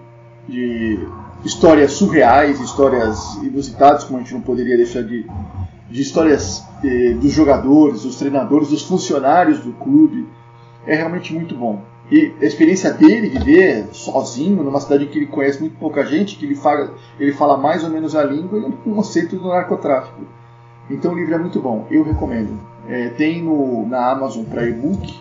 de 0.49 0.99
histórias 1.45 1.93
surreais, 1.93 2.61
histórias 2.61 3.37
inusitadas, 3.43 4.05
como 4.05 4.19
a 4.19 4.23
gente 4.23 4.35
não 4.35 4.41
poderia 4.41 4.77
deixar 4.77 5.03
de, 5.03 5.27
de 5.91 6.03
histórias 6.03 6.65
eh, 6.85 7.15
dos 7.15 7.33
jogadores, 7.33 8.03
dos 8.03 8.17
treinadores, 8.17 8.69
dos 8.69 8.83
funcionários 8.83 9.61
do 9.61 9.73
clube. 9.73 10.27
É 10.87 10.95
realmente 10.95 11.33
muito 11.33 11.55
bom. 11.55 11.83
E 12.11 12.33
a 12.41 12.45
experiência 12.45 12.93
dele 12.93 13.29
viver 13.29 13.87
sozinho 13.93 14.63
numa 14.65 14.81
cidade 14.81 15.07
que 15.07 15.19
ele 15.19 15.27
conhece 15.27 15.61
muito 15.61 15.77
pouca 15.79 16.05
gente, 16.05 16.37
que 16.37 16.45
ele 16.45 16.57
fala, 16.57 16.93
ele 17.21 17.33
fala 17.33 17.57
mais 17.57 17.85
ou 17.85 17.91
menos 17.91 18.17
a 18.17 18.25
língua, 18.25 18.59
ele 18.59 18.67
é 18.67 18.89
um 18.89 19.03
centro 19.03 19.39
do 19.39 19.49
narcotráfico. 19.49 20.21
Então 20.91 21.13
o 21.13 21.17
livro 21.17 21.35
é 21.35 21.39
muito 21.39 21.61
bom, 21.61 21.87
eu 21.89 22.03
recomendo. 22.03 22.59
É, 22.89 23.11
tem 23.11 23.45
no, 23.45 23.87
na 23.87 24.11
Amazon 24.11 24.45
para 24.45 24.69
e-book. 24.69 25.15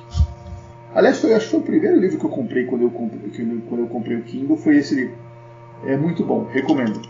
Aliás, 0.95 1.19
foi, 1.19 1.35
acho 1.35 1.45
que 1.45 1.51
foi 1.51 1.59
o 1.59 1.63
primeiro 1.63 1.99
livro 1.99 2.17
que 2.17 2.25
eu 2.25 2.29
comprei 2.29 2.65
quando 2.65 2.81
eu 2.81 2.89
comprei, 2.89 3.61
quando 3.69 3.81
eu 3.81 3.87
comprei 3.87 4.17
o 4.17 4.23
Kindle, 4.23 4.57
foi 4.57 4.77
esse 4.77 4.95
livro. 4.95 5.13
É 5.85 5.95
muito 5.97 6.23
bom, 6.25 6.45
recomendo. 6.51 7.01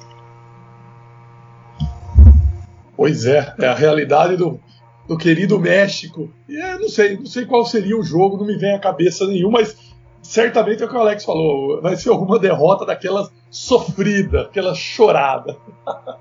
Pois 2.96 3.26
é, 3.26 3.54
é 3.60 3.68
a 3.68 3.74
realidade 3.74 4.36
do, 4.36 4.60
do 5.08 5.18
querido 5.18 5.60
México. 5.60 6.30
E 6.48 6.56
eu 6.56 6.80
não 6.80 6.90
sei, 6.90 7.18
não 7.18 7.26
sei 7.26 7.46
qual 7.46 7.66
seria 7.66 7.98
o 7.98 8.04
jogo, 8.04 8.38
não 8.38 8.46
me 8.46 8.58
vem 8.58 8.76
à 8.76 8.80
cabeça 8.80 9.26
nenhum, 9.26 9.50
mas 9.50 9.78
certamente 10.22 10.84
é 10.84 10.86
o 10.86 10.90
que 10.90 10.96
o 10.96 11.00
Alex 11.00 11.24
falou, 11.24 11.82
vai 11.82 11.96
ser 11.96 12.10
alguma 12.10 12.38
derrota 12.38 12.86
daquela 12.86 13.30
sofrida, 13.50 14.41
aquela 14.41 14.76
chorada. 14.76 15.56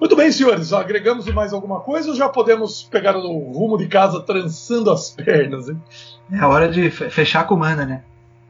Muito 0.00 0.16
bem, 0.16 0.30
senhores, 0.32 0.72
agregamos 0.72 1.24
mais 1.32 1.52
alguma 1.52 1.80
coisa 1.80 2.10
ou 2.10 2.16
já 2.16 2.28
podemos 2.28 2.82
pegar 2.82 3.16
o 3.16 3.52
rumo 3.52 3.78
de 3.78 3.86
casa 3.86 4.20
trançando 4.20 4.90
as 4.90 5.08
pernas, 5.10 5.68
hein? 5.68 5.80
É 6.32 6.44
hora 6.44 6.68
de 6.68 6.90
fe- 6.90 7.08
fechar 7.08 7.40
a 7.40 7.44
comanda, 7.44 7.86
né? 7.86 8.02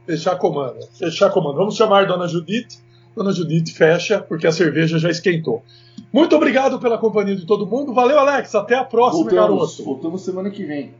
Fechar 0.05 0.33
a 0.33 0.35
comanda. 0.35 0.79
Fechar 0.97 1.27
a 1.27 1.29
comanda. 1.29 1.57
Vamos 1.57 1.75
chamar 1.75 2.07
Dona 2.07 2.27
Judite. 2.27 2.79
Dona 3.15 3.31
Judite 3.31 3.73
fecha, 3.73 4.19
porque 4.19 4.45
a 4.45 4.51
cerveja 4.51 4.99
já 4.99 5.09
esquentou. 5.09 5.63
Muito 6.11 6.35
obrigado 6.35 6.79
pela 6.79 6.97
companhia 6.97 7.35
de 7.35 7.45
todo 7.45 7.65
mundo. 7.65 7.93
Valeu, 7.93 8.19
Alex. 8.19 8.53
Até 8.55 8.75
a 8.75 8.83
próxima, 8.83 9.23
Voltamos, 9.29 9.59
garoto. 9.77 9.83
voltamos 9.83 10.21
semana 10.25 10.49
que 10.49 10.63
vem. 10.65 10.93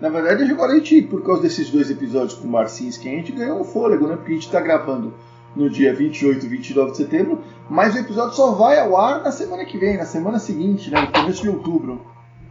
Na 0.00 0.08
verdade, 0.08 0.44
agora 0.50 0.72
a 0.72 0.76
gente, 0.76 1.02
por 1.02 1.22
causa 1.24 1.42
desses 1.42 1.70
dois 1.70 1.90
episódios 1.90 2.34
com 2.34 2.46
o 2.46 2.50
Marcinski, 2.50 3.08
a 3.08 3.12
gente 3.12 3.32
ganhou 3.32 3.60
um 3.60 3.64
fôlego, 3.64 4.06
né? 4.06 4.16
Porque 4.16 4.30
a 4.32 4.34
gente 4.34 4.46
está 4.46 4.60
gravando 4.60 5.12
no 5.56 5.68
dia 5.68 5.92
28 5.94 6.46
e 6.46 6.48
29 6.48 6.90
de 6.92 6.96
setembro, 6.98 7.42
mas 7.68 7.94
o 7.94 7.98
episódio 7.98 8.34
só 8.34 8.52
vai 8.52 8.78
ao 8.78 8.96
ar 8.96 9.22
na 9.22 9.32
semana 9.32 9.64
que 9.64 9.76
vem, 9.76 9.96
na 9.96 10.04
semana 10.04 10.38
seguinte, 10.38 10.90
né? 10.90 11.00
No 11.00 11.08
começo 11.12 11.42
de 11.42 11.48
outubro. 11.48 12.06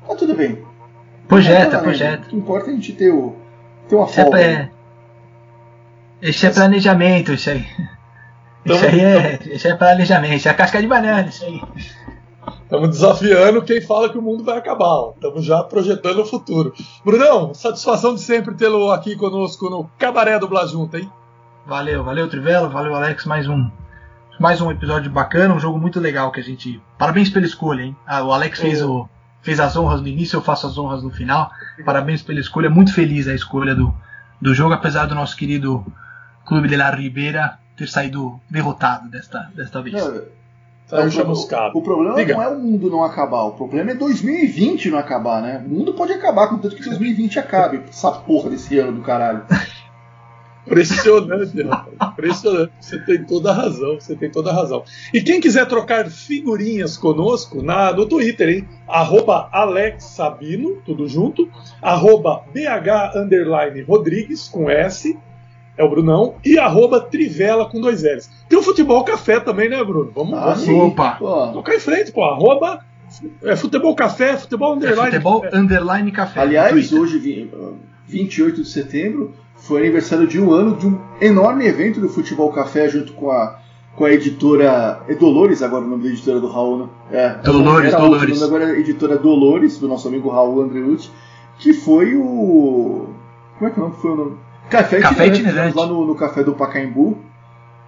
Mas 0.07 0.17
tudo 0.17 0.35
bem. 0.35 0.59
Projeta, 1.27 1.71
Tá 1.71 1.79
projeta. 1.79 2.25
O 2.25 2.29
que 2.29 2.35
importa 2.35 2.69
é 2.69 2.73
a 2.73 2.75
gente 2.75 2.93
ter, 2.93 3.11
o, 3.13 3.33
ter 3.87 3.95
uma 3.95 4.05
Isso 4.05 4.19
é, 4.19 4.23
folga. 4.23 4.37
né? 4.37 4.55
pra- 6.19 6.29
isso 6.29 6.45
é 6.45 6.49
planejamento, 6.49 7.31
isso 7.33 7.49
aí. 7.49 7.65
Então- 8.67 8.75
Isso 8.75 8.85
aí 8.85 8.99
é, 9.01 9.39
isso 9.53 9.67
é 9.67 9.75
planejamento, 9.75 10.33
isso 10.35 10.49
é 10.49 10.53
casca 10.53 10.81
de 10.81 10.87
banana, 10.87 11.27
isso 11.29 11.45
aí. 11.45 11.61
Estamos 12.63 12.89
desafiando 12.89 13.61
quem 13.61 13.79
fala 13.81 14.09
que 14.09 14.17
o 14.17 14.21
mundo 14.21 14.43
vai 14.43 14.57
acabar. 14.57 15.11
Estamos 15.15 15.45
já 15.45 15.63
projetando 15.63 16.19
o 16.19 16.25
futuro. 16.25 16.73
Brunão, 17.03 17.53
satisfação 17.53 18.13
de 18.13 18.19
sempre 18.21 18.55
tê-lo 18.55 18.91
aqui 18.91 19.15
conosco 19.15 19.69
no 19.69 19.89
Cabaré 19.97 20.37
do 20.37 20.49
Blajunta, 20.49 20.99
hein? 20.99 21.09
Valeu, 21.65 22.03
valeu 22.03 22.27
Trivelo, 22.29 22.69
valeu 22.69 22.93
Alex, 22.93 23.25
mais 23.25 23.47
um 23.47 23.69
mais 24.39 24.61
um 24.61 24.69
episódio 24.69 25.09
bacana, 25.09 25.53
um 25.53 25.59
jogo 25.59 25.79
muito 25.79 25.99
legal 25.99 26.29
que 26.31 26.39
a 26.39 26.43
gente. 26.43 26.81
Parabéns 26.97 27.29
pela 27.29 27.45
escolha, 27.45 27.81
hein? 27.83 27.95
Ah, 28.05 28.21
o 28.23 28.31
Alex 28.31 28.59
fez, 28.59 28.81
o, 28.83 29.07
fez 29.41 29.59
as 29.59 29.75
honras 29.75 29.99
no 30.01 30.07
início, 30.07 30.37
eu 30.37 30.41
faço 30.41 30.67
as 30.67 30.77
honras 30.77 31.01
no 31.01 31.09
final. 31.09 31.49
Parabéns 31.85 32.21
pela 32.21 32.39
escolha, 32.39 32.69
muito 32.69 32.93
feliz 32.93 33.27
a 33.27 33.33
escolha 33.33 33.73
do, 33.73 33.93
do 34.41 34.53
jogo, 34.53 34.73
apesar 34.73 35.05
do 35.07 35.15
nosso 35.15 35.35
querido 35.35 35.85
Clube 36.45 36.67
de 36.67 36.75
la 36.75 36.91
Ribeira 36.91 37.57
ter 37.77 37.87
saído 37.87 38.39
derrotado 38.49 39.07
desta, 39.09 39.49
desta 39.55 39.81
vez. 39.81 39.95
O, 41.11 41.11
pro- 41.25 41.33
o 41.75 41.81
problema 41.81 42.15
Diga. 42.15 42.33
não 42.33 42.41
é 42.43 42.47
o 42.47 42.57
mundo 42.59 42.89
não 42.89 43.03
acabar, 43.03 43.43
o 43.43 43.51
problema 43.51 43.91
é 43.91 43.93
2020 43.95 44.89
não 44.89 44.97
acabar, 44.97 45.41
né? 45.41 45.61
O 45.65 45.69
mundo 45.69 45.93
pode 45.93 46.13
acabar, 46.13 46.47
contanto 46.47 46.75
que 46.77 46.83
2020 46.83 47.39
acabe. 47.39 47.83
Essa 47.89 48.09
porra 48.11 48.49
desse 48.49 48.79
ano 48.79 48.93
do 48.93 49.01
caralho. 49.01 49.43
Impressionante, 50.65 51.61
rapaz. 51.63 52.11
Impressionante. 52.11 52.73
Você 52.81 52.99
tem 52.99 53.23
toda 53.23 53.51
a 53.51 53.53
razão. 53.53 53.95
Você 53.95 54.15
tem 54.17 54.29
toda 54.29 54.49
a 54.49 54.53
razão. 54.53 54.83
E 55.13 55.21
quem 55.21 55.39
quiser 55.39 55.65
trocar 55.65 56.09
figurinhas 56.09 56.97
conosco, 56.97 57.61
na, 57.63 57.93
no 57.93 58.05
Twitter, 58.05 58.49
hein? 58.49 58.69
Arroba 58.85 59.47
Alex 59.53 60.03
Sabino, 60.03 60.81
tudo 60.85 61.07
junto. 61.07 61.49
Arroba 61.81 62.43
BH 62.53 63.15
Underline 63.17 63.81
Rodrigues, 63.83 64.49
com 64.49 64.69
S. 64.69 65.17
É 65.77 65.83
o 65.83 65.89
Brunão. 65.89 66.35
E 66.43 66.57
arroba 66.57 66.99
Trivela 66.99 67.65
com 67.69 67.79
dois 67.79 68.01
L's. 68.03 68.29
Tem 68.49 68.57
o 68.57 68.63
Futebol 68.63 69.03
Café 69.03 69.39
também, 69.39 69.69
né, 69.69 69.83
Bruno? 69.83 70.11
Vamos, 70.15 70.33
Ah, 70.37 70.41
vamos 70.45 70.59
sim. 70.61 70.79
Opa. 70.81 71.11
Pô, 71.11 71.47
tocar 71.49 71.75
em 71.75 71.79
frente, 71.79 72.11
pô. 72.11 72.23
Arroba 72.23 72.79
é, 73.43 73.55
Futebol 73.55 73.95
Café, 73.95 74.35
Futebol 74.37 74.73
É 74.73 74.75
Underline. 74.77 75.11
futebol 75.11 75.41
Café. 75.41 75.57
underline 75.57 76.11
café. 76.11 76.39
Aliás, 76.41 76.71
Twitter. 76.71 76.99
hoje, 76.99 77.19
vi- 77.19 77.51
28 78.07 78.63
de 78.63 78.69
setembro, 78.69 79.33
foi 79.55 79.81
aniversário 79.81 80.25
de 80.27 80.39
um 80.41 80.51
ano 80.51 80.75
de 80.75 80.87
um 80.87 80.97
enorme 81.21 81.65
evento 81.65 81.99
do 81.99 82.09
Futebol 82.09 82.51
Café 82.51 82.87
junto 82.89 83.13
com 83.13 83.29
a, 83.31 83.59
com 83.95 84.05
a 84.05 84.11
editora. 84.11 85.01
É 85.07 85.13
Dolores 85.15 85.61
agora 85.61 85.83
o 85.83 85.87
nome 85.87 86.03
da 86.03 86.09
editora 86.09 86.39
do 86.39 86.47
Raul, 86.47 86.77
né? 86.79 86.85
É, 87.11 87.29
Dolores, 87.43 87.93
era 87.93 88.01
outro 88.03 88.17
Dolores. 88.19 88.41
agora 88.43 88.63
é 88.65 88.71
a 88.71 88.79
editora 88.79 89.17
Dolores, 89.17 89.77
do 89.77 89.87
nosso 89.87 90.07
amigo 90.07 90.29
Raul 90.29 90.61
Andreucci, 90.61 91.09
que 91.59 91.73
foi 91.73 92.15
o. 92.15 93.09
Como 93.57 93.69
é 93.69 93.73
que 93.73 93.79
é 93.79 93.83
o 93.83 93.85
nome? 93.87 93.95
Foi 94.01 94.11
o 94.11 94.15
nome? 94.15 94.37
Café, 94.69 94.99
Café 94.99 95.27
Itinerante, 95.27 95.39
Itinerante. 95.39 95.73
fizemos 95.73 95.75
lá 95.75 95.85
no, 95.87 96.05
no 96.05 96.15
Café 96.15 96.43
do 96.43 96.53
Pacaembu, 96.53 97.17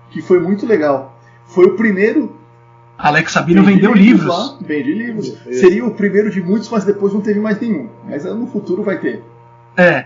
que 0.10 0.22
foi 0.22 0.40
muito 0.40 0.66
legal. 0.66 1.20
Foi 1.46 1.66
o 1.66 1.76
primeiro 1.76 2.40
Alex 3.00 3.32
Sabino 3.32 3.64
Vendi 3.64 3.76
vendeu 3.76 3.94
livros. 3.94 4.28
Lá, 4.28 4.58
vende 4.60 4.94
livros. 4.94 5.28
Isso. 5.28 5.54
Seria 5.54 5.86
o 5.86 5.92
primeiro 5.92 6.30
de 6.30 6.42
muitos, 6.42 6.70
mas 6.70 6.84
depois 6.84 7.14
não 7.14 7.22
teve 7.22 7.40
mais 7.40 7.60
nenhum. 7.60 7.90
Mas 8.06 8.26
no 8.26 8.46
futuro 8.46 8.84
vai 8.84 9.00
ter. 9.00 9.24
É. 9.78 10.06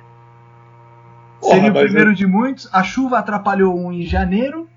Porra, 1.41 1.55
Seria 1.55 1.71
o 1.71 1.73
primeiro 1.73 2.13
de 2.13 2.27
muitos. 2.27 2.69
A 2.71 2.83
chuva 2.83 3.17
atrapalhou 3.17 3.75
um 3.75 3.91
em 3.91 4.03
janeiro 4.03 4.69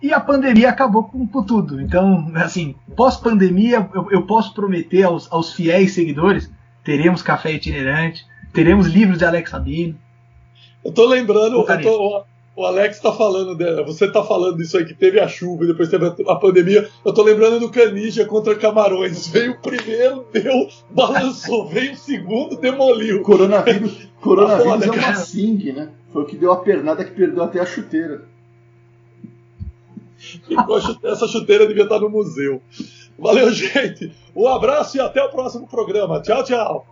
e 0.00 0.12
a 0.12 0.20
pandemia 0.20 0.68
acabou 0.68 1.02
com, 1.02 1.26
com 1.26 1.42
tudo. 1.42 1.80
Então, 1.80 2.30
assim, 2.36 2.76
pós-pandemia, 2.94 3.88
eu, 3.92 4.08
eu 4.12 4.22
posso 4.22 4.54
prometer 4.54 5.02
aos, 5.02 5.30
aos 5.32 5.52
fiéis 5.52 5.92
seguidores: 5.92 6.48
teremos 6.84 7.22
café 7.22 7.52
itinerante, 7.52 8.24
teremos 8.52 8.86
livros 8.86 9.18
de 9.18 9.24
Alex 9.24 9.50
Sabino. 9.50 9.98
Eu 10.84 10.92
tô 10.92 11.06
lembrando, 11.06 11.56
eu 11.58 11.64
tô- 11.82 12.18
o- 12.18 12.24
o 12.56 12.64
Alex 12.66 13.00
tá 13.00 13.10
falando 13.12 13.54
dela, 13.56 13.82
você 13.82 14.06
tá 14.08 14.22
falando 14.22 14.58
disso 14.58 14.76
aí 14.78 14.84
que 14.84 14.94
teve 14.94 15.18
a 15.18 15.26
chuva 15.26 15.64
e 15.64 15.66
depois 15.68 15.88
teve 15.88 16.06
a, 16.28 16.36
pandemia. 16.36 16.88
Eu 17.04 17.12
tô 17.12 17.22
lembrando 17.22 17.58
do 17.58 17.70
Canija 17.70 18.24
contra 18.26 18.54
Camarões. 18.54 19.26
Veio 19.28 19.52
o 19.52 19.58
primeiro, 19.60 20.24
deu, 20.32 20.68
balançou, 20.90 21.66
veio 21.70 21.92
o 21.92 21.96
segundo, 21.96 22.56
demoliu. 22.56 23.22
Coronavírus, 23.22 24.06
coronavírus 24.20 24.64
foda, 24.72 24.86
é 24.86 24.90
uma 24.90 24.98
cara. 25.02 25.16
sing, 25.16 25.72
né? 25.72 25.88
Foi 26.12 26.22
o 26.22 26.26
que 26.26 26.36
deu 26.36 26.52
a 26.52 26.58
pernada 26.58 27.04
que 27.04 27.10
perdeu 27.10 27.42
até 27.42 27.58
a 27.60 27.66
chuteira. 27.66 28.22
Essa 31.02 31.26
chuteira 31.26 31.66
devia 31.66 31.82
estar 31.84 31.98
no 31.98 32.08
museu. 32.08 32.62
Valeu, 33.18 33.50
gente. 33.52 34.12
Um 34.34 34.46
abraço 34.48 34.96
e 34.96 35.00
até 35.00 35.22
o 35.22 35.28
próximo 35.28 35.66
programa. 35.66 36.20
Tchau, 36.22 36.42
tchau. 36.44 36.86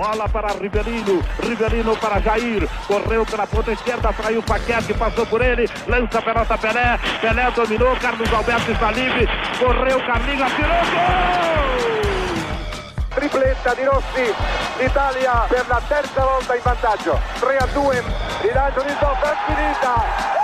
Bola 0.00 0.26
para 0.28 0.54
Rivelino. 0.54 1.22
Rivelino 1.40 1.94
para 1.96 2.22
Jair. 2.22 2.66
Correu 2.86 3.26
pela 3.26 3.46
ponta 3.46 3.70
esquerda, 3.70 4.10
traiu 4.14 4.40
o 4.40 4.42
Paquete, 4.42 4.94
passou 4.94 5.26
por 5.26 5.42
ele. 5.42 5.68
Lança 5.86 6.20
a 6.20 6.22
pelota 6.22 6.56
Pelé. 6.56 6.98
Pelé 7.20 7.50
dominou. 7.50 7.94
Carlos 7.96 8.32
Alberto 8.32 8.72
está 8.72 8.90
livre. 8.92 9.28
Correu, 9.58 10.00
Carlinhos, 10.06 10.50
atirou. 10.50 10.84
Gol! 10.90 12.00
tripletta 13.10 13.74
di 13.74 13.84
Rossi, 13.84 14.32
l'Italia 14.78 15.44
per 15.48 15.66
la 15.66 15.82
terza 15.86 16.24
volta 16.24 16.54
in 16.54 16.62
vantaggio, 16.62 17.20
3 17.40 17.56
a 17.56 17.66
2, 17.66 18.04
rilancio 18.40 18.82
di 18.82 18.94
Zoff, 19.00 19.22
è 19.24 19.36
finita, 19.46 20.39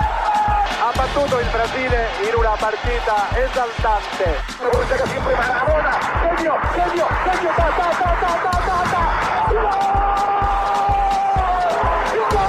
ha 0.87 0.91
battuto 0.95 1.37
il 1.39 1.47
Brasile 1.49 2.07
in 2.29 2.33
una 2.33 2.55
partita 2.57 3.27
esaltante. 3.35 4.41
Ta. 4.57 5.57
Partiu, 12.17 12.46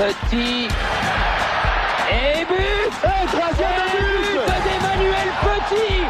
Petit. 0.00 0.66
Et 2.08 2.44
but 2.46 2.90
Et 3.04 3.26
troisième 3.26 3.84
but 3.92 4.48
d'Emmanuel 4.64 5.30
Petit 5.42 6.00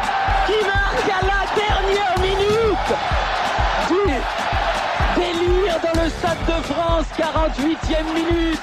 qui 0.47 0.59
marque 0.65 1.09
à 1.09 1.21
la 1.25 1.41
dernière 1.59 2.15
minute 2.21 2.91
du 3.89 4.03
délire 5.19 5.77
dans 5.83 6.01
le 6.01 6.07
Stade 6.09 6.37
de 6.47 6.57
France, 6.71 7.07
48e 7.17 8.13
minute. 8.13 8.61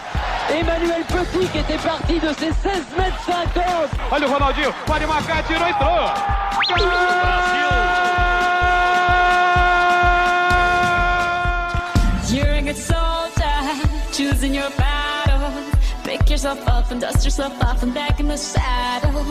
Emmanuel 0.50 1.04
Petit 1.04 1.46
qui 1.48 1.58
était 1.58 1.76
parti 1.76 2.18
de 2.18 2.28
ses 2.28 2.50
16 2.50 2.86
mètres 2.96 3.20
50 3.26 3.64
Olha 4.10 4.26
o 4.26 4.32
Ronaldinho, 4.32 4.72
pode 4.86 5.06
marcar, 5.06 5.42
tirou, 5.46 5.62
entrou! 5.62 6.08
You're 12.34 12.54
a 12.54 12.62
good 12.62 12.76
soldier, 12.78 13.58
choosing 14.10 14.54
your 14.54 14.70
battle. 14.70 14.87
Pick 16.28 16.32
yourself 16.32 16.68
up 16.68 16.90
and 16.90 17.00
dust 17.00 17.24
yourself 17.24 17.58
off 17.64 17.82
and 17.82 17.94
back 17.94 18.20
in 18.20 18.28
the 18.28 18.36
saddle. 18.36 19.24